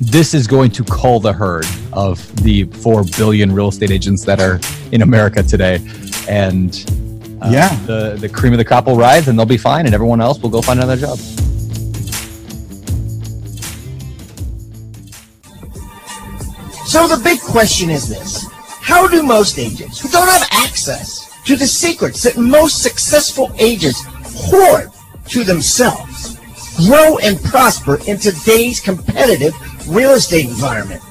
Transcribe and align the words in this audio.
this 0.00 0.32
is 0.34 0.46
going 0.46 0.70
to 0.72 0.84
cull 0.84 1.20
the 1.20 1.32
herd 1.32 1.66
of 1.92 2.34
the 2.42 2.64
4 2.64 3.04
billion 3.16 3.52
real 3.52 3.68
estate 3.68 3.90
agents 3.90 4.24
that 4.24 4.40
are 4.40 4.58
in 4.92 5.02
America 5.02 5.42
today. 5.42 5.78
And 6.28 6.74
uh, 7.42 7.50
Yeah. 7.52 7.74
the, 7.86 8.16
the 8.18 8.28
cream 8.28 8.52
of 8.52 8.58
the 8.58 8.64
crop 8.64 8.86
will 8.86 8.96
rise 8.96 9.28
and 9.28 9.38
they'll 9.38 9.46
be 9.46 9.58
fine, 9.58 9.86
and 9.86 9.94
everyone 9.94 10.20
else 10.20 10.38
will 10.40 10.50
go 10.50 10.62
find 10.62 10.80
another 10.80 10.96
job. 10.96 11.18
So 16.86 17.06
the 17.06 17.20
big 17.22 17.40
question 17.40 17.88
is 17.90 18.08
this. 18.08 18.46
How 18.80 19.06
do 19.06 19.22
most 19.22 19.58
agents 19.58 20.00
who 20.00 20.08
don't 20.08 20.28
have 20.28 20.48
access 20.50 21.30
to 21.44 21.56
the 21.56 21.66
secrets 21.66 22.22
that 22.24 22.36
most 22.36 22.82
successful 22.82 23.52
agents 23.58 24.02
hoard 24.34 24.90
to 25.28 25.44
themselves 25.44 26.36
grow 26.88 27.18
and 27.18 27.40
prosper 27.44 28.00
in 28.06 28.16
today's 28.18 28.80
competitive 28.80 29.54
real 29.86 30.12
estate 30.12 30.46
environment? 30.46 31.02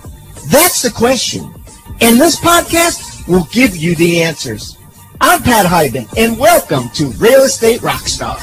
That's 0.47 0.81
the 0.81 0.91
question. 0.91 1.53
And 2.01 2.19
this 2.19 2.35
podcast 2.39 3.27
will 3.27 3.45
give 3.51 3.75
you 3.75 3.95
the 3.95 4.21
answers. 4.21 4.77
I'm 5.21 5.41
Pat 5.43 5.65
Hiban, 5.65 6.07
and 6.17 6.39
welcome 6.39 6.89
to 6.91 7.07
Real 7.17 7.41
Estate 7.41 7.81
Rockstars. 7.81 8.39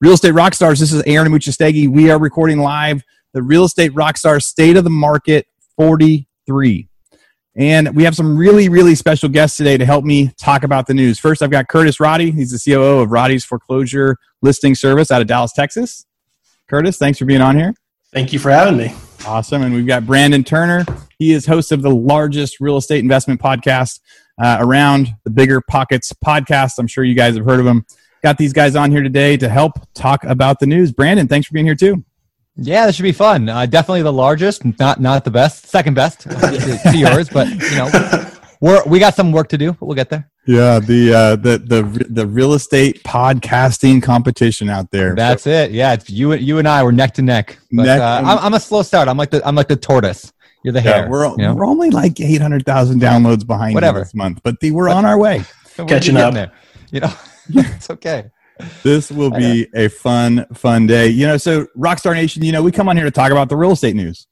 Real 0.00 0.12
Estate 0.12 0.34
Rockstars. 0.34 0.78
This 0.78 0.92
is 0.92 1.02
Aaron 1.06 1.32
Amuchastegui. 1.32 1.88
We 1.88 2.10
are 2.10 2.18
recording 2.18 2.58
live 2.58 3.02
the 3.32 3.42
Real 3.42 3.64
Estate 3.64 3.92
Rockstars 3.94 4.42
State 4.42 4.76
of 4.76 4.84
the 4.84 4.90
Market 4.90 5.46
43. 5.76 6.88
And 7.56 7.94
we 7.94 8.02
have 8.02 8.16
some 8.16 8.36
really, 8.36 8.68
really 8.68 8.94
special 8.96 9.28
guests 9.28 9.56
today 9.56 9.76
to 9.76 9.86
help 9.86 10.04
me 10.04 10.32
talk 10.38 10.64
about 10.64 10.86
the 10.86 10.94
news. 10.94 11.20
First, 11.20 11.40
I've 11.40 11.50
got 11.50 11.68
Curtis 11.68 12.00
Roddy. 12.00 12.32
He's 12.32 12.50
the 12.50 12.58
COO 12.58 13.00
of 13.00 13.12
Roddy's 13.12 13.44
Foreclosure 13.44 14.16
Listing 14.42 14.74
Service 14.74 15.12
out 15.12 15.20
of 15.20 15.28
Dallas, 15.28 15.52
Texas. 15.52 16.04
Curtis, 16.68 16.96
thanks 16.96 17.18
for 17.18 17.26
being 17.26 17.40
on 17.40 17.56
here. 17.56 17.74
Thank 18.12 18.32
you 18.32 18.38
for 18.38 18.50
having 18.50 18.76
me. 18.76 18.92
Awesome. 19.26 19.62
And 19.62 19.72
we've 19.72 19.86
got 19.86 20.04
Brandon 20.04 20.42
Turner. 20.42 20.84
He 21.18 21.32
is 21.32 21.46
host 21.46 21.70
of 21.72 21.82
the 21.82 21.94
largest 21.94 22.60
real 22.60 22.76
estate 22.76 23.00
investment 23.00 23.40
podcast 23.40 24.00
uh, 24.42 24.58
around 24.60 25.14
the 25.24 25.30
Bigger 25.30 25.60
Pockets 25.60 26.12
podcast. 26.12 26.72
I'm 26.78 26.86
sure 26.86 27.04
you 27.04 27.14
guys 27.14 27.36
have 27.36 27.44
heard 27.44 27.60
of 27.60 27.66
him. 27.66 27.86
Got 28.22 28.38
these 28.38 28.52
guys 28.52 28.74
on 28.74 28.90
here 28.90 29.02
today 29.02 29.36
to 29.36 29.48
help 29.48 29.72
talk 29.94 30.24
about 30.24 30.58
the 30.58 30.66
news. 30.66 30.92
Brandon, 30.92 31.28
thanks 31.28 31.46
for 31.46 31.54
being 31.54 31.66
here 31.66 31.74
too. 31.74 32.04
Yeah, 32.56 32.86
this 32.86 32.96
should 32.96 33.02
be 33.02 33.12
fun. 33.12 33.48
Uh, 33.48 33.66
definitely 33.66 34.02
the 34.02 34.12
largest, 34.12 34.64
not 34.78 35.00
not 35.00 35.24
the 35.24 35.30
best, 35.30 35.66
second 35.66 35.94
best 35.94 36.20
to, 36.22 36.28
to 36.30 36.96
yours, 36.96 37.28
but 37.28 37.48
you 37.48 37.76
know, 37.76 38.30
we're 38.60 38.82
we 38.84 38.98
got 38.98 39.14
some 39.14 39.32
work 39.32 39.48
to 39.48 39.58
do, 39.58 39.72
but 39.72 39.86
we'll 39.86 39.96
get 39.96 40.08
there. 40.08 40.30
Yeah, 40.46 40.78
the 40.78 41.12
uh, 41.12 41.36
the 41.36 41.58
the 41.58 42.06
the 42.10 42.26
real 42.26 42.52
estate 42.52 43.02
podcasting 43.02 44.02
competition 44.02 44.68
out 44.68 44.90
there. 44.90 45.14
That's 45.16 45.46
it. 45.46 45.72
Yeah, 45.72 45.94
it's 45.94 46.08
you 46.08 46.34
you 46.34 46.58
and 46.58 46.68
I 46.68 46.82
were 46.84 46.92
neck 46.92 47.14
to 47.14 47.22
neck. 47.22 47.58
But 47.72 47.84
Neck 47.84 48.00
uh, 48.00 48.22
I'm, 48.24 48.38
I'm 48.38 48.54
a 48.54 48.60
slow 48.60 48.82
start. 48.82 49.08
I'm 49.08 49.16
like 49.16 49.30
the 49.30 49.46
I'm 49.46 49.56
like 49.56 49.68
the 49.68 49.76
tortoise. 49.76 50.32
You're 50.62 50.72
the 50.72 50.82
yeah, 50.82 50.92
hare. 51.00 51.10
we're, 51.10 51.28
you 51.28 51.36
know? 51.36 51.54
we're 51.54 51.66
only 51.66 51.90
like 51.90 52.18
800,000 52.18 52.98
downloads 52.98 53.46
behind 53.46 53.74
Whatever. 53.74 53.98
this 53.98 54.14
month, 54.14 54.40
but 54.42 54.58
the, 54.60 54.70
we're 54.70 54.88
on 54.88 55.04
our 55.04 55.18
way. 55.18 55.44
Catching 55.86 56.16
up. 56.16 56.32
there. 56.32 56.52
You 56.90 57.00
know, 57.00 57.12
it's 57.50 57.90
okay. 57.90 58.30
This 58.82 59.10
will 59.10 59.30
be 59.30 59.66
a 59.74 59.88
fun, 59.88 60.46
fun 60.54 60.86
day. 60.86 61.08
You 61.08 61.26
know, 61.26 61.36
so 61.36 61.66
Rockstar 61.76 62.14
Nation, 62.14 62.44
you 62.44 62.52
know, 62.52 62.62
we 62.62 62.70
come 62.70 62.88
on 62.88 62.96
here 62.96 63.04
to 63.04 63.10
talk 63.10 63.32
about 63.32 63.48
the 63.48 63.56
real 63.56 63.72
estate 63.72 63.96
news. 63.96 64.26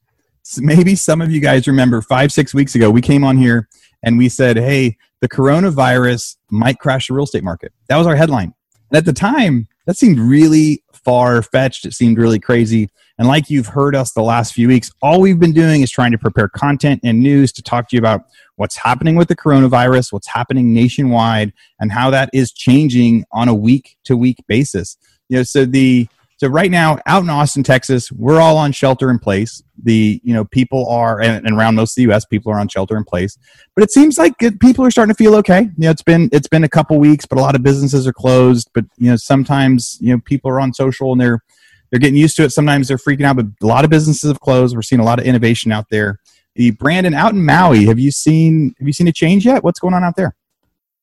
S 0.45 0.59
maybe 0.59 0.95
some 0.95 1.21
of 1.21 1.31
you 1.31 1.39
guys 1.39 1.67
remember 1.67 2.01
five, 2.01 2.31
six 2.31 2.53
weeks 2.53 2.75
ago, 2.75 2.89
we 2.89 3.01
came 3.01 3.23
on 3.23 3.37
here 3.37 3.67
and 4.03 4.17
we 4.17 4.29
said, 4.29 4.57
hey, 4.57 4.97
the 5.21 5.29
coronavirus 5.29 6.37
might 6.49 6.79
crash 6.79 7.07
the 7.07 7.13
real 7.13 7.23
estate 7.23 7.43
market. 7.43 7.73
That 7.87 7.97
was 7.97 8.07
our 8.07 8.15
headline. 8.15 8.53
And 8.89 8.97
at 8.97 9.05
the 9.05 9.13
time, 9.13 9.67
that 9.85 9.97
seemed 9.97 10.19
really 10.19 10.83
far 10.93 11.41
fetched. 11.41 11.85
It 11.85 11.93
seemed 11.93 12.17
really 12.17 12.39
crazy. 12.39 12.89
And 13.17 13.27
like 13.27 13.49
you've 13.49 13.67
heard 13.67 13.95
us 13.95 14.13
the 14.13 14.23
last 14.23 14.53
few 14.53 14.67
weeks, 14.67 14.91
all 15.01 15.21
we've 15.21 15.39
been 15.39 15.53
doing 15.53 15.81
is 15.81 15.91
trying 15.91 16.11
to 16.11 16.17
prepare 16.17 16.47
content 16.47 17.01
and 17.03 17.21
news 17.21 17.51
to 17.53 17.61
talk 17.61 17.89
to 17.89 17.95
you 17.95 17.99
about 17.99 18.21
what's 18.55 18.75
happening 18.75 19.15
with 19.15 19.27
the 19.27 19.35
coronavirus, 19.35 20.11
what's 20.11 20.27
happening 20.27 20.73
nationwide, 20.73 21.53
and 21.79 21.91
how 21.91 22.09
that 22.09 22.29
is 22.33 22.51
changing 22.51 23.25
on 23.31 23.47
a 23.47 23.53
week 23.53 23.97
to 24.05 24.17
week 24.17 24.37
basis. 24.47 24.97
You 25.29 25.37
know, 25.37 25.43
so 25.43 25.65
the 25.65 26.07
so 26.43 26.49
right 26.49 26.69
now 26.69 26.99
out 27.05 27.23
in 27.23 27.29
Austin, 27.29 27.63
Texas, 27.63 28.11
we're 28.11 28.41
all 28.41 28.57
on 28.57 28.73
shelter 28.73 29.09
in 29.09 29.17
place. 29.17 29.63
The 29.81 30.19
you 30.25 30.33
know 30.33 30.43
people 30.43 30.89
are 30.89 31.21
and, 31.21 31.47
and 31.47 31.57
around 31.57 31.75
most 31.75 31.91
of 31.91 31.95
the 31.95 32.01
U.S. 32.01 32.25
people 32.25 32.51
are 32.51 32.59
on 32.59 32.67
shelter 32.67 32.97
in 32.97 33.05
place, 33.05 33.37
but 33.75 33.83
it 33.85 33.91
seems 33.91 34.17
like 34.17 34.33
it, 34.41 34.59
people 34.59 34.85
are 34.85 34.91
starting 34.91 35.15
to 35.15 35.17
feel 35.17 35.35
okay. 35.35 35.61
You 35.61 35.71
know, 35.77 35.89
it's 35.89 36.01
been 36.01 36.27
it's 36.33 36.49
been 36.49 36.65
a 36.65 36.69
couple 36.69 36.99
weeks, 36.99 37.25
but 37.25 37.37
a 37.37 37.41
lot 37.41 37.55
of 37.55 37.63
businesses 37.63 38.05
are 38.05 38.11
closed. 38.11 38.69
But 38.73 38.83
you 38.97 39.09
know, 39.09 39.15
sometimes 39.15 39.97
you 40.01 40.13
know 40.13 40.21
people 40.25 40.51
are 40.51 40.59
on 40.59 40.73
social 40.73 41.13
and 41.13 41.21
they're 41.21 41.39
they're 41.89 41.99
getting 42.01 42.17
used 42.17 42.35
to 42.35 42.43
it. 42.43 42.51
Sometimes 42.51 42.89
they're 42.89 42.97
freaking 42.97 43.23
out, 43.23 43.37
but 43.37 43.45
a 43.61 43.65
lot 43.65 43.85
of 43.85 43.89
businesses 43.89 44.29
have 44.29 44.41
closed. 44.41 44.75
We're 44.75 44.81
seeing 44.81 44.99
a 44.99 45.05
lot 45.05 45.19
of 45.19 45.25
innovation 45.25 45.71
out 45.71 45.85
there. 45.89 46.19
The 46.55 46.71
Brandon 46.71 47.13
out 47.13 47.31
in 47.31 47.45
Maui, 47.45 47.85
have 47.85 47.99
you 47.99 48.11
seen 48.11 48.75
have 48.79 48.87
you 48.87 48.93
seen 48.93 49.07
a 49.07 49.13
change 49.13 49.45
yet? 49.45 49.63
What's 49.63 49.79
going 49.79 49.93
on 49.93 50.03
out 50.03 50.17
there? 50.17 50.35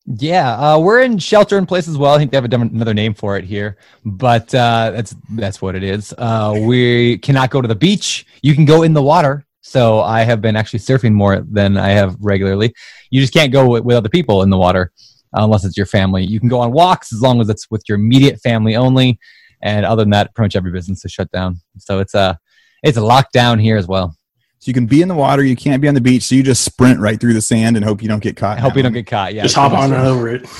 Yeah, 0.05 0.53
uh, 0.55 0.79
we're 0.79 1.01
in 1.01 1.19
shelter 1.19 1.57
in 1.57 1.65
place 1.65 1.87
as 1.87 1.97
well. 1.97 2.13
I 2.13 2.17
think 2.17 2.31
they 2.31 2.37
have 2.37 2.45
a 2.45 2.47
different, 2.47 2.71
another 2.71 2.93
name 2.93 3.13
for 3.13 3.37
it 3.37 3.45
here, 3.45 3.77
but 4.03 4.53
uh, 4.53 4.91
that's 4.91 5.15
that's 5.29 5.61
what 5.61 5.75
it 5.75 5.83
is. 5.83 6.13
Uh, 6.17 6.59
we 6.65 7.19
cannot 7.19 7.51
go 7.51 7.61
to 7.61 7.67
the 7.67 7.75
beach. 7.75 8.25
You 8.41 8.55
can 8.55 8.65
go 8.65 8.81
in 8.81 8.93
the 8.93 9.01
water. 9.01 9.45
So 9.61 10.01
I 10.01 10.23
have 10.23 10.41
been 10.41 10.55
actually 10.55 10.79
surfing 10.79 11.13
more 11.13 11.41
than 11.41 11.77
I 11.77 11.89
have 11.89 12.17
regularly. 12.19 12.73
You 13.11 13.21
just 13.21 13.31
can't 13.31 13.53
go 13.53 13.69
with, 13.69 13.83
with 13.83 13.95
other 13.95 14.09
people 14.09 14.41
in 14.41 14.49
the 14.49 14.57
water 14.57 14.91
unless 15.33 15.63
it's 15.63 15.77
your 15.77 15.85
family. 15.85 16.25
You 16.25 16.39
can 16.39 16.49
go 16.49 16.59
on 16.59 16.71
walks 16.71 17.13
as 17.13 17.21
long 17.21 17.39
as 17.39 17.47
it's 17.47 17.69
with 17.69 17.83
your 17.87 17.97
immediate 17.97 18.41
family 18.41 18.75
only. 18.75 19.19
And 19.61 19.85
other 19.85 20.01
than 20.01 20.09
that, 20.09 20.33
pretty 20.33 20.47
much 20.47 20.55
every 20.55 20.71
business 20.71 21.05
is 21.05 21.11
shut 21.11 21.31
down. 21.31 21.61
So 21.77 21.99
it's 21.99 22.15
a 22.15 22.39
it's 22.81 22.97
a 22.97 23.01
lockdown 23.01 23.61
here 23.61 23.77
as 23.77 23.87
well. 23.87 24.17
So 24.61 24.69
you 24.69 24.75
can 24.75 24.85
be 24.85 25.01
in 25.01 25.07
the 25.07 25.15
water, 25.15 25.43
you 25.43 25.55
can't 25.55 25.81
be 25.81 25.87
on 25.87 25.95
the 25.95 26.01
beach, 26.01 26.21
so 26.21 26.35
you 26.35 26.43
just 26.43 26.63
sprint 26.63 26.99
right 26.99 27.19
through 27.19 27.33
the 27.33 27.41
sand 27.41 27.77
and 27.77 27.83
hope 27.83 27.99
you 27.99 28.07
don't 28.07 28.21
get 28.21 28.37
caught. 28.37 28.59
I 28.59 28.61
hope 28.61 28.75
you 28.75 28.83
don't 28.83 28.93
get 28.93 29.07
caught. 29.07 29.33
Yeah, 29.33 29.41
Just 29.41 29.55
hop 29.55 29.71
on 29.71 29.91
and 29.91 30.07
over 30.07 30.29
it. 30.29 30.47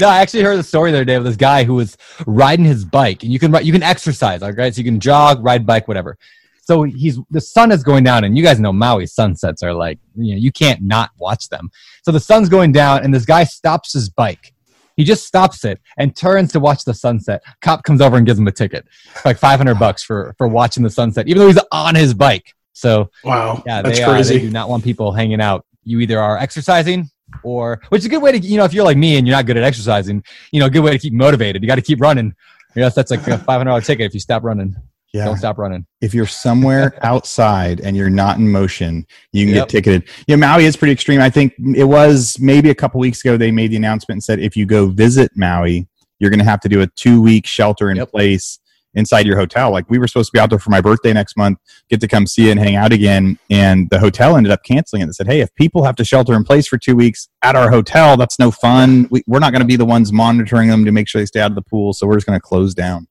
No, 0.00 0.08
I 0.08 0.20
actually 0.20 0.42
heard 0.42 0.58
the 0.58 0.62
story 0.62 0.90
the 0.90 0.96
other 0.96 1.04
day 1.04 1.16
of 1.16 1.24
this 1.24 1.36
guy 1.36 1.62
who 1.62 1.74
was 1.74 1.98
riding 2.26 2.64
his 2.64 2.82
bike, 2.82 3.22
and 3.22 3.30
you 3.30 3.38
can 3.38 3.52
ri- 3.52 3.62
you 3.62 3.72
can 3.72 3.82
exercise, 3.82 4.40
like 4.40 4.56
right, 4.56 4.74
so 4.74 4.78
you 4.78 4.84
can 4.86 4.98
jog, 4.98 5.44
ride 5.44 5.66
bike, 5.66 5.86
whatever. 5.86 6.16
So 6.62 6.84
he's 6.84 7.18
the 7.30 7.42
sun 7.42 7.70
is 7.70 7.84
going 7.84 8.02
down, 8.02 8.24
and 8.24 8.38
you 8.38 8.42
guys 8.42 8.58
know 8.58 8.72
Maui 8.72 9.06
sunsets 9.06 9.62
are 9.62 9.74
like 9.74 9.98
you 10.16 10.32
know 10.32 10.38
you 10.40 10.50
can't 10.50 10.80
not 10.82 11.10
watch 11.18 11.50
them. 11.50 11.70
So 12.02 12.10
the 12.10 12.20
sun's 12.20 12.48
going 12.48 12.72
down, 12.72 13.04
and 13.04 13.12
this 13.12 13.26
guy 13.26 13.44
stops 13.44 13.92
his 13.92 14.08
bike. 14.08 14.54
He 14.96 15.04
just 15.04 15.26
stops 15.26 15.62
it 15.66 15.78
and 15.98 16.16
turns 16.16 16.52
to 16.52 16.60
watch 16.60 16.84
the 16.86 16.94
sunset. 16.94 17.42
Cop 17.60 17.82
comes 17.84 18.00
over 18.00 18.16
and 18.16 18.26
gives 18.26 18.38
him 18.38 18.46
a 18.48 18.52
ticket, 18.52 18.86
like 19.26 19.36
five 19.36 19.58
hundred 19.60 19.78
bucks 19.78 20.02
for 20.02 20.34
for 20.38 20.48
watching 20.48 20.84
the 20.84 20.90
sunset, 20.90 21.28
even 21.28 21.40
though 21.40 21.48
he's 21.48 21.60
on 21.70 21.94
his 21.94 22.14
bike. 22.14 22.55
So 22.76 23.10
Wow, 23.24 23.62
yeah, 23.66 23.80
that's 23.80 23.96
they, 23.98 24.04
uh, 24.04 24.08
they 24.08 24.14
crazy. 24.16 24.38
do 24.40 24.50
not 24.50 24.68
want 24.68 24.84
people 24.84 25.10
hanging 25.10 25.40
out. 25.40 25.64
You 25.84 26.00
either 26.00 26.20
are 26.20 26.36
exercising 26.36 27.08
or, 27.42 27.80
which 27.88 28.00
is 28.00 28.06
a 28.06 28.08
good 28.10 28.20
way 28.22 28.32
to, 28.32 28.38
you 28.38 28.58
know, 28.58 28.64
if 28.64 28.74
you're 28.74 28.84
like 28.84 28.98
me 28.98 29.16
and 29.16 29.26
you're 29.26 29.34
not 29.34 29.46
good 29.46 29.56
at 29.56 29.62
exercising, 29.62 30.22
you 30.52 30.60
know, 30.60 30.66
a 30.66 30.70
good 30.70 30.82
way 30.84 30.90
to 30.90 30.98
keep 30.98 31.14
motivated. 31.14 31.62
You 31.62 31.68
got 31.68 31.76
to 31.76 31.82
keep 31.82 32.00
running. 32.02 32.34
Yes, 32.74 32.94
that's 32.94 33.10
like 33.10 33.20
a 33.28 33.38
five 33.38 33.58
hundred 33.60 33.70
dollar 33.70 33.80
ticket 33.80 34.04
if 34.06 34.12
you 34.14 34.20
stop 34.20 34.42
running. 34.44 34.76
Yeah. 35.14 35.24
Don't 35.24 35.38
stop 35.38 35.56
running. 35.56 35.86
if 36.02 36.12
you're 36.12 36.26
somewhere 36.26 36.98
outside 37.02 37.80
and 37.80 37.96
you're 37.96 38.10
not 38.10 38.36
in 38.36 38.50
motion, 38.50 39.06
you 39.32 39.46
can 39.46 39.54
Yep. 39.54 39.68
get 39.68 39.70
ticketed. 39.70 40.08
Yeah, 40.26 40.36
Maui 40.36 40.66
is 40.66 40.76
pretty 40.76 40.92
extreme. 40.92 41.22
I 41.22 41.30
think 41.30 41.54
it 41.74 41.84
was 41.84 42.38
maybe 42.38 42.68
a 42.68 42.74
couple 42.74 43.00
weeks 43.00 43.24
ago 43.24 43.38
they 43.38 43.50
made 43.50 43.70
the 43.70 43.76
announcement 43.76 44.16
and 44.16 44.22
said 44.24 44.38
if 44.40 44.54
you 44.54 44.66
go 44.66 44.88
visit 44.88 45.30
Maui, 45.34 45.88
you're 46.18 46.28
going 46.30 46.40
to 46.40 46.44
have 46.44 46.60
to 46.60 46.68
do 46.68 46.82
a 46.82 46.86
two 46.88 47.22
week 47.22 47.46
shelter 47.46 47.90
in 47.90 47.96
Yep. 47.96 48.10
place 48.10 48.58
inside 48.96 49.26
your 49.26 49.36
hotel. 49.36 49.70
Like 49.70 49.88
we 49.88 49.98
were 49.98 50.08
supposed 50.08 50.30
to 50.30 50.32
be 50.32 50.40
out 50.40 50.50
there 50.50 50.58
for 50.58 50.70
my 50.70 50.80
birthday 50.80 51.12
next 51.12 51.36
month, 51.36 51.58
get 51.88 52.00
to 52.00 52.08
come 52.08 52.26
see 52.26 52.48
it 52.48 52.52
and 52.52 52.60
hang 52.60 52.74
out 52.74 52.92
again, 52.92 53.38
and 53.48 53.88
the 53.90 54.00
hotel 54.00 54.36
ended 54.36 54.52
up 54.52 54.64
canceling 54.64 55.02
it. 55.02 55.06
They 55.06 55.12
said, 55.12 55.28
hey, 55.28 55.40
if 55.40 55.54
people 55.54 55.84
have 55.84 55.96
to 55.96 56.04
shelter 56.04 56.34
in 56.34 56.42
place 56.42 56.66
for 56.66 56.78
two 56.78 56.96
weeks 56.96 57.28
at 57.42 57.54
our 57.54 57.70
hotel, 57.70 58.16
that's 58.16 58.38
no 58.38 58.50
fun. 58.50 59.06
We, 59.10 59.22
we're 59.26 59.38
not 59.38 59.52
going 59.52 59.62
to 59.62 59.66
be 59.66 59.76
the 59.76 59.84
ones 59.84 60.12
monitoring 60.12 60.68
them 60.68 60.84
to 60.84 60.92
make 60.92 61.08
sure 61.08 61.20
they 61.20 61.26
stay 61.26 61.40
out 61.40 61.52
of 61.52 61.54
the 61.54 61.62
pool, 61.62 61.92
so 61.92 62.06
we're 62.06 62.16
just 62.16 62.26
going 62.26 62.38
to 62.38 62.42
close 62.42 62.74
down. 62.74 63.06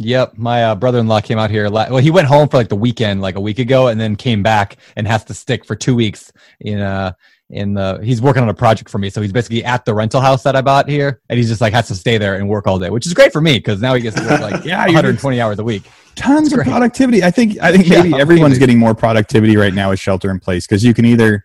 Yep, 0.00 0.38
my 0.38 0.62
uh, 0.62 0.74
brother-in-law 0.76 1.22
came 1.22 1.40
out 1.40 1.50
here. 1.50 1.68
La- 1.68 1.88
well, 1.88 1.98
he 1.98 2.12
went 2.12 2.28
home 2.28 2.48
for 2.48 2.56
like 2.56 2.68
the 2.68 2.76
weekend, 2.76 3.20
like 3.20 3.34
a 3.34 3.40
week 3.40 3.58
ago, 3.58 3.88
and 3.88 4.00
then 4.00 4.14
came 4.14 4.44
back 4.44 4.76
and 4.94 5.08
has 5.08 5.24
to 5.24 5.34
stick 5.34 5.64
for 5.64 5.74
two 5.74 5.96
weeks 5.96 6.32
in 6.60 6.78
uh 6.78 7.12
in 7.50 7.74
the. 7.74 7.98
He's 8.02 8.20
working 8.20 8.42
on 8.42 8.48
a 8.48 8.54
project 8.54 8.90
for 8.90 8.98
me, 8.98 9.10
so 9.10 9.20
he's 9.22 9.32
basically 9.32 9.64
at 9.64 9.84
the 9.84 9.94
rental 9.94 10.20
house 10.20 10.42
that 10.42 10.54
I 10.56 10.60
bought 10.60 10.88
here, 10.88 11.20
and 11.28 11.38
he's 11.38 11.48
just 11.48 11.60
like 11.60 11.72
has 11.72 11.88
to 11.88 11.94
stay 11.94 12.18
there 12.18 12.34
and 12.36 12.48
work 12.48 12.66
all 12.66 12.78
day, 12.78 12.90
which 12.90 13.06
is 13.06 13.14
great 13.14 13.32
for 13.32 13.40
me 13.40 13.54
because 13.58 13.80
now 13.80 13.94
he 13.94 14.02
gets 14.02 14.16
to 14.16 14.26
work 14.26 14.40
like 14.40 14.64
Yeah, 14.64 14.84
120 14.84 15.40
hours 15.40 15.58
a 15.58 15.64
week. 15.64 15.84
tons 16.14 16.52
of 16.52 16.60
productivity. 16.60 17.22
I 17.22 17.30
think 17.30 17.58
I 17.62 17.72
think 17.72 17.86
Yeah, 17.88 18.02
maybe 18.02 18.20
everyone's 18.20 18.52
amazing. 18.52 18.60
getting 18.60 18.78
more 18.78 18.94
productivity 18.94 19.56
right 19.56 19.72
now 19.74 19.90
with 19.90 20.00
shelter 20.00 20.30
in 20.30 20.40
place 20.40 20.66
because 20.66 20.84
you 20.84 20.92
can 20.94 21.04
either, 21.04 21.42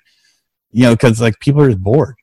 you 0.71 0.83
know, 0.83 0.91
because 0.93 1.21
like 1.21 1.39
people 1.39 1.61
are 1.61 1.69
just 1.69 1.81
bored. 1.81 2.15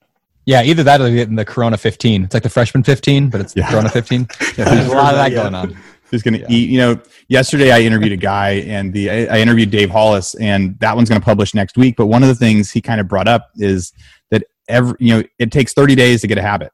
Yeah, 0.46 0.62
either 0.62 0.82
that 0.82 1.00
or 1.00 1.04
they're 1.04 1.14
getting 1.14 1.36
the 1.36 1.44
Corona 1.44 1.76
15. 1.76 2.24
It's 2.24 2.34
like 2.34 2.42
the 2.42 2.48
freshman 2.48 2.82
15, 2.82 3.28
but 3.28 3.40
it's 3.40 3.54
Yeah. 3.54 3.70
Corona 3.70 3.88
15. 3.88 4.26
Yeah, 4.58 4.64
there's 4.64 4.86
a 4.88 4.94
lot 4.96 5.14
of 5.14 5.18
that 5.18 5.30
Yeah. 5.32 5.42
going 5.42 5.54
on. 5.54 5.76
Who's 6.10 6.22
going 6.22 6.34
to 6.34 6.40
Yeah. 6.40 6.46
eat? 6.50 6.68
You 6.70 6.78
know, 6.78 7.00
yesterday 7.28 7.70
I 7.70 7.80
interviewed 7.80 8.12
a 8.12 8.16
guy, 8.16 8.50
and 8.66 8.92
the 8.92 9.10
I, 9.10 9.36
I 9.36 9.40
interviewed 9.40 9.70
Dave 9.70 9.90
Hollis, 9.90 10.34
and 10.36 10.78
that 10.80 10.96
one's 10.96 11.08
going 11.08 11.20
to 11.20 11.24
publish 11.24 11.54
next 11.54 11.76
week. 11.76 11.96
But 11.96 12.06
one 12.06 12.22
of 12.22 12.28
the 12.28 12.34
things 12.34 12.70
he 12.70 12.80
kind 12.80 13.00
of 13.00 13.08
brought 13.08 13.28
up 13.28 13.50
is 13.56 13.92
that 14.30 14.44
every 14.68 14.94
you 15.00 15.14
know 15.16 15.22
it 15.38 15.50
takes 15.52 15.72
30 15.72 15.94
days 15.94 16.20
to 16.22 16.26
get 16.26 16.38
a 16.38 16.42
habit. 16.42 16.72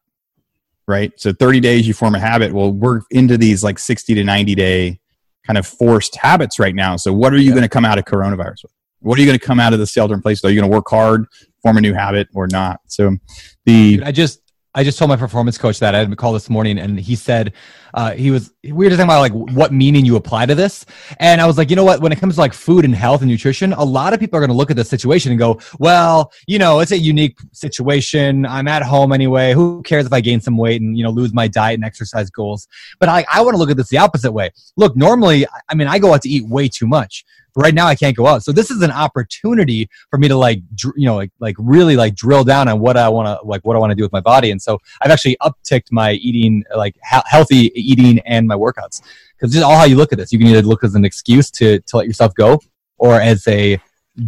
right? 0.88 1.12
So 1.16 1.32
30 1.32 1.60
days 1.60 1.86
you 1.88 1.94
form 1.94 2.14
a 2.14 2.20
habit. 2.20 2.52
Well, 2.52 2.70
we're 2.72 3.00
into 3.10 3.36
these 3.36 3.64
like 3.64 3.78
60 3.78 4.14
to 4.14 4.22
90 4.24 4.54
day 4.54 5.00
kind 5.46 5.58
of 5.58 5.66
forced 5.66 6.14
habits 6.16 6.58
right 6.60 6.74
now. 6.74 6.96
So 6.96 7.12
what 7.12 7.32
are 7.34 7.38
you 7.38 7.50
going 7.50 7.62
to 7.62 7.68
come 7.68 7.84
out 7.84 7.98
of 7.98 8.04
coronavirus 8.04 8.62
with? 8.64 8.72
What 9.00 9.18
are 9.18 9.20
you 9.20 9.26
going 9.26 9.38
to 9.38 9.44
come 9.44 9.60
out 9.60 9.72
of 9.72 9.78
the 9.80 9.86
shelter 9.86 10.14
in 10.14 10.22
place? 10.22 10.44
Are 10.44 10.50
you 10.50 10.58
going 10.60 10.68
to 10.70 10.74
work 10.74 10.88
hard, 10.88 11.26
form 11.62 11.76
a 11.76 11.80
new 11.80 11.92
habit, 11.92 12.28
or 12.34 12.46
not? 12.50 12.80
So 12.86 13.16
the 13.64 13.96
Dude, 13.96 14.04
I 14.04 14.12
just 14.12 14.40
I 14.76 14.84
just 14.84 14.98
told 14.98 15.08
my 15.08 15.16
performance 15.16 15.56
coach 15.56 15.78
that 15.80 15.94
I 15.94 15.98
had 16.00 16.12
a 16.12 16.16
call 16.16 16.34
this 16.34 16.50
morning, 16.50 16.78
and 16.78 17.00
he 17.00 17.16
said 17.16 17.54
uh, 17.94 18.12
he 18.12 18.30
was 18.30 18.52
we 18.62 18.72
were 18.72 18.90
just 18.90 18.98
talking 19.00 19.08
about 19.08 19.20
like 19.20 19.56
what 19.56 19.72
meaning 19.72 20.04
you 20.04 20.16
apply 20.16 20.44
to 20.44 20.54
this, 20.54 20.84
and 21.18 21.40
I 21.40 21.46
was 21.46 21.56
like, 21.56 21.70
you 21.70 21.76
know 21.76 21.84
what? 21.84 22.02
When 22.02 22.12
it 22.12 22.20
comes 22.20 22.34
to 22.34 22.42
like 22.42 22.52
food 22.52 22.84
and 22.84 22.94
health 22.94 23.22
and 23.22 23.30
nutrition, 23.30 23.72
a 23.72 23.82
lot 23.82 24.12
of 24.12 24.20
people 24.20 24.36
are 24.36 24.40
going 24.40 24.50
to 24.50 24.56
look 24.56 24.70
at 24.70 24.76
this 24.76 24.90
situation 24.90 25.32
and 25.32 25.38
go, 25.38 25.58
well, 25.78 26.30
you 26.46 26.58
know, 26.58 26.80
it's 26.80 26.92
a 26.92 26.98
unique 26.98 27.38
situation. 27.52 28.44
I'm 28.44 28.68
at 28.68 28.82
home 28.82 29.12
anyway. 29.12 29.54
Who 29.54 29.82
cares 29.82 30.04
if 30.04 30.12
I 30.12 30.20
gain 30.20 30.42
some 30.42 30.58
weight 30.58 30.82
and 30.82 30.96
you 30.96 31.02
know 31.02 31.10
lose 31.10 31.32
my 31.32 31.48
diet 31.48 31.76
and 31.76 31.84
exercise 31.84 32.28
goals? 32.28 32.68
But 33.00 33.08
I 33.08 33.24
I 33.32 33.40
want 33.40 33.54
to 33.54 33.58
look 33.58 33.70
at 33.70 33.78
this 33.78 33.88
the 33.88 33.98
opposite 33.98 34.32
way. 34.32 34.50
Look, 34.76 34.94
normally, 34.94 35.46
I 35.70 35.74
mean, 35.74 35.88
I 35.88 35.98
go 35.98 36.12
out 36.12 36.20
to 36.22 36.28
eat 36.28 36.46
way 36.46 36.68
too 36.68 36.86
much 36.86 37.24
right 37.56 37.74
now 37.74 37.86
I 37.86 37.94
can't 37.94 38.16
go 38.16 38.26
out. 38.26 38.42
So 38.42 38.52
this 38.52 38.70
is 38.70 38.82
an 38.82 38.90
opportunity 38.90 39.88
for 40.10 40.18
me 40.18 40.28
to 40.28 40.36
like, 40.36 40.60
dr- 40.74 40.94
you 40.96 41.06
know, 41.06 41.16
like, 41.16 41.32
like 41.40 41.56
really 41.58 41.96
like 41.96 42.14
drill 42.14 42.44
down 42.44 42.68
on 42.68 42.78
what 42.80 42.96
I 42.96 43.08
want 43.08 43.26
to, 43.26 43.44
like 43.46 43.64
what 43.64 43.74
I 43.76 43.78
want 43.78 43.90
to 43.90 43.94
do 43.94 44.02
with 44.02 44.12
my 44.12 44.20
body. 44.20 44.50
And 44.50 44.60
so 44.60 44.78
I've 45.02 45.10
actually 45.10 45.36
upticked 45.42 45.90
my 45.90 46.12
eating, 46.12 46.62
like 46.76 46.94
he- 47.10 47.20
healthy 47.24 47.72
eating 47.74 48.20
and 48.20 48.46
my 48.46 48.54
workouts. 48.54 49.00
Cause 49.40 49.50
this 49.50 49.56
is 49.56 49.62
all 49.62 49.76
how 49.76 49.84
you 49.84 49.96
look 49.96 50.12
at 50.12 50.18
this. 50.18 50.32
You 50.32 50.38
can 50.38 50.48
either 50.48 50.62
look 50.62 50.84
as 50.84 50.94
an 50.94 51.04
excuse 51.04 51.50
to, 51.52 51.80
to 51.80 51.96
let 51.96 52.06
yourself 52.06 52.34
go 52.34 52.60
or 52.98 53.20
as 53.20 53.46
a 53.48 53.80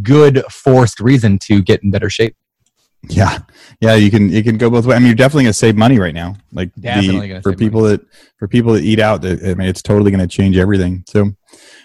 good 0.03 0.43
forced 0.51 1.01
reason 1.01 1.39
to 1.41 1.63
get 1.63 1.83
in 1.83 1.91
better 1.91 2.11
shape. 2.11 2.37
Yeah, 3.09 3.39
yeah, 3.81 3.95
you 3.95 4.11
can 4.11 4.29
you 4.29 4.43
can 4.43 4.59
go 4.59 4.69
both 4.69 4.85
ways. 4.85 4.97
I 4.97 4.99
mean, 4.99 5.07
you're 5.07 5.15
definitely 5.15 5.45
going 5.45 5.53
to 5.53 5.59
save 5.59 5.77
money 5.77 6.01
right 6.01 6.13
now. 6.13 6.35
Like 6.53 6.75
Definitely 6.75 7.33
the, 7.33 7.43
for 7.43 7.55
people 7.55 7.83
that 7.83 8.01
for 8.39 8.49
people 8.49 8.73
that 8.73 8.83
eat 8.83 8.99
out. 8.99 9.23
that- 9.23 9.41
I 9.43 9.55
mean, 9.55 9.69
it's 9.69 9.83
totally 9.83 10.11
going 10.11 10.21
to 10.21 10.27
change 10.27 10.57
everything. 10.57 11.05
So, 11.07 11.31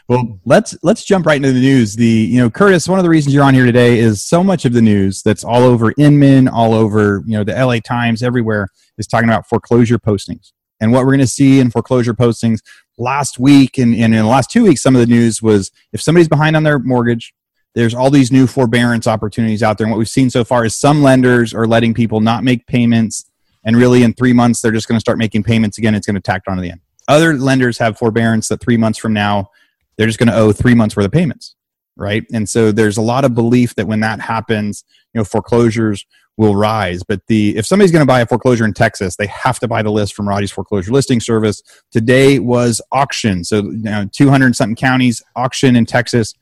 well, 0.07 0.39
let's 0.45 0.75
let's 0.83 1.05
jump 1.05 1.25
right 1.25 1.37
into 1.37 1.53
the 1.53 1.61
news. 1.61 1.95
The 1.95 2.05
you 2.05 2.39
know, 2.39 2.49
Curtis, 2.49 2.87
one 2.87 2.99
of 2.99 3.03
the 3.03 3.09
reasons 3.09 3.33
you're 3.33 3.43
on 3.43 3.53
here 3.53 3.65
today 3.65 3.99
is 3.99 4.23
so 4.23 4.43
much 4.43 4.65
of 4.65 4.73
the 4.73 4.81
news 4.81 5.21
that's 5.21 5.43
all 5.43 5.63
over 5.63 5.93
Inman, 5.97 6.47
all 6.47 6.73
over 6.73 7.23
you 7.25 7.33
know 7.33 7.43
the 7.43 7.53
LA 7.53 7.79
Times, 7.79 8.21
everywhere 8.21 8.67
is 8.97 9.07
talking 9.07 9.29
about 9.29 9.47
foreclosure 9.47 9.97
postings 9.97 10.51
and 10.79 10.91
what 10.91 11.05
we're 11.05 11.11
going 11.11 11.19
to 11.19 11.27
see 11.27 11.59
in 11.59 11.71
foreclosure 11.71 12.13
postings 12.13 12.59
last 12.97 13.39
week 13.39 13.77
and, 13.77 13.95
and 13.95 14.13
in 14.13 14.19
the 14.19 14.27
last 14.27 14.51
two 14.51 14.63
weeks. 14.63 14.81
Some 14.81 14.95
of 14.95 14.99
the 14.99 15.07
news 15.07 15.41
was 15.41 15.71
if 15.93 16.01
somebody's 16.01 16.27
behind 16.27 16.55
on 16.55 16.63
their 16.63 16.79
mortgage, 16.79 17.33
there's 17.73 17.93
all 17.93 18.09
these 18.09 18.31
new 18.31 18.45
forbearance 18.45 19.07
opportunities 19.07 19.63
out 19.63 19.77
there. 19.77 19.85
And 19.85 19.91
what 19.91 19.97
we've 19.97 20.09
seen 20.09 20.29
so 20.29 20.43
far 20.43 20.65
is 20.65 20.75
some 20.75 21.01
lenders 21.01 21.53
are 21.53 21.65
letting 21.65 21.93
people 21.93 22.19
not 22.19 22.43
make 22.43 22.67
payments. 22.67 23.25
And 23.63 23.77
really, 23.77 24.03
in 24.03 24.13
three 24.13 24.33
months, 24.33 24.61
they're 24.61 24.73
just 24.73 24.89
going 24.89 24.97
to 24.97 25.01
start 25.01 25.17
making 25.17 25.43
payments 25.43 25.77
again. 25.77 25.95
It's 25.95 26.05
going 26.05 26.15
to 26.15 26.21
tack 26.21 26.41
on 26.47 26.57
to 26.57 26.61
the 26.61 26.71
end. 26.71 26.81
Other 27.07 27.37
lenders 27.37 27.77
have 27.77 27.97
forbearance 27.97 28.49
that 28.49 28.59
three 28.59 28.77
months 28.77 28.99
from 28.99 29.13
now, 29.13 29.49
they're 29.97 30.07
just 30.07 30.19
going 30.19 30.29
to 30.29 30.35
owe 30.35 30.51
three 30.51 30.75
months 30.75 30.95
worth 30.95 31.05
of 31.05 31.11
payments. 31.11 31.55
Right. 31.95 32.25
And 32.33 32.49
so 32.49 32.71
there's 32.71 32.97
a 32.97 33.03
lot 33.03 33.23
of 33.23 33.35
belief 33.35 33.75
that 33.75 33.85
when 33.85 33.99
that 33.99 34.19
happens, 34.19 34.83
you 35.13 35.19
know, 35.19 35.23
foreclosures 35.23 36.05
will 36.37 36.55
rise. 36.55 37.03
But 37.03 37.21
the 37.27 37.55
if 37.57 37.65
somebody's 37.65 37.91
going 37.91 38.01
to 38.01 38.07
buy 38.07 38.21
a 38.21 38.25
foreclosure 38.25 38.65
in 38.65 38.73
Texas, 38.73 39.15
they 39.15 39.27
have 39.27 39.59
to 39.59 39.67
buy 39.67 39.83
the 39.83 39.91
list 39.91 40.15
from 40.15 40.27
Roddy's 40.27 40.51
foreclosure 40.51 40.91
listing 40.91 41.19
service. 41.19 41.61
Today 41.91 42.39
was 42.39 42.81
auction. 42.91 43.43
So 43.43 43.57
you 43.57 43.77
know, 43.83 44.09
200 44.11 44.55
something 44.55 44.75
counties 44.75 45.21
auction 45.35 45.75
in 45.75 45.85
Texas. 45.85 46.33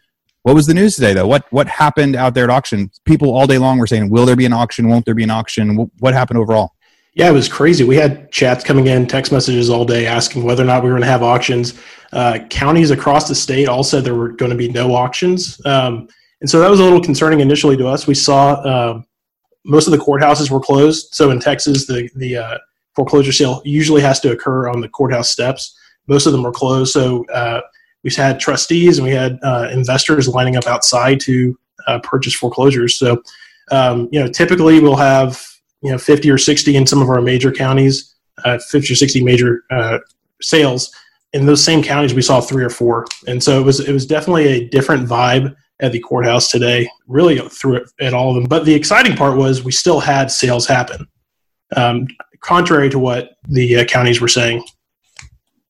What 0.43 0.55
was 0.55 0.65
the 0.65 0.73
news 0.73 0.95
today, 0.95 1.13
though? 1.13 1.27
What 1.27 1.45
what 1.51 1.67
happened 1.67 2.15
out 2.15 2.33
there 2.33 2.45
at 2.45 2.49
auction? 2.49 2.89
People 3.05 3.35
all 3.35 3.45
day 3.45 3.57
long 3.57 3.77
were 3.77 3.87
saying, 3.87 4.09
"Will 4.09 4.25
there 4.25 4.35
be 4.35 4.45
an 4.45 4.53
auction? 4.53 4.87
Won't 4.87 5.05
there 5.05 5.13
be 5.13 5.23
an 5.23 5.29
auction?" 5.29 5.91
What 5.99 6.13
happened 6.13 6.39
overall? 6.39 6.71
Yeah, 7.13 7.29
it 7.29 7.33
was 7.33 7.49
crazy. 7.49 7.83
We 7.83 7.97
had 7.97 8.31
chats 8.31 8.63
coming 8.63 8.87
in, 8.87 9.05
text 9.05 9.31
messages 9.31 9.69
all 9.69 9.83
day 9.83 10.07
asking 10.07 10.43
whether 10.43 10.63
or 10.63 10.67
not 10.67 10.81
we 10.81 10.89
were 10.89 10.95
going 10.95 11.05
to 11.05 11.11
have 11.11 11.23
auctions. 11.23 11.79
Uh, 12.13 12.39
counties 12.49 12.91
across 12.91 13.27
the 13.27 13.35
state 13.35 13.67
all 13.67 13.83
said 13.83 14.03
there 14.03 14.15
were 14.15 14.29
going 14.29 14.51
to 14.51 14.57
be 14.57 14.69
no 14.69 14.95
auctions. 14.95 15.63
Um, 15.65 16.07
and 16.39 16.49
so 16.49 16.59
that 16.59 16.69
was 16.69 16.79
a 16.79 16.83
little 16.83 17.01
concerning 17.01 17.41
initially 17.41 17.75
to 17.77 17.87
us. 17.87 18.07
We 18.07 18.15
saw 18.15 18.53
uh, 18.53 19.01
most 19.65 19.87
of 19.87 19.91
the 19.91 19.97
courthouses 19.97 20.49
were 20.49 20.59
closed. 20.59 21.09
So 21.13 21.31
in 21.31 21.39
Texas, 21.39 21.85
the, 21.85 22.09
the 22.15 22.37
uh, 22.37 22.57
foreclosure 22.95 23.33
sale 23.33 23.61
usually 23.65 24.01
has 24.01 24.19
to 24.21 24.31
occur 24.31 24.69
on 24.69 24.79
the 24.79 24.89
courthouse 24.89 25.29
steps. 25.29 25.77
Most 26.07 26.25
of 26.25 26.31
them 26.31 26.43
were 26.43 26.51
closed. 26.51 26.93
So 26.93 27.25
uh, 27.27 27.61
we 28.03 28.11
had 28.11 28.39
trustees 28.39 28.97
and 28.97 29.05
we 29.05 29.13
had 29.13 29.37
uh, 29.43 29.69
investors 29.71 30.29
lining 30.29 30.55
up 30.55 30.65
outside 30.65 31.19
to 31.21 31.57
uh, 31.87 31.99
purchase 31.99 32.33
foreclosures. 32.33 32.97
So, 32.97 33.21
um, 33.69 34.07
you 34.11 34.19
know, 34.19 34.27
typically 34.27 34.79
we'll 34.79 34.95
have 34.95 35.45
you 35.81 35.91
know 35.91 35.97
50 35.97 36.29
or 36.29 36.37
60 36.37 36.75
in 36.75 36.87
some 36.87 37.01
of 37.01 37.09
our 37.09 37.21
major 37.21 37.51
counties 37.51 38.15
uh, 38.43 38.59
50 38.69 38.93
or 38.93 38.95
60 38.95 39.23
major 39.23 39.63
uh, 39.69 39.99
sales. 40.41 40.91
In 41.33 41.45
those 41.45 41.63
same 41.63 41.81
counties 41.81 42.13
we 42.13 42.21
saw 42.21 42.41
three 42.41 42.63
or 42.63 42.69
four. 42.69 43.05
And 43.27 43.41
so 43.41 43.59
it 43.59 43.63
was 43.63 43.79
it 43.79 43.93
was 43.93 44.05
definitely 44.05 44.47
a 44.47 44.67
different 44.67 45.07
vibe 45.07 45.55
at 45.79 45.91
the 45.91 45.99
courthouse 45.99 46.49
today 46.49 46.87
really 47.07 47.39
through 47.49 47.77
it 47.77 47.89
at 47.99 48.13
all 48.13 48.29
of 48.29 48.35
them. 48.35 48.45
But 48.45 48.65
the 48.65 48.73
exciting 48.73 49.15
part 49.15 49.37
was 49.37 49.63
we 49.63 49.71
still 49.71 49.99
had 49.99 50.29
sales 50.29 50.67
happen 50.67 51.07
um, 51.75 52.07
contrary 52.41 52.89
to 52.89 52.99
what 52.99 53.37
the 53.47 53.77
uh, 53.77 53.85
counties 53.85 54.19
were 54.19 54.27
saying. 54.27 54.63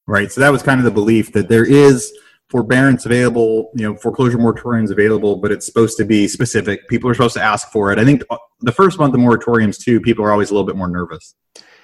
Right. 0.08 0.32
So 0.32 0.42
that 0.42 0.52
was 0.52 0.64
kind 0.64 0.80
of 0.80 0.84
the 0.84 0.92
belief 0.92 1.32
that 1.34 1.48
there 1.48 1.66
is 1.66 2.12
forbearance 2.52 3.06
available, 3.06 3.72
you 3.74 3.86
know, 3.88 3.96
foreclosure 3.96 4.38
moratoriums 4.38 4.92
available, 4.92 5.38
but 5.38 5.52
it's 5.52 5.66
supposed 5.66 5.98
to 5.98 6.06
be 6.06 6.28
specific. 6.28 6.88
People 6.90 7.10
are 7.10 7.14
supposed 7.14 7.36
to 7.36 7.42
ask 7.42 7.72
for 7.72 7.92
it. 7.92 7.98
I 7.98 8.04
think 8.04 8.24
the 8.60 8.72
first 8.74 9.00
month 9.00 9.16
of 9.16 9.22
moratoriums 9.22 9.82
too, 9.82 10.02
people 10.02 10.26
are 10.26 10.32
always 10.32 10.52
a 10.52 10.54
little 10.54 10.68
bit 10.68 10.76
more 10.76 10.90
nervous. 10.90 11.34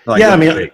Like, 0.06 0.20
yeah, 0.20 0.30
I 0.30 0.36
mean, 0.36 0.70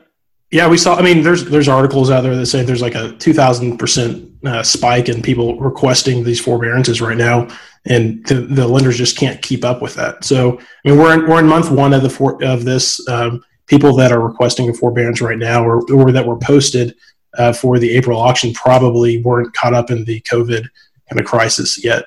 yeah, 0.52 0.68
we 0.68 0.78
saw. 0.78 0.96
I 0.96 1.02
mean, 1.02 1.24
there's 1.24 1.46
there's 1.46 1.68
articles 1.68 2.12
out 2.12 2.22
there 2.22 2.36
that 2.36 2.46
say 2.48 2.64
there's 2.64 2.82
like 2.82 2.96
a 2.96 3.14
two 3.18 3.34
thousand 3.34 3.74
uh, 3.74 3.78
percent 3.78 4.66
spike 4.66 5.10
in 5.10 5.22
people 5.22 5.60
requesting 5.60 6.24
these 6.24 6.42
forbearances 6.42 7.02
right 7.02 7.18
now, 7.18 7.48
and 7.86 8.26
the, 8.26 8.36
the 8.36 8.68
lenders 8.68 8.98
just 8.98 9.18
can't 9.18 9.42
keep 9.42 9.64
up 9.64 9.82
with 9.82 9.96
that. 9.96 10.24
So, 10.24 10.60
I 10.60 10.90
mean, 10.90 11.00
we're 11.00 11.14
in, 11.14 11.28
we're 11.28 11.40
in 11.40 11.48
month 11.48 11.72
one 11.72 11.94
of 11.94 12.04
the 12.04 12.10
for, 12.10 12.44
of 12.44 12.66
this. 12.66 13.08
Um, 13.08 13.44
people 13.66 13.96
that 13.96 14.12
are 14.12 14.20
requesting 14.20 14.70
a 14.70 14.74
forbearance 14.74 15.22
right 15.22 15.38
now, 15.38 15.66
or 15.66 15.82
or 15.92 16.12
that 16.12 16.28
were 16.28 16.38
posted 16.38 16.94
uh, 17.38 17.54
for 17.54 17.80
the 17.80 17.92
April 17.92 18.20
auction, 18.20 18.54
probably 18.54 19.22
weren't 19.22 19.54
caught 19.54 19.74
up 19.74 19.92
in 19.92 20.06
the 20.06 20.22
COVID 20.22 20.68
kind 21.10 21.20
of 21.20 21.26
crisis 21.26 21.84
yet. 21.84 22.06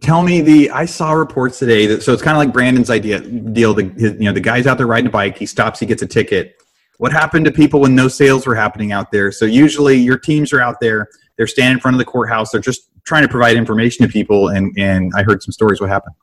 Tell 0.00 0.22
me 0.22 0.42
the 0.42 0.70
I 0.70 0.84
saw 0.84 1.12
reports 1.12 1.58
today 1.58 1.86
that 1.86 2.02
so 2.02 2.12
it's 2.12 2.22
kind 2.22 2.36
of 2.36 2.38
like 2.38 2.52
Brandon's 2.52 2.90
idea 2.90 3.20
deal. 3.20 3.72
The 3.74 3.84
his, 3.84 4.12
you 4.12 4.26
know 4.26 4.32
the 4.32 4.40
guy's 4.40 4.66
out 4.66 4.76
there 4.76 4.86
riding 4.86 5.08
a 5.08 5.10
bike. 5.10 5.38
He 5.38 5.46
stops. 5.46 5.80
He 5.80 5.86
gets 5.86 6.02
a 6.02 6.06
ticket. 6.06 6.56
What 6.98 7.10
happened 7.10 7.46
to 7.46 7.50
people 7.50 7.80
when 7.80 7.94
no 7.94 8.06
sales 8.08 8.46
were 8.46 8.54
happening 8.54 8.92
out 8.92 9.10
there? 9.10 9.32
So 9.32 9.44
usually 9.44 9.96
your 9.96 10.18
teams 10.18 10.52
are 10.52 10.60
out 10.60 10.80
there. 10.80 11.08
They're 11.36 11.46
standing 11.46 11.74
in 11.74 11.80
front 11.80 11.94
of 11.94 11.98
the 11.98 12.04
courthouse. 12.04 12.50
They're 12.50 12.60
just 12.60 12.90
trying 13.04 13.22
to 13.22 13.28
provide 13.28 13.56
information 13.56 14.06
to 14.06 14.12
people. 14.12 14.48
And 14.48 14.76
and 14.78 15.10
I 15.16 15.22
heard 15.22 15.42
some 15.42 15.52
stories. 15.52 15.80
What 15.80 15.88
happened? 15.88 16.14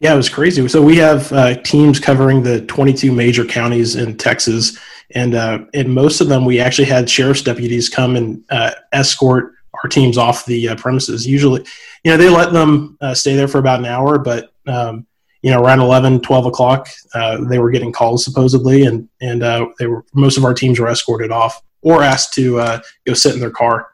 Yeah, 0.00 0.14
it 0.14 0.16
was 0.16 0.30
crazy. 0.30 0.66
So 0.68 0.80
we 0.80 0.96
have 0.96 1.30
uh, 1.30 1.56
teams 1.56 2.00
covering 2.00 2.42
the 2.42 2.62
22 2.62 3.12
major 3.12 3.44
counties 3.44 3.96
in 3.96 4.16
Texas, 4.16 4.78
and 5.14 5.34
uh, 5.34 5.60
in 5.72 5.92
most 5.92 6.20
of 6.20 6.28
them, 6.28 6.44
we 6.44 6.60
actually 6.60 6.86
had 6.86 7.08
sheriff's 7.08 7.42
deputies 7.42 7.88
come 7.88 8.16
and 8.16 8.44
uh, 8.50 8.72
escort 8.92 9.54
our 9.82 9.88
teams 9.88 10.18
off 10.18 10.46
the 10.46 10.70
uh, 10.70 10.76
premises. 10.76 11.26
Usually, 11.26 11.64
you 12.04 12.10
know, 12.10 12.16
they 12.16 12.28
let 12.28 12.52
them 12.52 12.96
uh, 13.00 13.14
stay 13.14 13.34
there 13.34 13.48
for 13.48 13.58
about 13.58 13.80
an 13.80 13.86
hour, 13.86 14.18
but 14.18 14.52
um, 14.66 15.06
you 15.42 15.50
know, 15.50 15.62
around 15.62 15.80
11, 15.80 16.20
12 16.20 16.46
o'clock, 16.46 16.88
uh, 17.14 17.38
they 17.48 17.58
were 17.58 17.70
getting 17.70 17.92
calls 17.92 18.24
supposedly, 18.24 18.84
and 18.84 19.08
and 19.20 19.42
they 19.78 19.86
were 19.86 20.04
most 20.14 20.36
of 20.36 20.44
our 20.44 20.54
teams 20.54 20.78
were 20.78 20.88
escorted 20.88 21.30
off 21.30 21.62
or 21.82 22.02
asked 22.02 22.34
to 22.34 22.80
go 23.06 23.14
sit 23.14 23.34
in 23.34 23.40
their 23.40 23.50
car. 23.50 23.88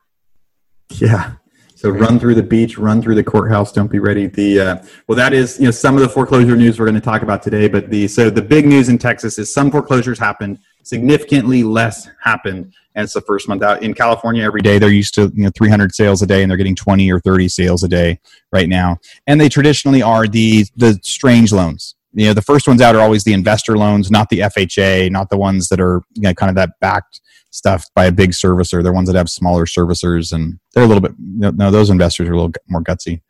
Yeah. 0.95 1.33
So 1.77 1.91
run 1.91 2.19
through 2.19 2.37
the 2.37 2.43
beach, 2.43 2.79
run 2.79 3.03
through 3.03 3.17
the 3.17 3.23
courthouse. 3.23 3.71
Don't 3.71 3.91
be 3.91 3.99
ready. 3.99 4.27
The 4.27 4.61
uh, 4.61 4.83
well, 5.07 5.17
that 5.17 5.35
is 5.35 5.59
you 5.59 5.67
know 5.67 5.71
some 5.71 5.95
of 5.95 6.01
the 6.01 6.09
foreclosure 6.09 6.57
news 6.57 6.79
we're 6.81 6.87
going 6.87 6.95
to 6.95 7.03
talk 7.03 7.21
about 7.21 7.43
today. 7.43 7.69
But 7.69 7.91
the 7.91 8.09
so 8.09 8.31
the 8.31 8.41
big 8.41 8.67
news 8.67 8.89
in 8.89 8.97
Texas 8.97 9.39
is 9.39 9.53
some 9.53 9.71
foreclosures 9.71 10.19
happened, 10.19 10.59
significantly 10.87 11.65
less 11.65 12.09
happened. 12.23 12.73
It's 12.95 13.13
the 13.13 13.21
first 13.21 13.49
month 13.49 13.63
out 13.63 13.83
in 13.83 13.93
California. 13.93 14.43
Every 14.45 14.63
day 14.63 14.79
they're 14.79 14.89
used 14.89 15.15
to 15.17 15.33
you 15.35 15.45
know 15.45 15.51
300 15.57 15.95
sales 15.95 16.23
a 16.23 16.27
day, 16.27 16.43
and 16.43 16.51
they're 16.51 16.57
getting 16.57 16.77
20 16.77 17.11
or 17.11 17.21
30 17.21 17.49
sales 17.49 17.83
a 17.83 17.89
day 17.89 18.21
right 18.53 18.69
now. 18.69 18.97
And 19.27 19.41
they 19.41 19.49
traditionally 19.49 20.01
are 20.01 20.27
the 20.27 20.65
the 20.77 20.99
strange 21.03 21.53
loans. 21.53 21.95
You 22.13 22.29
know, 22.29 22.33
the 22.33 22.43
first 22.43 22.67
ones 22.67 22.81
out 22.81 22.97
are 22.97 23.03
always 23.03 23.25
the 23.25 23.35
investor 23.35 23.77
loans, 23.77 24.11
not 24.11 24.31
the 24.31 24.39
FHA, 24.39 25.11
not 25.11 25.29
the 25.29 25.37
ones 25.37 25.69
that 25.69 25.81
are 25.81 26.01
you 26.15 26.23
know, 26.23 26.35
kind 26.35 26.49
of 26.49 26.57
that 26.57 26.71
backed 26.81 27.21
stuff 27.51 27.85
by 27.95 28.07
a 28.07 28.13
big 28.13 28.31
servicer. 28.31 28.83
They're 28.83 28.93
ones 28.93 29.09
that 29.09 29.17
have 29.17 29.29
smaller 29.29 29.67
servicers, 29.67 30.33
and 30.33 30.59
they're 30.73 30.85
a 30.85 30.87
little 30.87 31.03
bit. 31.03 31.13
No, 31.19 31.71
those 31.71 31.91
investors 31.91 32.29
are 32.29 32.33
a 32.33 32.37
little 32.37 32.53
more 32.69 32.83
gutsy. 32.83 33.21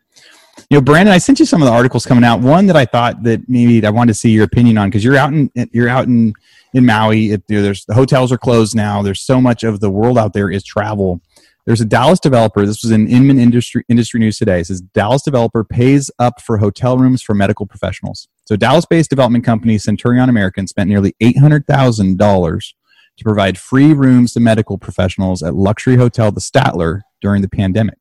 You 0.70 0.78
know, 0.78 0.80
Brandon, 0.80 1.12
I 1.12 1.18
sent 1.18 1.38
you 1.38 1.44
some 1.44 1.62
of 1.62 1.66
the 1.66 1.72
articles 1.72 2.06
coming 2.06 2.24
out. 2.24 2.40
One 2.40 2.66
that 2.66 2.76
I 2.76 2.86
thought 2.86 3.22
that 3.24 3.48
maybe 3.48 3.84
I 3.84 3.90
wanted 3.90 4.12
to 4.12 4.18
see 4.18 4.30
your 4.30 4.44
opinion 4.44 4.78
on 4.78 4.88
because 4.88 5.04
you're 5.04 5.16
out 5.16 5.32
in 5.32 5.50
you're 5.72 5.88
out 5.88 6.06
in 6.06 6.32
in 6.76 6.84
Maui. 6.84 7.30
It, 7.32 7.42
there's 7.48 7.84
the 7.86 7.94
hotels 7.94 8.30
are 8.30 8.38
closed 8.38 8.74
now. 8.76 9.02
There's 9.02 9.22
so 9.22 9.40
much 9.40 9.64
of 9.64 9.80
the 9.80 9.90
world 9.90 10.18
out 10.18 10.32
there 10.34 10.50
is 10.50 10.62
travel. 10.62 11.20
There's 11.64 11.80
a 11.80 11.84
Dallas 11.84 12.20
developer. 12.20 12.64
This 12.64 12.84
was 12.84 12.92
in 12.92 13.08
Inman 13.08 13.40
Industry 13.40 13.82
Industry 13.88 14.20
News 14.20 14.38
today. 14.38 14.60
It 14.60 14.66
says 14.66 14.82
Dallas 14.82 15.22
developer 15.22 15.64
pays 15.64 16.10
up 16.18 16.40
for 16.40 16.58
hotel 16.58 16.98
rooms 16.98 17.22
for 17.22 17.34
medical 17.34 17.66
professionals. 17.66 18.28
So 18.44 18.54
Dallas-based 18.54 19.10
development 19.10 19.44
company 19.44 19.78
Centurion 19.78 20.28
American 20.28 20.66
spent 20.68 20.88
nearly 20.88 21.16
eight 21.20 21.38
hundred 21.38 21.66
thousand 21.66 22.18
dollars 22.18 22.74
to 23.16 23.24
provide 23.24 23.58
free 23.58 23.94
rooms 23.94 24.34
to 24.34 24.40
medical 24.40 24.76
professionals 24.78 25.42
at 25.42 25.54
luxury 25.54 25.96
hotel 25.96 26.30
The 26.30 26.40
Statler 26.40 27.00
during 27.22 27.40
the 27.42 27.48
pandemic. 27.48 27.98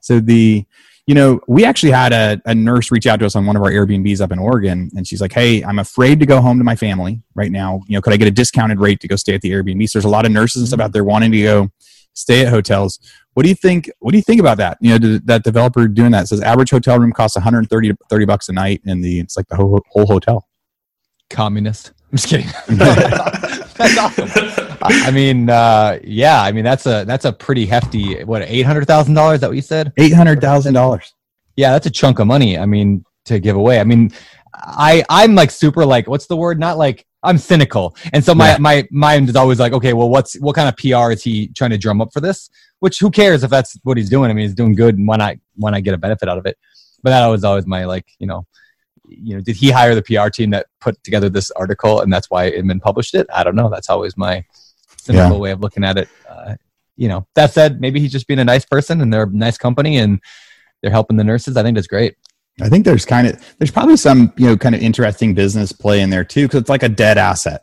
So 0.00 0.20
the 0.20 0.64
you 1.06 1.14
know, 1.14 1.40
we 1.48 1.64
actually 1.64 1.90
had 1.90 2.12
a, 2.12 2.40
a 2.46 2.54
nurse 2.54 2.92
reach 2.92 3.06
out 3.06 3.18
to 3.20 3.26
us 3.26 3.34
on 3.34 3.44
one 3.44 3.56
of 3.56 3.62
our 3.62 3.70
Airbnbs 3.70 4.20
up 4.20 4.30
in 4.30 4.38
Oregon, 4.38 4.88
and 4.94 5.06
she's 5.06 5.20
like, 5.20 5.32
"Hey, 5.32 5.62
I'm 5.64 5.80
afraid 5.80 6.20
to 6.20 6.26
go 6.26 6.40
home 6.40 6.58
to 6.58 6.64
my 6.64 6.76
family 6.76 7.22
right 7.34 7.50
now. 7.50 7.80
You 7.88 7.96
know, 7.96 8.00
could 8.00 8.12
I 8.12 8.16
get 8.16 8.28
a 8.28 8.32
discounted 8.32 8.78
rate 8.78 9.00
to 9.00 9.08
go 9.08 9.16
stay 9.16 9.34
at 9.34 9.40
the 9.40 9.50
Airbnb?" 9.50 9.88
So 9.88 9.98
there's 9.98 10.04
a 10.04 10.10
lot 10.10 10.26
of 10.26 10.32
nurses 10.32 10.62
and 10.62 10.68
stuff 10.68 10.80
out 10.80 10.86
mm-hmm. 10.86 10.92
there 10.92 11.04
wanting 11.04 11.32
to 11.32 11.42
go 11.42 11.68
stay 12.14 12.42
at 12.42 12.48
hotels. 12.48 13.00
What 13.34 13.42
do 13.42 13.48
you 13.48 13.54
think? 13.54 13.90
What 13.98 14.12
do 14.12 14.18
you 14.18 14.22
think 14.22 14.40
about 14.40 14.58
that? 14.58 14.78
You 14.80 14.96
know, 14.98 15.18
that 15.24 15.42
developer 15.42 15.88
doing 15.88 16.12
that 16.12 16.24
it 16.24 16.26
says 16.28 16.40
average 16.40 16.70
hotel 16.70 16.98
room 16.98 17.12
costs 17.12 17.36
130 17.36 17.88
to 17.88 17.96
30 18.08 18.24
bucks 18.24 18.48
a 18.48 18.52
night, 18.52 18.80
and 18.86 19.02
the 19.02 19.20
it's 19.20 19.36
like 19.36 19.48
the 19.48 19.56
whole, 19.56 19.80
whole 19.90 20.06
hotel. 20.06 20.46
Communist. 21.30 21.92
I'm 22.12 22.18
just 22.18 22.28
kidding. 22.28 22.46
that's 22.68 23.98
awesome. 23.98 24.28
I 24.82 25.10
mean, 25.10 25.48
uh, 25.48 25.98
yeah, 26.04 26.42
I 26.42 26.52
mean 26.52 26.62
that's 26.62 26.84
a 26.84 27.04
that's 27.06 27.24
a 27.24 27.32
pretty 27.32 27.64
hefty. 27.64 28.22
What 28.24 28.42
eight 28.42 28.66
hundred 28.66 28.86
thousand 28.86 29.14
dollars? 29.14 29.40
That 29.40 29.48
what 29.48 29.56
you 29.56 29.62
said? 29.62 29.92
Eight 29.96 30.12
hundred 30.12 30.42
thousand 30.42 30.74
dollars. 30.74 31.14
Yeah, 31.56 31.72
that's 31.72 31.86
a 31.86 31.90
chunk 31.90 32.18
of 32.18 32.26
money. 32.26 32.58
I 32.58 32.66
mean, 32.66 33.04
to 33.24 33.38
give 33.38 33.56
away. 33.56 33.80
I 33.80 33.84
mean, 33.84 34.12
I 34.54 35.04
I'm 35.08 35.34
like 35.34 35.50
super 35.50 35.86
like 35.86 36.06
what's 36.06 36.26
the 36.26 36.36
word? 36.36 36.60
Not 36.60 36.76
like 36.76 37.06
I'm 37.22 37.38
cynical, 37.38 37.96
and 38.12 38.22
so 38.22 38.34
my 38.34 38.50
yeah. 38.50 38.58
my 38.58 38.88
mind 38.90 39.30
is 39.30 39.36
always 39.36 39.58
like, 39.58 39.72
okay, 39.72 39.94
well, 39.94 40.10
what's 40.10 40.38
what 40.40 40.54
kind 40.54 40.68
of 40.68 40.76
PR 40.76 41.12
is 41.12 41.22
he 41.22 41.48
trying 41.48 41.70
to 41.70 41.78
drum 41.78 42.02
up 42.02 42.12
for 42.12 42.20
this? 42.20 42.50
Which 42.80 42.98
who 42.98 43.10
cares 43.10 43.42
if 43.42 43.50
that's 43.50 43.78
what 43.84 43.96
he's 43.96 44.10
doing? 44.10 44.30
I 44.30 44.34
mean, 44.34 44.46
he's 44.46 44.54
doing 44.54 44.74
good, 44.74 44.98
and 44.98 45.08
why 45.08 45.16
not 45.16 45.36
why 45.56 45.70
not 45.70 45.82
get 45.82 45.94
a 45.94 45.98
benefit 45.98 46.28
out 46.28 46.36
of 46.36 46.44
it? 46.44 46.58
But 47.02 47.10
that 47.10 47.26
was 47.26 47.42
always 47.42 47.66
my 47.66 47.86
like, 47.86 48.06
you 48.18 48.26
know, 48.26 48.46
you 49.20 49.34
know, 49.34 49.40
did 49.40 49.56
he 49.56 49.70
hire 49.70 49.94
the 49.94 50.02
PR 50.02 50.28
team 50.28 50.50
that 50.50 50.66
put 50.80 51.02
together 51.04 51.28
this 51.28 51.50
article, 51.52 52.00
and 52.00 52.12
that's 52.12 52.30
why 52.30 52.48
Inman 52.48 52.80
published 52.80 53.14
it? 53.14 53.26
I 53.32 53.44
don't 53.44 53.56
know. 53.56 53.68
That's 53.68 53.90
always 53.90 54.16
my 54.16 54.44
cynical 54.98 55.36
yeah. 55.36 55.38
way 55.38 55.50
of 55.50 55.60
looking 55.60 55.84
at 55.84 55.98
it. 55.98 56.08
Uh, 56.28 56.54
you 56.96 57.08
know, 57.08 57.26
that 57.34 57.52
said, 57.52 57.80
maybe 57.80 58.00
he's 58.00 58.12
just 58.12 58.26
being 58.26 58.40
a 58.40 58.44
nice 58.44 58.64
person, 58.64 59.00
and 59.00 59.12
they're 59.12 59.24
a 59.24 59.30
nice 59.30 59.58
company, 59.58 59.98
and 59.98 60.20
they're 60.82 60.90
helping 60.90 61.16
the 61.16 61.24
nurses. 61.24 61.56
I 61.56 61.62
think 61.62 61.76
that's 61.76 61.86
great. 61.86 62.16
I 62.60 62.68
think 62.68 62.84
there's 62.84 63.06
kind 63.06 63.26
of 63.26 63.54
there's 63.58 63.70
probably 63.70 63.96
some 63.96 64.32
you 64.36 64.46
know 64.46 64.56
kind 64.56 64.74
of 64.74 64.82
interesting 64.82 65.34
business 65.34 65.72
play 65.72 66.00
in 66.00 66.10
there 66.10 66.24
too 66.24 66.46
because 66.46 66.60
it's 66.60 66.70
like 66.70 66.82
a 66.82 66.88
dead 66.88 67.16
asset, 67.16 67.62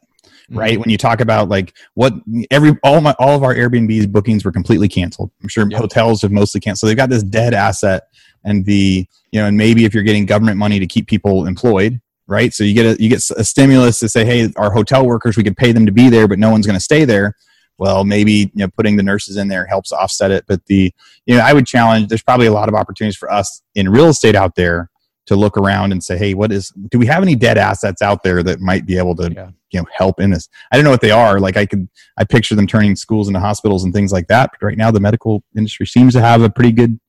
right? 0.49 0.73
Mm-hmm. 0.73 0.81
When 0.81 0.89
you 0.89 0.97
talk 0.97 1.21
about 1.21 1.49
like 1.49 1.75
what 1.93 2.13
every 2.49 2.77
all 2.83 2.99
my 3.01 3.15
all 3.19 3.35
of 3.35 3.43
our 3.43 3.53
Airbnb 3.53 4.11
bookings 4.11 4.43
were 4.43 4.51
completely 4.51 4.87
canceled. 4.87 5.31
I'm 5.43 5.49
sure 5.49 5.69
yep. 5.69 5.79
hotels 5.79 6.21
have 6.23 6.31
mostly 6.31 6.59
canceled. 6.59 6.79
So 6.79 6.87
they've 6.87 6.97
got 6.97 7.09
this 7.09 7.23
dead 7.23 7.53
asset, 7.53 8.03
and 8.43 8.65
the 8.65 9.05
you 9.31 9.39
know 9.39 9.47
and 9.47 9.57
maybe 9.57 9.85
if 9.85 9.93
you're 9.93 10.03
getting 10.03 10.25
government 10.25 10.57
money 10.57 10.79
to 10.79 10.87
keep 10.87 11.07
people 11.07 11.45
employed, 11.45 12.01
right? 12.27 12.53
So 12.53 12.63
you 12.63 12.73
get 12.73 12.85
a 12.97 13.01
you 13.01 13.09
get 13.09 13.23
a 13.37 13.43
stimulus 13.43 13.99
to 13.99 14.09
say, 14.09 14.25
hey, 14.25 14.51
our 14.55 14.71
hotel 14.71 15.05
workers 15.05 15.37
we 15.37 15.43
could 15.43 15.57
pay 15.57 15.71
them 15.71 15.85
to 15.85 15.91
be 15.91 16.09
there, 16.09 16.27
but 16.27 16.39
no 16.39 16.49
one's 16.49 16.65
going 16.65 16.77
to 16.77 16.83
stay 16.83 17.05
there 17.05 17.35
well 17.79 18.03
maybe 18.03 18.31
you 18.31 18.49
know 18.55 18.67
putting 18.67 18.95
the 18.95 19.03
nurses 19.03 19.37
in 19.37 19.47
there 19.47 19.65
helps 19.65 19.91
offset 19.91 20.29
it 20.29 20.45
but 20.47 20.63
the 20.67 20.93
you 21.25 21.35
know 21.35 21.41
i 21.41 21.53
would 21.53 21.65
challenge 21.65 22.07
there's 22.07 22.21
probably 22.21 22.45
a 22.45 22.51
lot 22.51 22.69
of 22.69 22.75
opportunities 22.75 23.17
for 23.17 23.31
us 23.31 23.63
in 23.73 23.89
real 23.89 24.07
estate 24.07 24.35
out 24.35 24.53
there 24.55 24.91
to 25.25 25.35
look 25.35 25.57
around 25.57 25.91
and 25.91 26.03
say 26.03 26.17
hey 26.17 26.33
what 26.33 26.51
is 26.51 26.71
do 26.89 26.99
we 26.99 27.07
have 27.07 27.23
any 27.23 27.35
dead 27.35 27.57
assets 27.57 28.01
out 28.01 28.21
there 28.21 28.43
that 28.43 28.59
might 28.59 28.85
be 28.85 28.97
able 28.97 29.15
to 29.15 29.31
yeah. 29.31 29.49
you 29.71 29.79
know 29.79 29.85
help 29.91 30.19
in 30.19 30.29
this 30.29 30.49
i 30.71 30.75
don't 30.75 30.83
know 30.83 30.91
what 30.91 31.01
they 31.01 31.11
are 31.11 31.39
like 31.39 31.57
i 31.57 31.65
could 31.65 31.87
i 32.17 32.23
picture 32.23 32.55
them 32.55 32.67
turning 32.67 32.95
schools 32.95 33.27
into 33.27 33.39
hospitals 33.39 33.83
and 33.83 33.93
things 33.93 34.11
like 34.11 34.27
that 34.27 34.51
but 34.51 34.65
right 34.65 34.77
now 34.77 34.91
the 34.91 34.99
medical 34.99 35.43
industry 35.57 35.87
seems 35.87 36.13
to 36.13 36.21
have 36.21 36.41
a 36.41 36.49
pretty 36.49 36.71
good 36.71 36.99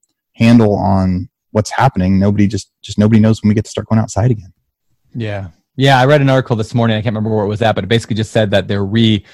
handle 0.41 0.75
on 0.75 1.29
what's 1.53 1.71
happening. 1.71 2.19
Nobody 2.19 2.47
just 2.47 2.73
just 2.83 2.99
nobody 2.99 3.21
knows 3.21 3.43
when 3.43 3.49
we 3.49 3.55
get 3.55 3.65
to 3.67 3.71
start 3.71 3.89
going 3.89 4.01
outside 4.01 4.31
again. 4.31 4.53
Yeah. 5.15 5.49
Yeah 5.77 5.99
i 5.99 6.05
read 6.05 6.21
an 6.21 6.29
article 6.29 6.57
this 6.57 6.75
morning 6.75 6.97
i 6.97 7.01
can't 7.01 7.15
remember 7.15 7.35
where 7.35 7.45
it 7.45 7.49
was 7.49 7.63
at 7.63 7.75
but 7.75 7.85
it 7.85 7.89
basically 7.89 8.17
just 8.17 8.33
said 8.33 8.51
that 8.51 8.69
they're 8.69 8.85
re 8.85 9.25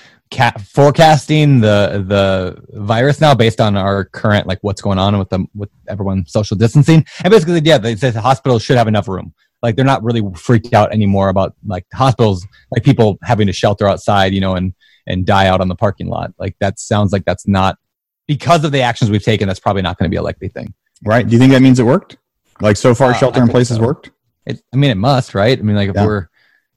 forecasting 0.64 1.60
the 1.60 2.04
the 2.06 2.80
virus 2.80 3.20
now 3.20 3.34
based 3.34 3.60
on 3.60 3.76
our 3.76 4.06
current 4.06 4.46
like 4.46 4.58
what's 4.62 4.82
going 4.82 4.98
on 4.98 5.18
with 5.18 5.28
them 5.30 5.48
with 5.54 5.70
everyone 5.88 6.26
social 6.26 6.56
distancing. 6.56 7.04
And 7.22 7.30
basically 7.30 7.60
yeah 7.60 7.78
they 7.78 7.96
say 7.96 8.10
the 8.10 8.20
hospitals 8.20 8.62
should 8.62 8.76
have 8.76 8.88
enough 8.88 9.08
room. 9.08 9.34
Like 9.62 9.76
they're 9.76 9.84
not 9.84 10.02
really 10.02 10.22
freaked 10.34 10.74
out 10.74 10.92
anymore 10.92 11.28
about 11.28 11.54
like 11.64 11.86
hospitals 11.94 12.46
like 12.70 12.84
people 12.84 13.18
having 13.22 13.46
to 13.46 13.52
shelter 13.52 13.86
outside 13.88 14.34
you 14.34 14.40
know 14.40 14.54
and 14.54 14.74
and 15.06 15.24
die 15.24 15.46
out 15.46 15.60
on 15.60 15.68
the 15.68 15.76
parking 15.76 16.08
lot. 16.08 16.32
Like 16.38 16.56
that 16.58 16.80
sounds 16.80 17.12
like 17.12 17.24
that's 17.24 17.46
not 17.46 17.78
because 18.26 18.64
of 18.64 18.72
the 18.72 18.82
actions 18.82 19.10
we've 19.10 19.22
taken 19.22 19.46
that's 19.46 19.60
probably 19.60 19.82
not 19.82 19.96
going 19.96 20.10
to 20.10 20.14
be 20.14 20.18
a 20.18 20.22
likely 20.22 20.48
thing 20.48 20.74
right 21.06 21.26
do 21.26 21.32
you 21.32 21.38
think 21.38 21.52
that 21.52 21.62
means 21.62 21.80
it 21.80 21.84
worked 21.84 22.16
like 22.60 22.76
so 22.76 22.94
far 22.94 23.10
uh, 23.10 23.14
shelter 23.14 23.42
in 23.42 23.48
place 23.48 23.68
so. 23.68 23.74
has 23.74 23.80
worked 23.80 24.10
it, 24.44 24.60
i 24.72 24.76
mean 24.76 24.90
it 24.90 24.96
must 24.96 25.34
right 25.34 25.58
i 25.58 25.62
mean 25.62 25.76
like 25.76 25.88
if 25.88 25.94
yeah. 25.94 26.04
we're 26.04 26.28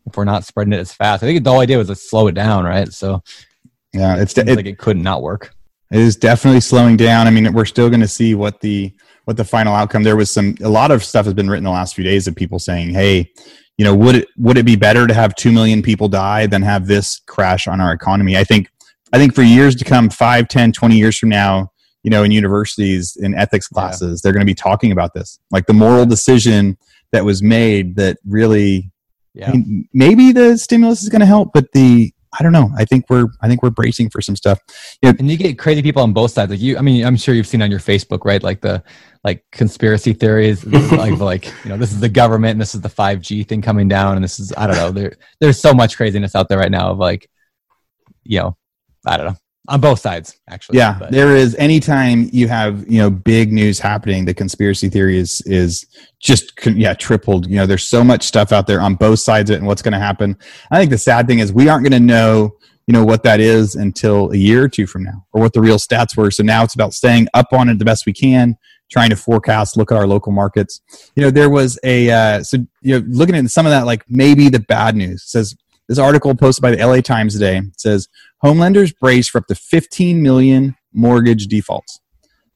if 0.09 0.17
we're 0.17 0.25
not 0.25 0.43
spreading 0.43 0.73
it 0.73 0.79
as 0.79 0.91
fast. 0.91 1.23
I 1.23 1.27
think 1.27 1.43
the 1.43 1.49
whole 1.49 1.61
idea 1.61 1.77
was 1.77 1.87
to 1.87 1.95
slow 1.95 2.27
it 2.27 2.33
down, 2.33 2.65
right? 2.65 2.91
So 2.91 3.23
yeah, 3.93 4.17
it's 4.17 4.37
it, 4.37 4.47
like 4.47 4.65
it 4.65 4.77
could 4.77 4.97
not 4.97 5.21
work. 5.21 5.53
It 5.91 5.99
is 5.99 6.15
definitely 6.15 6.61
slowing 6.61 6.97
down. 6.97 7.25
I 7.25 7.31
mean, 7.31 7.51
we're 7.53 7.65
still 7.65 7.89
going 7.89 8.01
to 8.01 8.07
see 8.07 8.35
what 8.35 8.59
the 8.61 8.93
what 9.25 9.37
the 9.37 9.45
final 9.45 9.73
outcome. 9.73 10.03
There 10.03 10.15
was 10.15 10.29
some 10.29 10.55
a 10.61 10.69
lot 10.69 10.91
of 10.91 11.03
stuff 11.03 11.25
has 11.25 11.33
been 11.33 11.49
written 11.49 11.63
the 11.63 11.71
last 11.71 11.95
few 11.95 12.03
days 12.03 12.27
of 12.27 12.35
people 12.35 12.59
saying, 12.59 12.91
"Hey, 12.91 13.31
you 13.77 13.85
know, 13.85 13.95
would 13.95 14.15
it 14.15 14.27
would 14.37 14.57
it 14.57 14.65
be 14.65 14.75
better 14.75 15.07
to 15.07 15.13
have 15.13 15.35
two 15.35 15.51
million 15.51 15.81
people 15.81 16.07
die 16.07 16.45
than 16.45 16.61
have 16.61 16.87
this 16.87 17.19
crash 17.25 17.67
on 17.67 17.81
our 17.81 17.93
economy?" 17.93 18.37
I 18.37 18.43
think 18.43 18.69
I 19.11 19.17
think 19.17 19.33
for 19.33 19.41
years 19.41 19.75
to 19.77 19.85
come, 19.85 20.09
5, 20.09 20.47
10, 20.47 20.71
20 20.71 20.95
years 20.95 21.17
from 21.17 21.29
now, 21.29 21.71
you 22.03 22.09
know, 22.09 22.23
in 22.23 22.31
universities 22.31 23.17
in 23.17 23.35
ethics 23.35 23.67
classes, 23.67 24.19
yeah. 24.19 24.21
they're 24.23 24.33
going 24.33 24.45
to 24.45 24.49
be 24.49 24.55
talking 24.55 24.91
about 24.91 25.13
this, 25.13 25.39
like 25.51 25.65
the 25.65 25.73
moral 25.73 26.05
decision 26.05 26.77
that 27.11 27.25
was 27.25 27.41
made 27.41 27.95
that 27.95 28.17
really 28.25 28.91
yeah. 29.33 29.49
I 29.49 29.51
mean, 29.53 29.87
maybe 29.93 30.31
the 30.31 30.57
stimulus 30.57 31.03
is 31.03 31.09
going 31.09 31.19
to 31.19 31.25
help, 31.25 31.51
but 31.53 31.71
the 31.73 32.13
I 32.37 32.43
don't 32.43 32.51
know. 32.51 32.69
I 32.77 32.85
think 32.85 33.05
we're 33.09 33.27
I 33.41 33.47
think 33.47 33.63
we're 33.63 33.71
bracing 33.71 34.09
for 34.09 34.21
some 34.21 34.35
stuff. 34.35 34.59
You 35.01 35.09
know, 35.09 35.15
and 35.17 35.29
you 35.29 35.37
get 35.37 35.57
crazy 35.57 35.81
people 35.81 36.03
on 36.03 36.13
both 36.13 36.31
sides. 36.31 36.51
Like 36.51 36.59
you, 36.59 36.77
I 36.77 36.81
mean, 36.81 37.03
I'm 37.03 37.17
sure 37.17 37.33
you've 37.33 37.47
seen 37.47 37.61
on 37.61 37.71
your 37.71 37.79
Facebook, 37.79 38.23
right? 38.23 38.41
Like 38.41 38.61
the 38.61 38.83
like 39.23 39.43
conspiracy 39.51 40.13
theories, 40.13 40.63
like 40.65 41.19
like 41.19 41.45
you 41.63 41.69
know, 41.69 41.77
this 41.77 41.91
is 41.91 41.99
the 41.99 42.09
government, 42.09 42.51
and 42.51 42.61
this 42.61 42.75
is 42.75 42.81
the 42.81 42.89
5G 42.89 43.47
thing 43.47 43.61
coming 43.61 43.87
down, 43.87 44.15
and 44.15 44.23
this 44.23 44.39
is 44.39 44.53
I 44.55 44.67
don't 44.67 44.75
know. 44.75 44.91
There 44.91 45.13
there's 45.39 45.59
so 45.59 45.73
much 45.73 45.97
craziness 45.97 46.35
out 46.35 46.49
there 46.49 46.59
right 46.59 46.71
now 46.71 46.91
of 46.91 46.99
like, 46.99 47.29
you 48.23 48.39
know, 48.39 48.57
I 49.07 49.17
don't 49.17 49.27
know 49.27 49.37
on 49.69 49.79
both 49.79 49.99
sides 49.99 50.37
actually 50.49 50.77
yeah 50.77 50.97
but. 50.99 51.11
there 51.11 51.35
is 51.35 51.55
anytime 51.55 52.29
you 52.33 52.47
have 52.47 52.89
you 52.91 52.99
know 52.99 53.09
big 53.09 53.53
news 53.53 53.79
happening 53.79 54.25
the 54.25 54.33
conspiracy 54.33 54.89
theory 54.89 55.17
is 55.17 55.41
is 55.45 55.85
just 56.19 56.53
yeah 56.65 56.93
tripled. 56.93 57.49
You 57.49 57.57
know 57.57 57.65
there's 57.65 57.87
so 57.87 58.03
much 58.03 58.23
stuff 58.23 58.51
out 58.51 58.67
there 58.67 58.81
on 58.81 58.95
both 58.95 59.19
sides 59.19 59.49
of 59.49 59.55
it 59.55 59.57
and 59.59 59.67
what's 59.67 59.81
going 59.81 59.93
to 59.93 59.99
happen. 59.99 60.37
I 60.71 60.77
think 60.77 60.91
the 60.91 60.97
sad 60.97 61.27
thing 61.27 61.39
is 61.39 61.51
we 61.53 61.69
aren't 61.69 61.83
going 61.83 61.93
to 61.93 62.05
know 62.05 62.55
you 62.87 62.93
know 62.93 63.05
what 63.05 63.23
that 63.23 63.39
is 63.39 63.75
until 63.75 64.31
a 64.31 64.35
year 64.35 64.63
or 64.63 64.69
two 64.69 64.87
from 64.87 65.03
now 65.03 65.25
or 65.31 65.41
what 65.41 65.53
the 65.53 65.61
real 65.61 65.77
stats 65.77 66.17
were. 66.17 66.31
So 66.31 66.43
now 66.43 66.63
it's 66.63 66.75
about 66.75 66.93
staying 66.93 67.27
up 67.33 67.47
on 67.53 67.69
it 67.69 67.79
the 67.79 67.85
best 67.85 68.05
we 68.05 68.13
can 68.13 68.57
trying 68.91 69.11
to 69.11 69.15
forecast 69.15 69.77
look 69.77 69.91
at 69.91 69.97
our 69.97 70.07
local 70.07 70.31
markets. 70.31 70.81
You 71.15 71.23
know 71.23 71.31
there 71.31 71.49
was 71.49 71.79
a 71.83 72.09
uh, 72.09 72.43
so 72.43 72.57
you 72.81 72.99
know 72.99 73.05
looking 73.07 73.35
at 73.35 73.49
some 73.49 73.65
of 73.65 73.71
that 73.71 73.85
like 73.85 74.03
maybe 74.09 74.49
the 74.49 74.59
bad 74.59 74.95
news 74.95 75.23
says 75.23 75.55
this 75.87 75.99
article 75.99 76.35
posted 76.35 76.61
by 76.61 76.71
the 76.71 76.85
LA 76.85 77.01
Times 77.01 77.33
today 77.33 77.61
says 77.77 78.07
homelenders 78.43 78.93
brace 78.97 79.27
for 79.27 79.39
up 79.39 79.47
to 79.47 79.55
15 79.55 80.21
million 80.21 80.75
mortgage 80.93 81.47
defaults. 81.47 81.99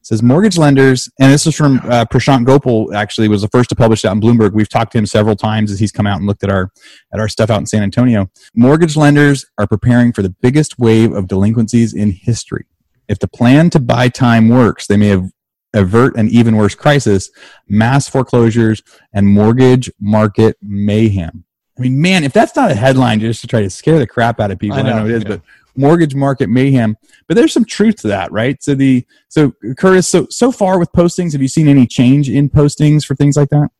It 0.00 0.08
says 0.08 0.22
mortgage 0.22 0.58
lenders, 0.58 1.08
and 1.18 1.32
this 1.32 1.46
is 1.46 1.54
from 1.54 1.78
uh, 1.84 2.04
Prashant 2.04 2.44
Gopal. 2.44 2.94
Actually, 2.94 3.26
was 3.28 3.40
the 3.40 3.48
first 3.48 3.70
to 3.70 3.74
publish 3.74 4.02
that 4.02 4.10
on 4.10 4.20
Bloomberg. 4.20 4.52
We've 4.52 4.68
talked 4.68 4.92
to 4.92 4.98
him 4.98 5.06
several 5.06 5.34
times 5.34 5.70
as 5.70 5.80
he's 5.80 5.92
come 5.92 6.06
out 6.06 6.18
and 6.18 6.26
looked 6.26 6.44
at 6.44 6.50
our 6.50 6.70
at 7.14 7.20
our 7.20 7.28
stuff 7.28 7.48
out 7.48 7.60
in 7.60 7.64
San 7.64 7.82
Antonio. 7.82 8.30
Mortgage 8.54 8.98
lenders 8.98 9.46
are 9.56 9.66
preparing 9.66 10.12
for 10.12 10.20
the 10.20 10.28
biggest 10.28 10.78
wave 10.78 11.14
of 11.14 11.26
delinquencies 11.26 11.94
in 11.94 12.10
history. 12.10 12.66
If 13.08 13.18
the 13.18 13.28
plan 13.28 13.70
to 13.70 13.80
buy 13.80 14.10
time 14.10 14.50
works, 14.50 14.86
they 14.86 14.98
may 14.98 15.08
have 15.08 15.30
avert 15.72 16.16
an 16.16 16.28
even 16.28 16.56
worse 16.56 16.74
crisis: 16.74 17.30
mass 17.66 18.06
foreclosures 18.06 18.82
and 19.14 19.26
mortgage 19.26 19.90
market 19.98 20.58
mayhem. 20.60 21.46
I 21.78 21.80
mean, 21.80 22.00
man, 22.00 22.24
if 22.24 22.34
that's 22.34 22.54
not 22.54 22.70
a 22.70 22.74
headline 22.74 23.20
just 23.20 23.40
to 23.40 23.46
try 23.46 23.62
to 23.62 23.70
scare 23.70 23.98
the 23.98 24.06
crap 24.06 24.38
out 24.38 24.50
of 24.50 24.58
people, 24.58 24.76
I 24.76 24.82
know, 24.82 24.92
I 24.92 24.98
know 25.00 25.06
it 25.06 25.12
is, 25.12 25.22
yeah. 25.22 25.28
but 25.30 25.40
mortgage 25.76 26.14
market 26.14 26.48
mayhem. 26.48 26.96
But 27.26 27.36
there's 27.36 27.52
some 27.52 27.64
truth 27.64 27.96
to 28.02 28.08
that, 28.08 28.30
right? 28.32 28.62
So 28.62 28.74
the 28.74 29.06
so 29.28 29.52
Curtis, 29.76 30.08
so 30.08 30.26
so 30.30 30.52
far 30.52 30.78
with 30.78 30.90
postings, 30.92 31.32
have 31.32 31.42
you 31.42 31.48
seen 31.48 31.68
any 31.68 31.86
change 31.86 32.28
in 32.28 32.48
postings 32.48 33.04
for 33.04 33.14
things 33.14 33.36
like 33.36 33.50
that? 33.50 33.70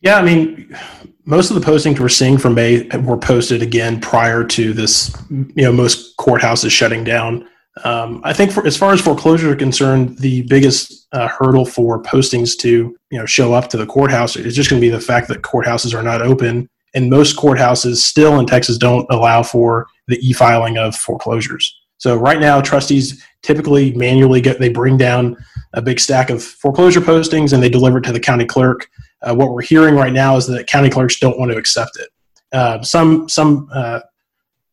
Yeah, 0.00 0.16
I 0.16 0.22
mean, 0.22 0.76
most 1.24 1.50
of 1.50 1.60
the 1.60 1.66
postings 1.66 2.00
we're 2.00 2.08
seeing 2.08 2.38
from 2.38 2.54
May 2.54 2.86
were 2.98 3.18
posted 3.18 3.62
again 3.62 4.00
prior 4.00 4.44
to 4.44 4.72
this. 4.72 5.14
You 5.30 5.64
know, 5.64 5.72
most 5.72 6.16
courthouses 6.16 6.70
shutting 6.70 7.04
down. 7.04 7.46
Um, 7.84 8.20
I 8.24 8.32
think 8.32 8.50
for, 8.50 8.66
as 8.66 8.76
far 8.76 8.92
as 8.92 9.00
foreclosure 9.00 9.52
are 9.52 9.56
concerned, 9.56 10.18
the 10.18 10.42
biggest 10.42 11.06
uh, 11.12 11.28
hurdle 11.28 11.64
for 11.64 12.02
postings 12.02 12.58
to 12.58 12.96
you 13.10 13.18
know 13.18 13.26
show 13.26 13.52
up 13.52 13.68
to 13.70 13.76
the 13.76 13.86
courthouse 13.86 14.36
is 14.36 14.56
just 14.56 14.70
going 14.70 14.80
to 14.80 14.86
be 14.86 14.90
the 14.90 15.00
fact 15.00 15.28
that 15.28 15.42
courthouses 15.42 15.94
are 15.94 16.02
not 16.02 16.22
open 16.22 16.68
and 16.94 17.10
most 17.10 17.36
courthouses 17.36 17.96
still 17.96 18.38
in 18.40 18.46
Texas 18.46 18.78
don't 18.78 19.06
allow 19.10 19.42
for 19.42 19.86
the 20.10 20.18
e-filing 20.28 20.76
of 20.76 20.94
foreclosures. 20.94 21.80
So 21.98 22.16
right 22.16 22.40
now, 22.40 22.60
trustees 22.60 23.22
typically 23.42 23.92
manually 23.92 24.40
get 24.40 24.58
they 24.58 24.70
bring 24.70 24.96
down 24.96 25.36
a 25.74 25.82
big 25.82 26.00
stack 26.00 26.30
of 26.30 26.42
foreclosure 26.42 27.00
postings 27.00 27.52
and 27.52 27.62
they 27.62 27.68
deliver 27.68 27.98
it 27.98 28.04
to 28.04 28.12
the 28.12 28.20
county 28.20 28.46
clerk. 28.46 28.88
Uh, 29.22 29.34
what 29.34 29.52
we're 29.52 29.62
hearing 29.62 29.94
right 29.94 30.12
now 30.12 30.36
is 30.36 30.46
that 30.46 30.66
county 30.66 30.88
clerks 30.88 31.18
don't 31.18 31.38
want 31.38 31.50
to 31.52 31.58
accept 31.58 31.98
it. 31.98 32.08
Uh, 32.52 32.82
some 32.82 33.28
some 33.28 33.68
uh, 33.72 34.00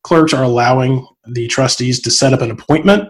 clerks 0.03 0.34
are 0.34 0.44
allowing 0.44 1.06
the 1.27 1.48
trustees 1.48 2.01
to 2.01 2.10
set 2.10 2.34
up 2.34 2.41
an 2.41 2.51
appointment 2.51 3.10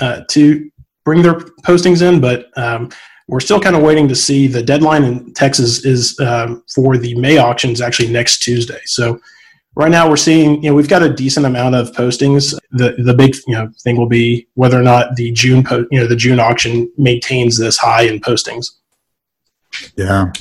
uh, 0.00 0.22
to 0.30 0.70
bring 1.04 1.22
their 1.22 1.34
postings 1.64 2.02
in, 2.02 2.20
but 2.20 2.46
um, 2.56 2.90
we're 3.28 3.40
still 3.40 3.60
kind 3.60 3.76
of 3.76 3.82
waiting 3.82 4.08
to 4.08 4.16
see. 4.16 4.46
The 4.46 4.62
deadline 4.62 5.04
in 5.04 5.34
Texas 5.34 5.84
is 5.84 6.18
um, 6.18 6.64
for 6.74 6.96
the 6.96 7.14
May 7.14 7.38
auctions 7.38 7.80
actually 7.80 8.10
next 8.10 8.38
Tuesday. 8.38 8.80
So 8.86 9.20
right 9.74 9.90
now 9.90 10.08
we're 10.08 10.16
seeing, 10.16 10.62
you 10.62 10.70
know, 10.70 10.74
we've 10.74 10.88
got 10.88 11.02
a 11.02 11.12
decent 11.12 11.46
amount 11.46 11.74
of 11.74 11.92
postings. 11.92 12.54
The 12.72 12.94
the 12.98 13.14
big 13.14 13.34
you 13.46 13.54
know 13.54 13.70
thing 13.82 13.96
will 13.96 14.08
be 14.08 14.48
whether 14.54 14.78
or 14.78 14.82
not 14.82 15.16
the 15.16 15.32
June 15.32 15.62
po- 15.62 15.86
you 15.90 16.00
know 16.00 16.06
the 16.06 16.16
June 16.16 16.40
auction 16.40 16.90
maintains 16.96 17.58
this 17.58 17.78
high 17.78 18.02
in 18.02 18.20
postings. 18.20 18.72
Yeah. 19.96 20.32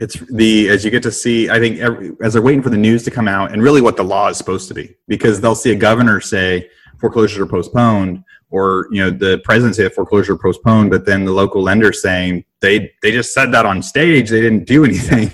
It's 0.00 0.18
the 0.30 0.68
as 0.70 0.84
you 0.84 0.90
get 0.90 1.02
to 1.04 1.12
see. 1.12 1.48
I 1.48 1.58
think 1.60 1.78
every, 1.78 2.12
as 2.22 2.32
they're 2.32 2.42
waiting 2.42 2.62
for 2.62 2.70
the 2.70 2.76
news 2.76 3.04
to 3.04 3.10
come 3.10 3.28
out, 3.28 3.52
and 3.52 3.62
really 3.62 3.80
what 3.80 3.96
the 3.96 4.02
law 4.02 4.28
is 4.28 4.36
supposed 4.36 4.66
to 4.68 4.74
be, 4.74 4.94
because 5.06 5.40
they'll 5.40 5.54
see 5.54 5.70
a 5.70 5.76
governor 5.76 6.20
say 6.20 6.68
foreclosures 6.98 7.38
are 7.38 7.46
postponed, 7.46 8.24
or 8.50 8.88
you 8.90 8.98
know 8.98 9.10
the 9.10 9.40
president 9.44 9.76
say 9.76 9.88
foreclosure 9.88 10.36
postponed, 10.36 10.90
but 10.90 11.06
then 11.06 11.24
the 11.24 11.30
local 11.30 11.62
lender 11.62 11.92
saying 11.92 12.44
they 12.60 12.92
they 13.02 13.12
just 13.12 13.32
said 13.32 13.52
that 13.52 13.66
on 13.66 13.82
stage, 13.82 14.30
they 14.30 14.40
didn't 14.40 14.64
do 14.64 14.84
anything, 14.84 15.30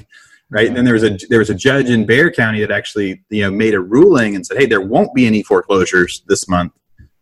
right? 0.50 0.66
And 0.66 0.76
then 0.76 0.84
there 0.84 0.94
was 0.94 1.04
a 1.04 1.16
there 1.28 1.38
was 1.38 1.50
a 1.50 1.54
judge 1.54 1.88
in 1.88 2.04
Bexar 2.04 2.32
County 2.32 2.60
that 2.60 2.70
actually 2.70 3.22
you 3.30 3.42
know 3.42 3.50
made 3.50 3.74
a 3.74 3.80
ruling 3.80 4.34
and 4.36 4.46
said, 4.46 4.58
hey, 4.58 4.66
there 4.66 4.80
won't 4.80 5.14
be 5.14 5.26
any 5.26 5.42
foreclosures 5.42 6.22
this 6.28 6.48
month. 6.48 6.72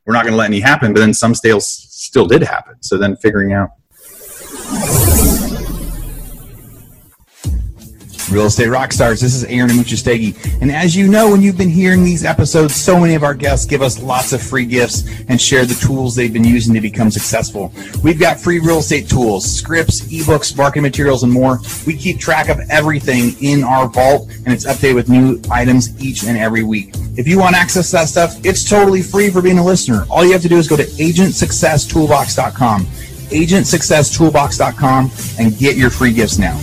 We're 0.07 0.15
not 0.15 0.25
going 0.25 0.33
to 0.33 0.39
let 0.39 0.47
any 0.47 0.61
happen, 0.61 0.95
but 0.95 1.01
then 1.01 1.13
some 1.13 1.35
sales 1.35 1.69
still 1.69 2.27
did 2.27 2.43
happen. 2.43 2.77
So 2.81 2.97
then 2.97 3.17
figuring 3.17 3.53
out 3.53 3.71
Real 8.31 8.47
Estate 8.47 8.69
Rockstars, 8.69 9.23
this 9.23 9.35
is 9.35 9.45
Aaron 9.45 9.71
Amuchastegui. 9.71 10.61
And 10.61 10.71
as 10.71 10.95
you 10.95 11.09
know, 11.09 11.31
when 11.31 11.41
you've 11.41 11.57
been 11.57 11.71
hearing 11.71 12.05
these 12.05 12.25
episodes, 12.25 12.75
so 12.75 13.01
many 13.01 13.15
of 13.15 13.23
our 13.23 13.33
guests 13.33 13.65
give 13.65 13.81
us 13.81 14.03
lots 14.03 14.35
of 14.35 14.43
free 14.43 14.67
gifts 14.67 15.05
and 15.29 15.41
share 15.41 15.65
the 15.65 15.75
tools 15.75 16.15
they've 16.15 16.33
been 16.33 16.45
using 16.45 16.75
to 16.75 16.81
become 16.81 17.11
successful. 17.11 17.73
We've 18.03 18.21
got 18.21 18.39
free 18.39 18.59
real 18.59 18.79
estate 18.79 19.09
tools, 19.09 19.51
scripts, 19.51 20.03
ebooks, 20.03 20.57
marketing 20.57 20.83
materials, 20.83 21.23
and 21.23 21.33
more. 21.33 21.61
We 21.87 21.97
keep 21.97 22.19
track 22.19 22.51
of 22.51 22.61
everything 22.69 23.35
in 23.41 23.65
our 23.65 23.89
vault, 23.89 24.29
and 24.45 24.53
it's 24.53 24.67
updated 24.67 24.97
with 24.97 25.09
new 25.09 25.41
items 25.51 25.99
each 26.05 26.25
and 26.25 26.37
every 26.37 26.65
week. 26.65 26.95
If 27.17 27.27
you 27.27 27.39
want 27.39 27.57
access 27.57 27.89
to 27.91 27.97
that 27.97 28.09
stuff, 28.09 28.45
it's 28.45 28.69
totally 28.69 29.03
free 29.03 29.31
for 29.31 29.41
being 29.41 29.59
a 29.59 29.65
listener. 29.65 30.05
All 30.11 30.25
you 30.25 30.33
have 30.33 30.43
to 30.43 30.49
do 30.49 30.59
is 30.59 30.69
go 30.69 30.77
to 30.77 30.85
agentsuccesstoolbox.com, 30.85 32.85
agentsuccesstoolbox.com, 32.85 35.11
and 35.39 35.59
get 35.59 35.77
your 35.77 35.91
free 35.91 36.13
gifts 36.13 36.39
now. 36.39 36.59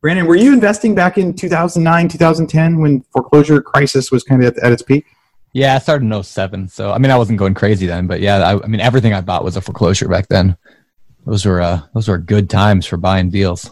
Brandon, 0.00 0.26
were 0.26 0.36
you 0.36 0.52
investing 0.52 0.94
back 0.94 1.18
in 1.18 1.34
2009, 1.34 2.08
2010 2.08 2.78
when 2.80 3.02
foreclosure 3.12 3.60
crisis 3.60 4.10
was 4.10 4.24
kind 4.24 4.42
of 4.42 4.56
at, 4.56 4.64
at 4.64 4.72
its 4.72 4.82
peak? 4.82 5.04
Yeah, 5.52 5.74
I 5.74 5.78
started 5.78 6.10
in 6.10 6.22
07. 6.22 6.68
So, 6.68 6.92
I 6.92 6.98
mean, 6.98 7.10
I 7.10 7.18
wasn't 7.18 7.38
going 7.38 7.54
crazy 7.54 7.86
then, 7.86 8.06
but 8.06 8.20
yeah, 8.20 8.36
I, 8.38 8.62
I 8.62 8.66
mean, 8.66 8.80
everything 8.80 9.12
I 9.12 9.20
bought 9.20 9.44
was 9.44 9.56
a 9.56 9.60
foreclosure 9.60 10.08
back 10.08 10.28
then. 10.28 10.56
Those 11.26 11.44
were, 11.44 11.60
uh, 11.60 11.82
those 11.92 12.08
were 12.08 12.16
good 12.16 12.48
times 12.48 12.86
for 12.86 12.96
buying 12.96 13.28
deals. 13.28 13.70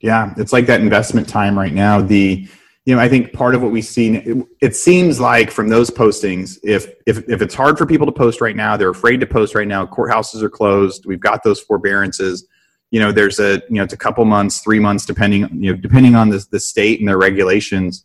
Yeah, 0.00 0.34
it's 0.36 0.52
like 0.52 0.66
that 0.66 0.80
investment 0.80 1.28
time 1.28 1.58
right 1.58 1.72
now. 1.72 2.02
The, 2.02 2.46
you 2.84 2.94
know, 2.94 3.00
I 3.00 3.08
think 3.08 3.32
part 3.32 3.54
of 3.54 3.62
what 3.62 3.70
we've 3.70 3.84
seen, 3.84 4.16
it, 4.16 4.46
it 4.60 4.76
seems 4.76 5.18
like 5.18 5.50
from 5.50 5.68
those 5.68 5.88
postings, 5.88 6.58
if, 6.62 6.92
if, 7.06 7.26
if 7.28 7.40
it's 7.40 7.54
hard 7.54 7.78
for 7.78 7.86
people 7.86 8.06
to 8.06 8.12
post 8.12 8.42
right 8.42 8.56
now, 8.56 8.76
they're 8.76 8.90
afraid 8.90 9.20
to 9.20 9.26
post 9.26 9.54
right 9.54 9.68
now, 9.68 9.86
courthouses 9.86 10.42
are 10.42 10.50
closed, 10.50 11.06
we've 11.06 11.20
got 11.20 11.42
those 11.42 11.60
forbearances 11.60 12.46
you 12.90 13.00
know 13.00 13.12
there's 13.12 13.38
a 13.38 13.54
you 13.68 13.76
know 13.76 13.84
it's 13.84 13.92
a 13.92 13.98
couple 13.98 14.24
months 14.24 14.60
three 14.60 14.78
months 14.78 15.04
depending 15.06 15.42
you 15.52 15.72
know 15.72 15.80
depending 15.80 16.14
on 16.14 16.28
the, 16.28 16.44
the 16.50 16.60
state 16.60 17.00
and 17.00 17.08
their 17.08 17.18
regulations 17.18 18.04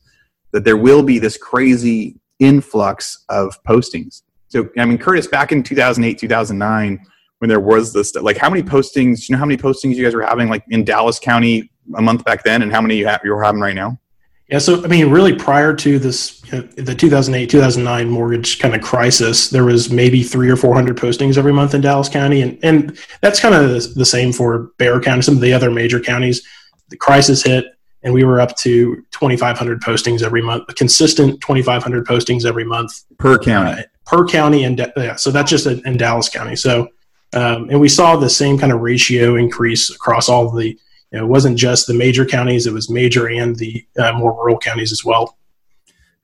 that 0.51 0.63
there 0.63 0.77
will 0.77 1.03
be 1.03 1.19
this 1.19 1.37
crazy 1.37 2.19
influx 2.39 3.25
of 3.29 3.61
postings. 3.63 4.21
So 4.47 4.69
i 4.77 4.85
mean 4.85 4.97
curtis 4.97 5.27
back 5.27 5.51
in 5.51 5.63
2008 5.63 6.17
2009 6.17 7.05
when 7.39 7.49
there 7.49 7.59
was 7.59 7.93
this 7.93 8.15
like 8.15 8.37
how 8.37 8.49
many 8.49 8.63
postings 8.63 9.27
you 9.27 9.33
know 9.33 9.39
how 9.39 9.45
many 9.45 9.57
postings 9.57 9.95
you 9.95 10.03
guys 10.03 10.15
were 10.15 10.21
having 10.21 10.49
like 10.49 10.63
in 10.69 10.83
dallas 10.83 11.19
county 11.19 11.69
a 11.97 12.01
month 12.01 12.23
back 12.23 12.43
then 12.43 12.61
and 12.61 12.71
how 12.71 12.81
many 12.81 12.95
you 12.95 13.05
have 13.05 13.21
you're 13.23 13.43
having 13.43 13.61
right 13.61 13.75
now 13.75 13.99
yeah, 14.47 14.59
so 14.59 14.83
I 14.83 14.87
mean, 14.87 15.09
really, 15.09 15.33
prior 15.33 15.73
to 15.73 15.97
this, 15.97 16.43
you 16.45 16.59
know, 16.59 16.61
the 16.77 16.93
2008 16.93 17.49
2009 17.49 18.09
mortgage 18.09 18.59
kind 18.59 18.75
of 18.75 18.81
crisis, 18.81 19.49
there 19.49 19.63
was 19.63 19.89
maybe 19.89 20.21
three 20.21 20.49
or 20.51 20.55
four 20.55 20.75
hundred 20.75 20.97
postings 20.97 21.35
every 21.37 21.53
month 21.53 21.73
in 21.73 21.81
Dallas 21.81 22.09
County, 22.09 22.41
and 22.41 22.59
and 22.63 22.97
that's 23.21 23.39
kind 23.39 23.55
of 23.55 23.95
the 23.95 24.05
same 24.05 24.31
for 24.31 24.71
Bexar 24.77 25.01
County, 25.01 25.23
some 25.23 25.35
of 25.35 25.41
the 25.41 25.51
other 25.51 25.71
major 25.71 25.99
counties. 25.99 26.45
The 26.89 26.97
crisis 26.97 27.41
hit, 27.41 27.65
and 28.03 28.13
we 28.13 28.23
were 28.23 28.39
up 28.39 28.55
to 28.57 28.97
2,500 29.09 29.81
postings 29.81 30.21
every 30.21 30.43
month, 30.43 30.67
consistent 30.75 31.41
2,500 31.41 32.05
postings 32.05 32.45
every 32.45 32.65
month 32.65 33.03
per 33.17 33.39
county, 33.39 33.81
uh, 33.81 33.83
per 34.05 34.27
county, 34.27 34.65
and 34.65 34.77
yeah, 34.95 35.15
so 35.15 35.31
that's 35.31 35.49
just 35.49 35.65
in 35.65 35.97
Dallas 35.97 36.29
County. 36.29 36.55
So, 36.55 36.89
um, 37.33 37.71
and 37.71 37.81
we 37.81 37.89
saw 37.89 38.15
the 38.15 38.29
same 38.29 38.59
kind 38.59 38.71
of 38.71 38.81
ratio 38.81 39.37
increase 39.37 39.89
across 39.89 40.29
all 40.29 40.51
the 40.51 40.77
you 41.15 41.21
know, 41.21 41.27
it 41.27 41.29
wasn't 41.29 41.57
just 41.57 41.87
the 41.87 41.93
major 41.93 42.25
counties; 42.25 42.67
it 42.67 42.73
was 42.73 42.89
major 42.89 43.29
and 43.29 43.55
the 43.55 43.87
uh, 43.97 44.11
more 44.11 44.33
rural 44.33 44.59
counties 44.59 44.91
as 44.91 45.05
well. 45.05 45.37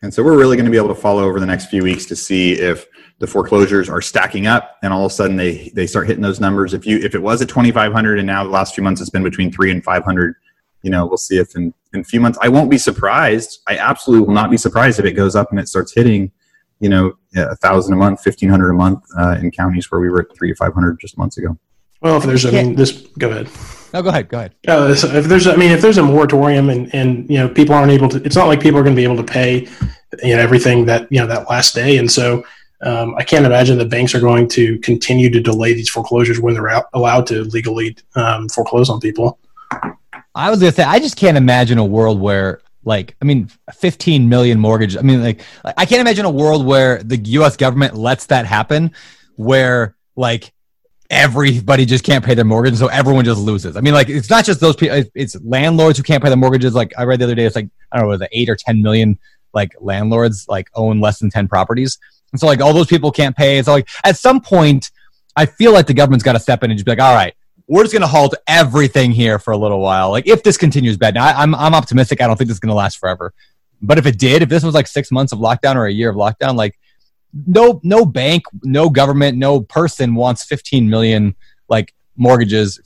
And 0.02 0.14
so 0.14 0.22
we're 0.22 0.38
really 0.38 0.58
going 0.58 0.66
to 0.66 0.72
be 0.72 0.76
able 0.76 0.90
to 0.90 0.96
follow 0.96 1.24
over 1.24 1.40
the 1.40 1.46
next 1.46 1.68
few 1.68 1.82
weeks 1.82 2.06
to 2.08 2.16
see 2.16 2.54
if 2.54 2.88
the 3.20 3.28
foreclosures 3.28 3.88
are 3.88 4.02
stacking 4.02 4.48
up, 4.48 4.76
and 4.84 4.92
all 4.92 5.06
of 5.06 5.12
a 5.14 5.16
sudden 5.16 5.38
they 5.38 5.72
they 5.76 5.88
start 5.88 6.08
hitting 6.08 6.22
those 6.22 6.42
numbers. 6.42 6.74
If 6.74 6.86
you 6.86 6.98
if 6.98 7.16
it 7.16 7.22
was 7.22 7.42
at 7.42 7.48
2,500, 7.48 8.20
and 8.20 8.28
now 8.28 8.44
the 8.44 8.50
last 8.50 8.76
few 8.76 8.84
months 8.84 9.00
it's 9.00 9.10
been 9.10 9.24
between 9.24 9.50
three 9.50 9.72
and 9.72 9.82
500, 9.82 10.36
you 10.84 10.92
know, 10.92 11.06
we'll 11.06 11.16
see 11.16 11.38
if 11.38 11.56
in 11.56 11.74
in 11.94 12.02
a 12.02 12.04
few 12.04 12.20
months. 12.20 12.38
I 12.42 12.50
won't 12.50 12.70
be 12.70 12.78
surprised. 12.78 13.62
I 13.68 13.78
absolutely 13.78 14.28
will 14.28 14.34
not 14.34 14.52
be 14.52 14.58
surprised 14.58 15.00
if 15.00 15.06
it 15.06 15.14
goes 15.14 15.38
up 15.38 15.52
and 15.52 15.60
it 15.62 15.70
starts 15.70 15.94
hitting, 15.94 16.34
you 16.82 16.90
know, 16.90 17.14
a 17.38 17.56
thousand 17.56 17.94
a 17.94 17.98
month, 17.98 18.26
1,500 18.26 18.70
a 18.70 18.74
month 18.74 19.06
uh, 19.18 19.38
in 19.40 19.52
counties 19.52 19.90
where 19.90 20.02
we 20.02 20.10
were 20.10 20.24
at 20.24 20.36
three 20.36 20.50
to 20.50 20.56
500 20.56 21.00
just 21.00 21.18
months 21.18 21.38
ago. 21.38 21.58
Well, 22.02 22.18
if 22.18 22.24
there's, 22.24 22.46
I 22.46 22.52
mean, 22.52 22.76
this. 22.76 22.92
Go 23.18 23.30
ahead. 23.30 23.50
No, 23.94 24.02
go 24.02 24.10
ahead. 24.10 24.30
Go 24.30 24.38
ahead. 24.38 24.56
Uh, 24.68 24.96
so 24.96 25.08
if 25.08 25.26
there's, 25.26 25.48
I 25.48 25.56
mean, 25.56 25.72
if 25.72 25.82
there's 25.82 25.98
a 25.98 26.04
moratorium 26.04 26.70
and 26.70 26.94
and 26.96 27.30
you 27.30 27.38
know 27.38 27.48
people 27.48 27.76
aren't 27.76 27.92
able 27.92 28.10
to, 28.10 28.24
it's 28.24 28.36
not 28.36 28.48
like 28.48 28.62
people 28.62 28.80
are 28.80 28.84
going 28.84 28.96
to 28.96 29.00
be 29.00 29.04
able 29.04 29.18
to 29.18 29.24
pay, 29.24 29.68
you 30.24 30.36
know, 30.36 30.40
everything 30.40 30.86
that 30.86 31.12
you 31.12 31.20
know 31.20 31.28
that 31.28 31.50
last 31.50 31.76
day, 31.76 31.98
and 31.98 32.12
so 32.12 32.44
um, 32.82 33.16
I 33.16 33.24
can't 33.24 33.46
imagine 33.46 33.78
the 33.78 33.86
banks 33.86 34.16
are 34.16 34.20
going 34.20 34.48
to 34.50 34.80
continue 34.80 35.30
to 35.30 35.40
delay 35.40 35.74
these 35.74 35.90
foreclosures 35.90 36.40
when 36.40 36.54
they're 36.54 36.70
out, 36.70 36.86
allowed 36.94 37.28
to 37.28 37.44
legally 37.46 37.96
um, 38.16 38.50
foreclose 38.50 38.90
on 38.90 39.00
people. 39.00 39.38
I 40.34 40.50
was 40.50 40.60
gonna 40.60 40.72
say, 40.72 40.84
I 40.84 41.00
just 41.00 41.18
can't 41.18 41.38
imagine 41.38 41.78
a 41.78 41.86
world 41.86 42.20
where 42.20 42.62
like 42.84 43.16
i 43.22 43.26
mean 43.26 43.48
15 43.74 44.28
million 44.28 44.60
mortgage 44.60 44.98
i 44.98 45.02
mean 45.02 45.22
like 45.22 45.42
i 45.64 45.86
can't 45.86 46.02
imagine 46.02 46.26
a 46.26 46.32
world 46.32 46.66
where 46.66 47.04
the 47.04 47.16
us 47.38 47.56
government 47.56 47.96
lets 47.96 48.26
that 48.26 48.48
happen 48.48 48.92
where 49.36 49.96
like 50.16 50.52
everybody 51.12 51.86
just 51.86 52.04
can't 52.04 52.26
pay 52.26 52.34
their 52.34 52.46
mortgage, 52.46 52.78
so 52.78 52.88
everyone 52.88 53.26
just 53.26 53.40
loses. 53.40 53.76
I 53.78 53.82
mean, 53.82 53.94
like 53.94 54.10
it's 54.10 54.30
not 54.30 54.46
just 54.46 54.60
those 54.60 54.76
people; 54.76 55.04
it's 55.14 55.40
landlords 55.44 55.98
who 55.98 56.04
can't 56.04 56.24
pay 56.24 56.30
their 56.30 56.38
mortgages. 56.38 56.74
Like 56.74 56.94
I 56.98 57.04
read 57.04 57.20
the 57.20 57.26
other 57.26 57.36
day, 57.36 57.46
it's 57.46 57.56
like 57.56 57.70
I 57.92 58.00
don't 58.00 58.10
know, 58.10 58.18
the 58.18 58.30
eight 58.32 58.50
or 58.50 58.56
ten 58.56 58.82
million 58.82 59.20
like 59.54 59.74
landlords 59.80 60.48
like 60.48 60.70
own 60.74 61.02
less 61.02 61.20
than 61.20 61.30
ten 61.30 61.48
properties, 61.48 62.00
and 62.32 62.40
so 62.40 62.48
like 62.48 62.62
all 62.62 62.74
those 62.74 62.88
people 62.88 63.12
can't 63.12 63.36
pay. 63.36 63.62
So 63.62 63.74
like 63.74 63.90
at 64.04 64.18
some 64.18 64.42
point, 64.42 64.90
I 65.36 65.46
feel 65.46 65.74
like 65.74 65.86
the 65.86 65.94
government's 65.94 66.24
got 66.24 66.34
to 66.34 66.40
step 66.40 66.64
in 66.64 66.72
and 66.72 66.78
just 66.78 66.86
be 66.86 66.92
like, 66.92 67.02
all 67.02 67.14
right. 67.14 67.36
We're 67.68 67.84
just 67.84 67.94
going 67.94 68.02
to 68.02 68.08
halt 68.08 68.34
everything 68.48 69.12
here 69.12 69.40
for 69.40 69.52
a 69.52 69.58
little 69.58 69.80
while. 69.80 70.10
Like, 70.10 70.28
if 70.28 70.44
this 70.44 70.58
continues 70.58 70.98
bad, 70.98 71.14
now 71.14 71.28
I, 71.28 71.42
I'm 71.42 71.56
I'm 71.56 71.74
optimistic. 71.74 72.20
I 72.20 72.28
don't 72.28 72.36
think 72.36 72.50
this 72.50 72.56
is 72.56 72.60
going 72.60 72.72
to 72.72 72.76
last 72.76 72.98
forever. 72.98 73.34
But 73.82 73.98
if 73.98 74.06
it 74.06 74.20
did, 74.20 74.42
if 74.42 74.50
this 74.50 74.62
was 74.62 74.74
like 74.74 74.88
six 74.88 75.10
months 75.10 75.32
of 75.32 75.40
lockdown 75.40 75.76
or 75.76 75.86
a 75.86 75.92
year 75.92 76.10
of 76.10 76.18
lockdown, 76.18 76.56
like 76.56 76.78
no 77.48 77.80
no 77.84 78.06
bank, 78.06 78.44
no 78.64 78.90
government, 78.90 79.38
no 79.38 79.62
person 79.62 80.16
wants 80.16 80.44
15 80.44 80.90
million 80.90 81.36
like 81.70 81.94
mortgages 82.18 82.80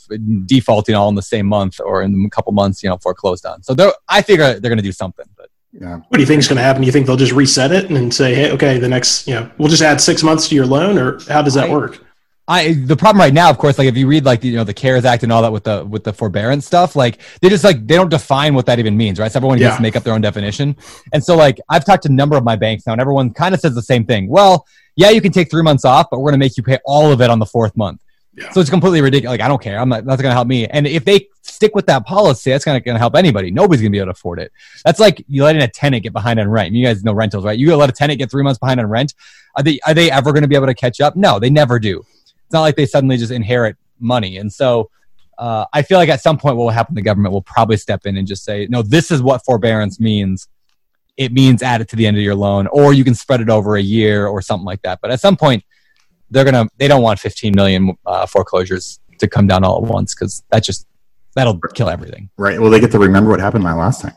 defaulting 0.45 0.95
all 0.95 1.09
in 1.09 1.15
the 1.15 1.21
same 1.21 1.45
month 1.45 1.79
or 1.79 2.01
in 2.01 2.25
a 2.25 2.29
couple 2.29 2.51
months, 2.53 2.83
you 2.83 2.89
know, 2.89 2.97
foreclosed 2.97 3.45
on. 3.45 3.61
So 3.63 3.75
I 4.07 4.21
figure 4.21 4.59
they're 4.59 4.69
going 4.69 4.77
to 4.77 4.83
do 4.83 4.91
something. 4.91 5.25
But 5.35 5.49
yeah. 5.73 5.97
What 5.97 6.13
do 6.13 6.19
you 6.19 6.25
think 6.25 6.39
is 6.39 6.47
going 6.47 6.57
to 6.57 6.63
happen? 6.63 6.81
Do 6.81 6.85
you 6.85 6.91
think 6.91 7.05
they'll 7.05 7.17
just 7.17 7.33
reset 7.33 7.71
it 7.71 7.89
and 7.89 8.13
say, 8.13 8.33
"Hey, 8.33 8.51
okay, 8.51 8.77
the 8.77 8.87
next, 8.87 9.27
you 9.27 9.33
know, 9.33 9.49
we'll 9.57 9.67
just 9.67 9.83
add 9.83 9.99
six 9.99 10.23
months 10.23 10.47
to 10.49 10.55
your 10.55 10.65
loan," 10.65 10.97
or 10.97 11.19
how 11.27 11.41
does 11.41 11.55
that 11.55 11.69
I, 11.69 11.73
work? 11.73 12.04
I 12.47 12.73
the 12.73 12.95
problem 12.95 13.19
right 13.19 13.33
now, 13.33 13.49
of 13.49 13.57
course, 13.57 13.79
like 13.79 13.87
if 13.87 13.97
you 13.97 14.07
read 14.07 14.23
like 14.23 14.43
you 14.43 14.53
know 14.53 14.63
the 14.63 14.73
CARES 14.73 15.03
Act 15.03 15.23
and 15.23 15.31
all 15.31 15.41
that 15.41 15.51
with 15.51 15.63
the 15.63 15.83
with 15.83 16.03
the 16.03 16.13
forbearance 16.13 16.65
stuff, 16.65 16.95
like 16.95 17.19
they 17.41 17.49
just 17.49 17.63
like 17.63 17.87
they 17.87 17.95
don't 17.95 18.09
define 18.09 18.53
what 18.53 18.67
that 18.67 18.77
even 18.77 18.95
means, 18.95 19.19
right? 19.19 19.31
So 19.31 19.37
everyone 19.37 19.57
yeah. 19.57 19.67
gets 19.67 19.77
to 19.77 19.81
make 19.81 19.95
up 19.95 20.03
their 20.03 20.13
own 20.13 20.21
definition. 20.21 20.75
And 21.11 21.23
so 21.23 21.35
like 21.35 21.59
I've 21.69 21.83
talked 21.83 22.03
to 22.03 22.09
a 22.09 22.11
number 22.11 22.37
of 22.37 22.43
my 22.43 22.55
banks 22.55 22.85
now, 22.85 22.93
and 22.93 23.01
everyone 23.01 23.33
kind 23.33 23.55
of 23.55 23.61
says 23.61 23.73
the 23.73 23.81
same 23.81 24.05
thing. 24.05 24.27
Well, 24.29 24.67
yeah, 24.95 25.09
you 25.09 25.21
can 25.21 25.31
take 25.31 25.49
three 25.49 25.63
months 25.63 25.85
off, 25.85 26.07
but 26.11 26.19
we're 26.19 26.29
gonna 26.29 26.37
make 26.37 26.55
you 26.55 26.61
pay 26.61 26.77
all 26.85 27.11
of 27.11 27.19
it 27.19 27.31
on 27.31 27.39
the 27.39 27.47
fourth 27.47 27.75
month. 27.75 27.99
Yeah. 28.35 28.51
So 28.51 28.59
it's 28.59 28.69
completely 28.69 29.01
ridiculous. 29.01 29.33
Like 29.33 29.41
I 29.41 29.47
don't 29.47 29.61
care. 29.61 29.79
I'm 29.79 29.89
not. 29.89 30.05
That's 30.05 30.21
gonna 30.21 30.35
help 30.35 30.47
me. 30.47 30.67
And 30.67 30.85
if 30.85 31.03
they 31.03 31.29
stick 31.41 31.73
with 31.73 31.87
that 31.87 32.05
policy, 32.05 32.51
that's 32.51 32.63
gonna, 32.63 32.79
gonna 32.79 32.99
help 32.99 33.15
anybody. 33.15 33.49
Nobody's 33.49 33.81
gonna 33.81 33.89
be 33.89 33.97
able 33.97 34.07
to 34.07 34.11
afford 34.11 34.39
it. 34.39 34.51
That's 34.83 34.99
like 34.99 35.25
you 35.27 35.43
letting 35.43 35.63
a 35.63 35.67
tenant 35.67 36.03
get 36.03 36.13
behind 36.13 36.39
on 36.39 36.47
rent. 36.47 36.75
You 36.75 36.85
guys 36.85 37.03
know 37.03 37.13
rentals, 37.13 37.43
right? 37.43 37.57
You 37.57 37.75
let 37.75 37.89
a 37.89 37.93
tenant 37.93 38.19
get 38.19 38.29
three 38.29 38.43
months 38.43 38.59
behind 38.59 38.79
on 38.79 38.85
rent. 38.85 39.15
Are 39.55 39.63
they 39.63 39.79
are 39.87 39.95
they 39.95 40.11
ever 40.11 40.31
gonna 40.31 40.47
be 40.47 40.55
able 40.55 40.67
to 40.67 40.75
catch 40.75 41.01
up? 41.01 41.15
No, 41.15 41.39
they 41.39 41.49
never 41.49 41.79
do. 41.79 42.05
It's 42.45 42.53
not 42.53 42.61
like 42.61 42.75
they 42.75 42.85
suddenly 42.85 43.17
just 43.17 43.31
inherit 43.31 43.75
money. 43.99 44.37
And 44.37 44.51
so 44.51 44.89
uh, 45.37 45.65
I 45.73 45.81
feel 45.81 45.97
like 45.97 46.09
at 46.09 46.21
some 46.21 46.37
point 46.37 46.55
what 46.57 46.63
will 46.63 46.69
happen, 46.71 46.95
the 46.95 47.01
government 47.01 47.33
will 47.33 47.41
probably 47.41 47.77
step 47.77 48.05
in 48.05 48.17
and 48.17 48.27
just 48.27 48.43
say, 48.43 48.67
no, 48.69 48.81
this 48.81 49.11
is 49.11 49.21
what 49.21 49.43
forbearance 49.45 49.99
means. 49.99 50.47
It 51.17 51.31
means 51.31 51.63
add 51.63 51.81
it 51.81 51.89
to 51.89 51.95
the 51.95 52.05
end 52.05 52.17
of 52.17 52.23
your 52.23 52.35
loan, 52.35 52.67
or 52.67 52.93
you 52.93 53.03
can 53.05 53.15
spread 53.15 53.41
it 53.41 53.49
over 53.49 53.77
a 53.77 53.81
year 53.81 54.27
or 54.27 54.41
something 54.41 54.65
like 54.65 54.81
that. 54.81 54.99
But 55.01 55.11
at 55.11 55.21
some 55.21 55.37
point, 55.37 55.63
they're 56.29 56.43
gonna 56.43 56.67
they 56.77 56.87
don't 56.89 57.01
want 57.01 57.19
15 57.19 57.55
million 57.55 57.97
uh, 58.05 58.25
foreclosures 58.25 58.99
to 59.19 59.27
come 59.27 59.47
down 59.47 59.63
all 59.63 59.77
at 59.77 59.83
once 59.89 60.13
because 60.13 60.43
that 60.49 60.63
just 60.63 60.87
that'll 61.35 61.57
kill 61.59 61.89
everything. 61.89 62.29
Right. 62.37 62.59
Well, 62.59 62.69
they 62.69 62.79
get 62.81 62.91
to 62.91 62.99
remember 62.99 63.29
what 63.31 63.39
happened 63.39 63.63
last 63.63 64.01
time. 64.01 64.13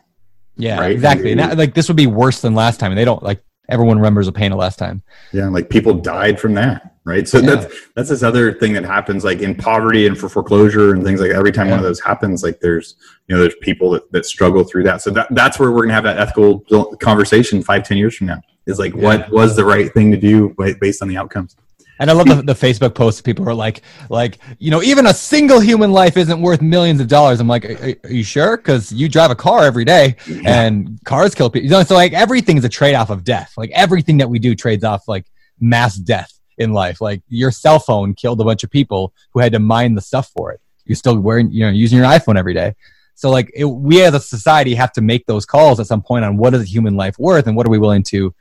Yeah, 0.57 0.81
Right. 0.81 0.91
exactly. 0.91 1.35
Now, 1.37 1.55
like 1.55 1.75
this 1.75 1.87
would 1.87 1.97
be 1.97 2.09
worse 2.09 2.41
than 2.41 2.55
last 2.55 2.81
time, 2.81 2.91
and 2.91 2.99
they 2.99 3.05
don't 3.05 3.23
like 3.23 3.43
everyone 3.69 3.99
remembers 3.99 4.27
the 4.27 4.33
pain 4.33 4.51
of 4.51 4.59
last 4.59 4.79
time. 4.79 5.03
Yeah, 5.33 5.49
like 5.49 5.69
people 5.71 5.95
died 5.95 6.41
from 6.41 6.55
that, 6.55 6.95
right? 7.09 7.27
So 7.27 7.39
Yeah. 7.39 7.55
that's 7.57 7.75
that's 7.95 8.09
this 8.11 8.23
other 8.23 8.53
thing 8.53 8.73
that 8.75 8.85
happens, 8.85 9.25
like 9.25 9.41
in 9.41 9.55
poverty 9.55 10.07
and 10.07 10.17
for 10.17 10.29
foreclosure 10.29 10.95
and 10.95 11.05
things 11.05 11.21
like. 11.21 11.31
Every 11.31 11.53
time 11.53 11.71
one 11.71 11.79
of 11.79 11.85
those 11.85 12.01
happens, 12.01 12.43
like 12.43 12.61
there's 12.61 12.97
you 13.27 13.35
know 13.35 13.41
there's 13.41 13.57
people 13.61 13.91
that, 13.91 14.11
that 14.13 14.27
struggle 14.27 14.65
through 14.65 14.85
that. 14.85 15.03
So 15.03 15.11
that 15.11 15.29
that's 15.31 15.59
where 15.59 15.73
we're 15.73 15.83
gonna 15.83 15.95
have 15.95 16.05
that 16.05 16.19
ethical 16.19 16.61
conversation 17.01 17.63
five 17.63 17.83
ten 17.87 17.97
years 17.97 18.17
from 18.17 18.29
now. 18.29 18.41
Is 18.67 18.79
like 18.79 18.95
what 18.95 19.31
was 19.31 19.57
the 19.57 19.65
right 19.65 19.93
thing 19.95 20.11
to 20.11 20.17
do 20.17 20.55
based 20.81 21.03
on 21.03 21.09
the 21.09 21.17
outcomes. 21.17 21.57
And 22.01 22.11
I 22.11 22.13
love 22.13 22.29
the, 22.29 22.43
the 22.43 22.55
Facebook 22.55 22.95
posts. 22.95 23.21
People 23.21 23.49
are 23.49 23.55
like, 23.55 23.83
like 24.09 24.39
you 24.59 24.71
know, 24.71 24.83
even 24.83 25.07
a 25.07 25.15
single 25.15 25.59
human 25.59 25.91
life 25.91 26.17
isn't 26.17 26.41
worth 26.41 26.63
millions 26.63 27.01
of 27.01 27.09
dollars. 27.09 27.41
I'm 27.41 27.49
like, 27.49 27.65
are, 27.65 27.95
are 28.05 28.13
you 28.13 28.23
sure? 28.23 28.57
Because 28.57 28.93
you 28.93 29.09
drive 29.09 29.31
a 29.33 29.35
car 29.35 29.65
every 29.65 29.85
day, 29.85 30.15
and 30.45 30.99
cars 31.05 31.35
kill 31.35 31.51
people. 31.51 31.65
You 31.65 31.71
know, 31.71 31.83
so 31.83 31.95
like 31.95 32.13
everything 32.13 32.57
is 32.57 32.65
a 32.65 32.69
trade 32.69 32.95
off 32.95 33.11
of 33.11 33.25
death. 33.25 33.55
Like 33.57 33.71
everything 33.71 34.19
that 34.19 34.31
we 34.31 34.39
do 34.39 34.55
trades 34.55 34.85
off 34.85 35.09
like 35.09 35.27
mass 35.61 35.97
death 35.97 36.38
in 36.59 36.73
life. 36.73 37.01
Like 37.01 37.23
your 37.29 37.51
cell 37.51 37.79
phone 37.79 38.15
killed 38.15 38.41
a 38.41 38.45
bunch 38.45 38.65
of 38.65 38.71
people 38.71 39.13
who 39.33 39.41
had 39.41 39.53
to 39.53 39.59
mine 39.59 39.95
the 39.95 40.01
stuff 40.01 40.31
for 40.37 40.53
it. 40.53 40.61
You're 40.85 40.97
still 40.97 41.19
wearing, 41.19 41.51
you 41.51 41.65
know, 41.65 41.71
using 41.71 41.99
your 41.99 42.07
iPhone 42.07 42.39
every 42.39 42.55
day. 42.55 42.75
So 43.15 43.31
like 43.31 43.51
it, 43.55 43.65
we 43.65 44.03
as 44.03 44.15
a 44.15 44.21
society 44.21 44.75
have 44.75 44.93
to 44.93 45.01
make 45.01 45.27
those 45.27 45.45
calls 45.45 45.81
at 45.81 45.87
some 45.87 46.03
point 46.03 46.25
on 46.25 46.37
what 46.37 46.55
is 46.55 46.73
human 46.73 46.97
life 46.97 47.19
worth 47.19 47.47
and 47.47 47.57
what 47.57 47.67
are 47.67 47.71
we 47.71 47.79
willing 47.79 48.05
to 48.05 48.35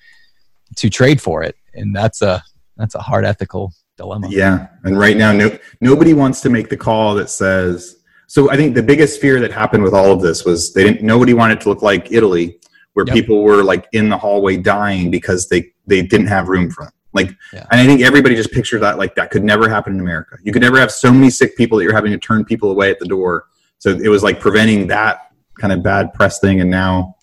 to 0.76 0.90
trade 0.90 1.22
for 1.22 1.44
it. 1.44 1.56
And 1.74 1.96
that's 1.96 2.22
a 2.22 2.44
that's 2.76 2.96
a 2.96 3.00
hard 3.00 3.26
ethical 3.26 3.74
dilemma. 3.98 4.28
Yeah, 4.30 4.68
and 4.84 4.98
right 4.98 5.18
now, 5.18 5.32
no 5.32 5.58
nobody 5.82 6.14
wants 6.14 6.42
to 6.42 6.50
make 6.50 6.70
the 6.70 6.78
call 6.78 7.16
that 7.16 7.30
says. 7.30 7.96
So 8.28 8.52
I 8.52 8.56
think 8.58 8.76
the 8.76 8.84
biggest 8.84 9.20
fear 9.20 9.40
that 9.40 9.52
happened 9.52 9.84
with 9.84 9.94
all 9.94 10.12
of 10.12 10.22
this 10.22 10.46
was 10.46 10.74
they 10.74 10.84
didn't. 10.84 11.02
Nobody 11.02 11.34
wanted 11.34 11.60
to 11.62 11.70
look 11.70 11.82
like 11.82 12.12
Italy, 12.12 12.60
where 12.94 13.06
Yep. 13.08 13.16
people 13.16 13.44
were 13.44 13.64
like 13.64 13.88
in 13.94 14.10
the 14.10 14.18
hallway 14.18 14.58
dying 14.58 15.10
because 15.10 15.48
they 15.48 15.72
they 15.88 16.02
didn't 16.02 16.28
have 16.28 16.50
room 16.50 16.70
for 16.70 16.84
them. 16.86 16.94
Like, 17.18 17.36
Yeah. 17.54 17.66
and 17.72 17.82
I 17.82 17.86
think 17.86 18.02
everybody 18.02 18.36
just 18.36 18.52
pictured 18.52 18.80
that 18.80 18.98
like 18.98 19.16
that 19.16 19.32
could 19.32 19.44
never 19.44 19.68
happen 19.68 19.94
in 19.94 20.00
America. 20.00 20.38
You 20.44 20.54
could 20.54 20.62
never 20.62 20.80
have 20.80 20.92
so 20.92 21.12
many 21.12 21.30
sick 21.30 21.58
people 21.58 21.78
that 21.78 21.84
you're 21.84 21.94
having 21.94 22.12
to 22.12 22.18
turn 22.18 22.46
people 22.46 22.72
away 22.72 22.90
at 22.90 23.00
the 23.00 23.06
door. 23.06 23.46
So 23.80 23.90
it 23.90 24.08
was 24.08 24.24
like 24.24 24.40
preventing 24.40 24.88
that 24.88 25.32
kind 25.60 25.74
of 25.74 25.84
bad 25.84 26.14
press 26.14 26.40
thing. 26.40 26.62
And 26.62 26.70
now, 26.70 27.16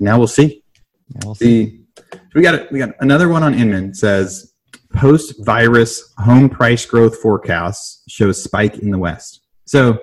now 0.00 0.18
we'll 0.18 0.26
see. 0.28 0.62
Yeah, 1.08 1.20
we'll 1.24 1.34
see. 1.34 1.80
The 2.10 2.18
we 2.34 2.42
got 2.42 2.54
it. 2.54 2.72
We 2.72 2.78
got 2.78 2.90
another 3.00 3.28
one 3.28 3.42
on 3.42 3.54
Inman 3.54 3.94
says 3.94 4.54
post-virus 4.94 6.12
home 6.18 6.48
price 6.48 6.84
growth 6.86 7.18
forecasts 7.18 8.02
shows 8.08 8.42
spike 8.42 8.78
in 8.78 8.90
the 8.90 8.98
West. 8.98 9.40
So 9.66 9.98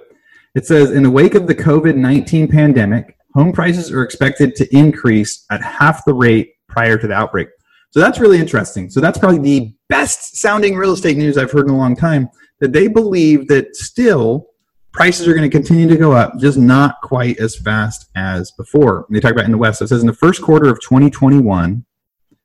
it 0.55 0.65
says 0.65 0.91
in 0.91 1.03
the 1.03 1.11
wake 1.11 1.35
of 1.35 1.47
the 1.47 1.55
COVID-19 1.55 2.49
pandemic, 2.51 3.15
home 3.33 3.51
prices 3.51 3.91
are 3.91 4.03
expected 4.03 4.55
to 4.55 4.75
increase 4.75 5.45
at 5.51 5.61
half 5.61 6.05
the 6.05 6.13
rate 6.13 6.53
prior 6.67 6.97
to 6.97 7.07
the 7.07 7.13
outbreak. 7.13 7.49
So 7.91 7.99
that's 7.99 8.19
really 8.19 8.39
interesting. 8.39 8.89
So 8.89 8.99
that's 8.99 9.17
probably 9.17 9.39
the 9.39 9.73
best 9.89 10.37
sounding 10.37 10.75
real 10.75 10.93
estate 10.93 11.17
news 11.17 11.37
I've 11.37 11.51
heard 11.51 11.67
in 11.67 11.73
a 11.73 11.77
long 11.77 11.95
time. 11.95 12.29
That 12.59 12.73
they 12.73 12.87
believe 12.87 13.47
that 13.47 13.75
still 13.75 14.47
prices 14.91 15.27
are 15.27 15.33
going 15.33 15.49
to 15.49 15.55
continue 15.55 15.87
to 15.87 15.95
go 15.95 16.11
up, 16.11 16.37
just 16.39 16.57
not 16.57 16.99
quite 17.01 17.39
as 17.39 17.55
fast 17.55 18.09
as 18.15 18.51
before. 18.51 19.05
And 19.07 19.15
they 19.15 19.19
talk 19.19 19.31
about 19.31 19.45
in 19.45 19.51
the 19.51 19.57
West. 19.57 19.79
So 19.79 19.85
it 19.85 19.87
says 19.87 20.01
in 20.01 20.07
the 20.07 20.13
first 20.13 20.41
quarter 20.41 20.69
of 20.69 20.81
2021, 20.81 21.85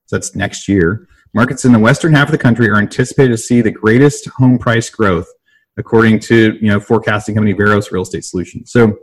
so 0.07 0.17
that's 0.17 0.37
next 0.37 0.69
year, 0.69 1.09
markets 1.33 1.65
in 1.65 1.73
the 1.73 1.79
western 1.79 2.13
half 2.13 2.29
of 2.29 2.33
the 2.33 2.39
country 2.39 2.69
are 2.69 2.77
anticipated 2.77 3.31
to 3.31 3.39
see 3.39 3.61
the 3.61 3.71
greatest 3.71 4.27
home 4.29 4.59
price 4.59 4.89
growth, 4.91 5.29
according 5.77 6.21
to 6.21 6.57
you 6.61 6.69
know 6.69 6.79
forecasting 6.79 7.35
company 7.35 7.53
Veros 7.53 7.91
Real 7.91 8.03
Estate 8.03 8.25
Solutions. 8.25 8.71
So 8.71 8.97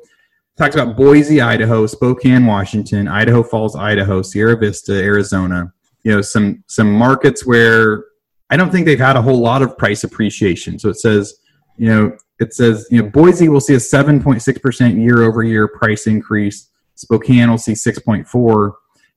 talks 0.58 0.76
about 0.76 0.96
Boise, 0.96 1.42
Idaho, 1.42 1.88
Spokane, 1.88 2.46
Washington, 2.46 3.08
Idaho 3.08 3.44
Falls, 3.44 3.76
Idaho, 3.76 4.22
Sierra 4.22 4.58
Vista, 4.58 4.94
Arizona. 4.94 5.74
You 6.04 6.16
know 6.16 6.22
some 6.22 6.64
some 6.68 6.92
markets 6.92 7.46
where 7.46 8.06
I 8.50 8.58
don't 8.58 8.72
think 8.72 8.86
they've 8.86 9.00
had 9.00 9.16
a 9.16 9.22
whole 9.22 9.40
lot 9.40 9.62
of 9.62 9.78
price 9.78 10.04
appreciation. 10.04 10.78
So 10.78 10.90
it 10.90 11.00
says, 11.00 11.36
you 11.78 11.88
know, 11.88 12.18
it 12.40 12.54
says, 12.54 12.86
you 12.92 13.02
know, 13.02 13.10
Boise 13.10 13.48
will 13.48 13.62
see 13.62 13.76
a 13.76 13.78
7.6% 13.78 15.02
year 15.02 15.24
over 15.24 15.42
year 15.42 15.68
price 15.70 16.06
increase. 16.06 16.70
Spokane 16.96 17.50
will 17.50 17.58
see 17.58 17.74
6.4. 17.74 18.74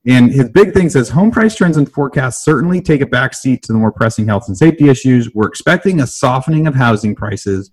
And 0.07 0.31
his 0.31 0.49
big 0.49 0.73
thing 0.73 0.89
says 0.89 1.09
home 1.09 1.31
price 1.31 1.55
trends 1.55 1.77
and 1.77 1.91
forecasts 1.91 2.45
certainly 2.45 2.79
take 2.79 3.01
a 3.01 3.05
backseat 3.05 3.61
to 3.63 3.73
the 3.73 3.79
more 3.79 3.91
pressing 3.91 4.27
health 4.27 4.47
and 4.47 4.57
safety 4.57 4.87
issues. 4.87 5.33
We're 5.33 5.47
expecting 5.47 5.99
a 5.99 6.07
softening 6.07 6.67
of 6.67 6.75
housing 6.75 7.15
prices, 7.15 7.71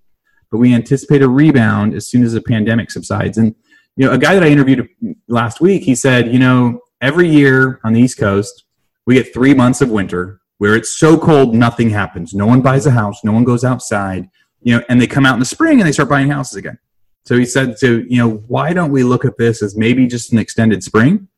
but 0.51 0.59
we 0.59 0.75
anticipate 0.75 1.23
a 1.23 1.29
rebound 1.29 1.95
as 1.95 2.09
soon 2.09 2.25
as 2.25 2.33
the 2.33 2.41
pandemic 2.41 2.91
subsides. 2.91 3.39
And 3.39 3.55
you 3.97 4.07
know, 4.07 4.13
a 4.13 4.19
guy 4.19 4.35
that 4.35 4.43
I 4.43 4.49
interviewed 4.49 4.89
last 5.29 5.61
week, 5.61 5.83
he 5.83 5.95
said, 5.95 6.33
you 6.33 6.39
know, 6.39 6.81
every 7.03 7.29
year 7.29 7.79
on 7.85 7.93
the 7.93 8.01
East 8.01 8.17
Coast, 8.17 8.65
we 9.07 9.15
get 9.15 9.33
three 9.33 9.55
months 9.55 9.81
of 9.81 9.91
winter 9.91 10.41
where 10.59 10.77
it's 10.77 10.97
so 10.97 11.19
cold 11.19 11.55
nothing 11.55 11.91
happens. 11.91 12.35
No 12.35 12.47
one 12.47 12.61
buys 12.61 12.87
a 12.87 12.91
house, 12.91 13.25
no 13.25 13.33
one 13.33 13.45
goes 13.45 13.65
outside, 13.65 14.29
you 14.61 14.77
know, 14.77 14.85
and 14.89 15.01
they 15.01 15.07
come 15.07 15.27
out 15.27 15.35
in 15.35 15.41
the 15.41 15.47
spring 15.47 15.81
and 15.81 15.89
they 15.89 15.93
start 15.93 16.09
buying 16.09 16.29
houses 16.29 16.57
again. 16.57 16.79
So 17.25 17.37
he 17.37 17.45
said, 17.45 17.77
to 17.79 18.05
you 18.09 18.19
know, 18.19 18.45
why 18.49 18.73
don't 18.73 18.91
we 18.91 19.05
look 19.05 19.25
at 19.25 19.37
this 19.39 19.63
as 19.63 19.77
maybe 19.77 20.07
just 20.07 20.33
an 20.33 20.39
extended 20.39 20.83
spring? 20.83 21.29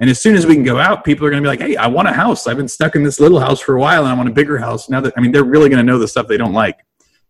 And 0.00 0.10
as 0.10 0.20
soon 0.20 0.34
as 0.34 0.46
we 0.46 0.54
can 0.54 0.64
go 0.64 0.78
out, 0.78 1.04
people 1.04 1.24
are 1.26 1.30
going 1.30 1.42
to 1.42 1.46
be 1.46 1.48
like, 1.48 1.60
"Hey, 1.60 1.76
I 1.76 1.86
want 1.86 2.08
a 2.08 2.12
house. 2.12 2.46
I've 2.46 2.56
been 2.56 2.68
stuck 2.68 2.96
in 2.96 3.04
this 3.04 3.20
little 3.20 3.38
house 3.38 3.60
for 3.60 3.76
a 3.76 3.80
while, 3.80 4.02
and 4.02 4.12
I 4.12 4.14
want 4.14 4.28
a 4.28 4.32
bigger 4.32 4.58
house." 4.58 4.88
Now 4.88 5.00
that 5.00 5.14
I 5.16 5.20
mean, 5.20 5.30
they're 5.30 5.44
really 5.44 5.68
going 5.68 5.78
to 5.78 5.84
know 5.84 5.98
the 5.98 6.08
stuff 6.08 6.26
they 6.26 6.36
don't 6.36 6.52
like 6.52 6.78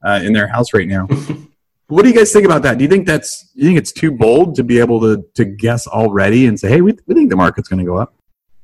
uh, 0.02 0.20
in 0.24 0.32
their 0.32 0.46
house 0.46 0.72
right 0.72 0.88
now. 0.88 1.06
what 1.88 2.02
do 2.02 2.08
you 2.08 2.14
guys 2.14 2.32
think 2.32 2.46
about 2.46 2.62
that? 2.62 2.78
Do 2.78 2.84
you 2.84 2.88
think 2.88 3.06
that's 3.06 3.50
you 3.54 3.64
think 3.64 3.76
it's 3.76 3.92
too 3.92 4.10
bold 4.10 4.54
to 4.56 4.64
be 4.64 4.78
able 4.78 5.00
to 5.02 5.24
to 5.34 5.44
guess 5.44 5.86
already 5.86 6.46
and 6.46 6.58
say, 6.58 6.70
"Hey, 6.70 6.80
we, 6.80 6.96
we 7.06 7.14
think 7.14 7.28
the 7.28 7.36
market's 7.36 7.68
going 7.68 7.80
to 7.80 7.84
go 7.84 7.98
up"? 7.98 8.14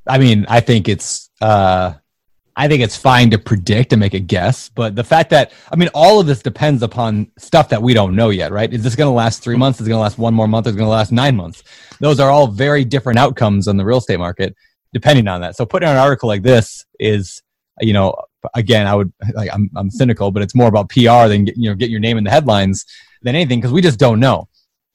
I 0.07 0.17
mean, 0.17 0.45
I 0.49 0.59
think 0.59 0.89
it's 0.89 1.29
uh 1.41 1.93
I 2.55 2.67
think 2.67 2.83
it's 2.83 2.97
fine 2.97 3.31
to 3.31 3.39
predict 3.39 3.93
and 3.93 3.99
make 3.99 4.13
a 4.13 4.19
guess, 4.19 4.69
but 4.69 4.95
the 4.95 5.03
fact 5.03 5.29
that 5.29 5.51
I 5.71 5.75
mean 5.75 5.89
all 5.93 6.19
of 6.19 6.27
this 6.27 6.41
depends 6.41 6.83
upon 6.83 7.31
stuff 7.37 7.69
that 7.69 7.81
we 7.81 7.93
don't 7.93 8.15
know 8.15 8.29
yet, 8.29 8.51
right? 8.51 8.71
Is 8.71 8.83
this 8.83 8.95
going 8.95 9.07
to 9.07 9.15
last 9.15 9.41
3 9.41 9.55
months? 9.55 9.79
Is 9.79 9.87
it 9.87 9.89
going 9.89 9.99
to 9.99 10.03
last 10.03 10.17
one 10.17 10.33
more 10.33 10.47
month? 10.47 10.67
Is 10.67 10.73
it 10.73 10.77
going 10.77 10.87
to 10.87 10.91
last 10.91 11.11
9 11.11 11.35
months? 11.35 11.63
Those 11.99 12.19
are 12.19 12.29
all 12.29 12.47
very 12.47 12.83
different 12.83 13.19
outcomes 13.19 13.67
on 13.67 13.77
the 13.77 13.85
real 13.85 13.99
estate 13.99 14.19
market 14.19 14.55
depending 14.93 15.27
on 15.27 15.39
that. 15.41 15.55
So 15.55 15.65
putting 15.65 15.87
an 15.87 15.97
article 15.97 16.27
like 16.27 16.41
this 16.41 16.85
is 16.99 17.41
you 17.79 17.93
know, 17.93 18.15
again, 18.53 18.87
I 18.87 18.95
would 18.95 19.11
like 19.33 19.49
I'm 19.53 19.69
I'm 19.75 19.89
cynical, 19.89 20.31
but 20.31 20.43
it's 20.43 20.55
more 20.55 20.67
about 20.67 20.89
PR 20.89 21.27
than 21.27 21.45
get, 21.45 21.57
you 21.57 21.69
know, 21.69 21.75
get 21.75 21.89
your 21.89 21.99
name 21.99 22.17
in 22.17 22.23
the 22.23 22.29
headlines 22.29 22.85
than 23.21 23.35
anything 23.35 23.59
because 23.59 23.71
we 23.71 23.81
just 23.81 23.99
don't 23.99 24.19
know. 24.19 24.47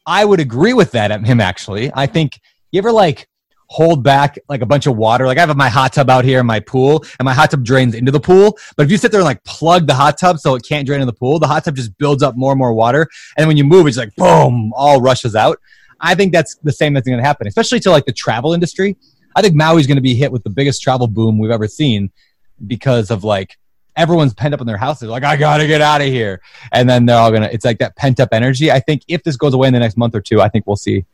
I 0.06 0.24
would 0.24 0.40
agree 0.40 0.72
with 0.72 0.92
that 0.92 1.10
at 1.10 1.24
him 1.24 1.40
actually. 1.40 1.90
I 1.94 2.06
think 2.06 2.40
you 2.70 2.78
ever 2.78 2.92
like 2.92 3.28
hold 3.68 4.02
back 4.02 4.38
like 4.48 4.62
a 4.62 4.66
bunch 4.66 4.86
of 4.86 4.96
water. 4.96 5.26
Like 5.26 5.38
I 5.38 5.46
have 5.46 5.56
my 5.56 5.68
hot 5.68 5.92
tub 5.92 6.08
out 6.10 6.24
here 6.24 6.40
in 6.40 6.46
my 6.46 6.60
pool, 6.60 7.04
and 7.18 7.24
my 7.24 7.34
hot 7.34 7.50
tub 7.50 7.64
drains 7.64 7.94
into 7.94 8.12
the 8.12 8.20
pool. 8.20 8.58
But 8.76 8.84
if 8.84 8.90
you 8.90 8.98
sit 8.98 9.10
there 9.10 9.20
and 9.20 9.26
like 9.26 9.42
plug 9.44 9.86
the 9.86 9.94
hot 9.94 10.18
tub 10.18 10.38
so 10.38 10.54
it 10.54 10.64
can't 10.66 10.86
drain 10.86 11.00
in 11.00 11.06
the 11.06 11.12
pool, 11.12 11.38
the 11.38 11.46
hot 11.46 11.64
tub 11.64 11.76
just 11.76 11.96
builds 11.98 12.22
up 12.22 12.36
more 12.36 12.52
and 12.52 12.58
more 12.58 12.72
water. 12.72 13.08
And 13.36 13.48
when 13.48 13.56
you 13.56 13.64
move, 13.64 13.86
it's 13.86 13.96
like 13.96 14.14
boom, 14.16 14.72
all 14.74 15.00
rushes 15.00 15.34
out. 15.34 15.60
I 16.00 16.14
think 16.14 16.32
that's 16.32 16.56
the 16.56 16.72
same 16.72 16.92
that's 16.92 17.06
going 17.06 17.18
to 17.18 17.24
happen, 17.24 17.46
especially 17.46 17.80
to 17.80 17.90
like 17.90 18.04
the 18.04 18.12
travel 18.12 18.52
industry. 18.52 18.96
I 19.34 19.42
think 19.42 19.54
Maui's 19.54 19.86
going 19.86 19.96
to 19.96 20.02
be 20.02 20.14
hit 20.14 20.32
with 20.32 20.44
the 20.44 20.50
biggest 20.50 20.82
travel 20.82 21.06
boom 21.06 21.38
we've 21.38 21.50
ever 21.50 21.68
seen 21.68 22.10
because 22.66 23.10
of 23.10 23.24
like 23.24 23.58
everyone's 23.96 24.34
pent 24.34 24.54
up 24.54 24.60
in 24.60 24.66
their 24.66 24.76
houses. 24.76 25.08
Like 25.08 25.24
I 25.24 25.36
got 25.36 25.58
to 25.58 25.66
get 25.66 25.80
out 25.80 26.00
of 26.00 26.06
here, 26.06 26.40
and 26.72 26.88
then 26.88 27.06
they're 27.06 27.18
all 27.18 27.32
gonna. 27.32 27.48
It's 27.52 27.64
like 27.64 27.78
that 27.78 27.96
pent 27.96 28.20
up 28.20 28.30
energy. 28.32 28.70
I 28.70 28.80
think 28.80 29.02
if 29.08 29.22
this 29.24 29.36
goes 29.36 29.54
away 29.54 29.68
in 29.68 29.74
the 29.74 29.80
next 29.80 29.96
month 29.96 30.14
or 30.14 30.20
two, 30.20 30.40
I 30.40 30.48
think 30.48 30.66
we'll 30.66 30.76
see 30.76 31.04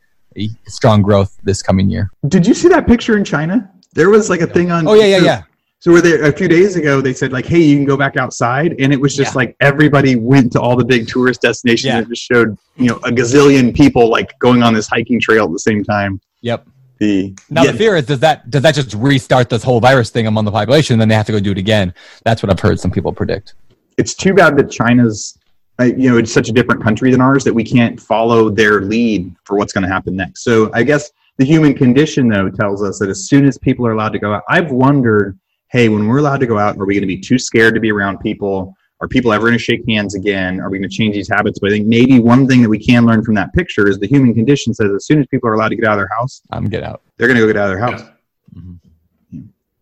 strong 0.67 1.01
growth 1.01 1.37
this 1.43 1.61
coming 1.61 1.89
year. 1.89 2.09
Did 2.27 2.45
you 2.47 2.53
see 2.53 2.67
that 2.69 2.87
picture 2.87 3.17
in 3.17 3.23
China? 3.23 3.69
There 3.93 4.09
was 4.09 4.29
like 4.29 4.41
a 4.41 4.47
thing 4.47 4.71
on. 4.71 4.87
Oh 4.87 4.93
yeah, 4.93 5.05
yeah, 5.05 5.17
yeah. 5.23 5.43
So 5.79 5.91
were 5.91 5.99
there 6.01 6.23
a 6.23 6.31
few 6.31 6.47
days 6.47 6.77
ago? 6.77 7.01
They 7.01 7.13
said 7.13 7.33
like, 7.33 7.45
"Hey, 7.45 7.59
you 7.61 7.75
can 7.75 7.85
go 7.85 7.97
back 7.97 8.15
outside," 8.17 8.75
and 8.79 8.93
it 8.93 8.99
was 8.99 9.15
just 9.15 9.33
Yeah. 9.33 9.37
like 9.39 9.55
everybody 9.59 10.15
went 10.15 10.51
to 10.53 10.61
all 10.61 10.75
the 10.77 10.85
big 10.85 11.07
tourist 11.07 11.41
destinations 11.41 11.85
Yeah. 11.91 11.97
and 11.99 12.07
just 12.07 12.23
showed 12.23 12.57
you 12.77 12.87
know 12.87 12.95
a 13.03 13.11
gazillion 13.11 13.75
people 13.75 14.09
like 14.09 14.37
going 14.39 14.63
on 14.63 14.73
this 14.73 14.87
hiking 14.87 15.19
trail 15.19 15.45
at 15.45 15.51
the 15.51 15.59
same 15.59 15.83
time. 15.83 16.19
Yep. 16.41 16.67
The 16.99 17.33
Now 17.49 17.63
yeah, 17.63 17.71
the 17.71 17.77
fear 17.77 17.95
is 17.97 18.05
does 18.05 18.19
that 18.19 18.49
does 18.49 18.61
that 18.61 18.75
just 18.75 18.93
restart 18.95 19.49
this 19.49 19.61
whole 19.63 19.79
virus 19.81 20.09
thing 20.09 20.25
among 20.25 20.45
the 20.45 20.51
population? 20.51 20.93
And 20.93 21.01
then 21.01 21.09
they 21.09 21.15
have 21.15 21.25
to 21.25 21.31
go 21.33 21.39
do 21.39 21.51
it 21.51 21.57
again. 21.57 21.93
That's 22.23 22.41
what 22.41 22.49
I've 22.49 22.59
heard 22.59 22.79
some 22.79 22.91
people 22.91 23.11
predict. 23.11 23.53
it's 23.97 24.15
too 24.15 24.33
bad 24.33 24.57
that 24.57 24.71
China's 24.71 25.37
uh, 25.79 25.85
you 25.85 26.09
know 26.09 26.17
it's 26.17 26.31
such 26.31 26.49
a 26.49 26.51
different 26.51 26.81
country 26.83 27.11
than 27.11 27.21
ours 27.21 27.43
that 27.43 27.53
we 27.53 27.63
can't 27.63 27.99
follow 27.99 28.49
their 28.49 28.81
lead 28.81 29.35
for 29.45 29.57
what's 29.57 29.73
going 29.73 29.83
to 29.83 29.89
happen 29.89 30.15
next. 30.15 30.43
So 30.43 30.69
I 30.73 30.83
guess 30.83 31.11
the 31.37 31.45
human 31.45 31.73
condition 31.73 32.27
though 32.29 32.49
tells 32.49 32.83
us 32.83 32.99
that 32.99 33.09
as 33.09 33.27
soon 33.27 33.45
as 33.45 33.57
people 33.57 33.85
are 33.87 33.91
allowed 33.93 34.13
to 34.13 34.19
go 34.19 34.33
out, 34.33 34.43
I've 34.49 34.71
wondered, 34.71 35.39
hey, 35.71 35.89
when 35.89 36.07
we're 36.07 36.19
allowed 36.19 36.39
to 36.41 36.47
go 36.47 36.59
out, 36.59 36.77
are 36.77 36.85
we 36.85 36.93
going 36.93 37.01
to 37.01 37.07
be 37.07 37.19
too 37.19 37.39
scared 37.39 37.73
to 37.73 37.79
be 37.79 37.91
around 37.91 38.19
people? 38.19 38.75
are 39.01 39.07
people 39.07 39.33
ever 39.33 39.41
going 39.47 39.51
to 39.57 39.59
shake 39.59 39.81
hands 39.85 40.15
again? 40.15 40.61
Are 40.61 40.69
we 40.69 40.79
going 40.79 40.89
to 40.89 40.95
change 40.95 41.13
these 41.15 41.27
habits? 41.27 41.59
But 41.59 41.71
I 41.71 41.73
think 41.73 41.87
maybe 41.87 42.21
one 42.21 42.47
thing 42.47 42.61
that 42.61 42.69
we 42.69 42.79
can 42.79 43.05
learn 43.05 43.21
from 43.21 43.35
that 43.35 43.53
picture 43.53 43.89
is 43.89 43.99
the 43.99 44.07
human 44.07 44.33
condition 44.33 44.73
says 44.73 44.91
as 44.95 45.05
soon 45.05 45.19
as 45.19 45.27
people 45.27 45.49
are 45.49 45.55
allowed 45.55 45.69
to 45.69 45.75
get 45.75 45.83
out 45.83 45.93
of 45.93 45.97
their 45.97 46.09
house, 46.17 46.41
I'm 46.51 46.69
get 46.69 46.83
out. 46.83 47.01
they're 47.17 47.27
going 47.27 47.37
to 47.37 47.45
go 47.45 47.47
get 47.51 47.57
out 47.57 47.69
of 47.69 47.77
their 47.77 47.85
house. 47.85 48.01
Yeah. 48.01 48.61
Mhm. 48.61 48.79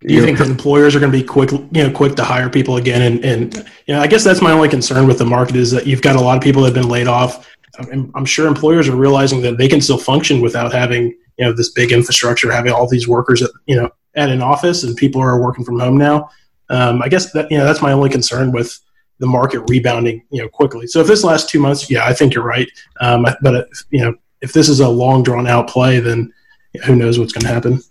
Do 0.05 0.13
you 0.15 0.23
think 0.23 0.39
employers 0.39 0.95
are 0.95 0.99
going 0.99 1.11
to 1.11 1.17
be 1.17 1.23
quick, 1.23 1.51
you 1.51 1.67
know, 1.71 1.91
quick 1.91 2.15
to 2.15 2.23
hire 2.23 2.49
people 2.49 2.77
again? 2.77 3.01
And, 3.03 3.23
and 3.23 3.55
you 3.85 3.93
know, 3.93 4.01
I 4.01 4.07
guess 4.07 4.23
that's 4.23 4.41
my 4.41 4.51
only 4.51 4.67
concern 4.67 5.07
with 5.07 5.19
the 5.19 5.25
market 5.25 5.55
is 5.55 5.69
that 5.71 5.85
you've 5.85 6.01
got 6.01 6.15
a 6.15 6.21
lot 6.21 6.37
of 6.37 6.43
people 6.43 6.63
that 6.63 6.73
have 6.73 6.83
been 6.83 6.89
laid 6.89 7.07
off. 7.07 7.47
I'm, 7.77 8.11
I'm 8.15 8.25
sure 8.25 8.47
employers 8.47 8.89
are 8.89 8.95
realizing 8.95 9.41
that 9.41 9.57
they 9.57 9.67
can 9.67 9.79
still 9.79 9.99
function 9.99 10.41
without 10.41 10.73
having, 10.73 11.15
you 11.37 11.45
know, 11.45 11.53
this 11.53 11.69
big 11.69 11.91
infrastructure, 11.91 12.51
having 12.51 12.71
all 12.71 12.87
these 12.89 13.07
workers, 13.07 13.43
at, 13.43 13.51
you 13.67 13.75
know, 13.75 13.89
at 14.15 14.29
an 14.29 14.41
office, 14.41 14.83
and 14.83 14.97
people 14.97 15.21
are 15.21 15.41
working 15.41 15.63
from 15.63 15.79
home 15.79 15.97
now. 15.97 16.29
Um, 16.69 17.01
I 17.01 17.07
guess 17.07 17.31
that 17.33 17.51
you 17.51 17.57
know 17.57 17.65
that's 17.65 17.81
my 17.81 17.91
only 17.91 18.09
concern 18.09 18.51
with 18.51 18.79
the 19.19 19.27
market 19.27 19.59
rebounding, 19.69 20.23
you 20.31 20.41
know, 20.41 20.49
quickly. 20.49 20.87
So 20.87 20.99
if 20.99 21.07
this 21.07 21.23
lasts 21.23 21.51
two 21.51 21.59
months, 21.59 21.91
yeah, 21.91 22.05
I 22.05 22.13
think 22.13 22.33
you're 22.33 22.43
right. 22.43 22.67
Um, 23.01 23.25
but 23.41 23.55
if, 23.55 23.83
you 23.91 24.01
know, 24.01 24.15
if 24.41 24.51
this 24.51 24.67
is 24.67 24.79
a 24.79 24.89
long 24.89 25.21
drawn 25.21 25.47
out 25.47 25.69
play, 25.69 25.99
then 25.99 26.33
who 26.85 26.95
knows 26.95 27.19
what's 27.19 27.31
going 27.31 27.43
to 27.43 27.53
happen? 27.53 27.83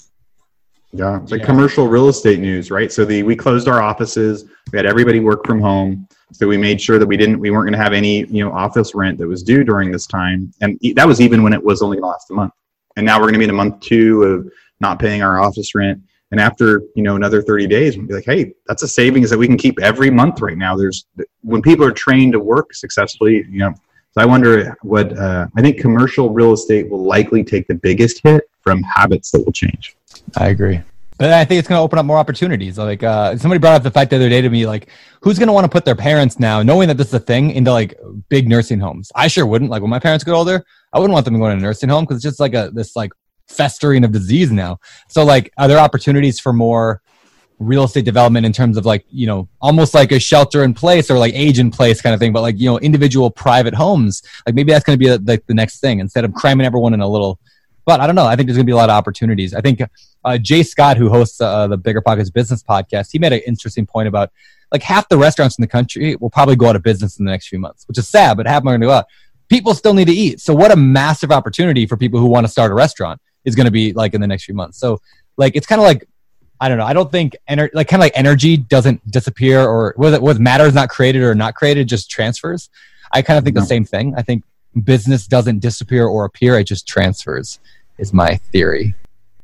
Yeah, 0.92 1.20
it's 1.22 1.30
like 1.30 1.40
Yeah. 1.40 1.46
commercial 1.46 1.86
real 1.86 2.08
estate 2.08 2.40
news, 2.40 2.70
right? 2.70 2.90
So 2.90 3.04
the 3.04 3.22
we 3.22 3.36
closed 3.36 3.68
our 3.68 3.80
offices. 3.80 4.44
We 4.72 4.76
had 4.76 4.86
everybody 4.86 5.20
work 5.20 5.46
from 5.46 5.60
home. 5.60 6.08
So 6.32 6.46
we 6.46 6.56
made 6.56 6.80
sure 6.80 6.98
that 6.98 7.06
we 7.06 7.16
didn't 7.16 7.38
we 7.38 7.50
weren't 7.50 7.66
going 7.66 7.78
to 7.78 7.82
have 7.82 7.92
any 7.92 8.24
you 8.26 8.44
know 8.44 8.52
office 8.52 8.94
rent 8.94 9.18
that 9.18 9.26
was 9.26 9.42
due 9.42 9.64
during 9.64 9.90
this 9.90 10.06
time, 10.06 10.52
and 10.60 10.78
that 10.94 11.06
was 11.06 11.20
even 11.20 11.42
when 11.42 11.52
it 11.52 11.62
was 11.62 11.82
only 11.82 11.96
going 11.96 12.04
to 12.04 12.08
last 12.08 12.30
a 12.30 12.34
month. 12.34 12.52
And 12.96 13.06
now 13.06 13.16
we're 13.18 13.24
going 13.24 13.34
to 13.34 13.38
be 13.38 13.44
in 13.44 13.50
a 13.50 13.54
month 13.54 13.80
two 13.80 14.22
of 14.24 14.52
not 14.80 14.98
paying 14.98 15.22
our 15.22 15.40
office 15.40 15.74
rent. 15.74 16.00
And 16.32 16.40
after 16.40 16.82
you 16.94 17.02
know 17.02 17.16
another 17.16 17.42
thirty 17.42 17.66
days, 17.66 17.96
we'll 17.96 18.06
be 18.06 18.14
like, 18.14 18.24
hey, 18.24 18.52
that's 18.66 18.82
a 18.82 18.88
savings 18.88 19.30
that 19.30 19.38
we 19.38 19.46
can 19.46 19.56
keep 19.56 19.80
every 19.80 20.10
month 20.10 20.40
right 20.40 20.58
now. 20.58 20.76
There's 20.76 21.06
when 21.42 21.62
people 21.62 21.84
are 21.84 21.92
trained 21.92 22.32
to 22.32 22.40
work 22.40 22.74
successfully, 22.74 23.44
you 23.48 23.58
know. 23.58 23.74
So 24.12 24.20
I 24.20 24.24
wonder 24.24 24.76
what 24.82 25.16
uh, 25.16 25.46
I 25.56 25.62
think 25.62 25.80
commercial 25.80 26.30
real 26.30 26.52
estate 26.52 26.88
will 26.90 27.04
likely 27.04 27.44
take 27.44 27.68
the 27.68 27.74
biggest 27.76 28.20
hit 28.24 28.44
from 28.60 28.82
habits 28.82 29.30
that 29.30 29.44
will 29.44 29.52
change. 29.52 29.96
I 30.36 30.48
agree. 30.48 30.80
But 31.20 31.34
I 31.34 31.44
think 31.44 31.58
it's 31.58 31.68
going 31.68 31.78
to 31.78 31.82
open 31.82 31.98
up 31.98 32.06
more 32.06 32.16
opportunities. 32.16 32.78
Like 32.78 33.02
uh, 33.02 33.36
somebody 33.36 33.58
brought 33.58 33.74
up 33.74 33.82
the 33.82 33.90
fact 33.90 34.08
the 34.08 34.16
other 34.16 34.30
day 34.30 34.40
to 34.40 34.48
me, 34.48 34.66
like 34.66 34.88
who's 35.20 35.38
going 35.38 35.48
to 35.48 35.52
want 35.52 35.66
to 35.66 35.68
put 35.68 35.84
their 35.84 35.94
parents 35.94 36.38
now, 36.38 36.62
knowing 36.62 36.88
that 36.88 36.96
this 36.96 37.08
is 37.08 37.14
a 37.14 37.20
thing, 37.20 37.50
into 37.50 37.70
like 37.70 37.94
big 38.30 38.48
nursing 38.48 38.80
homes? 38.80 39.12
I 39.14 39.28
sure 39.28 39.44
wouldn't. 39.44 39.70
Like 39.70 39.82
when 39.82 39.90
my 39.90 39.98
parents 39.98 40.24
get 40.24 40.32
older, 40.32 40.64
I 40.94 40.98
wouldn't 40.98 41.12
want 41.12 41.26
them 41.26 41.38
going 41.38 41.58
to 41.58 41.58
a 41.58 41.60
nursing 41.60 41.90
home 41.90 42.04
because 42.04 42.16
it's 42.16 42.24
just 42.24 42.40
like 42.40 42.54
a 42.54 42.70
this 42.72 42.96
like 42.96 43.12
festering 43.48 44.02
of 44.02 44.12
disease 44.12 44.50
now. 44.50 44.78
So 45.08 45.22
like, 45.22 45.52
are 45.58 45.68
there 45.68 45.78
opportunities 45.78 46.40
for 46.40 46.54
more 46.54 47.02
real 47.58 47.84
estate 47.84 48.06
development 48.06 48.46
in 48.46 48.52
terms 48.54 48.78
of 48.78 48.86
like 48.86 49.04
you 49.10 49.26
know 49.26 49.46
almost 49.60 49.92
like 49.92 50.12
a 50.12 50.18
shelter 50.18 50.64
in 50.64 50.72
place 50.72 51.10
or 51.10 51.18
like 51.18 51.34
age 51.34 51.58
in 51.58 51.70
place 51.70 52.00
kind 52.00 52.14
of 52.14 52.20
thing, 52.20 52.32
but 52.32 52.40
like 52.40 52.58
you 52.58 52.64
know 52.64 52.78
individual 52.78 53.30
private 53.30 53.74
homes? 53.74 54.22
Like 54.46 54.54
maybe 54.54 54.72
that's 54.72 54.84
going 54.86 54.98
to 54.98 55.04
be 55.04 55.14
like 55.30 55.44
the 55.46 55.54
next 55.54 55.80
thing 55.80 56.00
instead 56.00 56.24
of 56.24 56.32
cramming 56.32 56.64
everyone 56.64 56.94
in 56.94 57.02
a 57.02 57.08
little. 57.08 57.38
But 57.84 58.00
I 58.00 58.06
don't 58.06 58.16
know. 58.16 58.26
I 58.26 58.36
think 58.36 58.46
there's 58.46 58.56
going 58.56 58.66
to 58.66 58.70
be 58.70 58.72
a 58.72 58.76
lot 58.76 58.88
of 58.88 58.94
opportunities. 58.94 59.52
I 59.52 59.60
think 59.60 59.82
uh, 60.24 60.38
Jay 60.38 60.62
Scott, 60.62 60.96
who 60.96 61.08
hosts 61.08 61.40
uh, 61.40 61.66
the 61.66 61.76
Bigger 61.76 62.00
Pockets 62.00 62.30
Business 62.30 62.62
Podcast, 62.62 63.10
he 63.12 63.18
made 63.18 63.32
an 63.32 63.40
interesting 63.46 63.86
point 63.86 64.08
about 64.08 64.30
like 64.72 64.82
half 64.82 65.08
the 65.08 65.16
restaurants 65.18 65.58
in 65.58 65.62
the 65.62 65.68
country 65.68 66.16
will 66.16 66.30
probably 66.30 66.56
go 66.56 66.66
out 66.66 66.76
of 66.76 66.82
business 66.82 67.18
in 67.18 67.24
the 67.24 67.30
next 67.30 67.48
few 67.48 67.58
months, 67.58 67.86
which 67.88 67.98
is 67.98 68.08
sad, 68.08 68.36
but 68.36 68.46
half 68.46 68.58
of 68.58 68.62
them 68.64 68.68
are 68.68 68.72
going 68.72 68.80
to 68.82 68.86
go 68.86 68.92
out. 68.92 69.06
People 69.48 69.74
still 69.74 69.94
need 69.94 70.06
to 70.06 70.12
eat. 70.12 70.40
So, 70.40 70.54
what 70.54 70.70
a 70.70 70.76
massive 70.76 71.32
opportunity 71.32 71.86
for 71.86 71.96
people 71.96 72.20
who 72.20 72.26
want 72.26 72.46
to 72.46 72.52
start 72.52 72.70
a 72.70 72.74
restaurant 72.74 73.20
is 73.44 73.56
going 73.56 73.64
to 73.64 73.72
be 73.72 73.92
like 73.92 74.14
in 74.14 74.20
the 74.20 74.26
next 74.28 74.44
few 74.44 74.54
months. 74.54 74.78
So, 74.78 75.00
like, 75.36 75.56
it's 75.56 75.66
kind 75.66 75.80
of 75.80 75.84
like, 75.86 76.06
I 76.60 76.68
don't 76.68 76.78
know. 76.78 76.84
I 76.84 76.92
don't 76.92 77.10
think 77.10 77.34
ener- 77.48 77.70
like 77.72 77.88
kind 77.88 78.00
of 78.00 78.04
like 78.04 78.12
energy 78.14 78.56
doesn't 78.58 79.10
disappear 79.10 79.62
or 79.66 79.94
what 79.96 80.20
what 80.22 80.38
matter 80.38 80.66
is 80.66 80.74
not 80.74 80.88
created 80.88 81.22
or 81.22 81.34
not 81.34 81.54
created, 81.54 81.88
just 81.88 82.10
transfers. 82.10 82.68
I 83.12 83.22
kind 83.22 83.38
of 83.38 83.44
think 83.44 83.56
No. 83.56 83.62
the 83.62 83.66
same 83.66 83.84
thing. 83.84 84.14
I 84.16 84.22
think 84.22 84.44
business 84.84 85.26
doesn't 85.26 85.58
disappear 85.60 86.06
or 86.06 86.26
appear; 86.26 86.58
it 86.58 86.64
just 86.64 86.86
transfers. 86.86 87.58
Is 87.98 88.12
my 88.12 88.36
theory. 88.36 88.94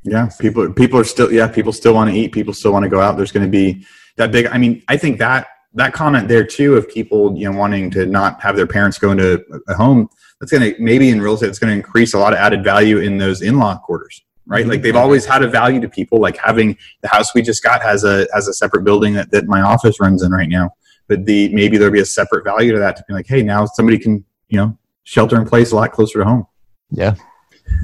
Yeah, 0.07 0.31
people 0.38 0.73
people 0.73 1.01
are 1.01 1.05
still 1.05 1.33
yeah, 1.33 1.49
people 1.49 1.73
still 1.73 1.95
want 1.95 2.11
to 2.11 2.16
eat, 2.16 2.33
people 2.33 2.55
still 2.55 2.73
want 2.73 2.85
to 2.85 2.88
go 2.88 3.01
out. 3.01 3.16
There's 3.16 3.33
going 3.33 3.45
to 3.45 3.51
be 3.51 3.85
that 4.16 4.31
big 4.31 4.47
I 4.47 4.59
mean, 4.59 4.83
I 4.88 4.97
think 4.97 5.19
that 5.19 5.49
that 5.75 5.92
comment 5.92 6.29
there 6.29 6.45
too 6.45 6.75
of 6.75 6.88
people, 6.88 7.37
you 7.37 7.51
know, 7.51 7.57
wanting 7.57 7.90
to 7.90 8.07
not 8.07 8.40
have 8.40 8.57
their 8.57 8.66
parents 8.66 8.99
go 8.99 9.11
into 9.11 9.45
a 9.69 9.75
home, 9.75 10.09
that's 10.40 10.51
going 10.51 10.75
to 10.75 10.83
maybe 10.83 11.11
in 11.11 11.21
real 11.21 11.35
estate 11.35 11.49
it's 11.49 11.59
going 11.59 11.71
to 11.71 11.77
increase 11.77 12.14
a 12.14 12.19
lot 12.19 12.33
of 12.33 12.38
added 12.38 12.64
value 12.64 12.99
in 12.99 13.19
those 13.19 13.42
in-law 13.42 13.79
quarters, 13.79 14.23
right? 14.47 14.62
Mm-hmm. 14.62 14.71
Like 14.71 14.83
they've 14.83 14.97
always 14.97 15.27
had 15.27 15.42
a 15.42 15.49
value 15.49 15.81
to 15.81 15.88
people 15.88 16.21
like 16.21 16.37
having 16.38 16.77
the 17.03 17.09
house 17.09 17.35
we 17.35 17.42
just 17.42 17.62
got 17.62 17.83
has 17.83 18.05
a 18.05 18.27
has 18.33 18.49
a 18.49 18.55
separate 18.55 18.85
building 18.85 19.14
that, 19.14 19.31
that 19.33 19.47
my 19.47 19.61
office 19.61 20.01
runs 20.01 20.23
in 20.23 20.33
right 20.33 20.49
now. 20.49 20.71
But 21.09 21.27
the 21.27 21.53
maybe 21.55 21.77
there'll 21.77 21.92
be 21.92 22.01
a 22.01 22.07
separate 22.07 22.45
value 22.45 22.73
to 22.73 22.79
that 22.79 22.97
to 22.97 23.05
be 23.07 23.14
like, 23.14 23.27
hey, 23.27 23.42
now 23.42 23.66
somebody 23.66 23.99
can, 23.99 24.25
you 24.49 24.59
know, 24.59 24.79
shelter 25.05 25.37
in 25.37 25.47
place 25.47 25.73
a 25.73 25.77
lot 25.77 25.92
closer 25.92 26.21
to 26.21 26.25
home. 26.25 26.47
Yeah, 26.90 27.14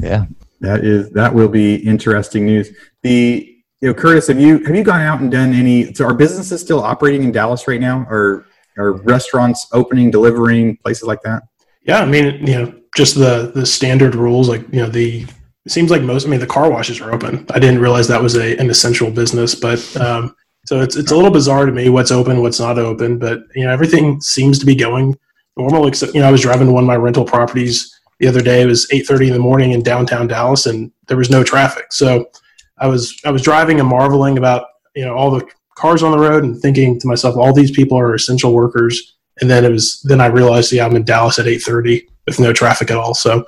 yeah. 0.00 0.26
That 0.62 0.84
is 0.84 1.10
that 1.10 1.34
will 1.34 1.48
be 1.48 1.74
interesting 1.76 2.46
news. 2.46 2.70
The 3.02 3.48
you 3.80 3.88
know, 3.88 3.94
Curtis, 3.94 4.28
have 4.28 4.40
you 4.40 4.58
have 4.64 4.76
you 4.76 4.84
gone 4.84 5.00
out 5.00 5.20
and 5.20 5.30
done 5.30 5.52
any? 5.52 5.92
So 5.92 6.06
are 6.06 6.14
businesses 6.14 6.60
still 6.60 6.80
operating 6.80 7.24
in 7.24 7.32
Dallas 7.32 7.66
right 7.66 7.80
now? 7.80 8.06
Or 8.08 8.46
are 8.78 8.92
restaurants 8.92 9.66
opening, 9.72 10.12
delivering, 10.12 10.76
places 10.76 11.02
like 11.02 11.20
that? 11.22 11.42
Yeah, 11.84 12.00
I 12.00 12.06
mean, 12.06 12.46
you 12.46 12.54
know, 12.54 12.74
just 12.96 13.16
the 13.16 13.50
the 13.52 13.66
standard 13.66 14.14
rules, 14.14 14.48
like 14.48 14.62
you 14.72 14.80
know, 14.80 14.88
the 14.88 15.26
it 15.66 15.72
seems 15.72 15.90
like 15.90 16.02
most. 16.02 16.26
I 16.26 16.30
mean, 16.30 16.38
the 16.38 16.46
car 16.46 16.70
washes 16.70 17.00
are 17.00 17.12
open. 17.12 17.44
I 17.50 17.58
didn't 17.58 17.80
realize 17.80 18.06
that 18.06 18.22
was 18.22 18.36
a 18.36 18.56
an 18.58 18.70
essential 18.70 19.10
business, 19.10 19.56
but 19.56 19.96
um, 19.96 20.34
so 20.66 20.80
it's 20.80 20.94
it's 20.94 21.10
a 21.10 21.16
little 21.16 21.32
bizarre 21.32 21.66
to 21.66 21.72
me 21.72 21.88
what's 21.88 22.12
open, 22.12 22.40
what's 22.40 22.60
not 22.60 22.78
open. 22.78 23.18
But 23.18 23.40
you 23.56 23.64
know, 23.64 23.72
everything 23.72 24.20
seems 24.20 24.60
to 24.60 24.66
be 24.66 24.76
going 24.76 25.18
normal. 25.56 25.88
Except 25.88 26.14
you 26.14 26.20
know, 26.20 26.28
I 26.28 26.30
was 26.30 26.42
driving 26.42 26.68
to 26.68 26.72
one 26.72 26.84
of 26.84 26.88
my 26.88 26.96
rental 26.96 27.24
properties 27.24 27.91
the 28.22 28.28
other 28.28 28.40
day. 28.40 28.62
It 28.62 28.66
was 28.66 28.86
eight 28.92 29.06
thirty 29.06 29.26
in 29.26 29.34
the 29.34 29.38
morning 29.38 29.72
in 29.72 29.82
downtown 29.82 30.28
Dallas, 30.28 30.64
and 30.66 30.90
there 31.08 31.16
was 31.18 31.28
no 31.28 31.42
traffic. 31.42 31.92
So 31.92 32.30
I 32.78 32.86
was 32.86 33.20
I 33.26 33.30
was 33.30 33.42
driving 33.42 33.80
and 33.80 33.88
marveling 33.88 34.38
about 34.38 34.66
you 34.94 35.04
know 35.04 35.14
all 35.14 35.30
the 35.30 35.46
cars 35.76 36.02
on 36.02 36.12
the 36.12 36.18
road 36.18 36.44
and 36.44 36.58
thinking 36.60 36.98
to 37.00 37.08
myself, 37.08 37.36
all 37.36 37.52
these 37.52 37.70
people 37.72 37.98
are 37.98 38.14
essential 38.14 38.54
workers 38.54 39.16
and 39.40 39.50
then 39.50 39.64
it 39.64 39.70
was 39.70 40.00
then 40.02 40.20
I 40.20 40.26
realized 40.26 40.72
yeah 40.72 40.86
I'm 40.86 40.96
in 40.96 41.04
Dallas 41.04 41.38
at 41.38 41.46
8:30 41.46 42.06
with 42.26 42.40
no 42.40 42.52
traffic 42.52 42.90
at 42.90 42.96
all. 42.96 43.14
So 43.14 43.40
it 43.40 43.46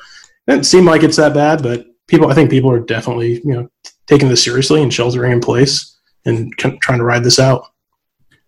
didn't 0.49 0.67
seem 0.67 0.85
like 0.85 1.03
it's 1.03 1.17
that 1.17 1.35
bad, 1.35 1.63
but 1.63 1.87
people 2.09 2.29
I 2.31 2.35
think 2.35 2.51
people 2.51 2.71
are 2.71 2.81
definitely 2.81 3.35
you 3.45 3.55
know 3.55 3.71
taking 4.07 4.29
this 4.29 4.43
seriously 4.43 4.83
and 4.83 4.93
sheltering 4.93 5.33
in 5.33 5.41
place 5.41 5.99
and 6.27 6.53
trying 6.59 6.99
to 6.99 7.05
ride 7.05 7.25
this 7.25 7.39
out. 7.39 7.67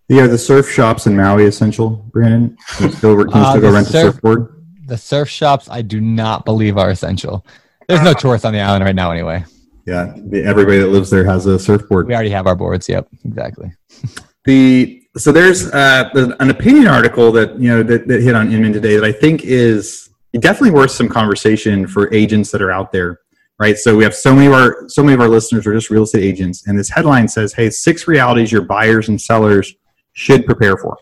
Yeah, 0.08 0.26
the 0.26 0.38
surf 0.38 0.70
shops 0.70 1.06
in 1.06 1.16
Maui 1.16 1.46
essential, 1.46 1.90
Brandon. 2.12 2.56
Can 2.76 2.86
you 2.90 2.96
still, 2.96 3.16
can 3.24 3.40
you 3.40 3.46
Uh, 3.46 3.54
go 3.54 3.60
the 3.60 3.72
rent 3.72 3.88
a 3.88 3.90
surfboard? 3.90 4.55
The 4.86 4.96
surf 4.96 5.28
shops, 5.28 5.68
I 5.68 5.82
do 5.82 6.00
not 6.00 6.44
believe 6.44 6.78
are 6.78 6.90
essential. 6.90 7.44
There's 7.88 8.02
no 8.02 8.14
tourists 8.14 8.44
on 8.44 8.52
the 8.52 8.60
island 8.60 8.84
right 8.84 8.94
now, 8.94 9.10
anyway. 9.10 9.44
Yeah, 9.84 10.14
everybody 10.44 10.78
that 10.78 10.88
lives 10.88 11.10
there 11.10 11.24
has 11.24 11.46
a 11.46 11.58
surfboard. 11.58 12.06
We 12.08 12.14
already 12.14 12.30
have 12.30 12.46
our 12.46 12.56
boards. 12.56 12.88
Yep, 12.88 13.08
exactly. 13.24 13.72
the 14.44 15.02
so 15.16 15.32
there's 15.32 15.72
uh, 15.72 16.10
an 16.40 16.50
opinion 16.50 16.86
article 16.88 17.32
that 17.32 17.58
you 17.58 17.68
know 17.68 17.82
that, 17.82 18.06
that 18.08 18.22
hit 18.22 18.34
on 18.34 18.52
Inman 18.52 18.72
today 18.72 18.96
that 18.96 19.04
I 19.04 19.12
think 19.12 19.44
is 19.44 20.10
definitely 20.40 20.72
worth 20.72 20.90
some 20.90 21.08
conversation 21.08 21.86
for 21.86 22.12
agents 22.12 22.50
that 22.50 22.60
are 22.60 22.70
out 22.70 22.92
there, 22.92 23.20
right? 23.58 23.78
So 23.78 23.96
we 23.96 24.04
have 24.04 24.14
so 24.14 24.34
many 24.34 24.46
of 24.46 24.52
our 24.52 24.88
so 24.88 25.02
many 25.02 25.14
of 25.14 25.20
our 25.20 25.28
listeners 25.28 25.66
are 25.66 25.74
just 25.74 25.90
real 25.90 26.02
estate 26.02 26.24
agents, 26.24 26.66
and 26.66 26.78
this 26.78 26.90
headline 26.90 27.28
says, 27.28 27.52
"Hey, 27.52 27.70
six 27.70 28.08
realities 28.08 28.52
your 28.52 28.62
buyers 28.62 29.08
and 29.08 29.20
sellers 29.20 29.72
should 30.12 30.46
prepare 30.46 30.76
for." 30.76 30.96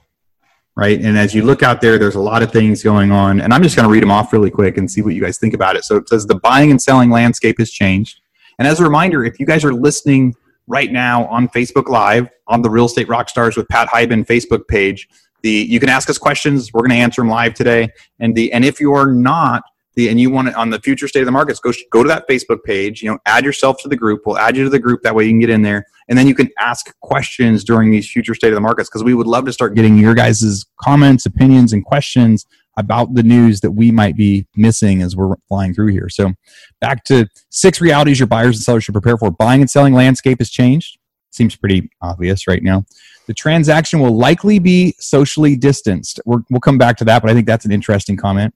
Right, 0.77 1.01
and 1.01 1.17
as 1.17 1.33
you 1.33 1.45
look 1.45 1.63
out 1.63 1.81
there, 1.81 1.99
there's 1.99 2.17
a 2.17 2.21
lot 2.21 2.43
of 2.43 2.51
things 2.51 2.83
going 2.83 3.13
on, 3.13 3.41
and 3.41 3.55
I'm 3.55 3.63
just 3.63 3.77
going 3.77 3.87
to 3.87 3.93
read 3.93 4.03
them 4.03 4.11
off 4.11 4.33
really 4.33 4.51
quick 4.51 4.77
and 4.77 4.91
see 4.91 5.03
what 5.03 5.15
you 5.15 5.23
guys 5.23 5.39
think 5.39 5.55
about 5.55 5.77
it. 5.77 5.85
So 5.85 5.97
it 5.99 6.09
says 6.09 6.27
the 6.27 6.35
buying 6.35 6.73
and 6.73 6.83
selling 6.83 7.11
landscape 7.11 7.59
has 7.59 7.71
changed, 7.71 8.21
and 8.59 8.67
as 8.67 8.81
a 8.81 8.83
reminder, 8.83 9.25
if 9.25 9.39
you 9.39 9.47
guys 9.47 9.65
are 9.65 9.73
listening 9.73 10.35
right 10.67 10.91
now 10.91 11.27
on 11.27 11.49
Facebook 11.49 11.89
Live 11.89 12.29
on 12.47 12.63
the 12.63 12.71
Real 12.71 12.87
Estate 12.87 13.09
Rockstars 13.09 13.57
with 13.57 13.69
Pat 13.69 13.89
Hiban 13.89 14.27
Facebook 14.27 14.67
page. 14.69 15.09
The 15.43 15.51
you 15.51 15.81
can 15.81 15.89
ask 15.89 16.09
us 16.09 16.19
questions. 16.19 16.73
We're 16.73 16.81
going 16.81 16.91
to 16.91 16.97
answer 16.97 17.21
them 17.21 17.29
live 17.29 17.55
today. 17.55 17.91
And 18.19 18.35
the 18.35 18.53
and 18.53 18.65
if 18.65 18.81
you 18.81 18.93
are 18.95 19.07
not 19.07 19.63
the 19.95 20.09
and 20.09 20.21
you 20.21 20.31
want 20.31 20.49
it 20.49 20.55
on 20.55 20.71
the 20.71 20.81
future 20.81 21.09
state 21.09 21.21
of 21.21 21.27
the 21.27 21.33
markets, 21.33 21.61
go 21.61 21.73
go 21.91 22.03
to 22.03 22.09
that 22.09 22.29
Facebook 22.29 22.63
page. 22.65 23.03
You 23.03 23.13
know, 23.13 23.19
add 23.27 23.45
yourself 23.45 23.81
to 23.83 23.89
the 23.89 23.97
group. 23.97 24.23
We'll 24.27 24.39
add 24.39 24.57
you 24.57 24.65
to 24.65 24.71
the 24.71 24.79
group. 24.79 25.03
That 25.03 25.15
way 25.15 25.25
you 25.25 25.31
can 25.31 25.41
get 25.41 25.51
in 25.51 25.63
there, 25.63 25.87
and 26.09 26.19
then 26.19 26.27
you 26.27 26.35
can 26.35 26.51
ask 26.59 26.93
questions 27.01 27.65
during 27.65 27.91
these 27.91 28.11
future 28.11 28.35
state 28.35 28.49
of 28.49 28.55
the 28.55 28.61
markets 28.61 28.89
because 28.89 29.05
we 29.05 29.15
would 29.15 29.27
love 29.27 29.45
to 29.47 29.53
start 29.53 29.75
getting 29.75 29.97
your 29.97 30.15
guys' 30.15 30.65
comments, 30.81 31.27
opinions, 31.27 31.73
and 31.73 31.85
questions 31.85 32.47
about 32.77 33.15
the 33.15 33.23
news 33.23 33.61
that 33.61 33.71
we 33.73 33.91
might 33.91 34.17
be 34.17 34.47
missing 34.57 35.01
as 35.01 35.15
we're 35.15 35.37
flying 35.49 35.73
through 35.73 35.89
here. 35.89 36.09
So, 36.09 36.33
back 36.81 37.05
to 37.05 37.29
six 37.51 37.81
realities 37.81 38.19
your 38.19 38.27
buyers 38.27 38.57
and 38.57 38.65
sellers 38.65 38.85
should 38.85 38.95
prepare 38.95 39.17
for. 39.17 39.31
Buying 39.31 39.61
and 39.61 39.71
selling 39.71 39.95
landscape 39.95 40.39
has 40.41 40.51
changed. 40.51 40.99
Seems 41.31 41.57
pretty 41.57 41.91
obvious 42.01 42.47
right 42.47 42.63
now. 42.63 42.85
The 43.27 43.35
transaction 43.35 44.01
will 44.01 44.17
likely 44.17 44.59
be 44.59 44.95
socially 44.99 45.57
distanced. 45.57 46.21
We're, 46.27 46.41
we'll 46.51 46.61
come 46.61 46.79
back 46.79 46.97
to 46.99 47.05
that, 47.07 47.23
but 47.23 47.31
I 47.31 47.35
think 47.35 47.47
that's 47.47 47.65
an 47.65 47.73
interesting 47.73 48.17
comment. 48.17 48.55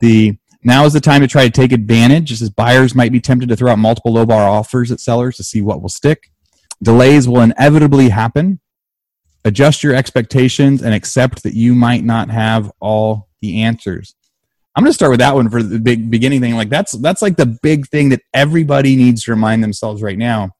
The 0.00 0.36
now 0.62 0.84
is 0.84 0.92
the 0.92 1.00
time 1.00 1.22
to 1.22 1.26
try 1.26 1.44
to 1.44 1.50
take 1.50 1.72
advantage. 1.72 2.30
Is 2.32 2.50
buyers 2.50 2.94
might 2.94 3.12
be 3.12 3.20
tempted 3.20 3.48
to 3.48 3.56
throw 3.56 3.72
out 3.72 3.78
multiple 3.78 4.12
low 4.12 4.26
bar 4.26 4.48
offers 4.48 4.90
at 4.90 5.00
sellers 5.00 5.36
to 5.36 5.44
see 5.44 5.60
what 5.60 5.80
will 5.80 5.88
stick. 5.88 6.30
Delays 6.82 7.28
will 7.28 7.40
inevitably 7.40 8.08
happen. 8.10 8.60
adjust 9.44 9.82
your 9.82 9.94
expectations 9.94 10.82
and 10.82 10.94
accept 10.94 11.42
that 11.42 11.54
you 11.54 11.74
might 11.74 12.04
not 12.04 12.30
have 12.30 12.70
all 12.80 13.28
the 13.40 13.62
answers. 13.62 14.14
I'm 14.76 14.84
going 14.84 14.90
to 14.90 14.94
start 14.94 15.10
with 15.10 15.20
that 15.20 15.34
one 15.34 15.50
for 15.50 15.62
the 15.62 15.80
big 15.80 16.10
beginning 16.10 16.40
thing. 16.40 16.54
Like 16.54 16.68
that's 16.68 16.92
that's 16.92 17.22
like 17.22 17.36
the 17.36 17.58
big 17.62 17.86
thing 17.88 18.10
that 18.10 18.22
everybody 18.32 18.96
needs 18.96 19.24
to 19.24 19.32
remind 19.32 19.64
themselves 19.64 20.02
right 20.02 20.18
now. 20.18 20.50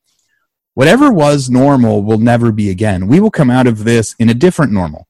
Whatever 0.74 1.12
was 1.12 1.50
normal 1.50 2.02
will 2.02 2.18
never 2.18 2.52
be 2.52 2.70
again. 2.70 3.06
We 3.06 3.20
will 3.20 3.30
come 3.30 3.50
out 3.50 3.66
of 3.66 3.84
this 3.84 4.14
in 4.18 4.30
a 4.30 4.34
different 4.34 4.72
normal, 4.72 5.06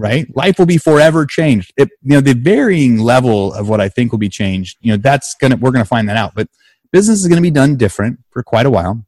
right? 0.00 0.26
Life 0.34 0.58
will 0.58 0.66
be 0.66 0.78
forever 0.78 1.26
changed. 1.26 1.72
It, 1.76 1.90
you 2.02 2.14
know, 2.14 2.20
the 2.20 2.34
varying 2.34 2.98
level 2.98 3.52
of 3.54 3.68
what 3.68 3.80
I 3.80 3.88
think 3.88 4.12
will 4.12 4.18
be 4.18 4.28
changed. 4.28 4.78
You 4.80 4.92
know, 4.92 4.96
that's 4.96 5.34
gonna 5.34 5.56
we're 5.56 5.70
gonna 5.70 5.84
find 5.84 6.08
that 6.08 6.16
out. 6.16 6.34
But 6.34 6.48
business 6.92 7.20
is 7.20 7.28
going 7.28 7.36
to 7.36 7.42
be 7.42 7.50
done 7.50 7.76
different 7.76 8.18
for 8.30 8.42
quite 8.42 8.66
a 8.66 8.70
while. 8.70 9.04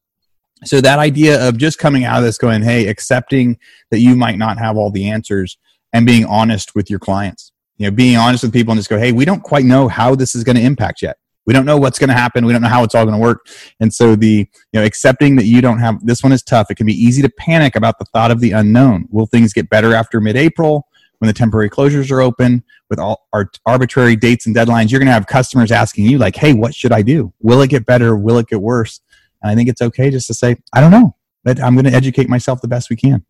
So 0.64 0.80
that 0.80 0.98
idea 0.98 1.48
of 1.48 1.58
just 1.58 1.78
coming 1.78 2.04
out 2.04 2.18
of 2.18 2.24
this 2.24 2.38
going, 2.38 2.62
hey, 2.62 2.86
accepting 2.86 3.58
that 3.90 3.98
you 3.98 4.14
might 4.14 4.38
not 4.38 4.58
have 4.58 4.76
all 4.76 4.90
the 4.90 5.08
answers 5.08 5.58
and 5.92 6.06
being 6.06 6.24
honest 6.24 6.74
with 6.74 6.88
your 6.88 7.00
clients. 7.00 7.50
You 7.78 7.86
know, 7.86 7.96
being 7.96 8.16
honest 8.16 8.44
with 8.44 8.52
people 8.52 8.72
and 8.72 8.78
just 8.78 8.90
go, 8.90 8.98
hey, 8.98 9.10
we 9.10 9.24
don't 9.24 9.42
quite 9.42 9.64
know 9.64 9.88
how 9.88 10.14
this 10.14 10.34
is 10.34 10.44
going 10.44 10.56
to 10.56 10.62
impact 10.62 11.02
yet. 11.02 11.16
We 11.46 11.52
don't 11.52 11.66
know 11.66 11.76
what's 11.76 11.98
going 11.98 12.08
to 12.08 12.14
happen. 12.14 12.46
We 12.46 12.52
don't 12.52 12.62
know 12.62 12.68
how 12.68 12.84
it's 12.84 12.94
all 12.94 13.04
going 13.04 13.16
to 13.16 13.20
work. 13.20 13.46
And 13.80 13.92
so 13.92 14.14
the, 14.14 14.48
you 14.72 14.80
know, 14.80 14.84
accepting 14.84 15.36
that 15.36 15.46
you 15.46 15.60
don't 15.60 15.78
have 15.78 16.04
this 16.06 16.22
one 16.22 16.32
is 16.32 16.42
tough. 16.42 16.70
It 16.70 16.76
can 16.76 16.86
be 16.86 16.94
easy 16.94 17.20
to 17.22 17.28
panic 17.28 17.74
about 17.74 17.98
the 17.98 18.04
thought 18.06 18.30
of 18.30 18.40
the 18.40 18.52
unknown. 18.52 19.08
Will 19.10 19.26
things 19.26 19.52
get 19.52 19.68
better 19.68 19.94
after 19.94 20.20
mid-April 20.20 20.86
when 21.18 21.26
the 21.26 21.32
temporary 21.32 21.70
closures 21.70 22.10
are 22.10 22.20
open 22.20 22.62
with 22.90 22.98
all 22.98 23.26
our 23.32 23.50
arbitrary 23.66 24.16
dates 24.16 24.46
and 24.46 24.54
deadlines? 24.54 24.90
You're 24.90 25.00
going 25.00 25.06
to 25.06 25.12
have 25.12 25.26
customers 25.26 25.72
asking 25.72 26.06
you 26.06 26.18
like, 26.18 26.36
"Hey, 26.36 26.52
what 26.52 26.74
should 26.74 26.92
I 26.92 27.02
do? 27.02 27.32
Will 27.40 27.60
it 27.62 27.70
get 27.70 27.86
better? 27.86 28.16
Will 28.16 28.38
it 28.38 28.46
get 28.46 28.60
worse?" 28.60 29.00
And 29.42 29.50
I 29.50 29.54
think 29.54 29.68
it's 29.68 29.82
okay 29.82 30.10
just 30.10 30.28
to 30.28 30.34
say, 30.34 30.56
I 30.72 30.80
don't 30.80 30.92
know, 30.92 31.16
but 31.42 31.60
I'm 31.60 31.74
going 31.74 31.86
to 31.86 31.92
educate 31.92 32.28
myself 32.28 32.60
the 32.60 32.68
best 32.68 32.88
we 32.88 32.96
can. 32.96 33.24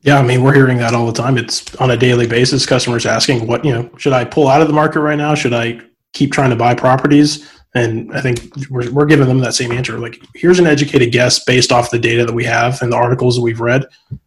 Yeah, 0.00 0.18
I 0.18 0.22
mean, 0.22 0.42
we're 0.42 0.54
hearing 0.54 0.78
that 0.78 0.94
all 0.94 1.06
the 1.06 1.12
time. 1.12 1.38
It's 1.38 1.74
on 1.76 1.90
a 1.90 1.96
daily 1.96 2.26
basis. 2.26 2.66
Customers 2.66 3.04
asking, 3.04 3.46
"What 3.46 3.64
you 3.64 3.72
know? 3.72 3.90
Should 3.96 4.12
I 4.12 4.24
pull 4.24 4.48
out 4.48 4.60
of 4.60 4.68
the 4.68 4.74
market 4.74 5.00
right 5.00 5.18
now? 5.18 5.34
Should 5.34 5.52
I 5.52 5.80
keep 6.12 6.32
trying 6.32 6.50
to 6.50 6.56
buy 6.56 6.74
properties?" 6.74 7.50
And 7.74 8.12
I 8.14 8.20
think 8.20 8.50
we're 8.70 8.90
we're 8.90 9.06
giving 9.06 9.28
them 9.28 9.38
that 9.40 9.54
same 9.54 9.72
answer. 9.72 9.98
Like, 9.98 10.20
here's 10.34 10.58
an 10.58 10.66
educated 10.66 11.12
guess 11.12 11.44
based 11.44 11.70
off 11.70 11.90
the 11.90 11.98
data 11.98 12.24
that 12.24 12.34
we 12.34 12.44
have 12.44 12.80
and 12.82 12.92
the 12.92 12.96
articles 12.96 13.36
that 13.36 13.42
we've 13.42 13.60
read. 13.60 13.84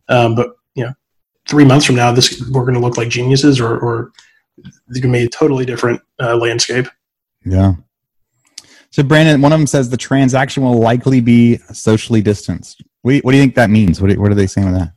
Um, 0.10 0.36
but 0.36 0.56
you 0.76 0.86
know, 0.86 0.94
three 1.48 1.66
months 1.66 1.86
from 1.86 1.96
now, 1.96 2.12
this 2.12 2.42
we're 2.52 2.64
going 2.64 2.76
to 2.76 2.80
look 2.80 2.98
like 2.98 3.10
geniuses, 3.10 3.60
or 3.60 3.80
or 3.80 4.12
it's 4.58 5.00
going 5.00 5.12
to 5.14 5.20
be 5.20 5.26
a 5.26 5.30
totally 5.30 5.66
different 5.66 6.02
uh, 6.20 6.36
landscape. 6.38 6.88
Yeah. 7.46 7.74
So, 8.92 9.04
Brandon, 9.04 9.42
one 9.42 9.54
of 9.54 9.60
them 9.60 9.68
says 9.68 9.90
the 9.90 9.98
transaction 9.98 10.64
will 10.64 10.80
likely 10.80 11.22
be 11.22 11.58
socially 11.72 12.22
distanced. 12.22 12.84
What 13.02 13.12
do 13.12 13.16
you, 13.16 13.22
what 13.22 13.32
do 13.32 13.38
you 13.38 13.44
think 13.44 13.56
that 13.56 13.70
means? 13.70 14.02
What, 14.02 14.12
do, 14.12 14.22
what 14.22 14.32
are 14.32 14.36
they 14.36 14.48
saying 14.48 14.70
with 14.70 14.80
that? 14.80 14.92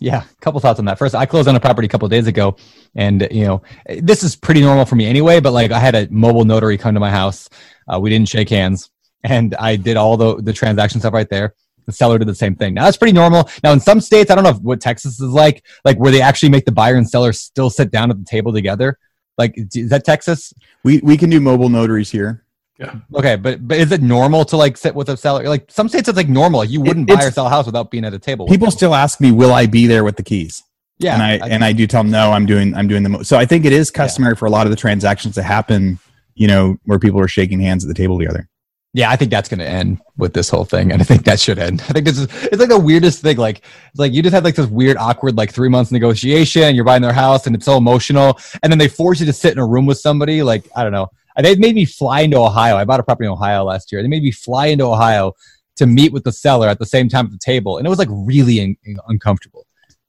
Yeah, 0.00 0.22
a 0.22 0.40
couple 0.40 0.60
thoughts 0.60 0.78
on 0.78 0.84
that. 0.84 0.98
First, 0.98 1.14
I 1.14 1.26
closed 1.26 1.48
on 1.48 1.56
a 1.56 1.60
property 1.60 1.86
a 1.86 1.88
couple 1.88 2.08
days 2.08 2.26
ago, 2.26 2.56
and 2.94 3.26
you 3.30 3.44
know 3.44 3.62
this 4.00 4.22
is 4.22 4.36
pretty 4.36 4.60
normal 4.60 4.84
for 4.84 4.96
me 4.96 5.06
anyway. 5.06 5.40
But 5.40 5.52
like, 5.52 5.72
I 5.72 5.78
had 5.78 5.94
a 5.94 6.08
mobile 6.10 6.44
notary 6.44 6.78
come 6.78 6.94
to 6.94 7.00
my 7.00 7.10
house. 7.10 7.48
Uh, 7.92 7.98
we 7.98 8.10
didn't 8.10 8.28
shake 8.28 8.48
hands, 8.48 8.90
and 9.24 9.54
I 9.56 9.76
did 9.76 9.96
all 9.96 10.16
the 10.16 10.36
the 10.36 10.52
transaction 10.52 11.00
stuff 11.00 11.14
right 11.14 11.28
there. 11.28 11.54
The 11.86 11.92
seller 11.92 12.18
did 12.18 12.28
the 12.28 12.34
same 12.34 12.54
thing. 12.54 12.74
Now 12.74 12.84
that's 12.84 12.98
pretty 12.98 13.14
normal. 13.14 13.48
Now 13.64 13.72
in 13.72 13.80
some 13.80 14.00
states, 14.00 14.30
I 14.30 14.34
don't 14.34 14.44
know 14.44 14.52
what 14.52 14.80
Texas 14.80 15.20
is 15.20 15.30
like, 15.30 15.64
like 15.84 15.96
where 15.96 16.12
they 16.12 16.20
actually 16.20 16.50
make 16.50 16.66
the 16.66 16.72
buyer 16.72 16.96
and 16.96 17.08
seller 17.08 17.32
still 17.32 17.70
sit 17.70 17.90
down 17.90 18.10
at 18.10 18.18
the 18.18 18.24
table 18.24 18.52
together. 18.52 18.98
Like, 19.38 19.54
is 19.56 19.88
that 19.90 20.04
Texas? 20.04 20.52
We 20.84 20.98
we 20.98 21.16
can 21.16 21.30
do 21.30 21.40
mobile 21.40 21.68
notaries 21.68 22.10
here. 22.10 22.44
Yeah. 22.78 22.94
Okay, 23.14 23.34
but 23.36 23.66
but 23.66 23.76
is 23.78 23.90
it 23.90 24.02
normal 24.02 24.44
to 24.46 24.56
like 24.56 24.76
sit 24.76 24.94
with 24.94 25.08
a 25.08 25.16
seller? 25.16 25.42
Like 25.48 25.68
some 25.70 25.88
states, 25.88 26.08
it's 26.08 26.16
like 26.16 26.28
normal. 26.28 26.64
You 26.64 26.80
wouldn't 26.80 27.10
It- 27.10 27.16
buy 27.18 27.24
or 27.24 27.30
sell 27.32 27.46
a 27.46 27.50
house 27.50 27.66
without 27.66 27.90
being 27.90 28.04
at 28.04 28.14
a 28.14 28.18
table. 28.18 28.46
People 28.46 28.70
still 28.70 28.94
ask 28.94 29.20
me, 29.20 29.32
"Will 29.32 29.52
I 29.52 29.66
be 29.66 29.86
there 29.88 30.04
with 30.04 30.16
the 30.16 30.22
keys?" 30.22 30.62
yeah, 30.98 31.14
and 31.14 31.22
I, 31.22 31.32
and 31.48 31.64
I 31.64 31.72
do 31.72 31.86
tell 31.88 32.02
them, 32.02 32.10
"No, 32.12 32.30
I'm 32.32 32.46
doing 32.46 32.74
I'm 32.76 32.86
doing 32.86 33.02
the." 33.02 33.08
Mo-. 33.08 33.22
So 33.22 33.36
I 33.36 33.46
think 33.46 33.64
it 33.64 33.72
is 33.72 33.90
customary 33.90 34.36
for 34.36 34.46
a 34.46 34.50
lot 34.50 34.66
of 34.66 34.70
the 34.70 34.76
transactions 34.76 35.34
to 35.34 35.42
happen. 35.42 35.98
You 36.36 36.46
know, 36.46 36.76
where 36.84 37.00
people 37.00 37.18
are 37.20 37.26
shaking 37.26 37.58
hands 37.58 37.84
at 37.84 37.88
the 37.88 37.94
table 37.94 38.16
together. 38.16 38.48
yeah, 38.94 39.10
I 39.10 39.16
think 39.16 39.30
that's 39.32 39.48
going 39.48 39.58
to 39.58 39.68
end 39.68 40.00
with 40.16 40.32
this 40.34 40.48
whole 40.48 40.64
thing, 40.64 40.92
and 40.92 41.02
I 41.02 41.04
think 41.04 41.24
that 41.24 41.40
should 41.40 41.58
end. 41.58 41.82
I 41.88 41.92
think 41.92 42.06
this 42.06 42.16
is 42.16 42.28
it's 42.44 42.58
like 42.58 42.68
the 42.68 42.78
weirdest 42.78 43.22
thing. 43.22 43.38
Like 43.38 43.58
it's 43.90 43.98
like 43.98 44.12
you 44.12 44.22
just 44.22 44.34
had 44.34 44.44
like 44.44 44.54
this 44.54 44.68
weird, 44.68 44.96
awkward 44.98 45.36
like 45.36 45.52
three 45.52 45.68
months 45.68 45.90
negotiation. 45.90 46.76
You're 46.76 46.84
buying 46.84 47.02
their 47.02 47.12
house, 47.12 47.46
and 47.48 47.56
it's 47.56 47.64
so 47.64 47.76
emotional, 47.76 48.38
and 48.62 48.72
then 48.72 48.78
they 48.78 48.86
force 48.86 49.18
you 49.18 49.26
to 49.26 49.32
sit 49.32 49.52
in 49.52 49.58
a 49.58 49.66
room 49.66 49.84
with 49.84 49.98
somebody. 49.98 50.44
Like 50.44 50.68
I 50.76 50.84
don't 50.84 50.92
know. 50.92 51.08
They 51.42 51.54
made 51.56 51.74
me 51.74 51.84
fly 51.84 52.20
into 52.22 52.36
Ohio. 52.38 52.76
I 52.76 52.84
bought 52.84 53.00
a 53.00 53.02
property 53.02 53.26
in 53.26 53.32
Ohio 53.32 53.64
last 53.64 53.92
year. 53.92 54.02
They 54.02 54.08
made 54.08 54.22
me 54.22 54.32
fly 54.32 54.66
into 54.66 54.84
Ohio 54.84 55.32
to 55.76 55.86
meet 55.86 56.12
with 56.12 56.24
the 56.24 56.32
seller 56.32 56.68
at 56.68 56.78
the 56.78 56.86
same 56.86 57.08
time 57.08 57.26
at 57.26 57.32
the 57.32 57.38
table, 57.38 57.78
and 57.78 57.86
it 57.86 57.90
was 57.90 57.98
like 57.98 58.08
really 58.10 58.60
in, 58.60 58.76
in- 58.84 58.98
uncomfortable. 59.08 59.66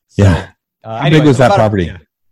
So, 0.07 0.23
Yeah. 0.23 0.49
Uh, 0.83 0.99
How 0.99 1.05
anyway, 1.05 1.19
big 1.21 1.27
was 1.27 1.37
that 1.37 1.53
property? 1.55 1.91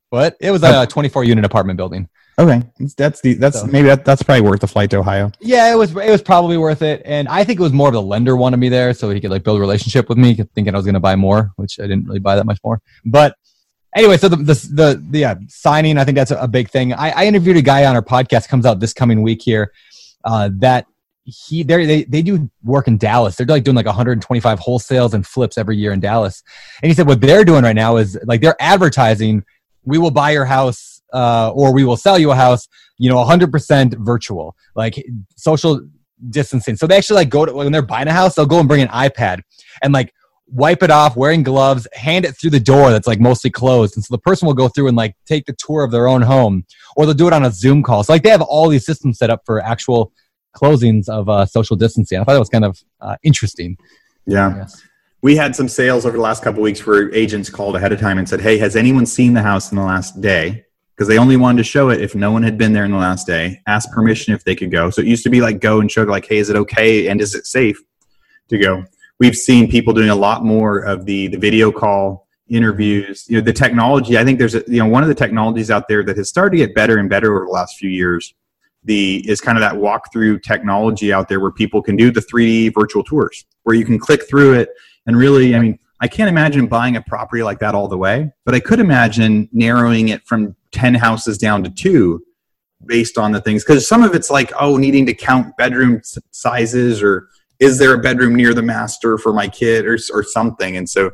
What? 0.09 0.37
It 0.39 0.51
was 0.51 0.63
a 0.63 0.87
24 0.87 1.25
unit 1.25 1.43
apartment 1.45 1.77
building. 1.77 2.07
Okay, 2.39 2.61
that's 2.79 2.93
that's 2.93 3.21
the 3.21 3.33
that's 3.33 3.61
So- 3.61 3.65
maybe 3.67 3.87
that, 3.87 4.05
that's 4.05 4.21
probably 4.23 4.41
worth 4.41 4.61
the 4.61 4.67
flight 4.67 4.89
to 4.91 4.97
Ohio. 4.97 5.31
Yeah, 5.39 5.71
it 5.71 5.75
was 5.75 5.91
it 5.91 6.09
was 6.09 6.21
probably 6.21 6.57
worth 6.57 6.81
it, 6.83 7.01
and 7.03 7.27
I 7.27 7.43
think 7.43 7.59
it 7.59 7.63
was 7.63 7.73
more 7.73 7.87
of 7.89 7.93
the 7.95 8.01
lender 8.01 8.35
wanted 8.35 8.57
me 8.57 8.69
there 8.69 8.93
so 8.93 9.09
he 9.09 9.19
could 9.19 9.31
like 9.31 9.43
build 9.43 9.57
a 9.57 9.61
relationship 9.61 10.07
with 10.07 10.17
me, 10.19 10.35
thinking 10.35 10.69
I 10.73 10.77
was 10.77 10.85
going 10.85 10.93
to 10.93 10.99
buy 10.99 11.15
more, 11.15 11.51
which 11.55 11.79
I 11.79 11.83
didn't 11.83 12.05
really 12.05 12.19
buy 12.19 12.35
that 12.35 12.45
much 12.45 12.59
more. 12.63 12.79
But 13.05 13.35
anyway, 13.95 14.17
so 14.17 14.29
the 14.29 14.37
the 14.37 14.53
the, 14.73 15.03
the 15.09 15.19
yeah, 15.19 15.35
signing, 15.47 15.97
I 15.97 16.03
think 16.03 16.15
that's 16.15 16.31
a, 16.31 16.47
big 16.47 16.69
thing. 16.69 16.93
I, 16.93 17.09
I 17.11 17.25
interviewed 17.25 17.57
a 17.57 17.61
guy 17.61 17.85
on 17.85 17.95
our 17.95 18.01
podcast 18.01 18.47
comes 18.47 18.65
out 18.65 18.79
this 18.79 18.93
coming 18.93 19.21
week 19.21 19.41
here 19.41 19.71
uh, 20.23 20.49
that 20.53 20.85
he 21.23 21.63
they 21.63 21.85
they 21.85 22.03
they 22.03 22.21
do 22.21 22.49
work 22.63 22.87
in 22.87 22.97
Dallas. 22.97 23.35
They're 23.35 23.47
like 23.47 23.63
doing 23.63 23.75
like 23.75 23.85
125 23.85 24.59
wholesales 24.59 25.13
and 25.13 25.25
flips 25.25 25.57
every 25.57 25.77
year 25.77 25.91
in 25.91 25.99
Dallas, 25.99 26.43
and 26.81 26.89
he 26.89 26.95
said 26.95 27.07
what 27.07 27.21
they're 27.21 27.45
doing 27.45 27.63
right 27.63 27.75
now 27.75 27.97
is 27.97 28.17
like 28.25 28.41
they're 28.41 28.61
advertising, 28.61 29.43
we 29.83 29.97
will 29.97 30.11
buy 30.11 30.31
your 30.31 30.45
house 30.45 31.01
uh, 31.13 31.51
or 31.53 31.73
we 31.73 31.83
will 31.83 31.97
sell 31.97 32.19
you 32.19 32.31
a 32.31 32.35
house 32.35 32.67
you 32.97 33.09
know 33.09 33.17
100% 33.17 33.95
virtual 33.99 34.55
like 34.75 35.03
social 35.35 35.81
distancing 36.29 36.75
so 36.75 36.87
they 36.87 36.97
actually 36.97 37.15
like 37.15 37.29
go 37.29 37.45
to 37.45 37.53
when 37.53 37.71
they're 37.71 37.81
buying 37.81 38.07
a 38.07 38.13
house 38.13 38.35
they'll 38.35 38.45
go 38.45 38.59
and 38.59 38.67
bring 38.67 38.81
an 38.81 38.87
ipad 38.87 39.39
and 39.83 39.93
like 39.93 40.11
wipe 40.49 40.81
it 40.81 40.89
off 40.89 41.17
wearing 41.17 41.43
gloves 41.43 41.87
hand 41.93 42.23
it 42.25 42.31
through 42.37 42.49
the 42.49 42.59
door 42.59 42.89
that's 42.89 43.07
like 43.07 43.19
mostly 43.19 43.49
closed 43.49 43.97
and 43.97 44.05
so 44.05 44.13
the 44.13 44.19
person 44.19 44.45
will 44.45 44.53
go 44.53 44.69
through 44.69 44.87
and 44.87 44.95
like 44.95 45.13
take 45.25 45.45
the 45.45 45.55
tour 45.59 45.83
of 45.83 45.91
their 45.91 46.07
own 46.07 46.21
home 46.21 46.65
or 46.95 47.05
they'll 47.05 47.13
do 47.13 47.27
it 47.27 47.33
on 47.33 47.43
a 47.43 47.51
zoom 47.51 47.83
call 47.83 48.01
so 48.03 48.13
like 48.13 48.23
they 48.23 48.29
have 48.29 48.41
all 48.41 48.69
these 48.69 48.85
systems 48.85 49.17
set 49.17 49.29
up 49.29 49.41
for 49.45 49.61
actual 49.61 50.13
closings 50.55 51.09
of 51.09 51.27
uh, 51.27 51.45
social 51.45 51.75
distancing 51.75 52.17
i 52.17 52.23
thought 52.23 52.33
that 52.33 52.39
was 52.39 52.49
kind 52.49 52.65
of 52.65 52.81
uh, 53.01 53.17
interesting 53.23 53.77
Yeah. 54.27 54.67
We 55.21 55.35
had 55.35 55.55
some 55.55 55.67
sales 55.67 56.05
over 56.05 56.15
the 56.15 56.21
last 56.21 56.43
couple 56.43 56.59
of 56.59 56.63
weeks 56.63 56.85
where 56.85 57.13
agents 57.13 57.49
called 57.49 57.75
ahead 57.75 57.91
of 57.91 57.99
time 57.99 58.19
and 58.19 58.29
said, 58.29 58.41
"Hey, 58.41 58.57
has 58.59 58.75
anyone 58.75 59.05
seen 59.05 59.33
the 59.33 59.41
house 59.41 59.71
in 59.71 59.77
the 59.77 59.83
last 59.83 60.21
day?" 60.21 60.65
Because 60.93 61.07
they 61.07 61.17
only 61.17 61.37
wanted 61.37 61.57
to 61.57 61.63
show 61.63 61.89
it 61.89 62.01
if 62.01 62.13
no 62.13 62.31
one 62.31 62.43
had 62.43 62.57
been 62.57 62.73
there 62.73 62.85
in 62.85 62.91
the 62.91 62.97
last 62.97 63.25
day. 63.25 63.61
Ask 63.67 63.91
permission 63.91 64.33
if 64.33 64.43
they 64.43 64.55
could 64.55 64.71
go. 64.71 64.89
So 64.89 65.01
it 65.01 65.07
used 65.07 65.23
to 65.23 65.29
be 65.29 65.41
like 65.41 65.59
go 65.59 65.79
and 65.79 65.91
show, 65.91 66.03
like, 66.03 66.27
"Hey, 66.27 66.37
is 66.37 66.49
it 66.49 66.55
okay 66.55 67.07
and 67.07 67.19
is 67.19 67.33
it 67.33 67.47
safe 67.47 67.79
to 68.49 68.57
go?" 68.57 68.83
We've 69.19 69.35
seen 69.35 69.69
people 69.69 69.93
doing 69.93 70.09
a 70.09 70.15
lot 70.15 70.43
more 70.43 70.79
of 70.79 71.05
the 71.05 71.27
the 71.27 71.37
video 71.37 71.71
call 71.71 72.27
interviews. 72.49 73.25
You 73.27 73.37
know, 73.37 73.41
the 73.41 73.53
technology. 73.53 74.17
I 74.17 74.23
think 74.23 74.39
there's 74.39 74.55
a, 74.55 74.63
you 74.67 74.79
know 74.79 74.87
one 74.87 75.03
of 75.03 75.09
the 75.09 75.15
technologies 75.15 75.71
out 75.71 75.87
there 75.87 76.03
that 76.03 76.17
has 76.17 76.29
started 76.29 76.57
to 76.57 76.65
get 76.65 76.75
better 76.75 76.97
and 76.97 77.09
better 77.09 77.35
over 77.35 77.45
the 77.45 77.51
last 77.51 77.77
few 77.77 77.89
years. 77.89 78.33
The 78.83 79.27
is 79.29 79.41
kind 79.41 79.57
of 79.57 79.61
that 79.61 79.75
walkthrough 79.75 80.43
technology 80.43 81.11
out 81.11 81.27
there 81.27 81.39
where 81.39 81.51
people 81.51 81.81
can 81.81 81.95
do 81.95 82.11
the 82.11 82.21
3D 82.21 82.73
virtual 82.73 83.03
tours, 83.03 83.45
where 83.63 83.75
you 83.75 83.85
can 83.85 83.99
click 83.99 84.29
through 84.29 84.53
it 84.53 84.69
and 85.07 85.17
really, 85.17 85.55
I 85.55 85.59
mean, 85.59 85.79
I 86.01 86.07
can't 86.07 86.29
imagine 86.29 86.67
buying 86.67 86.97
a 86.97 87.01
property 87.01 87.41
like 87.41 87.59
that 87.59 87.73
all 87.73 87.87
the 87.87 87.97
way, 87.97 88.31
but 88.45 88.53
I 88.53 88.59
could 88.59 88.79
imagine 88.79 89.49
narrowing 89.51 90.09
it 90.09 90.27
from 90.27 90.55
10 90.73 90.93
houses 90.93 91.37
down 91.37 91.63
to 91.63 91.69
two 91.71 92.21
based 92.85 93.17
on 93.17 93.31
the 93.31 93.41
things. 93.41 93.63
Because 93.63 93.87
some 93.87 94.03
of 94.03 94.13
it's 94.13 94.29
like, 94.29 94.51
oh, 94.59 94.77
needing 94.77 95.05
to 95.07 95.13
count 95.13 95.55
bedroom 95.57 96.01
sizes 96.31 97.01
or 97.01 97.29
is 97.59 97.77
there 97.77 97.93
a 97.93 97.97
bedroom 97.97 98.35
near 98.35 98.53
the 98.53 98.61
master 98.61 99.17
for 99.17 99.33
my 99.33 99.47
kid 99.47 99.85
or, 99.85 99.97
or 100.13 100.23
something. 100.23 100.77
And 100.77 100.89
so 100.89 101.11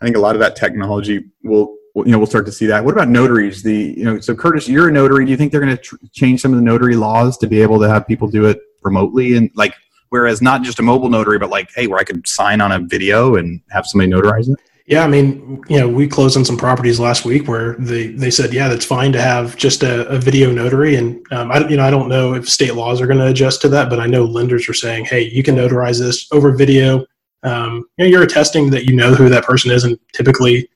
I 0.00 0.04
think 0.04 0.16
a 0.16 0.20
lot 0.20 0.34
of 0.34 0.40
that 0.40 0.56
technology 0.56 1.24
will, 1.42 1.76
you 1.94 2.06
know, 2.06 2.18
we'll 2.18 2.26
start 2.26 2.46
to 2.46 2.52
see 2.52 2.66
that. 2.66 2.84
What 2.84 2.92
about 2.92 3.08
notaries? 3.08 3.62
The, 3.62 3.94
you 3.96 4.04
know, 4.04 4.20
so 4.20 4.34
Curtis, 4.34 4.68
you're 4.68 4.88
a 4.88 4.92
notary. 4.92 5.24
Do 5.24 5.30
you 5.30 5.36
think 5.36 5.52
they're 5.52 5.60
going 5.60 5.76
to 5.76 5.82
tr- 5.82 5.96
change 6.12 6.42
some 6.42 6.52
of 6.52 6.58
the 6.58 6.64
notary 6.64 6.96
laws 6.96 7.38
to 7.38 7.46
be 7.46 7.62
able 7.62 7.80
to 7.80 7.88
have 7.88 8.06
people 8.06 8.28
do 8.28 8.44
it 8.46 8.58
remotely 8.82 9.36
and 9.36 9.50
like 9.54 9.74
Whereas 10.10 10.40
not 10.40 10.62
just 10.62 10.78
a 10.78 10.82
mobile 10.82 11.08
notary, 11.08 11.38
but 11.38 11.50
like, 11.50 11.70
hey, 11.74 11.86
where 11.86 11.98
I 11.98 12.04
could 12.04 12.26
sign 12.26 12.60
on 12.60 12.72
a 12.72 12.78
video 12.78 13.36
and 13.36 13.60
have 13.70 13.86
somebody 13.86 14.10
notarize 14.10 14.48
it. 14.48 14.58
Yeah, 14.86 15.02
I 15.02 15.08
mean, 15.08 15.64
you 15.68 15.80
know, 15.80 15.88
we 15.88 16.06
closed 16.06 16.36
on 16.36 16.44
some 16.44 16.56
properties 16.56 17.00
last 17.00 17.24
week 17.24 17.48
where 17.48 17.74
they, 17.74 18.06
they 18.06 18.30
said, 18.30 18.54
yeah, 18.54 18.68
that's 18.68 18.84
fine 18.84 19.12
to 19.12 19.20
have 19.20 19.56
just 19.56 19.82
a, 19.82 20.06
a 20.06 20.18
video 20.18 20.52
notary. 20.52 20.94
And 20.94 21.26
um, 21.32 21.50
I, 21.50 21.66
you 21.66 21.76
know, 21.76 21.84
I 21.84 21.90
don't 21.90 22.08
know 22.08 22.34
if 22.34 22.48
state 22.48 22.76
laws 22.76 23.00
are 23.00 23.06
going 23.08 23.18
to 23.18 23.26
adjust 23.26 23.60
to 23.62 23.68
that, 23.70 23.90
but 23.90 23.98
I 23.98 24.06
know 24.06 24.24
lenders 24.24 24.68
are 24.68 24.74
saying, 24.74 25.06
hey, 25.06 25.22
you 25.22 25.42
can 25.42 25.56
notarize 25.56 25.98
this 25.98 26.28
over 26.30 26.52
video. 26.52 27.04
Um, 27.42 27.88
you 27.96 28.04
know, 28.04 28.10
you're 28.10 28.22
attesting 28.22 28.70
that 28.70 28.84
you 28.84 28.94
know 28.94 29.12
who 29.12 29.28
that 29.28 29.44
person 29.44 29.72
is, 29.72 29.82
and 29.82 29.98
typically, 30.12 30.68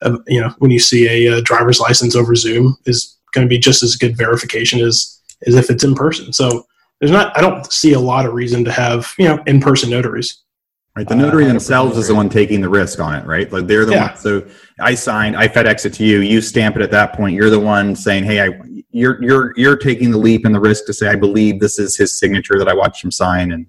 uh, 0.00 0.16
you 0.26 0.40
know, 0.40 0.48
when 0.58 0.70
you 0.70 0.78
see 0.78 1.26
a, 1.26 1.36
uh 1.36 1.40
driver's 1.42 1.80
license 1.80 2.16
over 2.16 2.34
Zoom, 2.34 2.76
is 2.86 3.18
going 3.32 3.46
to 3.46 3.48
be 3.48 3.58
just 3.58 3.82
as 3.82 3.96
good 3.96 4.16
verification 4.16 4.80
as 4.80 5.20
as 5.46 5.54
if 5.54 5.70
it's 5.70 5.84
in 5.84 5.94
person. 5.94 6.32
So 6.32 6.66
there's 7.00 7.12
not, 7.12 7.36
I 7.36 7.40
don't 7.40 7.70
see 7.72 7.92
a 7.92 8.00
lot 8.00 8.26
of 8.26 8.34
reason 8.34 8.64
to 8.64 8.72
have 8.72 9.14
you 9.18 9.26
know 9.26 9.42
in 9.46 9.60
person 9.60 9.90
notaries. 9.90 10.42
Right. 10.98 11.06
The 11.06 11.14
notary 11.14 11.44
Uh, 11.44 11.48
themselves 11.48 11.96
is 11.96 12.08
the 12.08 12.14
one 12.16 12.28
taking 12.28 12.60
the 12.60 12.68
risk 12.68 12.98
on 12.98 13.14
it, 13.14 13.24
right? 13.24 13.50
Like 13.52 13.68
they're 13.68 13.84
the 13.84 13.92
Yeah. 13.92 14.08
one. 14.08 14.16
So 14.16 14.42
I 14.80 14.94
signed, 14.94 15.36
I 15.36 15.46
FedEx 15.46 15.86
it 15.86 15.94
to 15.94 16.04
you. 16.04 16.22
You 16.22 16.40
stamp 16.40 16.74
it 16.74 16.82
at 16.82 16.90
that 16.90 17.12
point. 17.12 17.36
You're 17.36 17.50
the 17.50 17.60
one 17.60 17.94
saying, 17.94 18.24
"Hey, 18.24 18.40
I, 18.40 18.50
you're 18.90 19.22
you're 19.22 19.54
you're 19.56 19.76
taking 19.76 20.10
the 20.10 20.18
leap 20.18 20.44
and 20.44 20.52
the 20.52 20.58
risk 20.58 20.86
to 20.86 20.92
say, 20.92 21.06
I 21.06 21.14
believe 21.14 21.60
this 21.60 21.78
is 21.78 21.96
his 21.96 22.18
signature 22.18 22.58
that 22.58 22.66
I 22.66 22.74
watched 22.74 23.04
him 23.04 23.12
sign." 23.12 23.52
And 23.52 23.66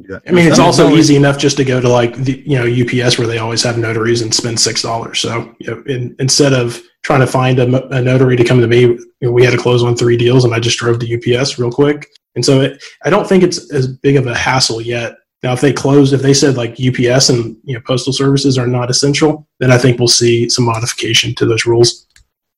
do 0.00 0.06
that. 0.12 0.22
I 0.28 0.30
mean, 0.30 0.46
it's 0.46 0.60
also 0.60 0.90
easy 0.90 1.16
enough 1.16 1.36
just 1.36 1.56
to 1.56 1.64
go 1.64 1.80
to 1.80 1.88
like 1.88 2.14
the 2.14 2.40
you 2.46 2.56
know 2.56 2.64
UPS 2.64 3.18
where 3.18 3.26
they 3.26 3.38
always 3.38 3.64
have 3.64 3.76
notaries 3.76 4.22
and 4.22 4.32
spend 4.32 4.60
six 4.60 4.82
dollars. 4.82 5.18
So 5.18 5.52
you 5.58 5.66
know, 5.68 5.82
in, 5.88 6.14
instead 6.20 6.52
of 6.52 6.80
trying 7.02 7.22
to 7.22 7.26
find 7.26 7.58
a, 7.58 7.88
a 7.88 8.00
notary 8.00 8.36
to 8.36 8.44
come 8.44 8.60
to 8.60 8.68
me, 8.68 8.82
you 8.82 9.04
know, 9.20 9.32
we 9.32 9.44
had 9.44 9.50
to 9.50 9.58
close 9.58 9.82
on 9.82 9.96
three 9.96 10.16
deals, 10.16 10.44
and 10.44 10.54
I 10.54 10.60
just 10.60 10.78
drove 10.78 11.00
to 11.00 11.38
UPS 11.40 11.58
real 11.58 11.72
quick. 11.72 12.06
And 12.36 12.44
so 12.44 12.60
it, 12.60 12.84
I 13.04 13.10
don't 13.10 13.28
think 13.28 13.42
it's 13.42 13.72
as 13.72 13.88
big 13.88 14.14
of 14.14 14.28
a 14.28 14.34
hassle 14.36 14.80
yet. 14.80 15.16
Now, 15.46 15.52
if 15.52 15.60
they 15.60 15.72
closed, 15.72 16.12
if 16.12 16.22
they 16.22 16.34
said 16.34 16.56
like 16.56 16.72
UPS 16.72 17.28
and 17.28 17.56
you 17.62 17.74
know 17.74 17.80
postal 17.86 18.12
services 18.12 18.58
are 18.58 18.66
not 18.66 18.90
essential, 18.90 19.46
then 19.60 19.70
I 19.70 19.78
think 19.78 20.00
we'll 20.00 20.08
see 20.08 20.48
some 20.48 20.64
modification 20.64 21.36
to 21.36 21.46
those 21.46 21.66
rules. 21.66 22.08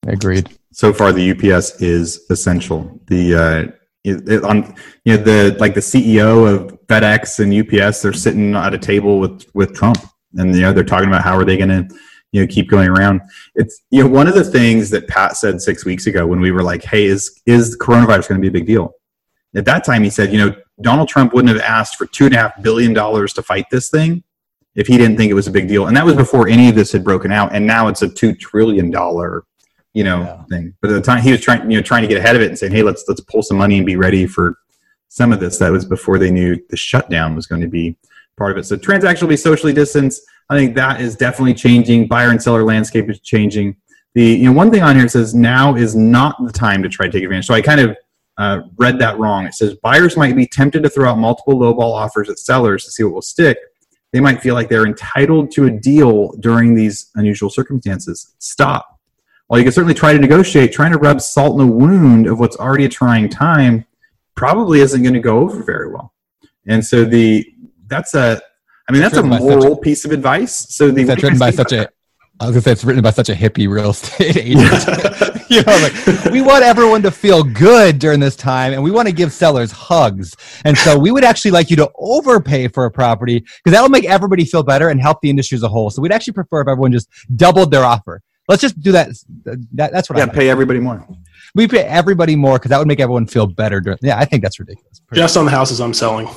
Agreed. 0.06 0.48
so 0.72 0.94
far 0.94 1.12
the 1.12 1.32
UPS 1.32 1.82
is 1.82 2.24
essential. 2.30 2.98
The 3.08 3.34
uh, 3.34 3.72
it, 4.04 4.26
it, 4.26 4.42
on 4.42 4.74
you 5.04 5.18
know 5.18 5.22
the 5.22 5.56
like 5.60 5.74
the 5.74 5.80
CEO 5.80 6.50
of 6.50 6.80
FedEx 6.86 7.40
and 7.40 7.52
UPS, 7.52 8.00
they're 8.00 8.14
sitting 8.14 8.54
at 8.54 8.72
a 8.72 8.78
table 8.78 9.20
with 9.20 9.44
with 9.52 9.74
Trump, 9.74 9.98
and 10.38 10.56
you 10.56 10.62
know 10.62 10.72
they're 10.72 10.82
talking 10.82 11.08
about 11.08 11.22
how 11.22 11.36
are 11.36 11.44
they 11.44 11.58
going 11.58 11.68
to 11.68 11.94
you 12.32 12.40
know 12.40 12.46
keep 12.46 12.70
going 12.70 12.88
around. 12.88 13.20
It's 13.54 13.82
you 13.90 14.02
know 14.02 14.08
one 14.08 14.28
of 14.28 14.34
the 14.34 14.44
things 14.44 14.88
that 14.88 15.08
Pat 15.08 15.36
said 15.36 15.60
six 15.60 15.84
weeks 15.84 16.06
ago 16.06 16.26
when 16.26 16.40
we 16.40 16.52
were 16.52 16.62
like, 16.62 16.84
hey, 16.84 17.04
is 17.04 17.38
is 17.44 17.76
coronavirus 17.76 18.30
going 18.30 18.40
to 18.40 18.42
be 18.42 18.48
a 18.48 18.58
big 18.58 18.66
deal? 18.66 18.94
At 19.54 19.66
that 19.66 19.84
time, 19.84 20.04
he 20.04 20.10
said, 20.10 20.32
you 20.32 20.38
know, 20.38 20.56
Donald 20.82 21.08
Trump 21.08 21.32
wouldn't 21.32 21.54
have 21.54 21.62
asked 21.62 21.96
for 21.96 22.06
two 22.06 22.26
and 22.26 22.34
a 22.34 22.38
half 22.38 22.62
billion 22.62 22.92
dollars 22.92 23.32
to 23.34 23.42
fight 23.42 23.66
this 23.70 23.90
thing 23.90 24.22
if 24.74 24.86
he 24.86 24.96
didn't 24.96 25.16
think 25.16 25.30
it 25.30 25.34
was 25.34 25.48
a 25.48 25.50
big 25.50 25.66
deal, 25.68 25.86
and 25.86 25.96
that 25.96 26.04
was 26.06 26.14
before 26.14 26.48
any 26.48 26.68
of 26.68 26.74
this 26.74 26.92
had 26.92 27.02
broken 27.02 27.32
out. 27.32 27.52
And 27.54 27.66
now 27.66 27.88
it's 27.88 28.02
a 28.02 28.08
two 28.08 28.34
trillion 28.34 28.90
dollar 28.90 29.44
you 29.94 30.04
know 30.04 30.20
Yeah. 30.20 30.42
thing. 30.44 30.74
But 30.80 30.90
at 30.90 30.94
the 30.94 31.00
time 31.00 31.22
he 31.22 31.32
was 31.32 31.40
trying, 31.40 31.68
you 31.70 31.78
know, 31.78 31.82
trying 31.82 32.02
to 32.02 32.08
get 32.08 32.18
ahead 32.18 32.36
of 32.36 32.42
it 32.42 32.48
and 32.48 32.58
saying, 32.58 32.72
"Hey, 32.72 32.82
let's 32.82 33.04
let's 33.08 33.20
pull 33.22 33.42
some 33.42 33.56
money 33.56 33.78
and 33.78 33.86
be 33.86 33.96
ready 33.96 34.26
for 34.26 34.58
some 35.08 35.32
of 35.32 35.40
this." 35.40 35.58
That 35.58 35.72
was 35.72 35.84
before 35.84 36.18
they 36.18 36.30
knew 36.30 36.56
the 36.70 36.76
shutdown 36.76 37.34
was 37.34 37.46
going 37.46 37.62
to 37.62 37.68
be 37.68 37.96
part 38.36 38.52
of 38.52 38.58
it. 38.58 38.64
So 38.66 38.76
transaction 38.76 39.26
will 39.26 39.32
be 39.32 39.36
socially 39.36 39.72
distanced. 39.72 40.22
I 40.50 40.56
think 40.56 40.74
that 40.76 41.00
is 41.00 41.16
definitely 41.16 41.54
changing. 41.54 42.06
Buyer 42.06 42.30
and 42.30 42.40
seller 42.40 42.62
landscape 42.64 43.10
is 43.10 43.18
changing. 43.20 43.76
The 44.14 44.24
you 44.24 44.44
know 44.44 44.52
one 44.52 44.70
thing 44.70 44.82
on 44.82 44.94
here 44.94 45.08
says 45.08 45.34
now 45.34 45.74
is 45.74 45.96
not 45.96 46.36
the 46.44 46.52
time 46.52 46.82
to 46.82 46.88
try 46.88 47.06
to 47.06 47.12
take 47.12 47.24
advantage. 47.24 47.46
So 47.46 47.54
I 47.54 47.62
kind 47.62 47.80
of 47.80 47.96
uh, 48.38 48.62
read 48.76 48.98
that 49.00 49.18
wrong. 49.18 49.46
It 49.46 49.54
says 49.54 49.74
buyers 49.82 50.16
might 50.16 50.36
be 50.36 50.46
tempted 50.46 50.82
to 50.84 50.88
throw 50.88 51.10
out 51.10 51.18
multiple 51.18 51.54
lowball 51.54 51.92
offers 51.92 52.30
at 52.30 52.38
sellers 52.38 52.84
to 52.84 52.90
see 52.90 53.02
what 53.02 53.12
will 53.14 53.22
stick. 53.22 53.58
They 54.12 54.20
might 54.20 54.40
feel 54.40 54.54
like 54.54 54.68
they're 54.68 54.86
entitled 54.86 55.50
to 55.52 55.66
a 55.66 55.70
deal 55.70 56.32
during 56.40 56.74
these 56.74 57.10
unusual 57.16 57.50
circumstances. 57.50 58.34
Stop. 58.38 58.98
While 59.48 59.58
you 59.58 59.64
can 59.64 59.72
certainly 59.72 59.94
try 59.94 60.12
to 60.12 60.18
negotiate, 60.18 60.72
trying 60.72 60.92
to 60.92 60.98
rub 60.98 61.20
salt 61.20 61.60
in 61.60 61.66
the 61.66 61.72
wound 61.72 62.26
of 62.26 62.38
what's 62.38 62.56
already 62.56 62.84
a 62.84 62.88
trying 62.88 63.28
time 63.28 63.84
probably 64.34 64.80
isn't 64.80 65.02
going 65.02 65.14
to 65.14 65.20
go 65.20 65.38
over 65.40 65.62
very 65.62 65.90
well. 65.90 66.14
And 66.66 66.84
so 66.84 67.04
the 67.04 67.44
that's 67.86 68.14
a 68.14 68.40
I 68.88 68.92
mean 68.92 69.02
that's 69.02 69.16
a 69.16 69.22
by 69.22 69.38
such 69.38 69.40
moral 69.40 69.76
piece 69.76 70.04
of 70.04 70.12
advice. 70.12 70.74
So 70.74 70.90
the 70.90 71.04
That's 71.04 71.22
written 71.22 71.38
by 71.38 71.50
such 71.50 71.72
a. 71.72 71.88
I 72.40 72.46
was 72.46 72.54
gonna 72.54 72.62
say 72.62 72.72
it's 72.72 72.84
written 72.84 73.02
by 73.02 73.10
such 73.10 73.28
a 73.28 73.34
hippie 73.34 73.68
real 73.68 73.90
estate 73.90 74.36
agent. 74.36 74.60
you 75.50 75.62
know, 75.62 75.78
like 75.82 76.32
we 76.32 76.40
want 76.40 76.62
everyone 76.62 77.02
to 77.02 77.10
feel 77.10 77.42
good 77.42 77.98
during 77.98 78.20
this 78.20 78.36
time, 78.36 78.72
and 78.72 78.82
we 78.82 78.90
want 78.90 79.08
to 79.08 79.14
give 79.14 79.32
sellers 79.32 79.72
hugs. 79.72 80.36
And 80.64 80.76
so 80.78 80.98
we 80.98 81.10
would 81.10 81.24
actually 81.24 81.50
like 81.50 81.70
you 81.70 81.76
to 81.76 81.90
overpay 81.96 82.68
for 82.68 82.84
a 82.84 82.90
property 82.90 83.40
because 83.40 83.72
that 83.72 83.82
will 83.82 83.88
make 83.88 84.04
everybody 84.04 84.44
feel 84.44 84.62
better 84.62 84.88
and 84.88 85.00
help 85.00 85.20
the 85.20 85.30
industry 85.30 85.56
as 85.56 85.62
a 85.62 85.68
whole. 85.68 85.90
So 85.90 86.00
we'd 86.00 86.12
actually 86.12 86.34
prefer 86.34 86.60
if 86.60 86.68
everyone 86.68 86.92
just 86.92 87.08
doubled 87.34 87.70
their 87.70 87.84
offer. 87.84 88.22
Let's 88.46 88.62
just 88.62 88.80
do 88.80 88.92
that. 88.92 89.10
that 89.44 89.92
that's 89.92 90.08
what 90.08 90.18
yeah, 90.18 90.24
I 90.24 90.28
pay 90.28 90.48
everybody 90.48 90.80
more. 90.80 91.06
we 91.54 91.66
pay 91.66 91.82
everybody 91.82 92.36
more 92.36 92.58
because 92.58 92.70
that 92.70 92.78
would 92.78 92.88
make 92.88 93.00
everyone 93.00 93.26
feel 93.26 93.46
better. 93.46 93.80
During, 93.80 93.98
yeah, 94.00 94.16
I 94.16 94.24
think 94.24 94.42
that's 94.42 94.58
ridiculous. 94.60 95.02
Just 95.12 95.36
on 95.36 95.44
the 95.44 95.50
houses 95.50 95.80
I'm 95.80 95.92
selling. 95.92 96.28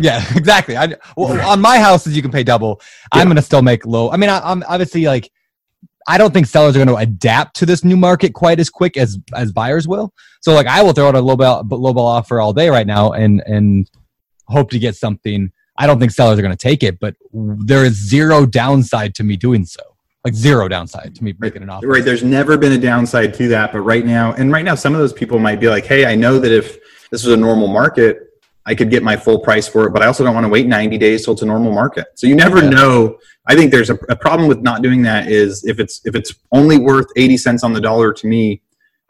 Yeah, 0.00 0.22
exactly. 0.36 0.76
I, 0.76 0.94
well, 1.16 1.40
on 1.48 1.60
my 1.60 1.78
houses, 1.78 2.14
you 2.14 2.22
can 2.22 2.30
pay 2.30 2.42
double. 2.42 2.80
I'm 3.12 3.26
going 3.26 3.36
to 3.36 3.42
still 3.42 3.62
make 3.62 3.86
low. 3.86 4.10
I 4.10 4.16
mean, 4.16 4.30
I, 4.30 4.40
I'm 4.40 4.62
obviously 4.68 5.04
like, 5.04 5.30
I 6.08 6.16
don't 6.16 6.32
think 6.32 6.46
sellers 6.46 6.74
are 6.74 6.78
going 6.78 6.88
to 6.88 6.96
adapt 6.96 7.54
to 7.56 7.66
this 7.66 7.84
new 7.84 7.96
market 7.96 8.32
quite 8.32 8.58
as 8.58 8.70
quick 8.70 8.96
as 8.96 9.18
as 9.34 9.52
buyers 9.52 9.86
will. 9.86 10.12
So, 10.40 10.54
like, 10.54 10.66
I 10.66 10.82
will 10.82 10.94
throw 10.94 11.08
out 11.08 11.14
a 11.14 11.20
low 11.20 11.36
ball, 11.36 11.62
low 11.68 11.92
ball 11.92 12.06
offer 12.06 12.40
all 12.40 12.54
day 12.54 12.70
right 12.70 12.86
now 12.86 13.12
and 13.12 13.42
and 13.46 13.88
hope 14.46 14.70
to 14.70 14.78
get 14.78 14.96
something. 14.96 15.52
I 15.76 15.86
don't 15.86 16.00
think 16.00 16.10
sellers 16.10 16.38
are 16.38 16.42
going 16.42 16.56
to 16.56 16.56
take 16.56 16.82
it, 16.82 16.98
but 16.98 17.14
there 17.32 17.84
is 17.84 17.92
zero 17.92 18.46
downside 18.46 19.14
to 19.16 19.22
me 19.22 19.36
doing 19.36 19.64
so. 19.64 19.82
Like 20.24 20.34
zero 20.34 20.66
downside 20.66 21.14
to 21.14 21.22
me 21.22 21.34
making 21.38 21.62
an 21.62 21.70
offer. 21.70 21.86
Right. 21.86 22.04
There's 22.04 22.24
never 22.24 22.56
been 22.56 22.72
a 22.72 22.78
downside 22.78 23.34
to 23.34 23.48
that, 23.48 23.72
but 23.72 23.80
right 23.80 24.04
now, 24.04 24.32
and 24.32 24.50
right 24.50 24.64
now, 24.64 24.74
some 24.74 24.94
of 24.94 25.00
those 25.00 25.12
people 25.12 25.38
might 25.38 25.60
be 25.60 25.68
like, 25.68 25.84
"Hey, 25.84 26.06
I 26.06 26.14
know 26.14 26.38
that 26.38 26.50
if 26.50 26.78
this 27.10 27.22
was 27.22 27.34
a 27.34 27.36
normal 27.36 27.68
market, 27.68 28.27
I 28.70 28.74
could 28.74 28.90
get 28.90 29.02
my 29.02 29.16
full 29.16 29.38
price 29.40 29.66
for 29.66 29.86
it, 29.86 29.90
but 29.94 30.02
I 30.02 30.06
also 30.06 30.22
don't 30.24 30.34
want 30.34 30.44
to 30.44 30.48
wait 30.50 30.66
90 30.66 30.98
days 30.98 31.24
till 31.24 31.32
it's 31.32 31.42
a 31.42 31.46
normal 31.46 31.72
market." 31.72 32.06
So 32.14 32.26
you 32.26 32.36
never 32.36 32.62
Yeah. 32.62 32.68
know. 32.70 33.16
I 33.46 33.54
think 33.56 33.70
there's 33.72 33.88
a, 33.90 33.94
a 34.10 34.16
problem 34.16 34.46
with 34.48 34.60
not 34.60 34.82
doing 34.82 35.00
that. 35.02 35.22
Is 35.30 35.64
if 35.64 35.80
it's 35.80 36.00
if 36.04 36.14
it's 36.14 36.34
only 36.52 36.78
worth 36.78 37.06
80 37.16 37.36
cents 37.38 37.64
on 37.64 37.72
the 37.72 37.80
dollar 37.80 38.12
to 38.12 38.26
me, 38.26 38.60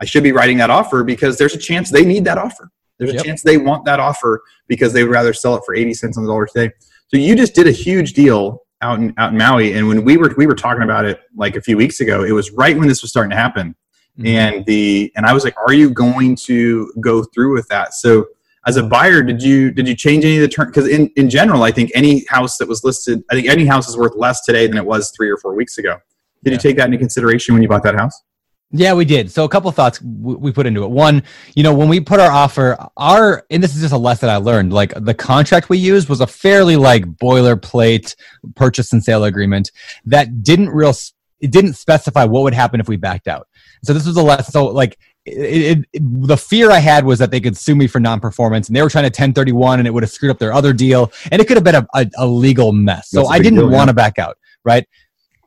I 0.01 0.05
should 0.05 0.23
be 0.23 0.33
writing 0.33 0.59
that 0.59 0.71
offer 0.71 1.03
because 1.03 1.39
there's 1.39 1.55
a 1.55 1.59
chance 1.59 1.91
they 1.91 2.05
need 2.05 2.25
that 2.25 2.39
offer. 2.39 2.71
There's 2.99 3.11
a 3.11 3.15
Yep. 3.15 3.25
chance 3.25 3.43
they 3.43 3.59
want 3.59 3.85
that 3.87 4.01
offer 4.01 4.43
because 4.69 4.93
they 4.93 5.03
would 5.05 5.13
rather 5.13 5.33
sell 5.33 5.55
it 5.57 5.63
for 5.67 5.75
80 5.75 5.93
cents 5.95 6.17
on 6.17 6.25
the 6.25 6.31
dollar 6.31 6.47
today. 6.47 6.73
So 7.09 7.17
you 7.17 7.35
just 7.37 7.55
did 7.55 7.67
a 7.67 7.73
huge 7.73 8.13
deal 8.13 8.63
out 8.81 8.99
in 9.01 9.13
out 9.19 9.33
in 9.33 9.39
Maui, 9.39 9.73
and 9.75 9.89
when 9.89 10.05
we 10.05 10.17
were 10.17 10.33
we 10.37 10.47
were 10.47 10.55
talking 10.55 10.85
about 10.85 11.05
it 11.05 11.19
like 11.37 11.57
a 11.57 11.61
few 11.61 11.77
weeks 11.77 11.99
ago, 12.01 12.23
it 12.23 12.33
was 12.33 12.53
right 12.53 12.77
when 12.79 12.87
this 12.87 13.03
was 13.03 13.11
starting 13.11 13.31
to 13.31 13.37
happen, 13.37 13.75
Mhm. 14.21 14.27
and 14.27 14.67
the 14.67 15.13
and 15.17 15.27
I 15.27 15.33
was 15.33 15.43
like, 15.43 15.57
"Are 15.67 15.73
you 15.73 15.91
going 15.91 16.37
to 16.51 16.93
go 17.01 17.25
through 17.25 17.55
with 17.55 17.67
that?" 17.69 17.95
So 17.95 18.27
as 18.67 18.77
a 18.77 18.83
buyer, 18.83 19.23
did 19.23 19.43
you 19.43 19.71
did 19.71 19.89
you 19.89 19.95
change 19.95 20.25
any 20.25 20.37
of 20.37 20.43
the 20.43 20.49
terms? 20.49 20.71
Because 20.71 20.89
in 20.89 21.09
in 21.17 21.31
general, 21.31 21.63
I 21.63 21.71
think 21.71 21.91
any 21.95 22.25
house 22.29 22.59
that 22.59 22.69
was 22.69 22.85
listed, 22.85 23.23
I 23.31 23.35
think 23.35 23.49
any 23.49 23.67
house 23.67 23.89
is 23.89 23.97
worth 23.97 24.17
less 24.17 24.45
today 24.45 24.67
than 24.67 24.77
it 24.77 24.85
was 24.85 25.13
three 25.17 25.31
or 25.31 25.37
four 25.37 25.55
weeks 25.55 25.79
ago. 25.79 25.99
Did 26.45 26.53
you 26.53 26.59
take 26.59 26.77
that 26.77 26.87
into 26.87 26.99
consideration 26.99 27.55
when 27.55 27.63
you 27.63 27.69
bought 27.69 27.83
that 27.83 27.97
house? 27.97 28.23
Yeah, 28.71 28.93
we 28.93 29.07
did. 29.07 29.31
So 29.31 29.45
a 29.45 29.49
couple 29.49 29.71
thoughts 29.73 30.03
we 30.03 30.35
we 30.35 30.53
put 30.53 30.67
into 30.67 30.85
it. 30.85 30.91
One, 30.91 31.23
you 31.55 31.63
know, 31.63 31.75
when 31.75 31.89
we 31.89 32.01
put 32.01 32.21
our 32.21 32.31
offer, 32.31 32.77
our 32.99 33.45
and 33.51 33.63
this 33.63 33.75
is 33.75 33.81
just 33.81 33.95
a 33.95 33.99
lesson 33.99 34.29
I 34.29 34.37
learned. 34.37 34.73
Like 34.73 34.93
the 34.95 35.15
contract 35.15 35.71
we 35.71 35.79
used 35.79 36.11
was 36.11 36.21
a 36.21 36.27
fairly 36.27 36.77
like 36.77 37.05
boilerplate 37.05 38.15
purchase 38.57 38.93
and 38.93 39.03
sale 39.03 39.25
agreement 39.25 39.71
that 40.05 40.43
didn't 40.43 40.69
real 40.69 40.93
it 41.41 41.51
didn't 41.51 41.75
specify 41.75 42.25
what 42.25 42.43
would 42.43 42.55
happen 42.55 42.79
if 42.79 42.89
we 42.89 42.97
backed 42.97 43.27
out. 43.27 43.49
So 43.85 43.95
this 43.95 44.07
was 44.07 44.17
a 44.17 44.23
lesson. 44.23 44.53
So 44.53 44.67
like 44.67 44.99
it, 45.33 45.87
it, 45.93 46.01
the 46.03 46.37
fear 46.37 46.70
I 46.70 46.79
had 46.79 47.05
was 47.05 47.18
that 47.18 47.31
they 47.31 47.41
could 47.41 47.57
sue 47.57 47.74
me 47.74 47.87
for 47.87 48.01
non-performance, 48.01 48.68
and 48.68 48.76
they 48.76 48.83
were 48.83 48.91
trying 48.91 49.05
to 49.05 49.09
1031, 49.09 49.81
and 49.81 49.87
it 49.87 49.91
would 49.93 50.03
have 50.03 50.11
screwed 50.11 50.31
up 50.31 50.39
their 50.39 50.53
other 50.53 50.72
deal, 50.72 51.12
and 51.31 51.41
it 51.41 51.49
could 51.49 51.57
have 51.57 51.64
been 51.64 51.76
a, 51.76 51.87
a, 51.95 52.07
a 52.18 52.26
legal 52.26 52.72
mess. 52.72 53.11
So 53.11 53.26
I 53.26 53.39
didn't 53.39 53.70
want 53.70 53.89
to 53.89 53.95
back 53.95 54.18
out, 54.18 54.39
right? 54.64 54.87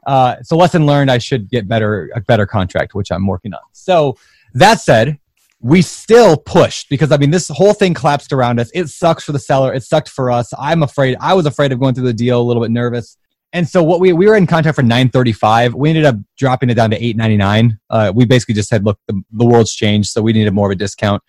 Uh, 0.06 0.38
so 0.42 0.58
lesson 0.58 0.86
learned, 0.86 1.12
I 1.12 1.18
should 1.18 1.50
get 1.50 1.68
better 1.68 2.10
a 2.16 2.22
better 2.22 2.46
contract, 2.46 2.96
which 2.96 3.12
I'm 3.12 3.28
working 3.28 3.54
on. 3.54 3.62
So 3.72 4.18
that 4.54 4.82
said, 4.82 5.20
we 5.60 5.82
still 5.82 6.38
pushed 6.38 6.90
because 6.90 7.12
I 7.12 7.18
mean 7.18 7.30
this 7.30 7.48
whole 7.50 7.74
thing 7.74 7.94
collapsed 7.94 8.34
around 8.34 8.60
us. 8.60 8.72
It 8.74 8.88
sucks 8.88 9.24
for 9.24 9.32
the 9.32 9.40
seller. 9.40 9.74
It 9.74 9.84
sucked 9.84 10.10
for 10.10 10.32
us. 10.32 10.54
I'm 10.58 10.82
afraid. 10.84 11.18
I 11.22 11.34
was 11.36 11.46
afraid 11.46 11.72
of 11.72 11.80
going 11.80 11.94
through 11.94 12.08
the 12.08 12.14
deal, 12.14 12.42
a 12.42 12.44
little 12.44 12.64
bit 12.64 12.72
nervous. 12.72 13.18
And 13.54 13.68
so 13.68 13.84
what 13.84 14.00
we 14.00 14.14
we 14.14 14.28
were 14.28 14.36
in 14.36 14.48
contract 14.48 14.76
for 14.76 14.84
935. 14.84 15.74
We 15.74 15.90
ended 15.90 16.06
up 16.06 16.16
dropping 16.38 16.70
it 16.70 16.76
down 16.76 16.92
to 16.92 16.96
899. 16.96 17.80
Uh, 17.90 18.12
we 18.16 18.26
basically 18.26 18.56
just 18.56 18.70
said, 18.70 18.86
look, 18.86 18.98
the, 19.08 19.22
the 19.32 19.46
world's 19.46 19.74
changed, 19.74 20.10
so 20.10 20.22
we 20.22 20.34
needed 20.34 20.54
more 20.54 20.68
of 20.68 20.72
a 20.72 20.76
discount. 20.76 21.22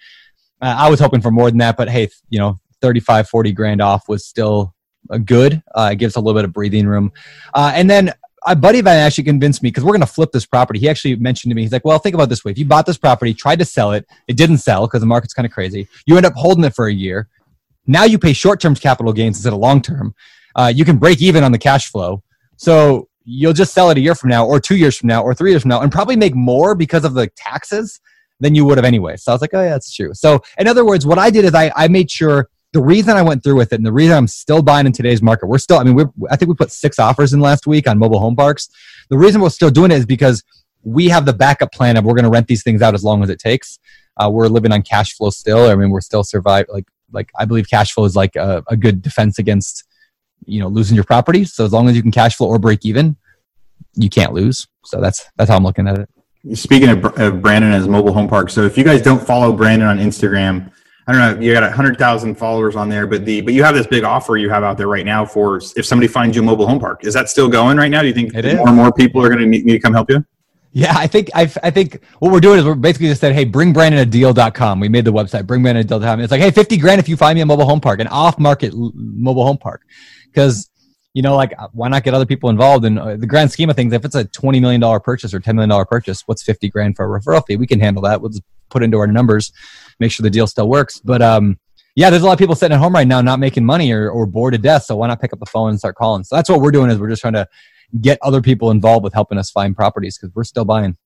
Uh, 0.60 0.76
I 0.78 0.88
was 0.88 1.00
hoping 1.00 1.20
for 1.20 1.32
more 1.32 1.50
than 1.50 1.58
that, 1.58 1.76
but 1.76 1.88
hey, 1.88 2.08
you 2.30 2.38
know, 2.38 2.58
35, 2.80 3.28
40 3.28 3.52
grand 3.52 3.82
off 3.82 4.08
was 4.08 4.24
still 4.24 4.74
uh, 5.10 5.18
good. 5.18 5.62
Uh, 5.74 5.90
it 5.92 5.96
gives 5.96 6.16
a 6.16 6.20
little 6.20 6.38
bit 6.38 6.44
of 6.44 6.52
breathing 6.52 6.86
room. 6.86 7.12
Uh, 7.54 7.72
and 7.74 7.90
then 7.90 8.12
a 8.46 8.56
buddy 8.56 8.80
of 8.80 8.84
mine 8.84 8.96
actually 8.96 9.24
convinced 9.24 9.62
me 9.62 9.70
because 9.70 9.84
we're 9.84 9.92
going 9.92 10.00
to 10.00 10.06
flip 10.06 10.30
this 10.32 10.46
property. 10.46 10.78
He 10.78 10.88
actually 10.88 11.16
mentioned 11.16 11.50
to 11.50 11.54
me, 11.54 11.62
he's 11.62 11.72
like, 11.72 11.84
well, 11.84 11.98
think 11.98 12.14
about 12.14 12.28
this 12.28 12.44
way. 12.44 12.52
If 12.52 12.58
you 12.58 12.64
bought 12.64 12.86
this 12.86 12.98
property, 12.98 13.34
tried 13.34 13.58
to 13.60 13.64
sell 13.64 13.92
it, 13.92 14.06
it 14.28 14.36
didn't 14.36 14.58
sell 14.58 14.86
because 14.86 15.00
the 15.00 15.06
market's 15.06 15.34
kind 15.34 15.46
of 15.46 15.52
crazy. 15.52 15.88
You 16.06 16.16
end 16.16 16.26
up 16.26 16.34
holding 16.34 16.64
it 16.64 16.74
for 16.74 16.86
a 16.86 16.92
year. 16.92 17.28
Now 17.86 18.04
you 18.04 18.18
pay 18.18 18.32
short 18.32 18.60
term 18.60 18.74
capital 18.74 19.12
gains 19.12 19.36
instead 19.36 19.52
of 19.52 19.58
long 19.58 19.82
term. 19.82 20.14
Uh, 20.54 20.72
you 20.74 20.84
can 20.84 20.98
break 20.98 21.20
even 21.22 21.44
on 21.44 21.52
the 21.52 21.58
cash 21.58 21.90
flow. 21.90 22.22
So 22.56 23.08
you'll 23.24 23.52
just 23.52 23.72
sell 23.72 23.90
it 23.90 23.98
a 23.98 24.00
year 24.00 24.14
from 24.14 24.30
now, 24.30 24.46
or 24.46 24.60
two 24.60 24.76
years 24.76 24.96
from 24.96 25.08
now, 25.08 25.22
or 25.22 25.34
three 25.34 25.50
years 25.50 25.62
from 25.62 25.70
now, 25.70 25.80
and 25.80 25.90
probably 25.90 26.16
make 26.16 26.34
more 26.34 26.74
because 26.74 27.04
of 27.04 27.14
the 27.14 27.28
taxes 27.36 28.00
than 28.40 28.54
you 28.54 28.64
would 28.64 28.78
have 28.78 28.84
anyway. 28.84 29.16
So 29.16 29.32
I 29.32 29.34
was 29.34 29.40
like, 29.40 29.54
oh, 29.54 29.62
yeah, 29.62 29.70
that's 29.70 29.94
true. 29.94 30.12
So, 30.14 30.42
in 30.58 30.66
other 30.66 30.84
words, 30.84 31.06
what 31.06 31.18
I 31.18 31.30
did 31.30 31.44
is 31.44 31.54
I, 31.54 31.72
I 31.76 31.88
made 31.88 32.10
sure 32.10 32.48
the 32.72 32.82
reason 32.82 33.16
I 33.16 33.22
went 33.22 33.44
through 33.44 33.56
with 33.56 33.72
it 33.72 33.76
and 33.76 33.86
the 33.86 33.92
reason 33.92 34.16
I'm 34.16 34.26
still 34.26 34.62
buying 34.62 34.86
in 34.86 34.92
today's 34.92 35.22
market, 35.22 35.46
we're 35.46 35.58
still, 35.58 35.78
I 35.78 35.84
mean, 35.84 35.94
we're, 35.94 36.10
I 36.30 36.36
think 36.36 36.48
we 36.48 36.54
put 36.54 36.72
six 36.72 36.98
offers 36.98 37.32
in 37.32 37.40
last 37.40 37.66
week 37.66 37.86
on 37.86 37.98
mobile 37.98 38.18
home 38.18 38.34
parks. 38.34 38.68
The 39.10 39.18
reason 39.18 39.40
we're 39.40 39.50
still 39.50 39.70
doing 39.70 39.90
it 39.90 39.98
is 39.98 40.06
because 40.06 40.42
we 40.82 41.08
have 41.08 41.26
the 41.26 41.32
backup 41.32 41.72
plan 41.72 41.96
of 41.96 42.04
we're 42.04 42.14
going 42.14 42.24
to 42.24 42.30
rent 42.30 42.48
these 42.48 42.62
things 42.62 42.82
out 42.82 42.94
as 42.94 43.04
long 43.04 43.22
as 43.22 43.30
it 43.30 43.38
takes. 43.38 43.78
Uh, 44.16 44.28
we're 44.30 44.48
living 44.48 44.72
on 44.72 44.82
cash 44.82 45.14
flow 45.14 45.30
still. 45.30 45.68
I 45.68 45.74
mean, 45.74 45.90
we're 45.90 46.00
still 46.00 46.24
survive 46.24 46.66
like 46.68 46.86
like 47.12 47.30
I 47.38 47.44
believe 47.44 47.68
cash 47.68 47.92
flow 47.92 48.04
is 48.04 48.16
like 48.16 48.36
a, 48.36 48.62
a 48.68 48.76
good 48.76 49.02
defense 49.02 49.38
against 49.38 49.84
you 50.46 50.60
know 50.60 50.68
losing 50.68 50.94
your 50.94 51.04
property. 51.04 51.44
So 51.44 51.64
as 51.64 51.72
long 51.72 51.88
as 51.88 51.96
you 51.96 52.02
can 52.02 52.10
cash 52.10 52.36
flow 52.36 52.48
or 52.48 52.58
break 52.58 52.84
even, 52.84 53.16
you 53.94 54.08
can't 54.08 54.32
lose. 54.32 54.68
So 54.84 55.00
that's 55.00 55.24
that's 55.36 55.50
how 55.50 55.56
I'm 55.56 55.64
looking 55.64 55.88
at 55.88 55.98
it. 55.98 56.08
Speaking 56.56 56.88
of, 56.88 57.04
of 57.18 57.40
Brandon 57.40 57.72
as 57.72 57.86
mobile 57.86 58.12
home 58.12 58.28
park, 58.28 58.50
so 58.50 58.62
if 58.62 58.76
you 58.76 58.82
guys 58.82 59.00
don't 59.00 59.24
follow 59.24 59.52
Brandon 59.52 59.86
on 59.86 59.98
Instagram, 59.98 60.72
I 61.06 61.12
don't 61.12 61.20
know, 61.20 61.44
you 61.44 61.52
got 61.52 61.62
a 61.62 61.70
hundred 61.70 61.98
thousand 61.98 62.36
followers 62.36 62.74
on 62.74 62.88
there, 62.88 63.06
but 63.06 63.24
the 63.24 63.40
but 63.40 63.54
you 63.54 63.62
have 63.62 63.74
this 63.74 63.86
big 63.86 64.04
offer 64.04 64.36
you 64.36 64.50
have 64.50 64.64
out 64.64 64.76
there 64.76 64.88
right 64.88 65.06
now 65.06 65.24
for 65.24 65.60
if 65.76 65.86
somebody 65.86 66.08
finds 66.08 66.36
you 66.36 66.42
a 66.42 66.44
mobile 66.44 66.66
home 66.66 66.80
park. 66.80 67.04
Is 67.04 67.14
that 67.14 67.28
still 67.28 67.48
going 67.48 67.76
right 67.76 67.90
now? 67.90 68.02
Do 68.02 68.08
you 68.08 68.14
think 68.14 68.34
It 68.34 68.56
more 68.56 68.68
and 68.68 68.76
more 68.76 68.92
people 68.92 69.24
are 69.24 69.28
going 69.28 69.40
to 69.40 69.46
need, 69.46 69.64
need 69.64 69.72
to 69.72 69.80
come 69.80 69.92
help 69.92 70.10
you? 70.10 70.24
Yeah, 70.74 70.94
I 70.96 71.06
think 71.06 71.30
I, 71.34 71.42
I 71.62 71.70
think 71.70 72.02
what 72.20 72.32
we're 72.32 72.40
doing 72.40 72.58
is 72.58 72.64
we're 72.64 72.74
basically 72.74 73.08
just 73.08 73.20
said, 73.20 73.34
hey, 73.34 73.44
bring 73.44 73.74
Brandon 73.74 74.00
a 74.00 74.06
deal.com. 74.06 74.80
We 74.80 74.88
made 74.88 75.04
the 75.04 75.12
website, 75.12 75.46
bring 75.46 75.62
Brandon 75.62 75.84
a 75.84 75.86
deal.com. 75.86 76.20
It's 76.20 76.30
like, 76.30 76.40
hey, 76.40 76.50
50 76.50 76.78
grand 76.78 76.98
if 76.98 77.10
you 77.10 77.16
find 77.16 77.36
me 77.36 77.42
a 77.42 77.46
mobile 77.46 77.66
home 77.66 77.80
park, 77.80 78.00
an 78.00 78.06
off 78.06 78.38
market 78.38 78.72
mobile 78.74 79.44
home 79.44 79.58
park. 79.58 79.82
Because, 80.32 80.70
you 81.14 81.22
know, 81.22 81.36
like, 81.36 81.52
why 81.72 81.88
not 81.88 82.04
get 82.04 82.14
other 82.14 82.26
people 82.26 82.50
involved 82.50 82.84
in 82.84 82.98
uh, 82.98 83.16
the 83.16 83.26
grand 83.26 83.50
scheme 83.50 83.70
of 83.70 83.76
things? 83.76 83.92
If 83.92 84.04
it's 84.04 84.14
a 84.14 84.24
$20 84.24 84.60
million 84.60 85.00
purchase 85.00 85.34
or 85.34 85.40
$10 85.40 85.54
million 85.54 85.84
purchase, 85.86 86.22
what's 86.26 86.42
50 86.42 86.68
grand 86.70 86.96
for 86.96 87.04
a 87.04 87.20
referral 87.20 87.44
fee? 87.46 87.56
We 87.56 87.66
can 87.66 87.80
handle 87.80 88.02
that. 88.04 88.20
We'll 88.20 88.30
just 88.30 88.42
put 88.70 88.82
into 88.82 88.98
our 88.98 89.06
numbers, 89.06 89.52
make 90.00 90.10
sure 90.10 90.24
the 90.24 90.30
deal 90.30 90.46
still 90.46 90.68
works. 90.68 90.98
But, 90.98 91.22
um, 91.22 91.58
yeah, 91.94 92.08
there's 92.08 92.22
a 92.22 92.26
lot 92.26 92.32
of 92.32 92.38
people 92.38 92.54
sitting 92.54 92.74
at 92.74 92.80
home 92.80 92.94
right 92.94 93.06
now 93.06 93.20
not 93.20 93.38
making 93.38 93.64
money 93.64 93.92
or, 93.92 94.10
or 94.10 94.26
bored 94.26 94.54
to 94.54 94.58
death. 94.58 94.84
So 94.84 94.96
why 94.96 95.08
not 95.08 95.20
pick 95.20 95.32
up 95.32 95.38
the 95.38 95.46
phone 95.46 95.70
and 95.70 95.78
start 95.78 95.94
calling? 95.94 96.24
So 96.24 96.36
that's 96.36 96.48
what 96.48 96.60
we're 96.60 96.70
doing 96.70 96.90
is 96.90 96.98
we're 96.98 97.10
just 97.10 97.20
trying 97.20 97.34
to 97.34 97.46
get 98.00 98.18
other 98.22 98.40
people 98.40 98.70
involved 98.70 99.04
with 99.04 99.12
helping 99.12 99.38
us 99.38 99.50
find 99.50 99.76
properties 99.76 100.16
because 100.16 100.34
we're 100.34 100.44
still 100.44 100.64
buying. 100.64 100.96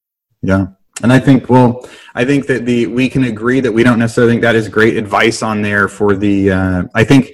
Yeah. 0.42 0.68
And 1.02 1.12
I 1.12 1.18
think, 1.18 1.50
well, 1.50 1.88
I 2.14 2.24
think 2.24 2.46
that 2.46 2.64
the 2.64 2.86
we 2.86 3.08
can 3.08 3.24
agree 3.24 3.60
that 3.60 3.72
we 3.72 3.82
don't 3.82 3.98
necessarily 3.98 4.32
think 4.32 4.42
that 4.42 4.54
is 4.54 4.68
great 4.68 4.96
advice 4.96 5.42
on 5.42 5.60
there 5.60 5.88
for 5.88 6.16
the. 6.16 6.50
Uh, 6.52 6.82
I 6.94 7.04
think 7.04 7.32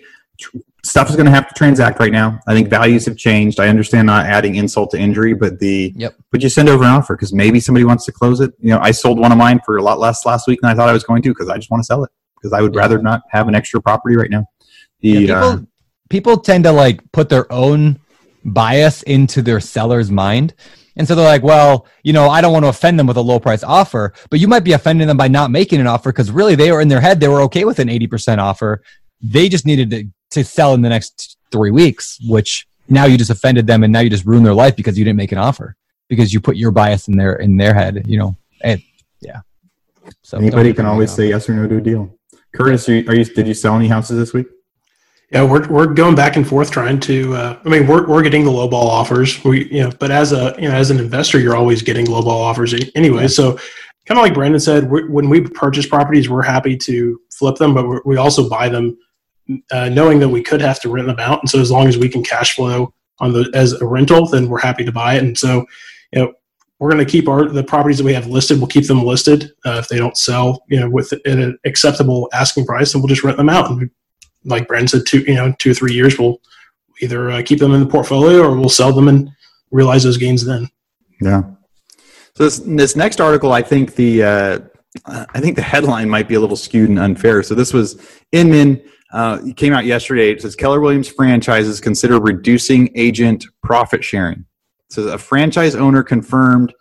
stuff 0.84 1.08
is 1.08 1.14
going 1.16 1.26
to 1.26 1.32
have 1.32 1.46
to 1.48 1.54
transact 1.54 2.00
right 2.00 2.10
now. 2.12 2.40
I 2.46 2.54
think 2.54 2.68
values 2.68 3.06
have 3.06 3.16
changed. 3.16 3.60
I 3.60 3.68
understand 3.68 4.06
not 4.06 4.26
adding 4.26 4.56
insult 4.56 4.90
to 4.90 4.98
injury, 4.98 5.32
but 5.32 5.58
the 5.60 5.92
Yep. 5.96 6.14
but 6.32 6.42
you 6.42 6.48
send 6.48 6.68
over 6.68 6.82
an 6.84 6.90
offer 6.90 7.14
because 7.14 7.32
maybe 7.32 7.60
somebody 7.60 7.84
wants 7.84 8.04
to 8.06 8.12
close 8.12 8.40
it. 8.40 8.52
You 8.58 8.70
know, 8.70 8.80
I 8.80 8.90
sold 8.90 9.18
one 9.20 9.30
of 9.32 9.38
mine 9.38 9.60
for 9.64 9.76
a 9.76 9.82
lot 9.82 10.00
less 10.00 10.26
last 10.26 10.48
week 10.48 10.60
than 10.60 10.70
I 10.70 10.74
thought 10.74 10.88
I 10.88 10.92
was 10.92 11.04
going 11.04 11.22
to 11.22 11.28
because 11.30 11.48
I 11.48 11.56
just 11.56 11.70
want 11.70 11.82
to 11.82 11.86
sell 11.86 12.02
it 12.04 12.10
because 12.36 12.52
I 12.52 12.60
would 12.62 12.74
Yeah. 12.74 12.80
rather 12.80 12.98
not 13.00 13.22
have 13.30 13.46
an 13.48 13.54
extra 13.54 13.80
property 13.80 14.16
right 14.16 14.30
now. 14.30 14.44
The, 15.00 15.08
Yeah, 15.10 15.18
people, 15.20 15.48
uh, 15.48 15.58
people 16.10 16.36
tend 16.38 16.64
to 16.64 16.72
like 16.72 17.00
put 17.12 17.28
their 17.28 17.50
own 17.52 17.98
bias 18.44 19.02
into 19.04 19.40
their 19.42 19.60
seller's 19.60 20.10
mind. 20.10 20.54
And 20.96 21.06
so 21.08 21.14
they're 21.14 21.24
like, 21.24 21.42
well, 21.44 21.86
you 22.02 22.12
know, 22.12 22.28
I 22.28 22.40
don't 22.40 22.52
want 22.52 22.64
to 22.64 22.68
offend 22.68 22.98
them 22.98 23.06
with 23.06 23.16
a 23.16 23.20
low 23.22 23.38
price 23.38 23.62
offer, 23.62 24.12
but 24.30 24.40
you 24.40 24.48
might 24.48 24.64
be 24.64 24.72
offending 24.72 25.06
them 25.06 25.16
by 25.16 25.28
not 25.28 25.50
making 25.50 25.80
an 25.80 25.86
offer 25.86 26.10
because 26.12 26.30
really 26.30 26.54
they 26.54 26.70
were 26.72 26.80
in 26.80 26.88
their 26.88 27.00
head, 27.00 27.20
they 27.20 27.28
were 27.28 27.40
okay 27.42 27.64
with 27.64 27.78
an 27.78 27.88
80% 27.88 28.38
offer. 28.38 28.82
They 29.22 29.48
just 29.48 29.64
needed 29.64 29.90
to, 29.90 30.04
to 30.32 30.44
sell 30.44 30.74
in 30.74 30.82
the 30.82 30.88
next 30.88 31.38
three 31.50 31.70
weeks, 31.70 32.18
which 32.28 32.66
now 32.88 33.04
you 33.04 33.16
just 33.16 33.30
offended 33.30 33.66
them 33.66 33.84
and 33.84 33.92
now 33.92 34.00
you 34.00 34.10
just 34.10 34.26
ruined 34.26 34.44
their 34.44 34.54
life 34.54 34.76
because 34.76 34.98
you 34.98 35.04
didn't 35.04 35.16
make 35.16 35.32
an 35.32 35.38
offer 35.38 35.76
because 36.08 36.32
you 36.32 36.40
put 36.40 36.56
your 36.56 36.70
bias 36.70 37.08
in 37.08 37.16
their, 37.16 37.34
in 37.36 37.56
their 37.56 37.74
head, 37.74 38.04
you 38.06 38.18
know, 38.18 38.36
and 38.62 38.82
yeah. 39.20 39.40
So 40.22 40.38
anybody 40.38 40.74
can 40.74 40.86
always 40.86 41.10
say 41.10 41.28
yes 41.28 41.48
or 41.48 41.54
no 41.54 41.68
to 41.68 41.76
a 41.76 41.80
deal. 41.80 42.18
Curtis, 42.54 42.88
are 42.88 42.96
you, 42.96 43.08
are 43.08 43.14
you 43.14 43.24
did 43.24 43.46
you 43.46 43.54
sell 43.54 43.76
any 43.76 43.88
houses 43.88 44.18
this 44.18 44.32
week? 44.32 44.46
Yeah, 45.30 45.44
we're 45.44 45.66
we're 45.68 45.86
going 45.86 46.14
back 46.14 46.36
and 46.36 46.46
forth 46.46 46.70
trying 46.70 47.00
to. 47.00 47.34
Uh, 47.34 47.58
I 47.64 47.68
mean, 47.68 47.86
we're 47.86 48.06
we're 48.06 48.22
getting 48.22 48.44
the 48.44 48.50
low 48.50 48.68
ball 48.68 48.88
offers. 48.88 49.42
We 49.42 49.72
you 49.72 49.82
know, 49.84 49.90
but 49.98 50.10
as 50.10 50.32
a 50.32 50.54
you 50.58 50.68
know 50.68 50.74
as 50.74 50.90
an 50.90 50.98
investor, 50.98 51.38
you're 51.38 51.56
always 51.56 51.80
getting 51.80 52.04
low 52.06 52.20
ball 52.20 52.42
offers 52.42 52.74
a- 52.74 52.96
anyway. 52.96 53.28
So, 53.28 53.52
kind 54.06 54.18
of 54.18 54.22
like 54.22 54.34
Brandon 54.34 54.60
said, 54.60 54.90
when 54.90 55.30
we 55.30 55.40
purchase 55.40 55.86
properties, 55.86 56.28
we're 56.28 56.42
happy 56.42 56.76
to 56.76 57.18
flip 57.30 57.56
them, 57.56 57.72
but 57.72 58.04
we 58.06 58.18
also 58.18 58.48
buy 58.50 58.68
them 58.68 58.98
uh, 59.70 59.88
knowing 59.88 60.18
that 60.20 60.28
we 60.28 60.42
could 60.42 60.60
have 60.60 60.80
to 60.80 60.88
rent 60.88 61.06
them 61.06 61.18
out. 61.18 61.40
And 61.40 61.50
so, 61.50 61.60
as 61.60 61.70
long 61.70 61.88
as 61.88 61.98
we 61.98 62.08
can 62.08 62.22
cash 62.22 62.54
flow 62.54 62.92
on 63.18 63.32
the 63.32 63.50
as 63.54 63.72
a 63.72 63.86
rental, 63.86 64.26
then 64.26 64.48
we're 64.48 64.60
happy 64.60 64.84
to 64.84 64.92
buy 64.92 65.14
it. 65.14 65.22
And 65.22 65.36
so, 65.36 65.64
you 66.12 66.20
know, 66.20 66.32
we're 66.78 66.90
going 66.90 67.04
to 67.04 67.10
keep 67.10 67.28
our 67.28 67.48
the 67.48 67.62
properties 67.62 67.98
that 67.98 68.04
we 68.04 68.14
have 68.14 68.26
listed. 68.26 68.58
We'll 68.58 68.66
keep 68.66 68.86
them 68.86 69.04
listed. 69.04 69.52
Uh, 69.64 69.78
if 69.78 69.88
they 69.88 69.98
don't 69.98 70.16
sell, 70.16 70.64
you 70.68 70.80
know, 70.80 70.90
with 70.90 71.12
an 71.24 71.58
acceptable 71.64 72.28
asking 72.32 72.66
price, 72.66 72.92
then 72.92 73.02
we'll 73.02 73.08
just 73.08 73.24
rent 73.24 73.36
them 73.36 73.48
out. 73.48 73.70
And 73.70 73.90
like 74.44 74.66
Brandon 74.66 74.88
said, 74.88 75.02
two 75.06 75.20
you 75.20 75.34
know 75.34 75.54
two 75.58 75.70
or 75.70 75.74
three 75.74 75.94
years, 75.94 76.18
we'll 76.18 76.40
either 77.00 77.30
uh, 77.30 77.42
keep 77.44 77.58
them 77.58 77.72
in 77.72 77.80
the 77.80 77.86
portfolio 77.86 78.42
or 78.42 78.56
we'll 78.56 78.68
sell 78.68 78.92
them 78.92 79.08
and 79.08 79.30
realize 79.70 80.02
those 80.02 80.18
gains 80.18 80.44
then. 80.44 80.68
Yeah. 81.20 81.42
So 82.34 82.44
this 82.44 82.58
this 82.60 82.96
next 82.96 83.20
article, 83.20 83.52
I 83.52 83.62
think 83.62 83.94
the 83.94 84.22
uh, 84.22 84.58
I 85.06 85.40
think 85.40 85.56
the 85.56 85.62
headline 85.62 86.08
might 86.08 86.28
be 86.28 86.34
a 86.34 86.40
little 86.40 86.56
skewed 86.56 86.88
and 86.88 86.98
unfair. 86.98 87.42
So 87.42 87.54
this 87.54 87.72
was 87.72 88.00
Inman. 88.32 88.82
Uh, 89.12 89.38
it 89.44 89.56
came 89.56 89.72
out 89.72 89.84
yesterday. 89.84 90.30
It 90.30 90.40
says 90.40 90.56
Keller 90.56 90.80
Williams 90.80 91.08
franchises 91.08 91.80
consider 91.80 92.18
reducing 92.18 92.90
agent 92.94 93.44
profit 93.62 94.02
sharing. 94.02 94.44
So 94.90 95.08
a 95.08 95.18
franchise 95.18 95.74
owner 95.74 96.02
confirmed 96.02 96.72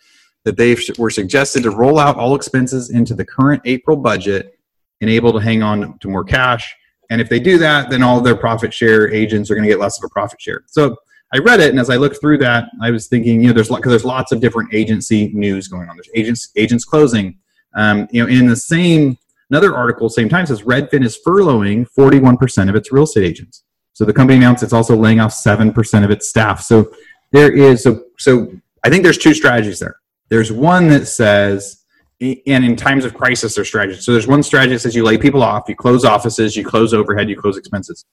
that 0.44 0.58
they 0.58 0.76
were 0.98 1.10
suggested 1.10 1.64
to 1.64 1.72
roll 1.72 2.00
out 2.00 2.18
all 2.18 2.36
expenses 2.36 2.90
into 2.90 3.14
the 3.14 3.26
current 3.26 3.62
April 3.66 3.98
budget 3.98 4.58
and 5.02 5.10
able 5.10 5.34
to 5.34 5.40
hang 5.40 5.62
on 5.62 5.98
to 6.00 6.08
more 6.08 6.24
cash. 6.24 6.76
And 7.10 7.20
if 7.20 7.30
they 7.30 7.40
do 7.40 7.58
that, 7.58 7.90
then 7.90 8.02
all 8.02 8.22
their 8.22 8.36
profit 8.36 8.74
share 8.74 9.12
agents 9.12 9.52
are 9.52 9.56
going 9.56 9.66
to 9.66 9.70
get 9.70 9.80
less 9.80 9.98
of 9.98 10.06
a 10.06 10.10
profit 10.10 10.42
share. 10.42 10.64
So 10.68 10.96
I 11.34 11.40
read 11.40 11.60
it, 11.60 11.70
and 11.70 11.80
as 11.80 11.90
I 11.90 11.96
looked 11.98 12.20
through 12.20 12.40
that, 12.40 12.70
I 12.82 12.92
was 12.92 13.08
thinking, 13.08 13.42
you 13.42 13.48
know, 13.48 13.54
there's 13.54 13.70
because 13.70 13.90
there's 13.90 14.06
lots 14.06 14.32
of 14.32 14.42
different 14.42 14.74
agency 14.74 15.30
news 15.34 15.68
going 15.68 15.90
on. 15.90 15.96
There's 15.96 16.10
agents 16.16 16.52
agents 16.56 16.86
closing. 16.86 17.38
Um, 17.74 18.08
you 18.12 18.22
know, 18.22 18.30
in 18.30 18.48
the 18.48 18.56
same 18.56 19.18
another 19.52 19.76
article, 19.76 20.10
same 20.10 20.30
time 20.30 20.46
says 20.46 20.64
Redfin 20.64 21.04
is 21.04 21.20
furloughing 21.26 21.86
41% 21.98 22.70
of 22.70 22.76
its 22.76 22.92
real 22.92 23.04
estate 23.04 23.26
agents. 23.26 23.64
So 23.94 24.06
the 24.06 24.14
company 24.14 24.38
announced 24.38 24.64
it's 24.64 24.74
also 24.74 24.96
laying 24.96 25.20
off 25.20 25.34
7% 25.34 26.04
of 26.04 26.10
its 26.10 26.28
staff. 26.28 26.62
So 26.62 26.92
there 27.32 27.52
is 27.52 27.84
so 27.84 28.04
so 28.18 28.52
I 28.84 28.90
think 28.90 29.04
there's 29.04 29.18
two 29.18 29.34
strategies 29.34 29.80
there. 29.80 29.98
There's 30.30 30.52
one 30.52 30.88
that 30.90 31.08
says 31.08 31.84
and 32.22 32.64
in 32.64 32.76
times 32.76 33.04
of 33.04 33.14
crisis 33.14 33.56
there's 33.56 33.68
strategies. 33.68 34.06
So 34.06 34.12
there's 34.12 34.28
one 34.28 34.44
strategy 34.44 34.74
that 34.76 34.80
says 34.80 34.96
you 34.96 35.04
lay 35.04 35.18
people 35.18 35.44
off, 35.44 35.68
you 35.68 35.76
close 35.76 36.06
offices, 36.06 36.56
you 36.56 36.64
close 36.64 36.94
overhead, 36.94 37.30
you 37.30 37.36
close 37.36 37.58
expenses. 37.58 38.06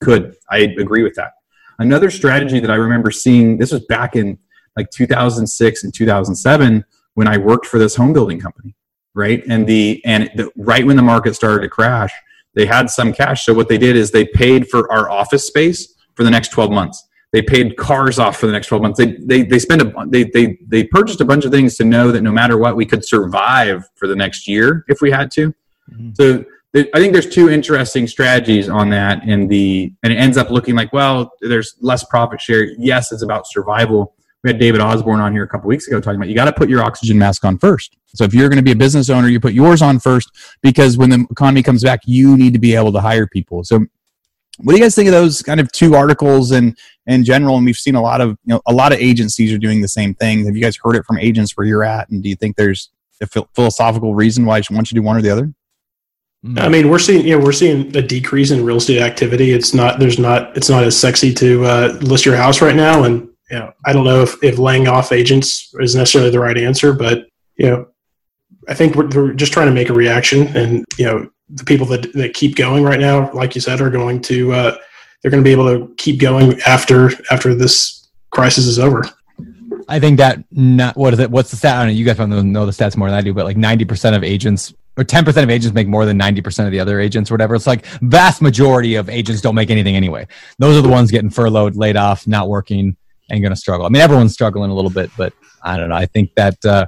Good. 0.00 0.36
I 0.50 0.58
agree 0.58 1.02
with 1.02 1.14
that. 1.14 1.32
Another 1.78 2.10
strategy 2.10 2.60
that 2.60 2.70
I 2.70 2.74
remember 2.74 3.10
seeing, 3.10 3.58
this 3.58 3.72
was 3.72 3.84
back 3.86 4.16
in 4.16 4.38
like 4.76 4.90
2006 4.90 5.84
and 5.84 5.94
2007 5.94 6.84
when 7.14 7.28
I 7.28 7.38
worked 7.38 7.66
for 7.66 7.78
this 7.78 7.94
home 7.94 8.12
building 8.12 8.40
company, 8.40 8.74
right? 9.14 9.42
And 9.48 9.66
the 9.66 10.00
and 10.04 10.30
the, 10.36 10.50
right 10.56 10.86
when 10.86 10.96
the 10.96 11.02
market 11.02 11.34
started 11.34 11.62
to 11.62 11.68
crash, 11.68 12.12
they 12.54 12.66
had 12.66 12.90
some 12.90 13.12
cash. 13.12 13.44
So 13.44 13.54
what 13.54 13.68
they 13.68 13.78
did 13.78 13.96
is 13.96 14.10
they 14.10 14.24
paid 14.24 14.68
for 14.68 14.90
our 14.92 15.10
office 15.10 15.46
space 15.46 15.94
for 16.14 16.24
the 16.24 16.30
next 16.30 16.48
12 16.48 16.70
months. 16.70 17.06
They 17.32 17.40
paid 17.40 17.76
cars 17.78 18.18
off 18.18 18.36
for 18.36 18.46
the 18.46 18.52
next 18.52 18.66
12 18.66 18.82
months. 18.82 18.98
They 18.98 19.12
they 19.12 19.42
they 19.42 19.58
spent 19.58 19.80
a 19.80 20.06
they 20.08 20.24
they 20.24 20.58
they 20.66 20.84
purchased 20.84 21.20
a 21.22 21.24
bunch 21.24 21.44
of 21.46 21.50
things 21.50 21.76
to 21.76 21.84
know 21.84 22.12
that 22.12 22.22
no 22.22 22.30
matter 22.30 22.58
what 22.58 22.76
we 22.76 22.84
could 22.84 23.04
survive 23.06 23.84
for 23.94 24.06
the 24.06 24.16
next 24.16 24.46
year 24.46 24.84
if 24.88 25.00
we 25.00 25.10
had 25.10 25.30
to. 25.32 25.54
Mhm. 25.90 26.14
So 26.14 26.44
th- 26.74 26.88
I 26.94 26.98
think 26.98 27.14
there's 27.14 27.28
two 27.28 27.48
interesting 27.48 28.06
strategies 28.06 28.68
on 28.68 28.90
that, 28.90 29.22
and 29.26 29.48
the 29.48 29.92
and 30.02 30.12
it 30.12 30.16
ends 30.16 30.36
up 30.36 30.50
looking 30.50 30.74
like 30.74 30.92
well, 30.92 31.32
there's 31.40 31.74
less 31.80 32.04
profit 32.04 32.38
share. 32.38 32.64
Yes, 32.78 33.12
it's 33.12 33.22
about 33.22 33.46
survival. 33.46 34.14
We 34.42 34.50
had 34.50 34.58
David 34.58 34.80
Osborne 34.80 35.20
on 35.20 35.32
here 35.32 35.44
a 35.44 35.48
couple 35.48 35.68
weeks 35.68 35.86
ago 35.86 36.00
talking 36.00 36.16
about 36.16 36.28
you 36.28 36.34
got 36.34 36.46
to 36.46 36.52
put 36.52 36.68
your 36.68 36.82
oxygen 36.82 37.16
mask 37.16 37.44
on 37.44 37.58
first. 37.58 37.96
So 38.14 38.24
if 38.24 38.34
you're 38.34 38.48
going 38.48 38.56
to 38.56 38.62
be 38.62 38.72
a 38.72 38.76
business 38.76 39.08
owner, 39.08 39.28
you 39.28 39.38
put 39.38 39.54
yours 39.54 39.82
on 39.82 40.00
first 40.00 40.30
because 40.62 40.98
when 40.98 41.10
the 41.10 41.26
economy 41.30 41.62
comes 41.62 41.84
back, 41.84 42.00
you 42.04 42.36
need 42.36 42.52
to 42.52 42.58
be 42.58 42.74
able 42.74 42.92
to 42.92 43.00
hire 43.00 43.26
people. 43.26 43.62
So 43.62 43.86
what 44.58 44.72
do 44.72 44.78
you 44.78 44.84
guys 44.84 44.94
think 44.94 45.06
of 45.06 45.12
those 45.12 45.42
kind 45.42 45.60
of 45.60 45.70
two 45.72 45.94
articles 45.94 46.50
and 46.50 46.76
in 47.06 47.24
general? 47.24 47.56
And 47.56 47.64
we've 47.64 47.76
seen 47.76 47.94
a 47.94 48.02
lot 48.02 48.20
of 48.20 48.30
you 48.44 48.54
know 48.54 48.60
a 48.66 48.72
lot 48.72 48.92
of 48.92 48.98
agencies 48.98 49.52
are 49.52 49.58
doing 49.58 49.80
the 49.80 49.88
same 49.88 50.14
thing. 50.14 50.44
Have 50.46 50.56
you 50.56 50.62
guys 50.62 50.76
heard 50.82 50.96
it 50.96 51.04
from 51.04 51.18
agents 51.18 51.56
where 51.56 51.66
you're 51.66 51.84
at? 51.84 52.10
And 52.10 52.22
do 52.22 52.28
you 52.28 52.36
think 52.36 52.56
there's 52.56 52.90
a 53.20 53.26
philosophical 53.54 54.14
reason 54.14 54.44
why 54.44 54.56
one 54.56 54.62
should 54.62 54.74
want 54.74 54.88
to 54.88 54.94
do 54.94 55.02
one 55.02 55.16
or 55.16 55.22
the 55.22 55.30
other? 55.30 55.52
I 56.56 56.68
mean, 56.68 56.90
we're 56.90 56.98
seeing 56.98 57.24
you 57.24 57.38
know 57.38 57.44
we're 57.44 57.52
seeing 57.52 57.96
a 57.96 58.02
decrease 58.02 58.50
in 58.50 58.64
real 58.64 58.78
estate 58.78 59.00
activity. 59.00 59.52
It's 59.52 59.72
not 59.72 60.00
there's 60.00 60.18
not 60.18 60.56
it's 60.56 60.68
not 60.68 60.82
as 60.82 60.98
sexy 60.98 61.32
to 61.34 61.64
uh, 61.64 61.98
list 62.02 62.26
your 62.26 62.34
house 62.36 62.60
right 62.60 62.74
now, 62.74 63.04
and 63.04 63.28
you 63.52 63.58
know 63.58 63.72
I 63.84 63.92
don't 63.92 64.04
know 64.04 64.22
if, 64.22 64.42
if 64.42 64.58
laying 64.58 64.88
off 64.88 65.12
agents 65.12 65.72
is 65.78 65.94
necessarily 65.94 66.30
the 66.30 66.40
right 66.40 66.56
answer, 66.56 66.92
but 66.92 67.28
you 67.56 67.66
know 67.66 67.86
I 68.68 68.74
think 68.74 68.96
we're, 68.96 69.08
we're 69.08 69.32
just 69.34 69.52
trying 69.52 69.66
to 69.66 69.74
make 69.74 69.90
a 69.90 69.94
reaction, 69.94 70.48
and 70.56 70.84
you 70.98 71.04
know 71.04 71.30
the 71.50 71.64
people 71.64 71.86
that 71.88 72.12
that 72.14 72.34
keep 72.34 72.56
going 72.56 72.82
right 72.82 73.00
now, 73.00 73.30
like 73.32 73.54
you 73.54 73.60
said, 73.60 73.80
are 73.80 73.90
going 73.90 74.20
to 74.22 74.52
uh, 74.52 74.76
they're 75.20 75.30
going 75.30 75.42
to 75.42 75.46
be 75.46 75.52
able 75.52 75.66
to 75.66 75.94
keep 75.96 76.18
going 76.18 76.60
after 76.66 77.10
after 77.30 77.54
this 77.54 78.08
crisis 78.30 78.66
is 78.66 78.78
over. 78.78 79.02
I 79.88 80.00
think 80.00 80.16
that 80.18 80.42
not 80.50 80.96
what 80.96 81.12
is 81.12 81.18
it? 81.18 81.30
What's 81.30 81.50
the 81.50 81.56
stat? 81.56 81.76
I 81.76 81.78
don't 81.80 81.88
know. 81.88 81.92
You 81.92 82.04
guys 82.04 82.16
probably 82.16 82.42
know 82.42 82.64
the 82.64 82.72
stats 82.72 82.96
more 82.96 83.08
than 83.08 83.18
I 83.18 83.20
do, 83.20 83.34
but 83.34 83.44
like 83.44 83.56
ninety 83.56 83.84
percent 83.84 84.16
of 84.16 84.24
agents 84.24 84.72
or 84.96 85.04
ten 85.04 85.24
percent 85.24 85.44
of 85.44 85.50
agents 85.50 85.74
make 85.74 85.88
more 85.88 86.06
than 86.06 86.16
ninety 86.16 86.40
percent 86.40 86.66
of 86.66 86.72
the 86.72 86.80
other 86.80 87.00
agents, 87.00 87.30
or 87.30 87.34
whatever. 87.34 87.54
It's 87.54 87.66
like 87.66 87.84
vast 88.00 88.40
majority 88.40 88.94
of 88.94 89.10
agents 89.10 89.42
don't 89.42 89.54
make 89.54 89.70
anything 89.70 89.96
anyway. 89.96 90.26
Those 90.58 90.78
are 90.78 90.82
the 90.82 90.88
ones 90.88 91.10
getting 91.10 91.30
furloughed, 91.30 91.76
laid 91.76 91.96
off, 91.96 92.26
not 92.26 92.48
working, 92.48 92.96
and 93.32 93.42
going 93.42 93.50
to 93.50 93.56
struggle. 93.56 93.84
I 93.86 93.88
mean, 93.88 94.02
everyone's 94.02 94.32
struggling 94.32 94.70
a 94.70 94.74
little 94.74 94.90
bit, 94.90 95.10
but 95.16 95.32
I 95.64 95.76
don't 95.76 95.88
know. 95.88 95.96
I 95.96 96.06
think 96.06 96.32
that 96.36 96.64
uh, 96.64 96.86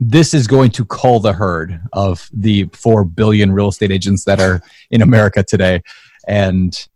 this 0.00 0.34
is 0.34 0.48
going 0.48 0.70
to 0.72 0.84
cull 0.86 1.20
the 1.20 1.32
herd 1.34 1.80
of 1.92 2.28
the 2.32 2.64
four 2.72 3.04
billion 3.04 3.52
real 3.52 3.68
estate 3.68 3.92
agents 3.92 4.24
that 4.24 4.40
are 4.40 4.60
in 4.90 5.02
America 5.02 5.44
today, 5.44 5.82
and 6.26 6.88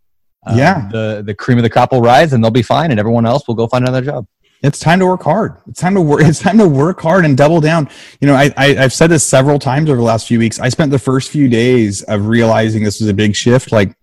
uh, 0.45 0.55
Yeah. 0.57 0.89
the 0.91 1.23
the 1.25 1.33
cream 1.33 1.57
of 1.57 1.63
the 1.63 1.69
crop 1.69 1.91
will 1.93 2.01
rise, 2.01 2.33
and 2.33 2.43
they'll 2.43 2.51
be 2.51 2.61
fine, 2.63 2.91
and 2.91 2.99
everyone 2.99 3.25
else 3.25 3.47
will 3.47 3.55
go 3.55 3.67
find 3.67 3.87
another 3.87 4.01
job. 4.05 4.25
it's 4.61 4.79
time 4.79 4.99
to 4.99 5.05
work 5.05 5.23
hard. 5.23 5.53
It's 5.69 5.79
time 5.79 5.95
to 5.95 6.01
work. 6.01 6.21
It's 6.29 6.39
time 6.39 6.57
to 6.57 6.67
work 6.67 6.99
hard 6.99 7.23
and 7.25 7.37
double 7.37 7.61
down. 7.61 7.87
You 8.19 8.27
know, 8.27 8.35
I, 8.35 8.51
I 8.57 8.67
I've 8.83 8.91
said 8.93 9.07
this 9.09 9.23
several 9.25 9.59
times 9.59 9.89
over 9.89 9.97
the 9.97 10.03
last 10.03 10.27
few 10.27 10.39
weeks. 10.39 10.59
I 10.59 10.67
spent 10.69 10.91
the 10.91 10.99
first 10.99 11.29
few 11.29 11.47
days 11.47 12.01
of 12.03 12.27
realizing 12.27 12.83
this 12.83 12.99
was 12.99 13.07
a 13.09 13.13
big 13.13 13.35
shift, 13.35 13.71
like 13.71 13.95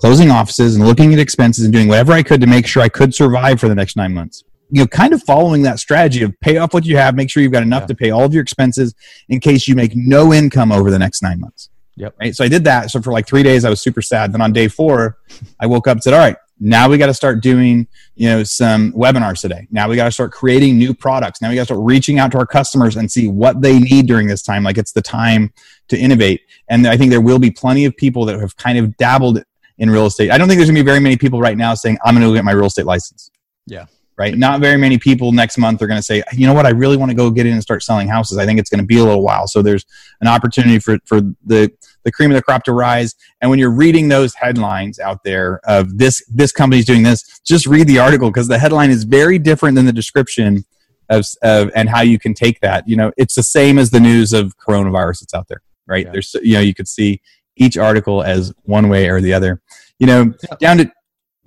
closing 0.00 0.30
offices 0.30 0.76
and 0.76 0.86
looking 0.86 1.12
at 1.12 1.18
expenses 1.18 1.64
and 1.64 1.72
doing 1.74 1.86
whatever 1.86 2.12
I 2.12 2.22
could 2.22 2.40
to 2.40 2.46
make 2.46 2.66
sure 2.66 2.82
I 2.82 2.88
could 2.88 3.14
survive 3.14 3.60
for 3.60 3.68
the 3.68 3.74
next 3.74 3.96
nine 3.96 4.14
months. 4.14 4.42
You 4.70 4.80
know, 4.82 4.86
kind 4.86 5.12
of 5.12 5.22
following 5.24 5.62
that 5.62 5.78
strategy 5.78 6.22
of 6.22 6.32
pay 6.40 6.56
off 6.56 6.72
what 6.72 6.86
you 6.86 6.96
have, 6.96 7.14
make 7.14 7.28
sure 7.28 7.42
you've 7.42 7.52
got 7.52 7.62
enough 7.62 7.82
Yeah. 7.82 7.88
to 7.88 7.94
pay 7.96 8.10
all 8.10 8.24
of 8.24 8.32
your 8.32 8.42
expenses 8.42 8.94
in 9.28 9.40
case 9.40 9.68
you 9.68 9.74
make 9.74 9.92
no 9.94 10.32
income 10.32 10.72
over 10.72 10.90
the 10.90 10.98
next 10.98 11.22
nine 11.22 11.38
months. 11.38 11.68
Yep. 11.96 12.14
Right. 12.18 12.34
So 12.34 12.44
I 12.44 12.48
did 12.48 12.64
that. 12.64 12.90
So 12.90 13.02
for 13.02 13.12
like 13.12 13.26
three 13.26 13.42
days, 13.42 13.64
I 13.66 13.70
was 13.70 13.82
super 13.82 14.00
sad. 14.00 14.32
Then 14.32 14.40
on 14.40 14.52
day 14.54 14.68
four, 14.68 15.18
I 15.58 15.66
woke 15.66 15.86
up 15.86 15.96
and 15.96 16.02
said, 16.02 16.14
all 16.14 16.20
right, 16.20 16.36
now 16.58 16.88
we 16.88 16.96
got 16.96 17.06
to 17.06 17.14
start 17.14 17.42
doing, 17.42 17.86
you 18.14 18.28
know, 18.28 18.42
some 18.42 18.92
webinars 18.92 19.40
today. 19.40 19.66
Now 19.70 19.88
we 19.88 19.96
got 19.96 20.04
to 20.04 20.12
start 20.12 20.30
creating 20.32 20.78
new 20.78 20.94
products. 20.94 21.42
Now 21.42 21.50
we 21.50 21.56
got 21.56 21.62
to 21.62 21.66
start 21.66 21.80
reaching 21.82 22.18
out 22.18 22.32
to 22.32 22.38
our 22.38 22.46
customers 22.46 22.96
and 22.96 23.10
see 23.10 23.28
what 23.28 23.60
they 23.60 23.78
need 23.78 24.06
during 24.06 24.28
this 24.28 24.42
time. 24.42 24.62
Like 24.62 24.78
it's 24.78 24.92
the 24.92 25.02
time 25.02 25.52
to 25.88 25.98
innovate. 25.98 26.40
And 26.70 26.86
I 26.86 26.96
think 26.96 27.10
there 27.10 27.20
will 27.20 27.38
be 27.38 27.50
plenty 27.50 27.84
of 27.84 27.94
people 27.96 28.24
that 28.26 28.38
have 28.38 28.56
kind 28.56 28.78
of 28.78 28.96
dabbled 28.96 29.42
in 29.80 29.90
real 29.90 30.06
estate. 30.06 30.30
I 30.30 30.38
don't 30.38 30.46
think 30.46 30.58
there's 30.58 30.70
gonna 30.70 30.78
be 30.78 30.84
very 30.84 31.00
many 31.00 31.16
people 31.16 31.40
right 31.40 31.58
now 31.58 31.74
saying, 31.74 31.98
I'm 32.04 32.14
gonna 32.14 32.26
go 32.26 32.34
get 32.34 32.44
my 32.44 32.52
real 32.52 32.66
estate 32.66 32.86
license. 32.86 33.32
Yeah. 33.66 33.86
Right. 34.18 34.36
Not 34.36 34.60
very 34.60 34.76
many 34.76 34.98
people 34.98 35.32
next 35.32 35.56
month 35.56 35.80
are 35.80 35.86
going 35.86 35.96
to 35.96 36.02
say, 36.02 36.22
you 36.34 36.46
know 36.46 36.52
what, 36.52 36.66
I 36.66 36.70
really 36.70 36.98
want 36.98 37.10
to 37.10 37.16
go 37.16 37.30
get 37.30 37.46
in 37.46 37.54
and 37.54 37.62
start 37.62 37.82
selling 37.82 38.06
houses. 38.06 38.36
I 38.36 38.44
think 38.44 38.60
it's 38.60 38.68
going 38.68 38.80
to 38.80 38.86
be 38.86 38.98
a 38.98 39.02
little 39.02 39.22
while. 39.22 39.46
So 39.46 39.62
there's 39.62 39.86
an 40.20 40.28
opportunity 40.28 40.78
for, 40.78 40.98
for 41.06 41.22
the, 41.22 41.72
the 42.02 42.12
cream 42.12 42.30
of 42.30 42.34
the 42.34 42.42
crop 42.42 42.64
to 42.64 42.74
rise. 42.74 43.14
And 43.40 43.48
when 43.48 43.58
you're 43.58 43.70
reading 43.70 44.10
those 44.10 44.34
headlines 44.34 44.98
out 44.98 45.24
there 45.24 45.62
of 45.64 45.96
this, 45.96 46.22
this 46.28 46.52
company's 46.52 46.84
doing 46.84 47.02
this, 47.02 47.40
just 47.46 47.66
read 47.66 47.86
the 47.86 47.98
article 47.98 48.28
because 48.28 48.46
the 48.46 48.58
headline 48.58 48.90
is 48.90 49.04
very 49.04 49.38
different 49.38 49.74
than 49.74 49.86
the 49.86 49.92
description 49.92 50.66
of, 51.08 51.24
of, 51.42 51.70
and 51.74 51.88
how 51.88 52.02
you 52.02 52.18
can 52.18 52.34
take 52.34 52.60
that. 52.60 52.86
You 52.86 52.96
know, 52.96 53.12
it's 53.16 53.36
the 53.36 53.42
same 53.42 53.78
as 53.78 53.90
the 53.90 54.00
news 54.00 54.34
of 54.34 54.54
coronavirus 54.58 55.20
that's 55.20 55.32
out 55.32 55.48
there, 55.48 55.62
right? 55.86 56.04
Yeah. 56.04 56.12
There's, 56.12 56.36
you 56.42 56.54
know, 56.54 56.60
you 56.60 56.74
could 56.74 56.88
see 56.88 57.22
each 57.56 57.76
article 57.76 58.22
as 58.22 58.52
one 58.62 58.88
way 58.88 59.08
or 59.08 59.20
the 59.20 59.32
other. 59.32 59.60
You 59.98 60.06
know, 60.06 60.34
Yeah. 60.42 60.56
down 60.60 60.78
to 60.78 60.92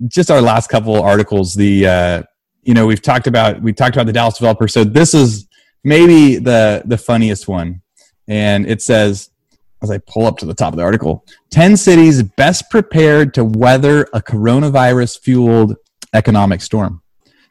just 0.08 0.30
our 0.30 0.40
last 0.40 0.68
couple 0.68 1.00
articles, 1.00 1.54
the, 1.54 1.86
uh, 1.86 2.22
you 2.62 2.74
know, 2.74 2.86
we've 2.86 3.02
talked 3.02 3.26
about, 3.26 3.60
we 3.62 3.72
talked 3.72 3.96
about 3.96 4.06
the 4.06 4.12
Dallas 4.12 4.38
developer. 4.38 4.68
So 4.68 4.84
this 4.84 5.14
is 5.14 5.48
maybe 5.82 6.36
the, 6.36 6.82
the 6.84 6.98
funniest 6.98 7.48
one. 7.48 7.82
And 8.28 8.66
it 8.66 8.80
says, 8.80 9.30
as 9.82 9.90
I 9.90 9.98
pull 9.98 10.26
up 10.26 10.38
to 10.38 10.46
the 10.46 10.54
top 10.54 10.72
of 10.72 10.78
the 10.78 10.82
article, 10.84 11.24
10 11.50 11.76
cities 11.76 12.22
best 12.22 12.70
prepared 12.70 13.34
to 13.34 13.44
weather 13.44 14.02
a 14.14 14.22
coronavirus 14.22 15.20
fueled 15.20 15.76
economic 16.14 16.62
storm. 16.62 17.02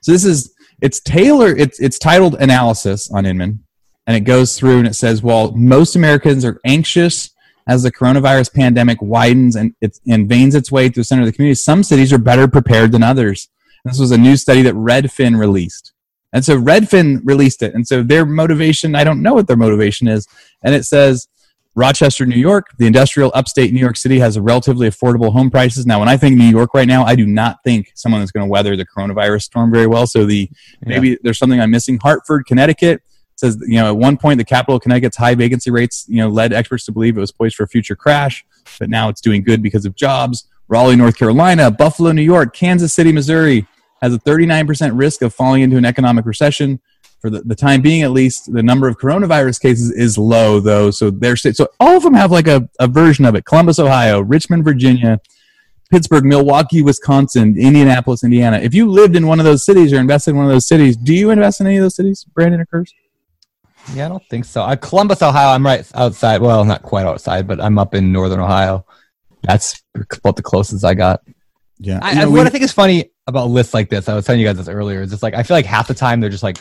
So 0.02 0.12
this 0.12 0.26
is, 0.26 0.54
it's 0.82 1.00
Taylor, 1.00 1.56
it's, 1.56 1.80
it's 1.80 2.00
titled 2.00 2.36
Analysis 2.36 3.12
on 3.12 3.26
Inman. 3.26 3.64
And 4.08 4.18
it 4.18 4.22
goes 4.22 4.58
through 4.58 4.80
and 4.80 4.88
it 4.88 4.96
says, 4.96 5.22
while 5.22 5.52
most 5.54 5.96
Americans 5.96 6.44
are 6.44 6.60
anxious 6.66 7.30
as 7.68 7.84
the 7.84 7.92
coronavirus 7.92 8.54
pandemic 8.54 9.02
widens 9.02 9.56
and 9.56 9.74
it 9.82 10.00
and 10.08 10.28
veins 10.28 10.56
its 10.56 10.72
way 10.72 10.90
through 10.90 11.02
the 11.02 11.06
center 11.06 11.22
of 11.22 11.28
the 11.28 11.32
community, 11.32 11.56
some 11.56 11.84
cities 11.84 12.12
are 12.12 12.18
better 12.18 12.48
prepared 12.48 12.92
than 12.92 13.04
others. 13.04 13.50
This 13.86 14.00
was 14.00 14.12
a 14.12 14.18
new 14.18 14.38
study 14.38 14.62
that 14.64 14.76
Redfin 14.76 15.38
released. 15.38 15.94
And 16.32 16.44
so 16.44 16.60
Redfin 16.60 17.22
released 17.24 17.62
it. 17.62 17.76
And 17.76 17.88
so 17.88 18.02
their 18.02 18.26
motivation, 18.26 18.96
I 18.96 19.04
don't 19.04 19.22
know 19.22 19.34
what 19.34 19.48
their 19.48 19.58
motivation 19.58 20.08
is. 20.08 20.28
And 20.64 20.74
it 20.74 20.84
says, 20.84 21.28
Rochester, 21.76 22.26
New 22.26 22.38
York, 22.38 22.68
the 22.78 22.86
industrial 22.86 23.32
upstate 23.34 23.74
New 23.74 23.80
York 23.80 23.98
City 23.98 24.20
has 24.20 24.36
a 24.36 24.42
relatively 24.42 24.88
affordable 24.88 25.32
home 25.32 25.50
prices. 25.50 25.88
Now, 25.88 26.00
when 26.00 26.10
I 26.10 26.18
think 26.18 26.38
New 26.38 26.46
York 26.46 26.74
right 26.74 26.88
now, 26.88 27.04
I 27.04 27.16
do 27.16 27.26
not 27.26 27.58
think 27.64 27.92
someone 27.96 28.22
is 28.22 28.32
going 28.32 28.46
to 28.46 28.50
weather 28.50 28.76
the 28.76 28.86
coronavirus 28.86 29.44
storm 29.44 29.72
very 29.72 29.88
well. 29.88 30.06
So 30.06 30.26
the 30.26 30.50
maybe 30.86 31.18
there's 31.24 31.40
something 31.40 31.60
I'm 31.60 31.72
missing. 31.72 31.98
Hartford, 31.98 32.46
Connecticut 32.46 33.02
says 33.44 33.62
you 33.68 33.76
know 33.76 33.88
at 33.88 33.98
one 33.98 34.18
point 34.18 34.38
the 34.38 34.46
capital 34.46 34.76
of 34.76 34.82
Connecticut's 34.82 35.18
high 35.18 35.36
vacancy 35.36 35.70
rates 35.70 36.06
you 36.08 36.18
know 36.18 36.30
led 36.30 36.54
experts 36.54 36.86
to 36.86 36.92
believe 36.92 37.18
it 37.18 37.22
was 37.22 37.32
poised 37.32 37.56
for 37.56 37.64
a 37.64 37.68
future 37.68 37.96
crash, 37.96 38.46
but 38.80 38.90
now 38.90 39.10
it's 39.10 39.22
doing 39.22 39.44
good 39.44 39.62
because 39.62 39.86
of 39.86 39.96
jobs. 39.96 40.48
Raleigh, 40.68 40.96
North 40.96 41.18
Carolina, 41.18 41.70
Buffalo, 41.70 42.12
New 42.14 42.22
York, 42.24 42.56
Kansas 42.56 42.94
City, 42.94 43.12
Missouri 43.12 43.68
has 44.02 44.14
a 44.14 44.20
39% 44.20 44.92
risk 44.98 45.22
of 45.22 45.34
falling 45.34 45.62
into 45.62 45.78
an 45.78 45.86
economic 45.86 46.26
recession. 46.26 46.80
For 47.22 47.30
the, 47.30 47.42
the 47.42 47.56
time 47.56 47.82
being, 47.82 48.02
at 48.02 48.12
least, 48.12 48.52
the 48.52 48.62
number 48.62 48.88
of 48.90 48.98
coronavirus 48.98 49.62
cases 49.62 49.92
is 49.92 50.18
low, 50.18 50.60
though. 50.60 50.92
So 50.92 51.10
they're 51.10 51.38
so 51.38 51.68
all 51.80 51.96
of 51.96 52.04
them 52.04 52.14
have 52.14 52.32
like 52.32 52.48
a, 52.48 52.68
a 52.80 52.88
version 52.88 53.24
of 53.24 53.36
it. 53.36 53.46
Columbus, 53.46 53.80
Ohio, 53.80 54.20
Richmond, 54.20 54.66
Virginia, 54.66 55.22
Pittsburgh, 55.90 56.26
Milwaukee, 56.26 56.82
Wisconsin, 56.82 57.56
Indianapolis, 57.58 58.26
Indiana. 58.26 58.58
If 58.58 58.74
you 58.74 58.90
lived 58.90 59.16
in 59.16 59.28
one 59.28 59.40
of 59.40 59.46
those 59.46 59.64
cities 59.64 59.94
or 59.94 60.00
invested 60.00 60.32
in 60.32 60.38
one 60.38 60.46
of 60.46 60.52
those 60.52 60.68
cities, 60.68 60.98
do 60.98 61.14
you 61.14 61.30
invest 61.30 61.62
in 61.62 61.68
any 61.68 61.78
of 61.78 61.84
those 61.84 61.96
cities, 61.96 62.26
Brandon 62.26 62.60
or 62.60 62.66
Curtis? 62.66 62.94
Yeah, 63.94 64.06
I 64.06 64.10
don't 64.10 64.24
think 64.30 64.46
so. 64.46 64.62
Uh, 64.64 64.76
Columbus, 64.76 65.22
Ohio. 65.22 65.50
I'm 65.50 65.66
right 65.66 65.86
outside. 65.96 66.42
Well, 66.42 66.64
not 66.64 66.84
quite 66.84 67.06
outside, 67.06 67.48
but 67.48 67.60
I'm 67.62 67.78
up 67.78 67.94
in 67.94 68.12
northern 68.12 68.40
Ohio. 68.40 68.86
That's 69.44 69.82
about 70.14 70.36
the 70.38 70.42
closest 70.42 70.86
I 70.86 70.94
got. 70.94 71.22
Yeah. 71.80 72.00
I, 72.02 72.12
You 72.12 72.16
know, 72.16 72.22
I- 72.22 72.26
we- 72.28 72.38
what 72.40 72.48
I 72.48 72.50
think 72.50 72.64
is 72.64 72.72
funny 72.72 73.12
about 73.28 73.50
lists 73.50 73.74
like 73.74 73.90
this, 73.90 74.08
I 74.08 74.14
was 74.16 74.26
telling 74.26 74.40
you 74.42 74.48
guys 74.48 74.58
this 74.58 74.70
earlier, 74.70 75.02
is 75.02 75.10
just 75.12 75.22
like 75.24 75.34
I 75.34 75.44
feel 75.44 75.56
like 75.58 75.66
half 75.66 75.88
the 75.88 75.94
time 75.94 76.20
they're 76.22 76.30
just 76.30 76.44
like. 76.44 76.58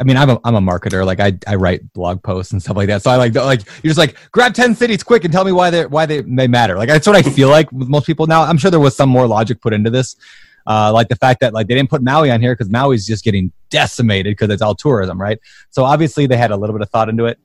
I 0.00 0.04
mean, 0.04 0.16
I'm 0.16 0.30
a 0.30 0.38
I'm 0.44 0.54
a 0.54 0.60
marketer. 0.60 1.04
Like 1.04 1.18
I 1.18 1.32
I 1.46 1.56
write 1.56 1.92
blog 1.92 2.22
posts 2.22 2.52
and 2.52 2.62
stuff 2.62 2.76
like 2.76 2.86
that. 2.88 3.02
So 3.02 3.10
I 3.10 3.16
like 3.16 3.34
like 3.34 3.62
you're 3.82 3.90
just 3.90 3.98
like 3.98 4.16
grab 4.30 4.54
ten 4.54 4.74
cities 4.76 5.02
quick 5.02 5.24
and 5.24 5.32
tell 5.32 5.44
me 5.44 5.50
why 5.50 5.70
they 5.70 5.86
why 5.86 6.06
they 6.06 6.20
they 6.20 6.46
matter. 6.46 6.76
Like 6.76 6.88
that's 6.88 7.06
what 7.06 7.16
I 7.16 7.22
feel 7.22 7.48
like 7.48 7.72
with 7.72 7.88
most 7.88 8.06
people 8.06 8.26
now. 8.28 8.42
I'm 8.42 8.58
sure 8.58 8.70
there 8.70 8.78
was 8.78 8.94
some 8.94 9.08
more 9.08 9.26
logic 9.26 9.60
put 9.60 9.72
into 9.72 9.90
this, 9.90 10.14
uh, 10.68 10.92
like 10.92 11.08
the 11.08 11.16
fact 11.16 11.40
that 11.40 11.52
like 11.54 11.66
they 11.66 11.74
didn't 11.74 11.90
put 11.90 12.02
Maui 12.02 12.30
on 12.30 12.40
here 12.40 12.54
because 12.54 12.68
Maui's 12.70 13.06
just 13.06 13.24
getting 13.24 13.50
decimated 13.70 14.32
because 14.32 14.50
it's 14.50 14.62
all 14.62 14.74
tourism, 14.74 15.20
right? 15.20 15.38
So 15.70 15.82
obviously 15.84 16.26
they 16.26 16.36
had 16.36 16.50
a 16.50 16.56
little 16.56 16.74
bit 16.76 16.82
of 16.82 16.90
thought 16.90 17.08
into 17.08 17.24
it. 17.24 17.38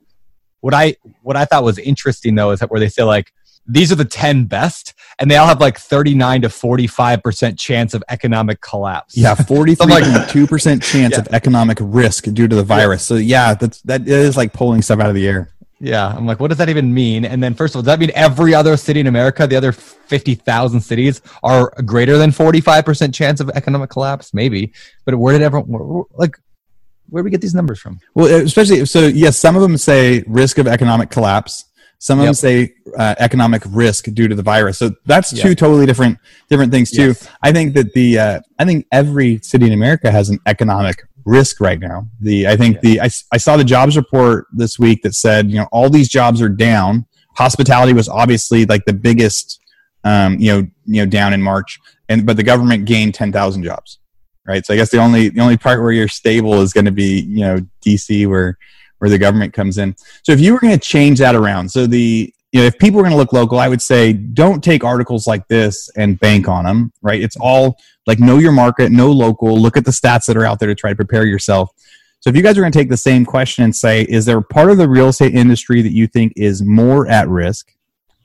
What 0.60 0.74
I 0.74 0.96
what 1.22 1.36
I 1.36 1.44
thought 1.44 1.64
was 1.64 1.78
interesting 1.78 2.34
though 2.34 2.50
is 2.52 2.60
that 2.60 2.70
where 2.70 2.80
they 2.80 2.88
say 2.88 3.02
like 3.02 3.32
these 3.66 3.90
are 3.90 3.94
the 3.94 4.04
10 4.04 4.44
best 4.44 4.92
and 5.18 5.30
they 5.30 5.36
all 5.36 5.46
have 5.46 5.58
like 5.58 5.78
39 5.78 6.42
to 6.42 6.48
45% 6.48 7.58
chance 7.58 7.94
of 7.94 8.04
economic 8.10 8.60
collapse. 8.60 9.16
yeah, 9.16 9.34
forty-three 9.52 9.90
like- 9.90 10.04
point 10.04 10.28
two 10.28 10.46
percent 10.46 10.82
chance 10.82 11.14
Yeah. 11.14 11.20
of 11.20 11.28
economic 11.32 11.78
risk 11.80 12.24
due 12.34 12.46
to 12.46 12.54
the 12.54 12.62
virus. 12.62 13.02
So 13.04 13.14
yeah, 13.14 13.54
that's 13.54 13.80
that 13.82 14.06
is 14.06 14.36
like 14.36 14.52
pulling 14.52 14.82
stuff 14.82 15.00
out 15.00 15.08
of 15.08 15.14
the 15.14 15.26
air. 15.26 15.48
Yeah, 15.80 16.06
I'm 16.06 16.24
like, 16.24 16.40
what 16.40 16.48
does 16.48 16.58
that 16.58 16.68
even 16.68 16.94
mean? 16.94 17.24
And 17.24 17.42
then, 17.42 17.54
first 17.54 17.74
of 17.74 17.78
all, 17.78 17.82
does 17.82 17.86
that 17.86 17.98
mean 17.98 18.12
every 18.14 18.54
other 18.54 18.76
city 18.76 19.00
in 19.00 19.06
America, 19.06 19.46
the 19.46 19.56
other 19.56 19.72
50,000 19.72 20.80
cities, 20.80 21.20
are 21.42 21.72
greater 21.84 22.16
than 22.16 22.30
45% 22.30 23.12
chance 23.12 23.40
of 23.40 23.50
economic 23.50 23.90
collapse? 23.90 24.32
Maybe. 24.32 24.72
But 25.04 25.16
where 25.16 25.32
did 25.32 25.42
everyone, 25.42 26.04
like, 26.12 26.38
where 27.10 27.22
do 27.22 27.24
we 27.24 27.30
get 27.30 27.40
these 27.40 27.54
numbers 27.54 27.80
from? 27.80 28.00
Well, 28.14 28.26
especially 28.42 28.86
so, 28.86 29.06
yes, 29.08 29.38
some 29.38 29.56
of 29.56 29.62
them 29.62 29.76
say 29.76 30.24
risk 30.26 30.58
of 30.58 30.66
economic 30.66 31.10
collapse. 31.10 31.64
Some 31.98 32.18
of 32.18 32.26
them 32.26 32.34
say 32.34 32.74
uh, 32.98 33.14
economic 33.18 33.62
risk 33.68 34.06
due 34.12 34.28
to 34.28 34.34
the 34.34 34.42
virus. 34.42 34.78
So 34.78 34.90
that's 35.06 35.32
Yeah. 35.32 35.42
two 35.42 35.54
totally 35.54 35.86
different 35.86 36.18
different 36.50 36.70
things 36.70 36.90
too. 36.90 37.08
Yes. 37.08 37.28
I 37.42 37.50
think 37.52 37.74
that 37.74 37.94
the 37.94 38.18
uh, 38.18 38.40
I 38.58 38.64
think 38.66 38.86
every 38.92 39.38
city 39.42 39.66
in 39.66 39.72
America 39.72 40.10
has 40.10 40.28
an 40.28 40.38
economic 40.46 41.02
risk 41.24 41.60
right 41.60 41.80
now. 41.80 42.06
The 42.20 42.48
I 42.48 42.56
think 42.56 42.80
the 42.80 43.00
I, 43.00 43.10
I 43.32 43.36
saw 43.36 43.56
the 43.56 43.64
jobs 43.64 43.96
report 43.96 44.46
this 44.52 44.78
week 44.78 45.02
that 45.02 45.14
said 45.14 45.50
you 45.50 45.56
know 45.56 45.68
all 45.72 45.90
these 45.90 46.08
jobs 46.08 46.40
are 46.42 46.48
down. 46.48 47.06
Hospitality 47.36 47.92
was 47.92 48.08
obviously 48.08 48.64
like 48.66 48.84
the 48.84 48.92
biggest 48.92 49.60
um, 50.04 50.38
you 50.38 50.52
know 50.52 50.58
you 50.86 51.04
know 51.04 51.06
down 51.06 51.32
in 51.32 51.42
March, 51.42 51.78
and 52.08 52.26
but 52.26 52.36
the 52.36 52.42
government 52.42 52.84
gained 52.84 53.14
ten 53.14 53.32
thousand 53.32 53.62
jobs. 53.64 53.98
Right, 54.46 54.64
so 54.64 54.74
I 54.74 54.76
guess 54.76 54.90
the 54.90 54.98
only 54.98 55.30
the 55.30 55.40
only 55.40 55.56
part 55.56 55.80
where 55.80 55.92
you're 55.92 56.08
stable 56.08 56.60
is 56.60 56.74
going 56.74 56.84
to 56.84 56.92
be 56.92 57.20
you 57.20 57.40
know 57.40 57.58
DC 57.84 58.26
where 58.28 58.58
where 58.98 59.08
the 59.08 59.18
government 59.18 59.52
comes 59.54 59.78
in. 59.78 59.96
So 60.22 60.32
if 60.32 60.40
you 60.40 60.52
were 60.52 60.60
going 60.60 60.78
to 60.78 60.78
change 60.78 61.18
that 61.18 61.34
around, 61.34 61.70
so 61.70 61.86
the 61.86 62.32
you 62.54 62.60
know 62.60 62.66
if 62.66 62.78
people 62.78 62.98
were 62.98 63.02
going 63.02 63.10
to 63.10 63.18
look 63.18 63.32
local, 63.32 63.58
I 63.58 63.68
would 63.68 63.82
say 63.82 64.12
don't 64.12 64.62
take 64.62 64.84
articles 64.84 65.26
like 65.26 65.48
this 65.48 65.90
and 65.96 66.20
bank 66.20 66.46
on 66.46 66.64
them. 66.64 66.92
Right? 67.02 67.20
It's 67.20 67.36
all 67.36 67.76
like 68.06 68.20
know 68.20 68.38
your 68.38 68.52
market, 68.52 68.92
know 68.92 69.10
local, 69.10 69.60
look 69.60 69.76
at 69.76 69.84
the 69.84 69.90
stats 69.90 70.26
that 70.26 70.36
are 70.36 70.44
out 70.44 70.60
there 70.60 70.68
to 70.68 70.74
try 70.76 70.90
to 70.90 70.96
prepare 70.96 71.24
yourself. 71.24 71.70
So 72.20 72.30
if 72.30 72.36
you 72.36 72.42
guys 72.42 72.56
are 72.56 72.60
going 72.60 72.72
to 72.72 72.78
take 72.78 72.90
the 72.90 72.96
same 72.96 73.24
question 73.24 73.64
and 73.64 73.74
say, 73.74 74.02
is 74.02 74.24
there 74.24 74.40
part 74.40 74.70
of 74.70 74.78
the 74.78 74.88
real 74.88 75.08
estate 75.08 75.34
industry 75.34 75.82
that 75.82 75.90
you 75.90 76.06
think 76.06 76.32
is 76.36 76.62
more 76.62 77.08
at 77.08 77.28
risk 77.28 77.72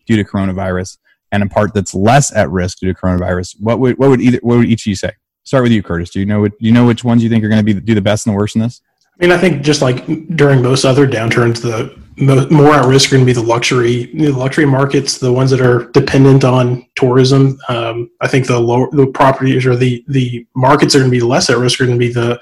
due 0.06 0.16
to 0.16 0.24
coronavirus, 0.24 1.00
and 1.32 1.42
a 1.42 1.48
part 1.48 1.74
that's 1.74 1.96
less 1.96 2.32
at 2.34 2.52
risk 2.52 2.78
due 2.80 2.94
to 2.94 3.00
coronavirus? 3.00 3.60
What 3.60 3.80
would 3.80 3.98
what 3.98 4.12
would 4.12 4.22
either 4.22 4.38
what 4.44 4.60
would 4.60 4.70
each 4.70 4.84
of 4.84 4.88
you 4.88 4.96
say? 4.96 5.14
Start 5.44 5.64
with 5.64 5.72
you, 5.72 5.82
Curtis. 5.82 6.12
Do 6.12 6.20
you 6.20 6.28
know 6.28 6.42
what 6.42 6.52
do 6.60 6.68
you 6.68 6.72
know 6.72 6.86
which 6.86 7.04
ones 7.04 7.24
you 7.24 7.30
think 7.30 7.44
are 7.44 7.50
going 7.50 7.66
to 7.66 7.74
be 7.74 7.74
do 7.74 7.96
the 7.96 8.02
best 8.02 8.28
and 8.28 8.36
the 8.36 8.38
worst 8.38 8.56
in 8.56 8.62
this? 8.62 8.80
I 9.20 9.26
mean, 9.26 9.32
I 9.32 9.40
think 9.40 9.64
just 9.64 9.82
like 9.82 10.06
during 10.36 10.62
most 10.62 10.86
other 10.86 11.08
downturns, 11.08 11.62
the 11.62 12.00
more 12.20 12.74
at 12.74 12.86
risk 12.86 13.09
are 13.09 13.15
going 13.15 13.26
to 13.26 13.34
be 13.34 13.34
the 13.34 13.41
luxury, 13.41 14.05
the 14.13 14.32
luxury 14.32 14.65
markets, 14.65 15.17
the 15.17 15.32
ones 15.32 15.51
that 15.51 15.61
are 15.61 15.89
dependent 15.91 16.43
on 16.43 16.86
tourism. 16.95 17.57
Um, 17.70 18.09
I 18.22 18.28
think 18.28 18.47
the 18.47 18.59
lower 18.59 18.89
the 18.91 19.07
properties 19.07 19.65
or 19.65 19.76
the 19.76 20.03
the 20.07 20.45
markets 20.55 20.95
are 20.95 20.99
going 20.99 21.11
to 21.11 21.17
be 21.17 21.24
less 21.24 21.49
at 21.49 21.57
risk 21.57 21.80
are 21.80 21.86
going 21.86 21.99
to 21.99 22.05
be 22.05 22.13
the 22.13 22.39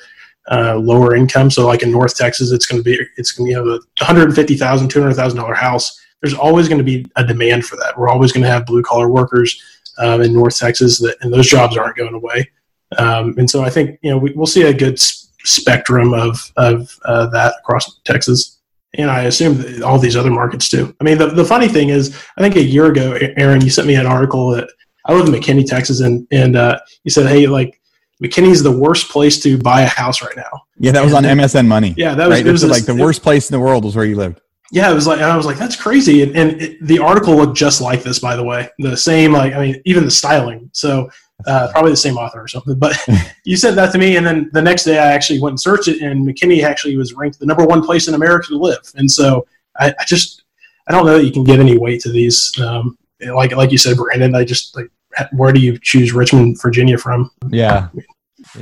uh, 0.49 0.75
lower 0.75 1.15
income. 1.15 1.51
So, 1.51 1.65
like 1.67 1.83
in 1.83 1.91
North 1.91 2.17
Texas, 2.17 2.51
it's 2.51 2.65
going 2.65 2.81
to 2.81 2.83
be 2.83 2.99
it's 3.17 3.31
going 3.31 3.49
to 3.51 3.55
know, 3.55 3.67
a 3.67 3.71
one 3.71 3.81
hundred 3.99 4.33
fifty 4.35 4.55
thousand, 4.55 4.89
two 4.89 5.01
hundred 5.01 5.15
thousand 5.15 5.39
dollar 5.39 5.53
house. 5.53 5.99
There's 6.21 6.33
always 6.33 6.67
going 6.67 6.79
to 6.79 6.83
be 6.83 7.05
a 7.15 7.23
demand 7.23 7.65
for 7.65 7.75
that. 7.77 7.97
We're 7.97 8.09
always 8.09 8.31
going 8.31 8.43
to 8.43 8.49
have 8.49 8.65
blue 8.65 8.81
collar 8.81 9.09
workers 9.09 9.61
um, 9.99 10.21
in 10.21 10.33
North 10.33 10.57
Texas, 10.57 10.99
that, 10.99 11.17
and 11.21 11.31
those 11.31 11.47
jobs 11.47 11.77
aren't 11.77 11.97
going 11.97 12.15
away. 12.15 12.49
Um, 12.97 13.35
and 13.37 13.49
so 13.49 13.63
I 13.63 13.69
think 13.69 13.99
you 14.01 14.09
know 14.09 14.17
we, 14.17 14.31
will 14.31 14.47
see 14.47 14.63
a 14.63 14.73
good 14.73 14.99
spectrum 14.99 16.13
of 16.13 16.51
of 16.57 16.97
uh, 17.05 17.27
that 17.27 17.55
across 17.59 17.99
Texas, 18.05 18.56
and 18.93 19.11
I 19.11 19.23
assume 19.23 19.83
all 19.83 19.99
these 19.99 20.15
other 20.15 20.31
markets 20.31 20.69
too. 20.69 20.95
I 20.99 21.03
mean, 21.03 21.17
the, 21.17 21.27
the 21.27 21.45
funny 21.45 21.67
thing 21.67 21.89
is, 21.89 22.17
I 22.37 22.41
think 22.41 22.55
a 22.55 22.63
year 22.63 22.87
ago, 22.87 23.17
Aaron, 23.37 23.61
you 23.61 23.69
sent 23.69 23.87
me 23.87 23.95
an 23.95 24.05
article 24.05 24.49
that 24.51 24.69
I 25.05 25.13
live 25.13 25.27
in 25.27 25.33
McKinney, 25.33 25.65
Texas, 25.65 26.01
and 26.01 26.27
and 26.31 26.55
uh, 26.55 26.79
you 27.03 27.11
said, 27.11 27.27
hey, 27.27 27.47
like 27.47 27.79
McKinney's 28.23 28.63
the 28.63 28.71
worst 28.71 29.09
place 29.09 29.39
to 29.41 29.57
buy 29.57 29.81
a 29.81 29.87
house 29.87 30.21
right 30.21 30.35
now. 30.35 30.63
Yeah, 30.79 30.91
that 30.91 31.03
was 31.03 31.13
on 31.13 31.23
MSN 31.23 31.67
Money. 31.67 31.93
Yeah, 31.97 32.15
that 32.15 32.27
was, 32.27 32.37
right? 32.37 32.47
it 32.47 32.51
was 32.51 32.63
like 32.65 32.85
the 32.85 32.95
worst 32.95 33.21
place 33.21 33.49
in 33.49 33.53
the 33.53 33.59
world 33.59 33.85
was 33.85 33.95
where 33.95 34.05
you 34.05 34.15
lived 34.15 34.41
yeah, 34.71 34.91
it 34.91 34.93
was 34.93 35.07
like, 35.07 35.19
and 35.19 35.31
I 35.31 35.37
was 35.37 35.45
like, 35.45 35.57
that's 35.57 35.75
crazy. 35.75 36.23
And, 36.23 36.35
and 36.35 36.61
it, 36.61 36.85
the 36.85 36.99
article 36.99 37.35
looked 37.35 37.57
just 37.57 37.79
like 37.79 38.03
this, 38.03 38.19
by 38.19 38.35
the 38.35 38.43
way, 38.43 38.69
the 38.79 38.97
same, 38.97 39.31
like, 39.31 39.53
I 39.53 39.59
mean, 39.59 39.81
even 39.85 40.03
the 40.03 40.11
styling. 40.11 40.69
So 40.73 41.09
uh, 41.45 41.69
probably 41.71 41.91
the 41.91 41.97
same 41.97 42.17
author 42.17 42.41
or 42.41 42.47
something. 42.47 42.77
But 42.77 42.97
you 43.43 43.55
sent 43.57 43.75
that 43.75 43.91
to 43.91 43.97
me, 43.97 44.17
and 44.17 44.25
then 44.25 44.49
the 44.53 44.61
next 44.61 44.83
day 44.83 44.97
I 44.97 45.11
actually 45.11 45.39
went 45.39 45.53
and 45.53 45.59
searched 45.59 45.87
it, 45.87 46.01
and 46.01 46.27
McKinney 46.27 46.63
actually 46.63 46.97
was 46.97 47.13
ranked 47.13 47.39
the 47.39 47.45
number 47.45 47.65
one 47.65 47.83
place 47.83 48.07
in 48.07 48.13
America 48.13 48.47
to 48.49 48.57
live. 48.57 48.91
And 48.95 49.09
so 49.09 49.45
I, 49.77 49.93
I 49.99 50.05
just, 50.05 50.43
I 50.87 50.91
don't 50.91 51.05
know 51.05 51.17
that 51.17 51.25
you 51.25 51.31
can 51.31 51.43
give 51.43 51.59
any 51.59 51.77
weight 51.77 52.01
to 52.01 52.11
these. 52.11 52.51
Um, 52.59 52.97
like, 53.21 53.51
like 53.55 53.71
you 53.71 53.77
said, 53.77 53.97
Brandon, 53.97 54.35
I 54.35 54.43
just 54.43 54.75
like, 54.75 54.89
where 55.31 55.51
do 55.51 55.59
you 55.59 55.77
choose 55.79 56.13
Richmond, 56.13 56.61
Virginia 56.61 56.97
from? 56.97 57.31
Yeah. 57.49 57.89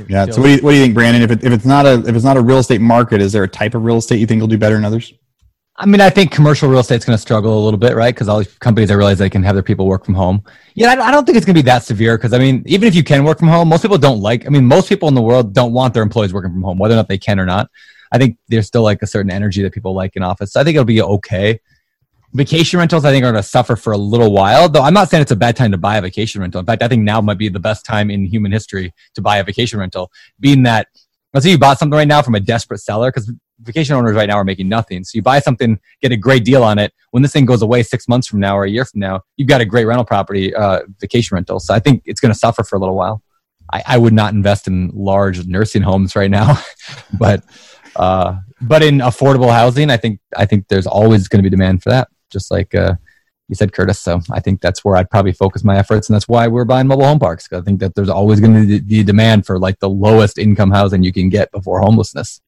Yeah. 0.08 0.26
So 0.26 0.40
what 0.40 0.46
do 0.48 0.54
you 0.54 0.58
what 0.62 0.70
do 0.70 0.76
you 0.76 0.82
think, 0.82 0.94
Brandon? 0.94 1.22
If, 1.22 1.30
it, 1.30 1.44
if 1.44 1.52
it's 1.52 1.66
not 1.66 1.86
a 1.86 2.00
if 2.06 2.14
it's 2.16 2.24
not 2.24 2.36
a 2.36 2.40
real 2.40 2.58
estate 2.58 2.80
market, 2.80 3.20
is 3.20 3.32
there 3.32 3.44
a 3.44 3.48
type 3.48 3.74
of 3.74 3.84
real 3.84 3.98
estate 3.98 4.18
you 4.18 4.26
think 4.26 4.40
will 4.40 4.48
do 4.48 4.58
better 4.58 4.74
than 4.74 4.84
others? 4.84 5.12
I 5.78 5.84
mean, 5.84 6.00
I 6.00 6.08
think 6.08 6.32
commercial 6.32 6.70
real 6.70 6.80
estate's 6.80 7.04
going 7.04 7.16
to 7.16 7.20
struggle 7.20 7.58
a 7.58 7.62
little 7.62 7.78
bit, 7.78 7.94
right? 7.94 8.14
Because 8.14 8.28
all 8.28 8.38
these 8.38 8.54
companies, 8.58 8.90
I 8.90 8.94
realize 8.94 9.18
they 9.18 9.28
can 9.28 9.42
have 9.42 9.54
their 9.54 9.62
people 9.62 9.86
work 9.86 10.06
from 10.06 10.14
home. 10.14 10.42
Yeah, 10.74 10.88
I 10.90 11.10
don't 11.10 11.26
think 11.26 11.36
it's 11.36 11.44
going 11.44 11.54
to 11.54 11.62
be 11.62 11.66
that 11.66 11.84
severe. 11.84 12.16
Because 12.16 12.32
I 12.32 12.38
mean, 12.38 12.62
even 12.66 12.88
if 12.88 12.94
you 12.94 13.04
can 13.04 13.24
work 13.24 13.38
from 13.38 13.48
home, 13.48 13.68
most 13.68 13.82
people 13.82 13.98
don't 13.98 14.20
like. 14.20 14.46
I 14.46 14.48
mean, 14.48 14.64
most 14.64 14.88
people 14.88 15.06
in 15.08 15.14
the 15.14 15.20
world 15.20 15.52
don't 15.52 15.74
want 15.74 15.92
their 15.92 16.02
employees 16.02 16.32
working 16.32 16.52
from 16.52 16.62
home, 16.62 16.78
whether 16.78 16.94
or 16.94 16.96
not 16.96 17.08
they 17.08 17.18
can 17.18 17.38
or 17.38 17.44
not. 17.44 17.68
I 18.10 18.16
think 18.16 18.38
there's 18.48 18.66
still 18.66 18.82
like 18.82 19.02
a 19.02 19.06
certain 19.06 19.30
energy 19.30 19.62
that 19.62 19.74
people 19.74 19.94
like 19.94 20.16
in 20.16 20.22
office. 20.22 20.52
So 20.52 20.60
I 20.60 20.64
think 20.64 20.76
it'll 20.76 20.86
be 20.86 21.02
okay. 21.02 21.60
Vacation 22.32 22.78
rentals, 22.78 23.04
I 23.04 23.10
think, 23.10 23.24
are 23.24 23.32
going 23.32 23.42
to 23.42 23.48
suffer 23.48 23.76
for 23.76 23.92
a 23.92 23.98
little 23.98 24.32
while. 24.32 24.70
Though 24.70 24.82
I'm 24.82 24.94
not 24.94 25.10
saying 25.10 25.22
it's 25.22 25.30
a 25.32 25.36
bad 25.36 25.56
time 25.56 25.72
to 25.72 25.78
buy 25.78 25.98
a 25.98 26.02
vacation 26.02 26.40
rental. 26.40 26.58
In 26.58 26.66
fact, 26.66 26.82
I 26.82 26.88
think 26.88 27.02
now 27.02 27.20
might 27.20 27.38
be 27.38 27.48
the 27.48 27.60
best 27.60 27.84
time 27.84 28.10
in 28.10 28.24
human 28.24 28.50
history 28.50 28.94
to 29.14 29.20
buy 29.20 29.38
a 29.38 29.44
vacation 29.44 29.78
rental, 29.78 30.10
being 30.40 30.62
that 30.62 30.88
let's 31.34 31.44
say 31.44 31.50
you 31.50 31.58
bought 31.58 31.78
something 31.78 31.96
right 31.96 32.08
now 32.08 32.22
from 32.22 32.34
a 32.34 32.40
desperate 32.40 32.78
seller 32.78 33.10
because 33.10 33.30
vacation 33.60 33.94
owners 33.94 34.14
right 34.14 34.28
now 34.28 34.36
are 34.36 34.44
making 34.44 34.68
nothing. 34.68 35.04
So 35.04 35.16
you 35.16 35.22
buy 35.22 35.40
something, 35.40 35.78
get 36.02 36.12
a 36.12 36.16
great 36.16 36.44
deal 36.44 36.62
on 36.62 36.78
it. 36.78 36.92
When 37.10 37.22
this 37.22 37.32
thing 37.32 37.46
goes 37.46 37.62
away 37.62 37.82
six 37.82 38.08
months 38.08 38.26
from 38.26 38.40
now 38.40 38.56
or 38.56 38.64
a 38.64 38.70
year 38.70 38.84
from 38.84 39.00
now, 39.00 39.22
you've 39.36 39.48
got 39.48 39.60
a 39.60 39.64
great 39.64 39.84
rental 39.84 40.04
property, 40.04 40.54
uh, 40.54 40.80
vacation 41.00 41.34
rental. 41.34 41.60
So 41.60 41.74
I 41.74 41.78
think 41.78 42.02
it's 42.04 42.20
going 42.20 42.32
to 42.32 42.38
suffer 42.38 42.62
for 42.62 42.76
a 42.76 42.78
little 42.78 42.96
while. 42.96 43.22
I, 43.72 43.82
I, 43.86 43.98
would 43.98 44.12
not 44.12 44.32
invest 44.32 44.68
in 44.68 44.90
large 44.94 45.44
nursing 45.46 45.82
homes 45.82 46.14
right 46.14 46.30
now, 46.30 46.56
but 47.18 47.42
uh, 47.96 48.36
but 48.60 48.82
in 48.82 48.98
affordable 48.98 49.50
housing, 49.50 49.90
I 49.90 49.96
think 49.96 50.20
I 50.36 50.46
think 50.46 50.68
there's 50.68 50.86
always 50.86 51.26
going 51.26 51.42
to 51.42 51.42
be 51.42 51.50
demand 51.50 51.82
for 51.82 51.90
that. 51.90 52.08
Just 52.30 52.50
like 52.50 52.74
uh, 52.74 52.94
you 53.48 53.54
said, 53.54 53.72
Curtis. 53.72 54.00
So 54.00 54.20
I 54.30 54.40
think 54.40 54.60
that's 54.60 54.84
where 54.84 54.96
I'd 54.96 55.10
probably 55.10 55.32
focus 55.32 55.64
my 55.64 55.76
efforts, 55.78 56.08
and 56.08 56.14
that's 56.14 56.28
why 56.28 56.46
we're 56.46 56.64
buying 56.64 56.86
mobile 56.86 57.06
home 57.06 57.18
parks. 57.18 57.48
Because 57.48 57.62
I 57.62 57.64
think 57.64 57.80
that 57.80 57.94
there's 57.94 58.08
always 58.08 58.40
going 58.40 58.68
to 58.68 58.80
be 58.80 59.02
demand 59.02 59.46
for 59.46 59.58
like 59.58 59.78
the 59.80 59.88
lowest 59.88 60.38
income 60.38 60.70
housing 60.70 61.02
you 61.02 61.12
can 61.12 61.28
get 61.28 61.50
before 61.50 61.80
homelessness. 61.80 62.40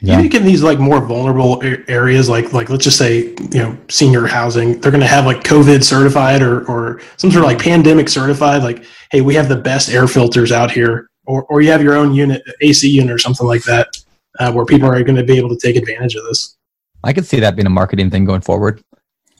Yeah. 0.00 0.16
You 0.16 0.22
think 0.22 0.34
in 0.34 0.44
these 0.44 0.62
like 0.62 0.78
more 0.78 1.00
vulnerable 1.00 1.62
areas, 1.88 2.28
like 2.28 2.52
like 2.52 2.68
let's 2.68 2.84
just 2.84 2.98
say 2.98 3.28
you 3.52 3.58
know 3.58 3.78
senior 3.88 4.26
housing, 4.26 4.80
they're 4.80 4.90
going 4.90 5.00
to 5.00 5.06
have 5.06 5.24
like 5.24 5.42
COVID 5.42 5.82
certified 5.82 6.42
or 6.42 6.68
or 6.68 7.00
some 7.16 7.30
sort 7.30 7.44
of 7.44 7.48
like 7.48 7.58
pandemic 7.58 8.08
certified. 8.08 8.62
Like, 8.62 8.84
hey, 9.10 9.22
we 9.22 9.34
have 9.34 9.48
the 9.48 9.56
best 9.56 9.88
air 9.88 10.06
filters 10.06 10.52
out 10.52 10.70
here, 10.70 11.08
or 11.26 11.44
or 11.44 11.62
you 11.62 11.70
have 11.70 11.82
your 11.82 11.94
own 11.94 12.12
unit, 12.12 12.42
AC 12.60 12.88
unit, 12.88 13.10
or 13.10 13.18
something 13.18 13.46
like 13.46 13.62
that, 13.64 13.88
uh, 14.40 14.52
where 14.52 14.66
people 14.66 14.88
are 14.88 15.02
going 15.02 15.16
to 15.16 15.24
be 15.24 15.38
able 15.38 15.48
to 15.48 15.56
take 15.56 15.76
advantage 15.76 16.16
of 16.16 16.24
this. 16.24 16.56
I 17.02 17.12
could 17.12 17.26
see 17.26 17.40
that 17.40 17.56
being 17.56 17.66
a 17.66 17.70
marketing 17.70 18.10
thing 18.10 18.24
going 18.24 18.40
forward. 18.42 18.82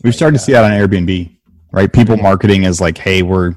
We've 0.02 0.14
started 0.14 0.38
to 0.38 0.44
see 0.44 0.52
that 0.52 0.64
on 0.64 0.70
Airbnb, 0.70 1.36
right? 1.72 1.92
People 1.92 2.16
marketing 2.16 2.64
as 2.64 2.80
like, 2.80 2.96
hey, 2.96 3.22
we're 3.22 3.54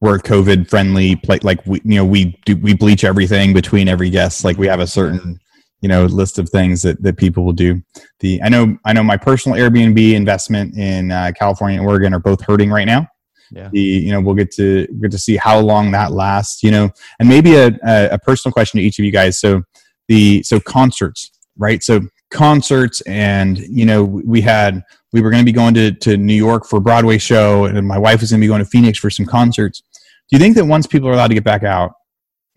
we're 0.00 0.18
COVID 0.18 0.68
friendly, 0.68 1.20
like 1.42 1.64
we 1.66 1.80
you 1.84 1.96
know 1.96 2.04
we 2.04 2.38
do 2.44 2.56
we 2.56 2.74
bleach 2.74 3.04
everything 3.04 3.52
between 3.52 3.88
every 3.88 4.10
guest, 4.10 4.44
like 4.44 4.58
we 4.58 4.66
have 4.66 4.80
a 4.80 4.86
certain 4.86 5.38
you 5.80 5.88
know 5.88 6.04
list 6.04 6.38
of 6.38 6.48
things 6.48 6.82
that, 6.82 7.02
that 7.02 7.16
people 7.16 7.44
will 7.44 7.52
do. 7.52 7.82
The 8.20 8.42
i 8.42 8.48
know 8.48 8.76
i 8.84 8.92
know 8.92 9.02
my 9.02 9.16
personal 9.16 9.58
airbnb 9.58 10.14
investment 10.14 10.76
in 10.76 11.10
uh, 11.10 11.32
california 11.38 11.78
and 11.78 11.88
oregon 11.88 12.14
are 12.14 12.20
both 12.20 12.42
hurting 12.42 12.70
right 12.70 12.86
now. 12.86 13.06
Yeah. 13.52 13.68
the 13.72 13.80
you 13.80 14.12
know 14.12 14.20
we'll 14.20 14.36
get 14.36 14.52
to 14.52 14.86
get 15.00 15.10
to 15.10 15.18
see 15.18 15.36
how 15.36 15.58
long 15.58 15.90
that 15.90 16.12
lasts 16.12 16.62
you 16.62 16.70
know. 16.70 16.90
And 17.18 17.28
maybe 17.28 17.56
a, 17.56 17.78
a, 17.84 18.10
a 18.12 18.18
personal 18.18 18.52
question 18.52 18.78
to 18.78 18.84
each 18.84 18.98
of 18.98 19.04
you 19.04 19.10
guys. 19.10 19.40
So 19.40 19.62
the 20.08 20.42
so 20.44 20.60
concerts 20.60 21.30
right? 21.60 21.82
So 21.82 22.00
concerts 22.30 23.00
and 23.02 23.58
you 23.58 23.84
know 23.84 24.04
we 24.04 24.40
had 24.40 24.82
we 25.12 25.20
were 25.20 25.30
going 25.30 25.42
to 25.42 25.44
be 25.44 25.52
going 25.52 25.74
to, 25.74 25.90
to 25.90 26.16
new 26.16 26.34
york 26.34 26.64
for 26.64 26.76
a 26.76 26.80
broadway 26.80 27.18
show 27.18 27.64
and 27.64 27.86
my 27.86 27.98
wife 27.98 28.20
was 28.20 28.30
going 28.30 28.40
to 28.40 28.44
be 28.44 28.48
going 28.48 28.62
to 28.62 28.68
phoenix 28.68 28.98
for 28.98 29.10
some 29.10 29.26
concerts. 29.26 29.82
Do 30.30 30.36
you 30.36 30.38
think 30.38 30.56
that 30.56 30.64
once 30.64 30.86
people 30.86 31.08
are 31.08 31.12
allowed 31.12 31.28
to 31.28 31.34
get 31.34 31.44
back 31.44 31.64
out 31.64 31.92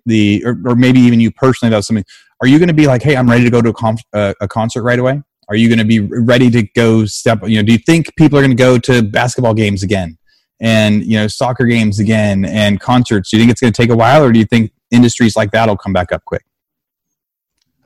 the 0.06 0.44
or, 0.46 0.58
or 0.66 0.76
maybe 0.76 1.00
even 1.00 1.20
you 1.20 1.32
personally 1.32 1.74
about 1.74 1.86
something 1.86 2.06
are 2.44 2.48
you 2.48 2.60
going 2.60 2.68
to 2.68 2.74
be 2.74 2.88
like 2.88 3.02
hey 3.02 3.16
i'm 3.16 3.30
ready 3.30 3.44
to 3.44 3.50
go 3.50 3.62
to 3.62 3.70
a, 3.70 4.18
uh, 4.18 4.34
a 4.42 4.48
concert 4.48 4.84
right 4.84 5.00
away 5.00 5.22
are 5.48 5.56
you 5.56 5.70
going 5.70 5.80
to 5.80 5.86
be 5.86 6.02
ready 6.02 6.50
to 6.52 6.64
go 6.76 7.06
step 7.06 7.40
you 7.48 7.56
know 7.56 7.64
do 7.64 7.72
you 7.72 7.78
think 7.78 8.14
people 8.18 8.38
are 8.38 8.42
going 8.42 8.52
to 8.52 8.56
go 8.56 8.78
to 8.78 9.02
basketball 9.02 9.54
games 9.54 9.82
again 9.82 10.18
and 10.60 11.06
you 11.06 11.18
know 11.18 11.26
soccer 11.26 11.66
games 11.66 12.00
again 12.00 12.44
and 12.44 12.82
concerts 12.82 13.30
do 13.32 13.38
you 13.38 13.42
think 13.42 13.52
it's 13.52 13.62
going 13.62 13.72
to 13.72 13.82
take 13.82 13.90
a 13.90 13.96
while 13.96 14.22
or 14.24 14.34
do 14.34 14.40
you 14.40 14.46
think 14.46 14.72
industries 14.92 15.38
like 15.38 15.52
that 15.52 15.70
will 15.70 15.78
come 15.78 15.94
back 15.94 16.12
up 16.12 16.24
quick 16.26 16.44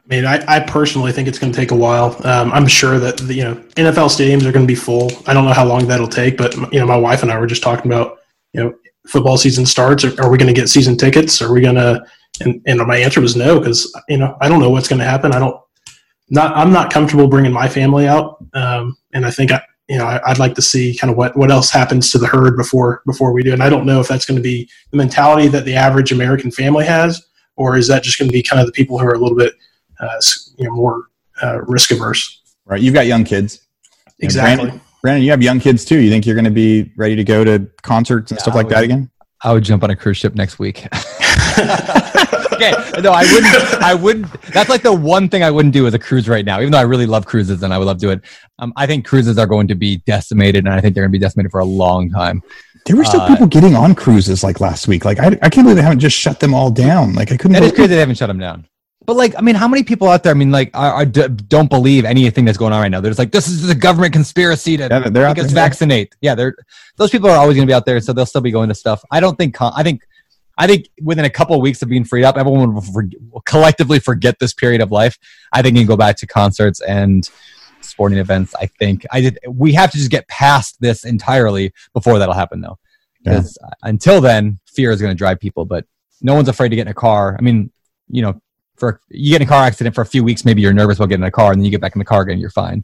I 0.10 0.16
mean, 0.16 0.26
I, 0.26 0.42
I 0.48 0.60
personally 0.62 1.12
think 1.12 1.28
it's 1.28 1.38
going 1.38 1.52
to 1.52 1.58
take 1.58 1.72
a 1.72 1.76
while. 1.76 2.16
Um, 2.26 2.54
I'm 2.54 2.66
sure 2.66 2.98
that 2.98 3.18
the, 3.18 3.34
you 3.34 3.44
know 3.44 3.56
NFL 3.76 4.08
stadiums 4.08 4.46
are 4.46 4.54
going 4.54 4.66
to 4.66 4.68
be 4.68 4.74
full. 4.74 5.12
I 5.26 5.34
don't 5.34 5.44
know 5.44 5.52
how 5.52 5.66
long 5.66 5.86
that'll 5.86 6.08
take, 6.08 6.38
but 6.38 6.56
you 6.72 6.80
know, 6.80 6.86
my 6.86 6.96
wife 6.96 7.24
and 7.24 7.32
I 7.32 7.38
were 7.38 7.46
just 7.46 7.62
talking 7.62 7.92
about 7.92 8.20
you 8.54 8.64
know 8.64 8.74
football 9.06 9.38
season 9.38 9.66
starts, 9.66 10.06
are, 10.06 10.22
are 10.22 10.32
we 10.32 10.38
going 10.38 10.48
to 10.48 10.54
get 10.54 10.70
season 10.70 10.96
tickets? 10.96 11.42
Are 11.42 11.52
we 11.52 11.60
going 11.60 11.76
to? 11.76 12.06
And, 12.42 12.62
and 12.68 12.80
my 12.86 12.98
answer 12.98 13.20
was 13.20 13.36
no, 13.36 13.60
because 13.60 13.92
you 14.10 14.18
know 14.18 14.38
I 14.42 14.50
don't 14.50 14.60
know 14.60 14.70
what's 14.70 14.88
going 14.88 15.00
to 15.00 15.06
happen. 15.06 15.32
I 15.32 15.40
don't 15.40 15.60
not 16.30 16.56
I'm 16.56 16.72
not 16.72 16.92
comfortable 16.92 17.28
bringing 17.28 17.52
my 17.52 17.68
family 17.68 18.08
out, 18.08 18.38
um, 18.54 18.96
and 19.14 19.26
I 19.26 19.32
think 19.32 19.52
I 19.52 19.62
you 19.88 19.98
know 19.98 20.06
I, 20.06 20.30
would 20.30 20.40
like 20.40 20.54
to 20.56 20.62
see 20.62 20.96
kind 20.96 21.10
of 21.10 21.18
what 21.18 21.36
what 21.36 21.52
else 21.52 21.72
happens 21.72 22.12
to 22.12 22.18
the 22.18 22.28
herd 22.28 22.56
before 22.58 23.02
before 23.06 23.32
we 23.34 23.44
do. 23.44 23.54
And 23.54 23.64
I 23.64 23.70
don't 23.70 23.86
know 23.86 24.00
if 24.00 24.08
that's 24.08 24.26
going 24.26 24.38
to 24.38 24.44
be 24.44 24.70
the 24.92 24.98
mentality 24.98 25.48
that 25.48 25.66
the 25.66 25.76
average 25.76 26.12
American 26.12 26.52
family 26.52 26.86
has, 26.86 27.26
or 27.56 27.76
is 27.78 27.88
that 27.88 28.04
just 28.04 28.20
going 28.20 28.30
to 28.30 28.34
be 28.34 28.44
kind 28.44 28.60
of 28.60 28.68
the 28.68 28.74
people 28.74 29.00
who 29.00 29.06
are 29.06 29.14
a 29.14 29.20
little 29.20 29.38
bit 29.38 29.54
uh, 30.00 30.20
you 30.58 30.66
know 30.66 30.76
more 30.76 31.06
uh, 31.42 31.62
risk 31.64 31.92
averse. 31.92 32.42
Right. 32.66 32.82
You've 32.82 32.94
got 32.94 33.08
young 33.08 33.24
kids. 33.24 33.62
Exactly. 34.20 34.66
Brandon, 34.66 34.82
Brandon, 35.02 35.24
you 35.24 35.32
have 35.32 35.42
young 35.42 35.60
kids 35.60 35.86
too. 35.86 36.00
You 36.00 36.10
think 36.10 36.26
you're 36.26 36.36
going 36.36 36.46
to 36.46 36.52
be 36.52 36.92
ready 36.98 37.16
to 37.16 37.24
go 37.24 37.44
to 37.44 37.68
concerts 37.84 38.32
and 38.32 38.38
yeah, 38.38 38.44
stuff 38.44 38.56
like 38.56 38.68
would, 38.68 38.76
that 38.76 38.84
again? 38.84 39.10
I 39.44 39.54
would 39.54 39.64
jump 39.64 39.84
on 39.84 39.90
a 39.90 39.96
cruise 39.96 40.18
ship 40.18 40.36
next 40.36 40.60
week. 40.60 40.88
okay, 42.58 43.02
no, 43.02 43.12
I 43.12 43.24
wouldn't. 43.32 43.84
I 43.84 43.94
wouldn't. 43.94 44.42
That's 44.54 44.70
like 44.70 44.82
the 44.82 44.94
one 44.94 45.30
thing 45.30 45.44
I 45.44 45.52
wouldn't 45.52 45.74
do 45.74 45.88
as 45.88 45.94
a 45.94 46.00
cruise 46.00 46.28
right 46.28 46.46
now. 46.46 46.60
Even 46.60 46.72
though 46.72 46.80
I 46.80 46.84
really 46.84 47.06
love 47.06 47.26
cruises 47.26 47.64
and 47.64 47.74
I 47.74 47.78
would 47.78 47.86
love 47.86 47.98
to 47.98 48.06
do 48.08 48.12
it, 48.12 48.22
um, 48.60 48.74
I 48.76 48.86
think 48.86 49.06
cruises 49.06 49.38
are 49.38 49.48
going 49.48 49.68
to 49.68 49.76
be 49.76 49.98
decimated, 49.98 50.66
and 50.66 50.74
I 50.74 50.82
think 50.82 50.96
they're 50.96 51.04
going 51.04 51.12
to 51.12 51.18
be 51.18 51.24
decimated 51.24 51.52
for 51.52 51.60
a 51.60 51.66
long 51.66 52.10
time. 52.10 52.42
There 52.86 52.96
were 52.96 53.06
still 53.06 53.22
uh, 53.22 53.28
people 53.28 53.48
getting 53.48 53.76
on 53.76 53.96
cruises 53.96 54.44
like 54.44 54.60
last 54.60 54.88
week. 54.88 55.06
Like 55.06 55.20
I, 55.20 55.28
I 55.42 55.50
can't 55.50 55.66
believe 55.66 55.76
they 55.76 55.82
haven't 55.82 56.00
just 56.00 56.18
shut 56.18 56.40
them 56.40 56.54
all 56.54 56.72
down. 56.72 57.14
Like 57.14 57.32
I 57.32 57.38
couldn't. 57.38 57.58
It 57.58 57.64
is 57.64 57.72
crazy 57.72 57.88
they 57.88 57.98
haven't 57.98 58.16
shut 58.16 58.28
them 58.28 58.40
down. 58.40 58.66
But 59.08 59.16
like, 59.16 59.36
I 59.38 59.42
mean, 59.42 59.56
how 59.56 59.70
many 59.70 59.84
people 59.84 60.10
out 60.10 60.24
there? 60.24 60.32
I 60.32 60.34
mean, 60.34 60.52
like, 60.52 60.70
are, 60.74 60.92
are, 60.92 61.06
don't 61.06 61.70
believe 61.70 62.04
anything 62.04 62.44
that's 62.44 62.58
going 62.58 62.74
on 62.74 62.82
right 62.82 62.90
now. 62.90 63.00
They're 63.00 63.10
just 63.10 63.20
like, 63.20 63.32
this 63.32 63.48
is 63.48 63.66
the 63.66 63.74
government 63.74 64.12
conspiracy 64.12 64.76
to 64.76 64.84
yeah, 64.84 65.10
they're 65.10 65.30
make 65.30 65.40
us 65.40 65.52
vaccinate. 65.52 66.14
Yeah, 66.20 66.36
they're 66.36 66.56
those 66.98 67.10
people 67.10 67.30
are 67.30 67.38
always 67.38 67.56
going 67.56 67.66
to 67.66 67.72
be 67.72 67.74
out 67.74 67.86
there, 67.86 68.02
so 68.02 68.12
they'll 68.12 68.26
still 68.26 68.42
be 68.42 68.52
going 68.52 68.68
to 68.68 68.76
stuff. 68.76 69.02
I 69.10 69.22
don't 69.22 69.38
think. 69.38 69.56
I 69.62 69.82
think. 69.82 70.02
I 70.58 70.68
think 70.68 70.90
within 71.02 71.26
a 71.26 71.30
couple 71.30 71.56
of 71.56 71.62
weeks 71.62 71.82
of 71.82 71.90
being 71.90 72.04
freed 72.04 72.24
up, 72.24 72.38
everyone 72.38 72.74
will, 72.74 72.82
for, 72.82 73.08
will 73.32 73.42
collectively 73.42 74.00
forget 74.00 74.40
this 74.40 74.54
period 74.54 74.82
of 74.82 74.92
life. 74.92 75.18
I 75.54 75.62
think 75.62 75.76
you 75.76 75.82
can 75.82 75.88
go 75.88 75.98
back 75.98 76.18
to 76.18 76.28
concerts 76.28 76.82
and 76.82 77.30
sporting 77.82 78.18
events. 78.18 78.56
I 78.60 78.66
think 78.66 79.06
I 79.12 79.22
did. 79.22 79.40
We 79.48 79.74
have 79.74 79.92
to 79.92 79.98
just 79.98 80.12
get 80.12 80.28
past 80.28 80.78
this 80.80 81.06
entirely 81.06 81.74
before 81.94 82.20
that'll 82.20 82.34
happen, 82.34 82.62
though, 82.62 82.80
because 83.24 83.58
yeah. 83.62 83.68
Uh, 83.68 83.72
until 83.84 84.22
then, 84.22 84.60
fear 84.66 84.92
is 84.92 85.02
going 85.02 85.14
to 85.14 85.18
drive 85.18 85.40
people. 85.40 85.66
But 85.66 85.86
no 86.22 86.34
one's 86.34 86.50
afraid 86.50 86.70
to 86.70 86.76
get 86.76 86.88
in 86.88 86.92
a 86.92 86.96
car. 86.96 87.36
I 87.38 87.42
mean, 87.42 87.72
you 88.10 88.22
know, 88.22 88.42
for 88.78 89.02
you 89.10 89.32
get 89.32 89.42
in 89.42 89.48
a 89.48 89.50
car 89.50 89.64
accident 89.64 89.96
for 89.96 90.02
a 90.02 90.06
few 90.06 90.24
weeks, 90.24 90.46
maybe 90.46 90.62
you're 90.62 90.74
nervous 90.74 90.98
about 90.98 91.10
getting 91.10 91.24
in 91.24 91.28
a 91.28 91.32
car, 91.32 91.52
and 91.52 91.60
then 91.60 91.66
you 91.66 91.72
get 91.72 91.82
back 91.82 91.96
in 91.96 92.00
the 92.00 92.06
car 92.06 92.22
again, 92.22 92.40
you're 92.40 92.50
fine. 92.50 92.84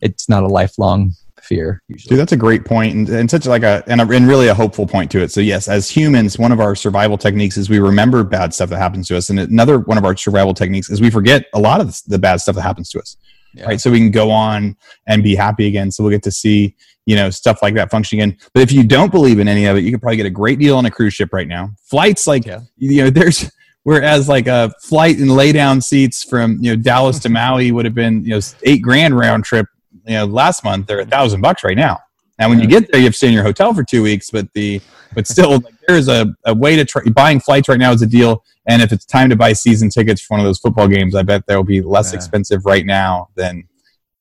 It's 0.00 0.28
not 0.28 0.44
a 0.44 0.48
lifelong 0.48 1.14
fear 1.48 1.82
usually. 1.88 2.10
Dude, 2.10 2.20
that's 2.20 2.32
a 2.32 2.36
great 2.36 2.64
point 2.64 2.94
and, 2.94 3.08
and 3.08 3.30
such 3.30 3.46
like 3.46 3.62
a 3.62 3.82
and, 3.86 4.00
a 4.00 4.08
and 4.08 4.28
really 4.28 4.48
a 4.48 4.54
hopeful 4.54 4.86
point 4.86 5.10
to 5.12 5.22
it. 5.22 5.32
So 5.32 5.40
yes, 5.40 5.66
as 5.66 5.88
humans, 5.88 6.38
one 6.38 6.52
of 6.52 6.60
our 6.60 6.74
survival 6.74 7.16
techniques 7.16 7.56
is 7.56 7.70
we 7.70 7.78
remember 7.78 8.22
bad 8.22 8.52
stuff 8.52 8.70
that 8.70 8.78
happens 8.78 9.08
to 9.08 9.16
us, 9.16 9.30
and 9.30 9.40
another 9.40 9.78
one 9.78 9.98
of 9.98 10.04
our 10.04 10.16
survival 10.16 10.54
techniques 10.54 10.90
is 10.90 11.00
we 11.00 11.10
forget 11.10 11.46
a 11.54 11.58
lot 11.58 11.80
of 11.80 11.98
the 12.06 12.18
bad 12.18 12.40
stuff 12.40 12.54
that 12.56 12.62
happens 12.62 12.90
to 12.90 13.00
us. 13.00 13.16
yeah. 13.54 13.66
right? 13.66 13.80
So 13.80 13.90
we 13.90 13.98
can 13.98 14.10
go 14.10 14.30
on 14.30 14.76
and 15.06 15.22
be 15.22 15.34
happy 15.34 15.66
again. 15.66 15.90
So 15.90 16.02
we'll 16.02 16.12
get 16.12 16.22
to 16.24 16.30
see, 16.30 16.74
you 17.06 17.16
know, 17.16 17.30
stuff 17.30 17.62
like 17.62 17.74
that 17.74 17.90
function 17.90 18.18
again. 18.18 18.36
But 18.52 18.62
if 18.62 18.72
you 18.72 18.84
don't 18.84 19.10
believe 19.10 19.38
in 19.38 19.48
any 19.48 19.66
of 19.66 19.76
it, 19.76 19.84
you 19.84 19.90
could 19.90 20.02
probably 20.02 20.16
get 20.16 20.26
a 20.26 20.30
great 20.30 20.58
deal 20.58 20.76
on 20.76 20.86
a 20.86 20.90
cruise 20.90 21.14
ship 21.14 21.32
right 21.32 21.48
now. 21.48 21.70
Flights 21.82 22.26
like, 22.26 22.46
yeah. 22.46 22.60
you 22.76 23.04
know, 23.04 23.10
there's, 23.18 23.50
whereas 23.84 24.28
like 24.28 24.46
a 24.46 24.70
flight 24.82 25.18
and 25.18 25.30
lay 25.30 25.52
down 25.52 25.80
seats 25.80 26.22
from, 26.22 26.58
you 26.60 26.74
know, 26.74 26.82
Dallas 26.82 27.18
to 27.20 27.28
Maui 27.30 27.72
would 27.72 27.84
have 27.84 27.94
been, 27.94 28.22
you 28.24 28.30
know, 28.30 28.40
eight 28.64 28.82
grand 28.82 29.18
round 29.18 29.44
trip, 29.44 29.66
you 30.08 30.14
know, 30.14 30.24
last 30.24 30.64
month, 30.64 30.86
they're 30.86 30.98
a 30.98 31.02
mm-hmm. 31.02 31.10
thousand 31.10 31.40
bucks 31.40 31.62
right 31.62 31.76
now. 31.76 32.00
Now, 32.38 32.48
when 32.48 32.60
you 32.60 32.68
get 32.68 32.90
there, 32.90 33.00
you 33.00 33.06
have 33.06 33.14
to 33.14 33.16
stay 33.16 33.26
in 33.26 33.32
your 33.32 33.42
hotel 33.42 33.74
for 33.74 33.82
two 33.82 34.02
weeks, 34.02 34.30
but 34.30 34.52
the 34.52 34.80
but 35.12 35.26
still, 35.26 35.58
like, 35.58 35.74
there 35.88 35.96
is 35.96 36.08
a, 36.08 36.32
a 36.44 36.54
way 36.54 36.76
to 36.76 36.84
try. 36.84 37.02
Buying 37.02 37.40
flights 37.40 37.68
right 37.68 37.80
now 37.80 37.90
is 37.90 38.00
a 38.00 38.06
deal, 38.06 38.44
and 38.66 38.80
if 38.80 38.92
it's 38.92 39.04
time 39.04 39.28
to 39.30 39.36
buy 39.36 39.52
season 39.52 39.90
tickets 39.90 40.20
for 40.20 40.34
one 40.34 40.40
of 40.40 40.46
those 40.46 40.60
football 40.60 40.86
games, 40.86 41.16
I 41.16 41.22
bet 41.22 41.46
they'll 41.46 41.64
be 41.64 41.80
less 41.80 42.12
yeah. 42.12 42.16
expensive 42.16 42.64
right 42.64 42.86
now 42.86 43.28
than 43.34 43.64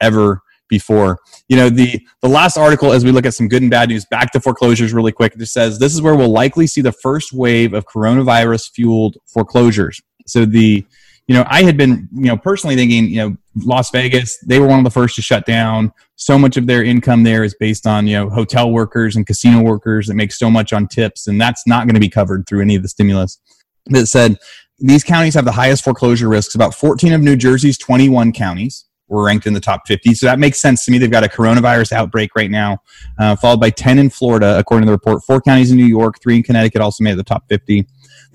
ever 0.02 0.42
before. 0.68 1.20
You 1.48 1.58
know, 1.58 1.70
the 1.70 2.02
the 2.22 2.30
last 2.30 2.58
article 2.58 2.92
as 2.92 3.06
we 3.06 3.12
look 3.12 3.28
at 3.28 3.36
some 3.36 3.48
good 3.48 3.62
and 3.62 3.70
bad 3.70 3.90
news, 3.90 4.06
back 4.06 4.32
to 4.32 4.40
foreclosures 4.40 4.94
really 4.94 5.12
quick. 5.12 5.36
It 5.36 5.40
just 5.40 5.54
says 5.54 5.78
this 5.78 5.94
is 5.94 6.02
where 6.02 6.16
we'll 6.16 6.32
likely 6.32 6.66
see 6.66 6.82
the 6.82 6.92
first 6.92 7.34
wave 7.34 7.74
of 7.74 7.86
coronavirus 7.86 8.72
fueled 8.72 9.18
foreclosures. 9.28 10.02
So 10.26 10.44
the 10.44 10.86
you 11.28 11.36
know, 11.36 11.46
I 11.48 11.64
had 11.64 11.76
been, 11.76 12.08
you 12.14 12.28
know, 12.28 12.38
personally 12.38 12.76
thinking, 12.76 13.10
you 13.10 13.18
know, 13.18 13.38
Las 13.58 13.90
Vegas, 13.92 14.38
they 14.40 14.60
were 14.60 14.68
one 14.68 14.80
of 14.80 14.86
the 14.86 14.92
first 14.92 15.16
to 15.16 15.22
shut 15.22 15.46
down. 15.46 15.92
So 16.16 16.40
much 16.40 16.56
of 16.56 16.68
their 16.68 16.84
income 16.84 17.24
there 17.24 17.44
is 17.44 17.54
based 17.60 17.86
on, 17.86 18.08
you 18.08 18.16
know, 18.16 18.30
hotel 18.30 18.72
workers 18.72 19.16
and 19.16 19.28
casino 19.28 19.62
workers 19.62 20.08
that 20.08 20.16
make 20.16 20.32
so 20.32 20.50
much 20.50 20.72
on 20.72 20.88
tips, 20.88 21.28
and 21.28 21.40
that's 21.40 21.68
not 21.68 21.86
going 21.86 21.96
to 21.96 22.00
be 22.00 22.10
covered 22.10 22.48
through 22.48 22.62
any 22.62 22.76
of 22.76 22.82
the 22.82 22.88
stimulus. 22.88 23.40
That 23.88 24.08
said, 24.08 24.38
these 24.80 25.04
counties 25.04 25.34
have 25.34 25.46
the 25.46 25.52
highest 25.52 25.84
foreclosure 25.84 26.30
risks. 26.30 26.56
About 26.56 26.74
14 26.74 27.12
of 27.14 27.22
New 27.22 27.36
Jersey's 27.36 27.78
21 27.78 28.32
counties 28.32 28.86
were 29.10 29.26
ranked 29.26 29.48
in 29.48 29.54
the 29.54 29.60
top 29.60 29.88
50. 29.88 30.14
So 30.14 30.26
that 30.28 30.40
makes 30.40 30.60
sense 30.60 30.86
to 30.86 30.92
me. 30.92 30.98
They've 30.98 31.10
got 31.10 31.24
a 31.24 31.30
coronavirus 31.30 31.94
outbreak 31.94 32.36
right 32.36 32.52
now, 32.52 32.80
uh, 33.20 33.36
followed 33.36 33.60
by 33.60 33.70
10 33.70 34.00
in 34.00 34.10
Florida, 34.10 34.58
according 34.58 34.86
to 34.86 34.88
the 34.88 34.94
report. 34.94 35.24
Four 35.26 35.42
counties 35.42 35.72
in 35.72 35.78
New 35.78 35.86
York, 35.86 36.22
three 36.22 36.38
in 36.38 36.44
Connecticut 36.44 36.82
also 36.82 37.04
made 37.04 37.18
the 37.18 37.24
top 37.24 37.46
50. 37.50 37.88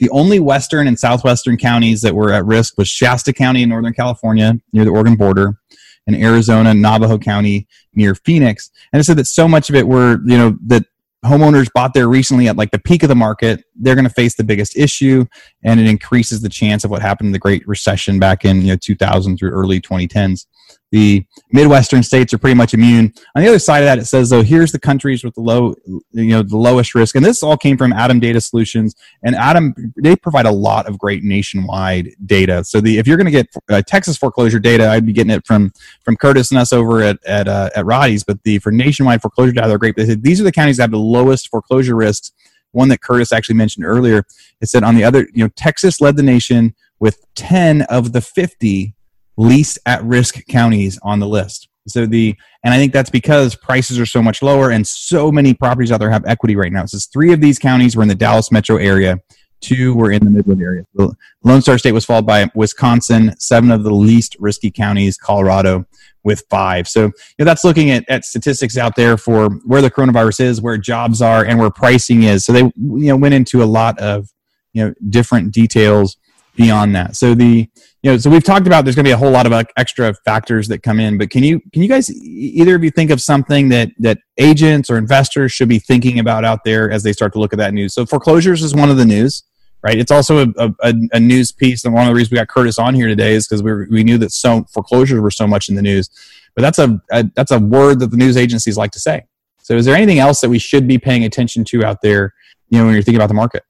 The 0.03 0.11
only 0.11 0.40
western 0.40 0.88
and 0.88 0.98
southwestern 0.98 1.57
counties 1.57 2.00
that 2.00 2.12
were 2.12 2.32
at 2.32 2.44
risk 2.44 2.76
was 2.76 2.88
Shasta 2.88 3.32
County 3.32 3.62
in 3.62 3.68
Northern 3.68 3.92
California 3.92 4.55
near 4.72 4.84
the 4.84 4.90
Oregon 4.90 5.14
border, 5.14 5.61
and 6.09 6.16
Arizona, 6.16 6.74
Navajo 6.74 7.18
County 7.18 7.68
near 7.94 8.16
Phoenix. 8.16 8.72
And 8.92 8.98
it 8.98 9.05
said 9.05 9.16
that 9.18 9.26
so 9.26 9.46
much 9.46 9.70
of 9.70 9.76
it 9.76 9.86
were, 9.86 10.18
you 10.24 10.36
know, 10.36 10.59
that 10.66 10.86
homeowners 11.24 11.68
bought 11.72 11.94
there 11.94 12.09
recently 12.09 12.48
at 12.48 12.57
like 12.57 12.72
the 12.72 12.80
peak 12.80 13.05
of 13.05 13.11
the 13.11 13.14
market, 13.14 13.62
they're 13.76 13.94
going 13.94 14.03
to 14.05 14.11
face 14.12 14.34
the 14.34 14.42
biggest 14.42 14.76
issue, 14.76 15.24
and 15.64 15.80
it 15.80 15.86
increases 15.86 16.40
the 16.40 16.48
chance 16.48 16.84
of 16.84 16.90
what 16.90 17.02
happened 17.02 17.28
in 17.28 17.32
the 17.32 17.38
Great 17.38 17.66
Recession 17.66 18.18
back 18.18 18.44
in 18.44 18.62
you 18.62 18.68
know 18.68 18.76
2000 18.76 19.38
through 19.38 19.50
early 19.50 19.80
2010s 19.80 20.46
the 20.92 21.24
Midwestern 21.50 22.02
states 22.02 22.34
are 22.34 22.38
pretty 22.38 22.54
much 22.54 22.74
immune. 22.74 23.14
On 23.34 23.42
the 23.42 23.48
other 23.48 23.58
side 23.58 23.78
of 23.78 23.86
that, 23.86 23.98
it 23.98 24.04
says 24.04 24.28
though, 24.28 24.42
here's 24.42 24.72
the 24.72 24.78
countries 24.78 25.24
with 25.24 25.34
the 25.34 25.40
low, 25.40 25.74
you 26.12 26.26
know, 26.26 26.42
the 26.42 26.58
lowest 26.58 26.94
risk, 26.94 27.16
and 27.16 27.24
this 27.24 27.42
all 27.42 27.56
came 27.56 27.78
from 27.78 27.92
ATTOM 27.92 28.20
Data 28.20 28.40
Solutions. 28.42 28.94
And 29.22 29.34
ATTOM, 29.34 29.94
they 29.96 30.14
provide 30.14 30.44
a 30.44 30.52
lot 30.52 30.86
of 30.86 30.98
great 30.98 31.24
nationwide 31.24 32.10
data. 32.26 32.62
So 32.64 32.80
the 32.80 32.98
if 32.98 33.06
you're 33.06 33.16
going 33.16 33.24
to 33.24 33.32
get 33.32 33.48
uh, 33.70 33.82
Texas 33.86 34.18
foreclosure 34.18 34.58
data, 34.58 34.90
I'd 34.90 35.06
be 35.06 35.14
getting 35.14 35.32
it 35.32 35.46
from 35.46 35.72
from 36.04 36.16
Curtis 36.16 36.50
and 36.50 36.60
us 36.60 36.74
over 36.74 37.02
at 37.02 37.24
at 37.24 37.48
uh, 37.48 37.70
at 37.74 37.86
Roddy's. 37.86 38.22
But 38.22 38.42
the 38.44 38.58
for 38.58 38.70
nationwide 38.70 39.22
foreclosure 39.22 39.52
data, 39.52 39.68
they're 39.68 39.78
great. 39.78 39.96
They 39.96 40.06
said 40.06 40.22
these 40.22 40.40
are 40.42 40.44
the 40.44 40.52
counties 40.52 40.76
that 40.76 40.84
have 40.84 40.90
the 40.90 40.98
lowest 40.98 41.48
foreclosure 41.48 41.96
risks. 41.96 42.32
One 42.72 42.88
that 42.88 43.00
Curtis 43.00 43.32
actually 43.32 43.54
mentioned 43.56 43.86
earlier. 43.86 44.24
It 44.60 44.68
said 44.68 44.82
on 44.82 44.94
the 44.94 45.04
other, 45.04 45.28
you 45.32 45.44
know, 45.44 45.50
Texas 45.56 46.00
led 46.00 46.16
the 46.16 46.22
nation 46.22 46.74
with 47.00 47.24
10 47.34 47.82
of 47.82 48.12
the 48.12 48.20
50 48.20 48.94
least 49.36 49.78
at 49.86 50.04
risk 50.04 50.46
counties 50.46 50.98
on 51.02 51.20
the 51.20 51.28
list. 51.28 51.68
So 51.88 52.06
the 52.06 52.36
and 52.62 52.72
I 52.72 52.76
think 52.76 52.92
that's 52.92 53.10
because 53.10 53.56
prices 53.56 53.98
are 53.98 54.06
so 54.06 54.22
much 54.22 54.40
lower 54.40 54.70
and 54.70 54.86
so 54.86 55.32
many 55.32 55.52
properties 55.52 55.90
out 55.90 55.98
there 55.98 56.10
have 56.10 56.24
equity 56.26 56.54
right 56.54 56.72
now. 56.72 56.84
So 56.86 56.98
three 57.12 57.32
of 57.32 57.40
these 57.40 57.58
counties 57.58 57.96
were 57.96 58.02
in 58.02 58.08
the 58.08 58.14
Dallas 58.14 58.52
metro 58.52 58.76
area, 58.76 59.18
two 59.62 59.94
were 59.94 60.10
in 60.10 60.24
the 60.24 60.30
Midland 60.30 60.60
area. 60.60 60.84
The 60.94 61.14
Lone 61.44 61.62
Star 61.62 61.78
State 61.78 61.92
was 61.92 62.04
followed 62.04 62.26
by 62.26 62.50
Wisconsin, 62.54 63.34
seven 63.38 63.70
of 63.70 63.84
the 63.84 63.94
least 63.94 64.36
risky 64.38 64.70
counties, 64.70 65.16
Colorado 65.16 65.86
with 66.24 66.44
five. 66.50 66.86
So 66.86 67.04
you 67.04 67.12
know, 67.38 67.44
that's 67.44 67.64
looking 67.64 67.90
at, 67.90 68.04
at 68.08 68.24
statistics 68.24 68.76
out 68.76 68.96
there 68.96 69.16
for 69.16 69.50
where 69.64 69.82
the 69.82 69.90
coronavirus 69.90 70.40
is, 70.40 70.60
where 70.60 70.76
jobs 70.76 71.22
are, 71.22 71.44
and 71.44 71.58
where 71.58 71.70
pricing 71.70 72.24
is. 72.24 72.44
So 72.44 72.52
they 72.52 72.60
you 72.60 72.72
know 72.76 73.16
went 73.16 73.34
into 73.34 73.62
a 73.62 73.66
lot 73.66 73.98
of 73.98 74.28
you 74.72 74.84
know 74.84 74.94
different 75.08 75.52
details 75.52 76.16
beyond 76.56 76.94
that. 76.94 77.16
So 77.16 77.34
the 77.34 77.68
you 78.02 78.10
know, 78.10 78.18
so 78.18 78.30
we've 78.30 78.42
talked 78.42 78.66
about 78.66 78.84
there's 78.84 78.96
going 78.96 79.04
to 79.04 79.08
be 79.08 79.12
a 79.12 79.16
whole 79.16 79.30
lot 79.30 79.46
of 79.46 79.66
extra 79.76 80.12
factors 80.24 80.66
that 80.68 80.82
come 80.82 80.98
in, 80.98 81.18
but 81.18 81.30
can 81.30 81.44
you 81.44 81.60
can 81.72 81.82
you 81.82 81.88
guys 81.88 82.10
either 82.12 82.74
of 82.74 82.82
you 82.82 82.90
think 82.90 83.10
of 83.10 83.20
something 83.20 83.68
that 83.68 83.90
that 83.98 84.18
agents 84.38 84.90
or 84.90 84.98
investors 84.98 85.52
should 85.52 85.68
be 85.68 85.78
thinking 85.78 86.18
about 86.18 86.44
out 86.44 86.64
there 86.64 86.90
as 86.90 87.04
they 87.04 87.12
start 87.12 87.32
to 87.34 87.38
look 87.38 87.52
at 87.52 87.58
that 87.58 87.72
news? 87.72 87.94
So 87.94 88.04
foreclosures 88.04 88.62
is 88.62 88.74
one 88.74 88.90
of 88.90 88.96
the 88.96 89.04
news, 89.04 89.44
right? 89.82 89.98
It's 89.98 90.12
also 90.12 90.46
a, 90.56 90.74
a, 90.80 90.94
a 91.12 91.20
news 91.20 91.52
piece, 91.52 91.84
and 91.84 91.92
one 91.92 92.04
of 92.04 92.08
the 92.08 92.14
reasons 92.14 92.32
we 92.32 92.36
got 92.36 92.48
Curtis 92.48 92.78
on 92.78 92.94
here 92.94 93.08
today 93.08 93.34
is 93.34 93.46
because 93.46 93.62
we 93.62 93.86
we 93.86 94.04
knew 94.04 94.18
that 94.18 94.32
so 94.32 94.64
foreclosures 94.72 95.20
were 95.20 95.30
so 95.30 95.46
much 95.46 95.68
in 95.68 95.74
the 95.74 95.82
news, 95.82 96.08
but 96.54 96.62
that's 96.62 96.78
a, 96.78 97.00
a 97.10 97.24
that's 97.34 97.50
a 97.50 97.58
word 97.58 98.00
that 98.00 98.10
the 98.10 98.16
news 98.16 98.36
agencies 98.36 98.76
like 98.76 98.92
to 98.92 99.00
say. 99.00 99.24
So 99.62 99.76
is 99.76 99.84
there 99.84 99.94
anything 99.94 100.18
else 100.18 100.40
that 100.40 100.50
we 100.50 100.58
should 100.58 100.88
be 100.88 100.98
paying 100.98 101.24
attention 101.24 101.64
to 101.66 101.84
out 101.84 102.02
there? 102.02 102.34
You 102.70 102.78
know, 102.78 102.86
when 102.86 102.94
you're 102.94 103.02
thinking 103.02 103.20
about 103.20 103.28
the 103.28 103.34
market. 103.34 103.64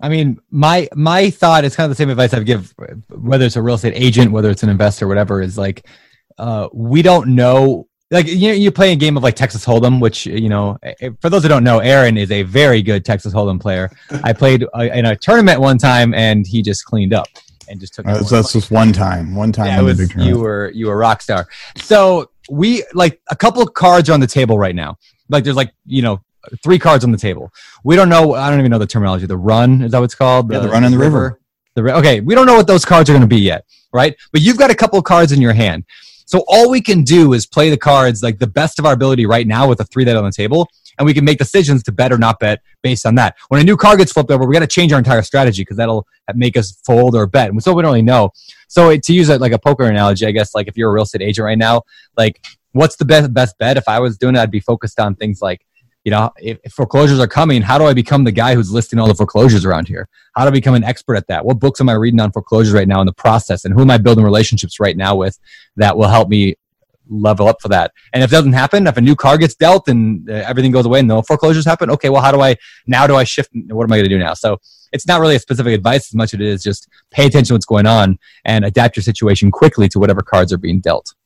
I 0.00 0.08
mean, 0.08 0.38
my 0.50 0.88
my 0.94 1.30
thought 1.30 1.64
is 1.64 1.74
kind 1.74 1.86
of 1.86 1.90
the 1.90 2.00
same 2.00 2.10
advice 2.10 2.34
I 2.34 2.38
would 2.38 2.46
give, 2.46 2.74
whether 3.08 3.46
it's 3.46 3.56
a 3.56 3.62
real 3.62 3.76
estate 3.76 3.94
agent, 3.96 4.30
whether 4.30 4.50
it's 4.50 4.62
an 4.62 4.68
investor, 4.68 5.08
whatever. 5.08 5.40
Is 5.40 5.56
like, 5.56 5.86
uh, 6.38 6.68
we 6.72 7.02
don't 7.02 7.34
know. 7.34 7.88
Like 8.10 8.28
you 8.28 8.48
know, 8.48 8.54
you 8.54 8.70
play 8.70 8.92
a 8.92 8.96
game 8.96 9.16
of 9.16 9.24
like 9.24 9.34
Texas 9.34 9.64
Hold'em, 9.64 10.00
which 10.00 10.26
you 10.26 10.48
know, 10.48 10.78
eh, 10.82 10.94
eh, 11.00 11.10
for 11.20 11.28
those 11.28 11.42
who 11.42 11.48
don't 11.48 11.64
know, 11.64 11.80
Aaron 11.80 12.16
is 12.16 12.30
a 12.30 12.42
very 12.44 12.80
good 12.80 13.04
Texas 13.04 13.34
Hold'em 13.34 13.60
player. 13.60 13.90
I 14.22 14.32
played 14.42 14.64
uh, 14.76 14.82
in 14.82 15.06
a 15.06 15.16
tournament 15.16 15.60
one 15.60 15.76
time, 15.76 16.14
and 16.14 16.46
he 16.46 16.62
just 16.62 16.84
cleaned 16.84 17.12
up 17.12 17.26
and 17.68 17.80
just 17.80 17.94
took. 17.94 18.06
Uh, 18.06 18.22
so 18.22 18.36
that's 18.36 18.52
just 18.52 18.70
one 18.70 18.92
time. 18.92 19.34
One 19.34 19.50
time. 19.50 19.66
Yeah, 19.66 19.80
was, 19.80 20.14
you 20.16 20.38
were 20.38 20.70
you 20.72 20.86
were 20.86 20.94
a 20.94 20.96
rock 20.96 21.20
star. 21.20 21.48
So 21.76 22.30
we 22.48 22.84
like 22.94 23.20
a 23.30 23.36
couple 23.36 23.62
of 23.62 23.74
cards 23.74 24.08
are 24.08 24.12
on 24.12 24.20
the 24.20 24.26
table 24.26 24.56
right 24.58 24.74
now. 24.74 24.98
Like 25.28 25.42
there's 25.42 25.56
like 25.56 25.72
you 25.84 26.02
know 26.02 26.22
three 26.62 26.78
cards 26.78 27.04
on 27.04 27.10
the 27.10 27.18
table. 27.18 27.52
We 27.84 27.96
don't 27.96 28.08
know. 28.08 28.34
I 28.34 28.50
don't 28.50 28.60
even 28.60 28.70
know 28.70 28.78
the 28.78 28.86
terminology. 28.86 29.26
The 29.26 29.36
run 29.36 29.82
is 29.82 29.92
that 29.92 29.98
what 29.98 30.04
it's 30.04 30.14
called? 30.14 30.52
Yeah, 30.52 30.60
the, 30.60 30.66
the 30.66 30.72
run 30.72 30.84
in 30.84 30.92
the 30.92 30.98
river. 30.98 31.40
river. 31.74 31.92
The 31.92 31.98
okay, 31.98 32.20
we 32.20 32.34
don't 32.34 32.46
know 32.46 32.54
what 32.54 32.66
those 32.66 32.84
cards 32.84 33.10
are 33.10 33.12
going 33.12 33.20
to 33.22 33.26
be 33.26 33.40
yet, 33.40 33.64
right? 33.92 34.16
But 34.32 34.40
you've 34.40 34.58
got 34.58 34.70
a 34.70 34.74
couple 34.74 34.98
of 34.98 35.04
cards 35.04 35.32
in 35.32 35.42
your 35.42 35.52
hand. 35.52 35.84
So 36.26 36.44
all 36.48 36.70
we 36.70 36.80
can 36.80 37.02
do 37.02 37.32
is 37.32 37.46
play 37.46 37.70
the 37.70 37.76
cards 37.76 38.22
like 38.22 38.38
the 38.38 38.46
best 38.46 38.78
of 38.78 38.84
our 38.84 38.92
ability 38.92 39.26
right 39.26 39.46
now 39.46 39.68
with 39.68 39.78
the 39.78 39.84
three 39.84 40.04
that 40.04 40.16
on 40.16 40.24
the 40.24 40.32
table, 40.32 40.68
and 40.98 41.06
we 41.06 41.14
can 41.14 41.24
make 41.24 41.38
decisions 41.38 41.82
to 41.84 41.92
bet 41.92 42.12
or 42.12 42.18
not 42.18 42.40
bet 42.40 42.60
based 42.82 43.06
on 43.06 43.14
that. 43.14 43.36
When 43.48 43.60
a 43.60 43.64
new 43.64 43.76
card 43.76 43.98
gets 43.98 44.12
flipped 44.12 44.30
over, 44.30 44.44
we 44.44 44.52
got 44.52 44.60
to 44.60 44.66
change 44.66 44.92
our 44.92 44.98
entire 44.98 45.22
strategy 45.22 45.62
because 45.62 45.76
that'll 45.76 46.06
make 46.34 46.56
us 46.56 46.72
fold 46.84 47.14
or 47.14 47.26
bet. 47.26 47.50
And 47.50 47.62
so 47.62 47.72
we 47.72 47.82
don't 47.82 47.92
really 47.92 48.02
know. 48.02 48.30
So 48.68 48.96
to 48.96 49.12
use 49.12 49.28
it 49.28 49.40
like 49.40 49.52
a 49.52 49.58
poker 49.58 49.84
analogy, 49.84 50.26
I 50.26 50.32
guess 50.32 50.54
like 50.54 50.68
if 50.68 50.76
you're 50.76 50.90
a 50.90 50.92
real 50.92 51.04
estate 51.04 51.22
agent 51.22 51.44
right 51.44 51.58
now, 51.58 51.82
like 52.16 52.44
what's 52.72 52.96
the 52.96 53.04
best 53.04 53.32
best 53.32 53.56
bet? 53.58 53.76
If 53.76 53.88
I 53.88 54.00
was 54.00 54.18
doing 54.18 54.34
it, 54.34 54.40
I'd 54.40 54.50
be 54.50 54.60
focused 54.60 54.98
on 54.98 55.14
things 55.14 55.40
like 55.40 55.64
you 56.06 56.12
know, 56.12 56.30
if, 56.38 56.60
if, 56.62 56.72
foreclosures 56.72 57.18
are 57.18 57.26
coming, 57.26 57.62
how 57.62 57.78
do 57.78 57.84
I 57.84 57.92
become 57.92 58.22
the 58.22 58.30
guy 58.30 58.54
who's 58.54 58.70
listing 58.70 59.00
all 59.00 59.08
the 59.08 59.14
foreclosures 59.14 59.64
around 59.64 59.88
here? 59.88 60.08
How 60.36 60.44
do 60.44 60.48
I 60.48 60.52
become 60.52 60.76
an 60.76 60.84
expert 60.84 61.16
at 61.16 61.26
that? 61.26 61.44
What 61.44 61.58
books 61.58 61.80
am 61.80 61.88
I 61.88 61.94
reading 61.94 62.20
on 62.20 62.30
foreclosures 62.30 62.72
right 62.72 62.86
now 62.86 63.00
in 63.00 63.06
the 63.06 63.12
process? 63.12 63.64
And 63.64 63.74
who 63.74 63.80
am 63.80 63.90
I 63.90 63.98
building 63.98 64.22
relationships 64.22 64.78
right 64.78 64.96
now 64.96 65.16
with 65.16 65.36
that 65.74 65.96
will 65.96 66.06
help 66.06 66.28
me 66.28 66.54
level 67.08 67.48
up 67.48 67.60
for 67.60 67.66
that? 67.70 67.90
And 68.12 68.22
if 68.22 68.30
it 68.30 68.36
doesn't 68.36 68.52
happen, 68.52 68.86
if 68.86 68.96
a 68.96 69.00
new 69.00 69.16
car 69.16 69.36
gets 69.36 69.56
dealt 69.56 69.88
and 69.88 70.30
uh, 70.30 70.34
everything 70.34 70.70
goes 70.70 70.86
away 70.86 71.00
and 71.00 71.08
no 71.08 71.22
foreclosures 71.22 71.64
happen, 71.64 71.90
okay, 71.90 72.08
well, 72.08 72.22
how 72.22 72.30
do 72.30 72.40
I, 72.40 72.54
now 72.86 73.08
do 73.08 73.16
I 73.16 73.24
shift? 73.24 73.50
What 73.52 73.82
am 73.82 73.92
I 73.92 73.96
going 73.96 74.08
to 74.08 74.08
do 74.08 74.20
now? 74.20 74.34
So 74.34 74.58
it's 74.92 75.08
not 75.08 75.20
really 75.20 75.34
a 75.34 75.40
specific 75.40 75.74
advice 75.74 76.08
as 76.08 76.14
much 76.14 76.34
as 76.34 76.40
it 76.40 76.46
is 76.46 76.62
just 76.62 76.86
pay 77.10 77.26
attention 77.26 77.46
to 77.46 77.54
what's 77.54 77.66
going 77.66 77.86
on 77.86 78.20
and 78.44 78.64
adapt 78.64 78.94
your 78.94 79.02
situation 79.02 79.50
quickly 79.50 79.88
to 79.88 79.98
whatever 79.98 80.22
cards 80.22 80.52
are 80.52 80.58
being 80.58 80.78
dealt. 80.78 81.16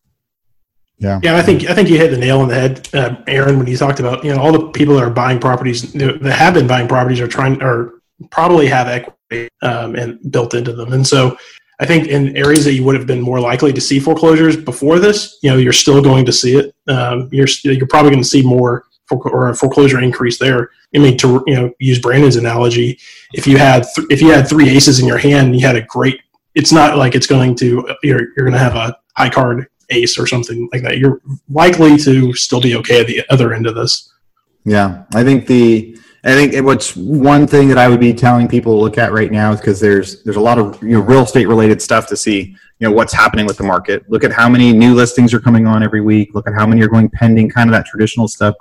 Yeah, 1.01 1.19
yeah. 1.23 1.37
I 1.37 1.43
think 1.43 1.69
I 1.69 1.75
think 1.75 1.89
you 1.89 1.97
hit 1.97 2.11
the 2.11 2.19
nail 2.19 2.41
on 2.41 2.49
the 2.49 2.55
head, 2.55 2.89
uh, 2.93 3.17
Aaron, 3.27 3.59
when 3.59 3.67
you 3.67 3.77
talked 3.77 4.01
about 4.01 4.23
you 4.23 4.35
know 4.35 4.41
all 4.41 4.53
the 4.53 4.69
people 4.69 4.95
that 4.95 5.03
are 5.03 5.11
buying 5.11 5.41
properties 5.41 5.93
that 5.95 6.23
have 6.23 6.55
been 6.55 6.67
buying 6.67 6.87
properties 6.87 7.21
are 7.21 7.29
trying 7.29 7.63
or 7.63 8.03
probably 8.31 8.67
have 8.67 8.87
equity 8.87 9.49
um, 9.63 9.97
and 9.97 10.19
built 10.31 10.53
into 10.53 10.75
them, 10.75 10.93
and 10.93 11.07
so 11.07 11.39
I 11.81 11.87
think 11.87 12.09
in 12.09 12.37
areas 12.37 12.67
that 12.67 12.75
you 12.75 12.85
would 12.85 12.95
have 12.95 13.07
been 13.07 13.23
more 13.23 13.41
likely 13.41 13.73
to 13.73 13.81
see 13.81 13.99
foreclosures 13.99 14.55
before 14.55 14.99
this, 14.99 15.39
you 15.43 15.51
know, 15.51 15.57
you're 15.57 15.73
still 15.73 16.03
going 16.03 16.27
to 16.27 16.33
see 16.33 16.57
it. 16.57 16.75
Um, 16.87 17.31
you're 17.33 17.49
you're 17.65 17.87
probably 17.87 18.11
going 18.11 18.23
to 18.23 18.29
see 18.29 18.43
more 18.43 18.85
or 19.11 19.49
a 19.49 19.57
foreclosure 19.57 20.01
increase 20.01 20.39
there. 20.39 20.71
I 20.95 20.99
mean, 20.99 21.17
to 21.19 21.43
you 21.47 21.55
know, 21.55 21.73
use 21.81 21.99
Brandon's 21.99 22.37
analogy, 22.37 22.99
if 23.33 23.47
you 23.47 23.57
had 23.57 23.87
th- 23.95 24.07
if 24.11 24.21
you 24.21 24.31
had 24.31 24.49
three 24.49 24.69
aces 24.69 25.01
in 25.01 25.07
your 25.07 25.19
hand, 25.19 25.49
and 25.49 25.57
you 25.59 25.67
had 25.67 25.77
a 25.77 25.83
great. 25.83 26.21
It's 26.55 26.73
not 26.73 26.99
like 26.99 27.15
it's 27.15 27.27
going 27.27 27.55
to 27.57 27.89
you're 28.03 28.29
you're 28.37 28.45
going 28.45 28.53
to 28.53 28.59
have 28.59 28.75
a 28.75 28.97
high 29.17 29.31
card 29.31 29.67
ace 29.91 30.19
or 30.19 30.27
something 30.27 30.69
like 30.73 30.83
that, 30.83 30.99
you're 30.99 31.21
likely 31.49 31.97
to 31.99 32.33
still 32.35 32.61
be 32.61 32.77
okay 32.77 33.01
at 33.01 33.07
the 33.07 33.23
other 33.31 33.53
end 33.55 33.67
of 33.67 33.75
this. 33.75 34.13
Yeah, 34.65 35.05
I 35.15 35.25
think 35.25 35.47
the 35.47 35.99
I 36.23 36.35
think 36.35 36.67
what's 36.67 36.95
one 36.95 37.47
thing 37.47 37.69
that 37.69 37.79
I 37.79 37.89
would 37.89 38.01
be 38.01 38.13
telling 38.13 38.47
people 38.47 38.77
to 38.77 38.81
look 38.81 38.99
at 38.99 39.13
right 39.13 39.33
now 39.33 39.53
is 39.53 39.61
because 39.61 39.81
there's 39.81 40.23
there's 40.23 40.37
a 40.37 40.41
lot 40.41 40.59
of 40.59 40.83
you 40.83 40.91
know 40.91 41.01
real 41.01 41.23
estate 41.23 41.49
related 41.49 41.81
stuff 41.81 42.07
to 42.09 42.17
see 42.17 42.57
you 42.79 42.89
know 42.89 42.93
what's 42.93 43.13
happening 43.13 43.47
with 43.47 43.57
the 43.57 43.65
market. 43.65 44.09
Look 44.11 44.23
at 44.23 44.33
how 44.33 44.49
many 44.49 44.73
new 44.73 44.95
listings 44.95 45.33
are 45.33 45.41
coming 45.41 45.67
on 45.67 45.83
every 45.83 46.03
week. 46.03 46.35
Look 46.35 46.47
at 46.47 46.55
how 46.55 46.67
many 46.67 46.83
are 46.83 46.89
going 46.89 47.09
pending, 47.09 47.49
kind 47.51 47.71
of 47.71 47.73
that 47.73 47.87
traditional 47.87 48.29
stuff. 48.29 48.55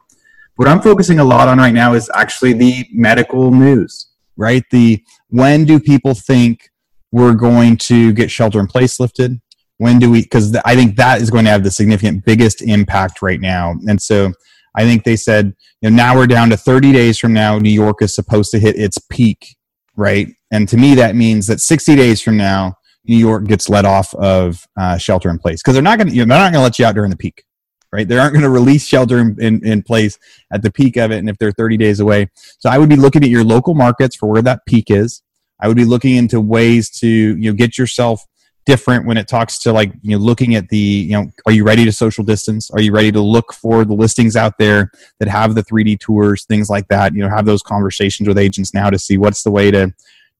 What 0.55 0.69
I'm 0.69 0.81
focusing 0.81 1.19
a 1.19 1.23
lot 1.23 1.47
on 1.47 1.57
right 1.57 1.73
now 1.73 1.93
is 1.93 2.09
actually 2.13 2.53
the 2.53 2.87
medical 2.93 3.51
news, 3.51 4.09
right? 4.37 4.63
The 4.71 5.03
when 5.29 5.65
do 5.65 5.81
people 5.81 6.13
think 6.13 6.69
we're 7.11 7.33
going 7.33 7.75
to 7.77 8.13
get 8.13 8.31
shelter 8.31 8.59
in 8.59 8.67
place 8.67 8.99
lifted? 9.01 9.41
When 9.79 9.97
do 9.97 10.11
we? 10.11 10.21
Because 10.21 10.55
I 10.65 10.75
think 10.75 10.97
that 10.97 11.21
is 11.21 11.31
going 11.31 11.45
to 11.45 11.51
have 11.51 11.63
the 11.63 11.71
significant 11.71 12.25
biggest 12.25 12.61
impact 12.61 13.21
right 13.21 13.39
now. 13.39 13.75
And 13.87 14.01
so 14.01 14.33
I 14.75 14.83
think 14.83 15.05
they 15.05 15.15
said, 15.15 15.55
you 15.81 15.89
know, 15.89 15.95
now 15.95 16.15
we're 16.15 16.27
down 16.27 16.49
to 16.49 16.57
30 16.57 16.91
days 16.91 17.17
from 17.17 17.31
now. 17.31 17.57
New 17.57 17.71
York 17.71 18.01
is 18.01 18.13
supposed 18.13 18.51
to 18.51 18.59
hit 18.59 18.75
its 18.75 18.97
peak, 19.09 19.55
right? 19.95 20.27
And 20.51 20.67
to 20.67 20.75
me, 20.75 20.95
that 20.95 21.15
means 21.15 21.47
that 21.47 21.61
60 21.61 21.95
days 21.95 22.21
from 22.21 22.35
now, 22.35 22.75
New 23.05 23.15
York 23.15 23.45
gets 23.45 23.69
let 23.69 23.85
off 23.85 24.13
of 24.15 24.67
uh, 24.77 24.97
shelter 24.97 25.29
in 25.29 25.39
place 25.39 25.61
because 25.61 25.75
they're 25.75 25.81
not 25.81 25.97
going 25.97 26.09
to 26.09 26.13
you 26.13 26.25
know, 26.25 26.35
they're 26.35 26.43
not 26.43 26.51
going 26.51 26.59
to 26.59 26.63
let 26.63 26.77
you 26.77 26.85
out 26.85 26.93
during 26.93 27.09
the 27.09 27.17
peak, 27.17 27.45
right? 27.93 28.05
They 28.05 28.17
aren't 28.17 28.33
going 28.33 28.43
to 28.43 28.49
release 28.49 28.85
shelter 28.85 29.17
in, 29.17 29.37
in, 29.41 29.65
in, 29.65 29.81
place 29.81 30.19
at 30.51 30.61
the 30.61 30.71
peak 30.71 30.97
of 30.97 31.11
it, 31.11 31.19
and 31.19 31.29
if 31.29 31.37
they're 31.37 31.53
30 31.53 31.77
days 31.77 32.01
away. 32.01 32.29
So 32.59 32.69
I 32.69 32.77
would 32.77 32.89
be 32.89 32.97
looking 32.97 33.23
at 33.23 33.29
your 33.29 33.45
local 33.45 33.73
markets 33.75 34.17
for 34.17 34.27
where 34.27 34.41
that 34.41 34.65
peak 34.67 34.91
is. 34.91 35.23
I 35.61 35.69
would 35.69 35.77
be 35.77 35.85
looking 35.85 36.17
into 36.17 36.41
ways 36.41 36.89
to 36.99 37.07
you 37.07 37.49
know 37.49 37.53
get 37.53 37.77
yourself 37.77 38.25
different 38.69 39.07
when 39.07 39.17
it 39.17 39.27
talks 39.27 39.57
to 39.57 39.73
like 39.73 39.91
you 40.03 40.11
know 40.11 40.23
looking 40.23 40.53
at 40.53 40.69
the 40.69 40.77
you 40.77 41.13
know 41.13 41.27
are 41.47 41.51
you 41.51 41.63
ready 41.63 41.83
to 41.85 41.91
social 41.91 42.23
distance? 42.23 42.69
Are 42.69 42.79
you 42.79 42.91
ready 42.91 43.11
to 43.11 43.19
look 43.19 43.51
for 43.51 43.83
the 43.83 43.95
listings 43.95 44.35
out 44.35 44.59
there 44.59 44.91
that 45.17 45.27
have 45.27 45.55
the 45.55 45.63
3d 45.63 45.99
tours 45.99 46.45
things 46.45 46.69
like 46.69 46.87
that? 46.89 47.15
You 47.15 47.23
know 47.23 47.29
have 47.29 47.45
those 47.45 47.63
conversations 47.63 48.27
with 48.27 48.37
agents 48.37 48.75
now 48.75 48.91
to 48.91 48.99
see 48.99 49.17
what's 49.17 49.41
the 49.41 49.49
way 49.49 49.71
to 49.71 49.91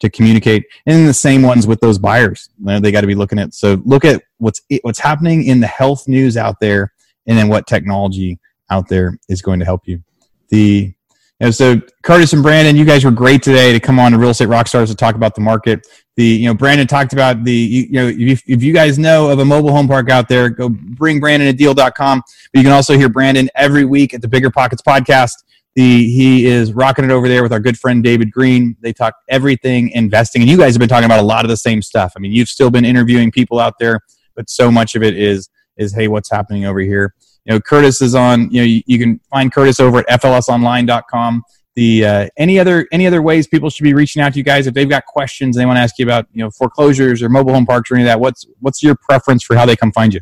to 0.01 0.09
communicate. 0.09 0.63
And 0.86 1.07
the 1.07 1.13
same 1.13 1.41
ones 1.41 1.67
with 1.67 1.82
those 1.82 1.97
buyers. 1.97 2.49
You 2.59 2.65
know, 2.67 2.80
they 2.80 2.91
got 2.91 3.01
to 3.01 3.07
be 3.07 3.15
looking 3.15 3.39
at 3.39 3.55
so 3.55 3.82
look 3.84 4.05
at 4.05 4.21
what's 4.38 4.61
what's 4.84 4.99
happening 4.99 5.45
in 5.45 5.59
the 5.59 5.67
health 5.67 6.07
news 6.07 6.38
out 6.38 6.59
there 6.61 6.93
and 7.25 7.36
then 7.36 7.47
what 7.47 7.65
technology 7.65 8.39
out 8.69 8.88
there 8.88 9.17
is 9.27 9.41
going 9.41 9.57
to 9.59 9.65
help 9.65 9.88
you. 9.88 10.03
The 10.49 10.93
know, 11.39 11.51
so 11.51 11.80
Curtis 12.03 12.34
and 12.34 12.43
Brandon, 12.43 12.75
you 12.75 12.86
guys 12.86 13.05
were 13.05 13.11
great 13.11 13.41
today 13.41 13.71
to 13.71 13.80
come 13.80 13.99
on 13.99 14.11
to 14.11 14.17
Real 14.17 14.32
Estate 14.32 14.49
Rockstars 14.49 14.88
to 14.88 14.95
talk 14.95 15.15
about 15.15 15.36
the 15.36 15.41
market. 15.41 15.88
The 16.20 16.26
you 16.26 16.47
know 16.47 16.53
Brandon 16.53 16.86
talked 16.86 17.13
about 17.13 17.45
the 17.45 17.53
you, 17.53 17.84
you 17.84 17.91
know 17.93 18.07
if, 18.07 18.43
if 18.45 18.61
you 18.61 18.74
guys 18.74 18.99
know 18.99 19.30
of 19.30 19.39
a 19.39 19.45
mobile 19.45 19.72
home 19.72 19.88
park 19.88 20.09
out 20.09 20.28
there, 20.28 20.49
go 20.49 20.67
bring 20.67 21.22
Brandon 21.22 21.47
at 21.47 21.55
deal.com. 21.55 22.22
But 22.51 22.59
you 22.59 22.61
can 22.61 22.74
also 22.74 22.97
hear 22.97 23.07
Brandon 23.07 23.49
every 23.55 23.86
week 23.86 24.13
at 24.13 24.22
the 24.22 24.28
Bigger 24.28 24.51
Pockets 24.51 24.82
podcast. 24.82 25.32
The 25.76 26.11
he 26.11 26.45
is 26.45 26.74
rocking 26.74 27.05
it 27.05 27.11
over 27.11 27.30
there 27.30 27.41
with 27.41 27.53
our 27.53 27.61
good 27.61 27.80
friend 27.80 28.03
David 28.03 28.34
Greene. 28.34 28.76
They 28.82 28.91
talk 28.91 29.13
everything 29.30 29.91
investing, 29.91 30.41
and 30.41 30.51
you 30.51 30.57
guys 30.57 30.74
have 30.74 30.80
been 30.82 30.89
talking 30.89 31.05
about 31.05 31.22
a 31.22 31.26
lot 31.26 31.45
of 31.45 31.49
the 31.49 31.55
same 31.55 31.82
stuff. 31.82 32.11
I 32.17 32.20
mean, 32.20 32.34
you've 32.34 32.49
still 32.49 32.70
been 32.70 32.84
interviewing 32.84 33.32
people 33.32 33.57
out 33.57 33.76
there, 33.80 34.01
but 34.36 34.49
so 34.49 34.70
much 34.70 34.95
of 34.95 35.03
it 35.03 35.17
is 35.17 35.49
is 35.78 35.95
hey, 35.95 36.09
what's 36.09 36.30
happening 36.30 36.65
over 36.65 36.82
here? 36.82 37.15
You 37.45 37.53
know, 37.53 37.61
Curtis 37.61 38.01
is 38.01 38.13
on. 38.13 38.51
You 38.51 38.59
know, 38.59 38.65
you, 38.65 38.82
you 38.88 38.99
can 38.99 39.22
find 39.30 39.53
Curtis 39.53 39.80
over 39.80 39.99
at 39.99 40.22
flsonline.com 40.22 41.43
the 41.80 42.05
uh, 42.05 42.27
any 42.36 42.59
other 42.59 42.86
any 42.91 43.07
other 43.07 43.21
ways 43.21 43.47
people 43.47 43.69
should 43.69 43.84
be 43.84 43.93
reaching 43.93 44.21
out 44.21 44.34
to 44.34 44.38
you 44.38 44.43
guys? 44.43 44.67
If 44.67 44.73
they've 44.73 44.89
got 44.89 45.05
questions 45.05 45.55
they 45.55 45.65
want 45.65 45.77
to 45.77 45.82
ask 45.82 45.97
you 45.97 46.05
about 46.05 46.27
you 46.34 46.43
know 46.43 46.51
foreclosures 46.51 47.23
or 47.23 47.30
mobile 47.30 47.53
home 47.53 47.65
parks 47.65 47.89
or 47.89 47.95
any 47.95 48.03
of 48.03 48.07
that 48.07 48.19
what's 48.19 48.45
what's 48.59 48.84
your 48.84 48.95
preference 48.95 49.43
for 49.43 49.55
how 49.55 49.65
they 49.65 49.77
come 49.77 49.93
find 49.93 50.13
you? 50.13 50.19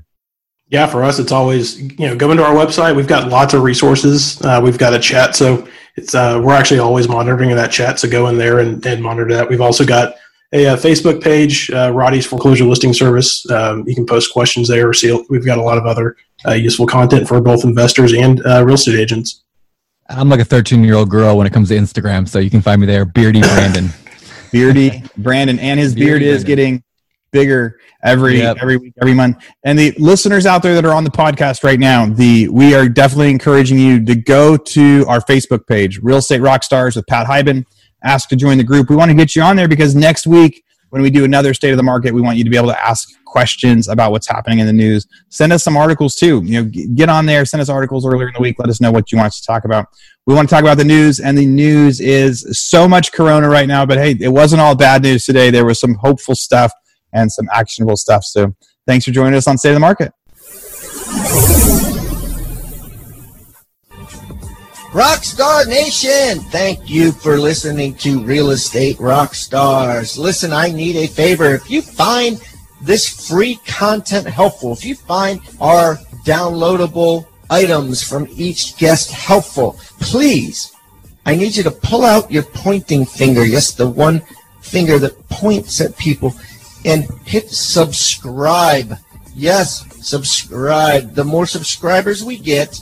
Yeah 0.70 0.86
for 0.86 1.04
us 1.04 1.18
it's 1.18 1.32
always 1.32 1.82
you 1.82 2.08
know 2.08 2.16
go 2.16 2.30
into 2.30 2.44
our 2.44 2.54
website. 2.54 2.96
We've 2.96 3.08
got 3.08 3.30
lots 3.30 3.56
of 3.56 3.64
resources. 3.64 4.40
Uh, 4.44 4.62
we've 4.64 4.78
got 4.78 4.94
a 4.94 5.00
chat. 5.00 5.36
So 5.36 5.68
it's 5.96 6.14
uh, 6.14 6.40
we're 6.44 6.54
actually 6.54 6.80
always 6.80 7.10
monitoring 7.10 7.50
that 7.56 7.72
chat. 7.72 7.98
So 7.98 8.08
go 8.08 8.28
in 8.28 8.38
there 8.38 8.60
and, 8.60 8.86
and 8.86 9.02
monitor 9.02 9.34
that. 9.34 9.50
We've 9.50 9.62
also 9.62 9.84
got 9.84 10.14
a, 10.54 10.66
a 10.66 10.78
facebook 10.78 11.24
page 11.24 11.72
uh, 11.72 11.92
roddy's 11.92 12.28
foreclosure 12.28 12.66
listing 12.66 12.94
service. 12.94 13.50
Um, 13.50 13.84
you 13.88 13.96
can 13.96 14.06
post 14.06 14.32
questions 14.32 14.68
there 14.68 14.94
see 14.94 15.12
we've 15.32 15.46
got 15.46 15.58
a 15.58 15.64
lot 15.64 15.80
of 15.80 15.88
other 15.88 16.18
uh, 16.48 16.54
useful 16.54 16.86
content 16.86 17.28
for 17.28 17.42
both 17.42 17.64
investors 17.64 18.14
and 18.14 18.46
uh, 18.46 18.64
real 18.64 18.76
estate 18.76 19.00
agents 19.00 19.44
I'm 20.10 20.30
like 20.30 20.40
a 20.40 20.46
13 20.46 20.84
year 20.84 20.96
old 20.96 21.10
girl 21.10 21.38
when 21.38 21.48
it 21.48 21.54
comes 21.54 21.70
to 21.70 21.76
Instagram, 21.76 22.28
so 22.28 22.40
you 22.40 22.50
can 22.50 22.62
find 22.62 22.80
me 22.80 22.88
there, 22.88 23.06
Beardy 23.06 23.42
Brandon. 23.42 23.90
Beardy 24.52 25.04
Brandon, 25.18 25.60
and 25.60 25.80
his 25.80 25.94
Beardy 25.94 26.06
beard 26.06 26.22
is 26.22 26.44
Brandon. 26.44 26.48
getting 26.48 26.84
bigger 27.32 27.80
every 28.04 28.38
yep. 28.38 28.58
every 28.62 28.78
week, 28.78 28.94
every 29.02 29.14
month. 29.14 29.44
And 29.64 29.78
the 29.78 29.94
listeners 29.98 30.46
out 30.46 30.64
there 30.64 30.76
that 30.76 30.86
are 30.86 30.94
on 30.94 31.04
the 31.04 31.10
podcast 31.10 31.64
right 31.64 31.80
now, 31.80 32.06
the 32.06 32.48
we 32.50 32.74
are 32.74 32.88
definitely 32.88 33.32
encouraging 33.32 33.78
you 33.78 34.04
to 34.06 34.16
go 34.16 34.56
to 34.56 35.06
our 35.08 35.20
Facebook 35.20 35.68
page, 35.68 36.00
Real 36.02 36.18
Estate 36.18 36.42
Rockstars 36.42 36.96
with 36.96 37.06
Pat 37.08 37.28
Hiban. 37.28 37.66
Ask 38.04 38.30
to 38.30 38.36
join 38.36 38.58
the 38.58 38.64
group. 38.64 38.90
We 38.90 38.96
want 38.96 39.12
to 39.12 39.16
get 39.16 39.36
you 39.36 39.42
on 39.42 39.56
there 39.56 39.68
because 39.68 39.96
next 39.96 40.28
week 40.28 40.64
when 40.90 41.02
we 41.02 41.10
do 41.10 41.26
another 41.26 41.54
state 41.54 41.72
of 41.72 41.78
the 41.78 41.84
market, 41.84 42.14
we 42.14 42.22
want 42.22 42.38
you 42.38 42.44
to 42.44 42.50
be 42.50 42.58
able 42.58 42.70
to 42.70 42.80
ask 42.80 43.10
questions 43.28 43.88
about 43.88 44.12
what's 44.12 44.28
happening 44.28 44.60
in 44.60 44.66
the 44.66 44.74
news. 44.74 45.08
Send 45.30 45.54
us 45.54 45.64
some 45.64 45.78
articles 45.78 46.16
too. 46.16 46.42
You 46.44 46.64
know, 46.64 46.72
get 46.96 47.10
on 47.10 47.26
there, 47.26 47.46
send 47.46 47.62
us 47.62 47.70
articles 47.70 48.06
earlier 48.06 48.28
in 48.28 48.34
the 48.34 48.42
week. 48.42 48.58
Let 48.60 48.70
us 48.70 48.82
know 48.82 48.92
what 48.92 49.12
you 49.12 49.18
want 49.18 49.28
us 49.28 49.40
to 49.40 49.46
talk 49.46 49.66
about. 49.66 49.88
We 50.26 50.34
want 50.34 50.50
to 50.50 50.54
talk 50.54 50.64
about 50.64 50.78
the 50.78 50.84
news, 50.84 51.20
and 51.20 51.38
the 51.38 51.46
news 51.46 52.02
is 52.02 52.46
so 52.68 52.88
much 52.88 53.12
corona 53.12 53.48
right 53.48 53.68
now. 53.68 53.86
But 53.86 53.98
hey, 53.98 54.18
it 54.20 54.30
wasn't 54.30 54.62
all 54.62 54.76
bad 54.76 55.04
news 55.04 55.26
today. 55.26 55.52
There 55.52 55.66
was 55.66 55.80
some 55.80 55.96
hopeful 55.96 56.36
stuff 56.36 56.72
and 57.14 57.32
some 57.32 57.48
actionable 57.54 57.96
stuff. 57.96 58.24
So 58.24 58.54
thanks 58.86 59.06
for 59.06 59.12
joining 59.12 59.36
us 59.36 59.48
on 59.48 59.58
State 59.58 59.70
of 59.70 59.76
the 59.76 59.80
Market. 59.80 60.12
Rockstar 64.92 65.68
Nation, 65.68 66.40
thank 66.50 66.90
you 66.90 67.12
for 67.12 67.38
listening 67.38 67.94
to 67.96 68.24
Real 68.24 68.50
Estate 68.50 68.98
Rockstars. 68.98 70.18
Listen, 70.18 70.52
I 70.52 70.72
need 70.72 70.96
a 70.96 71.08
favor. 71.08 71.54
If 71.54 71.70
you 71.70 71.84
find 71.84 72.42
this 72.82 73.28
free 73.28 73.60
content 73.66 74.28
helpful, 74.28 74.74
if 74.74 74.86
you 74.86 74.96
find 74.96 75.40
our 75.60 75.98
downloadable 76.26 77.26
items 77.50 78.04
from 78.04 78.28
each 78.32 78.78
guest 78.78 79.12
helpful, 79.12 79.80
please, 80.00 80.74
I 81.26 81.36
need 81.36 81.56
you 81.56 81.64
to 81.64 81.72
pull 81.72 82.04
out 82.04 82.32
your 82.32 82.44
pointing 82.44 83.06
finger, 83.06 83.46
yes, 83.46 83.74
the 83.74 83.90
one 83.90 84.22
finger 84.62 85.00
that 85.00 85.28
points 85.30 85.82
at 85.82 85.98
people, 85.98 86.34
and 86.86 87.06
hit 87.26 87.50
subscribe. 87.50 88.98
Yes, 89.36 89.86
subscribe. 90.06 91.14
The 91.14 91.24
more 91.24 91.46
subscribers 91.46 92.24
we 92.24 92.38
get, 92.38 92.82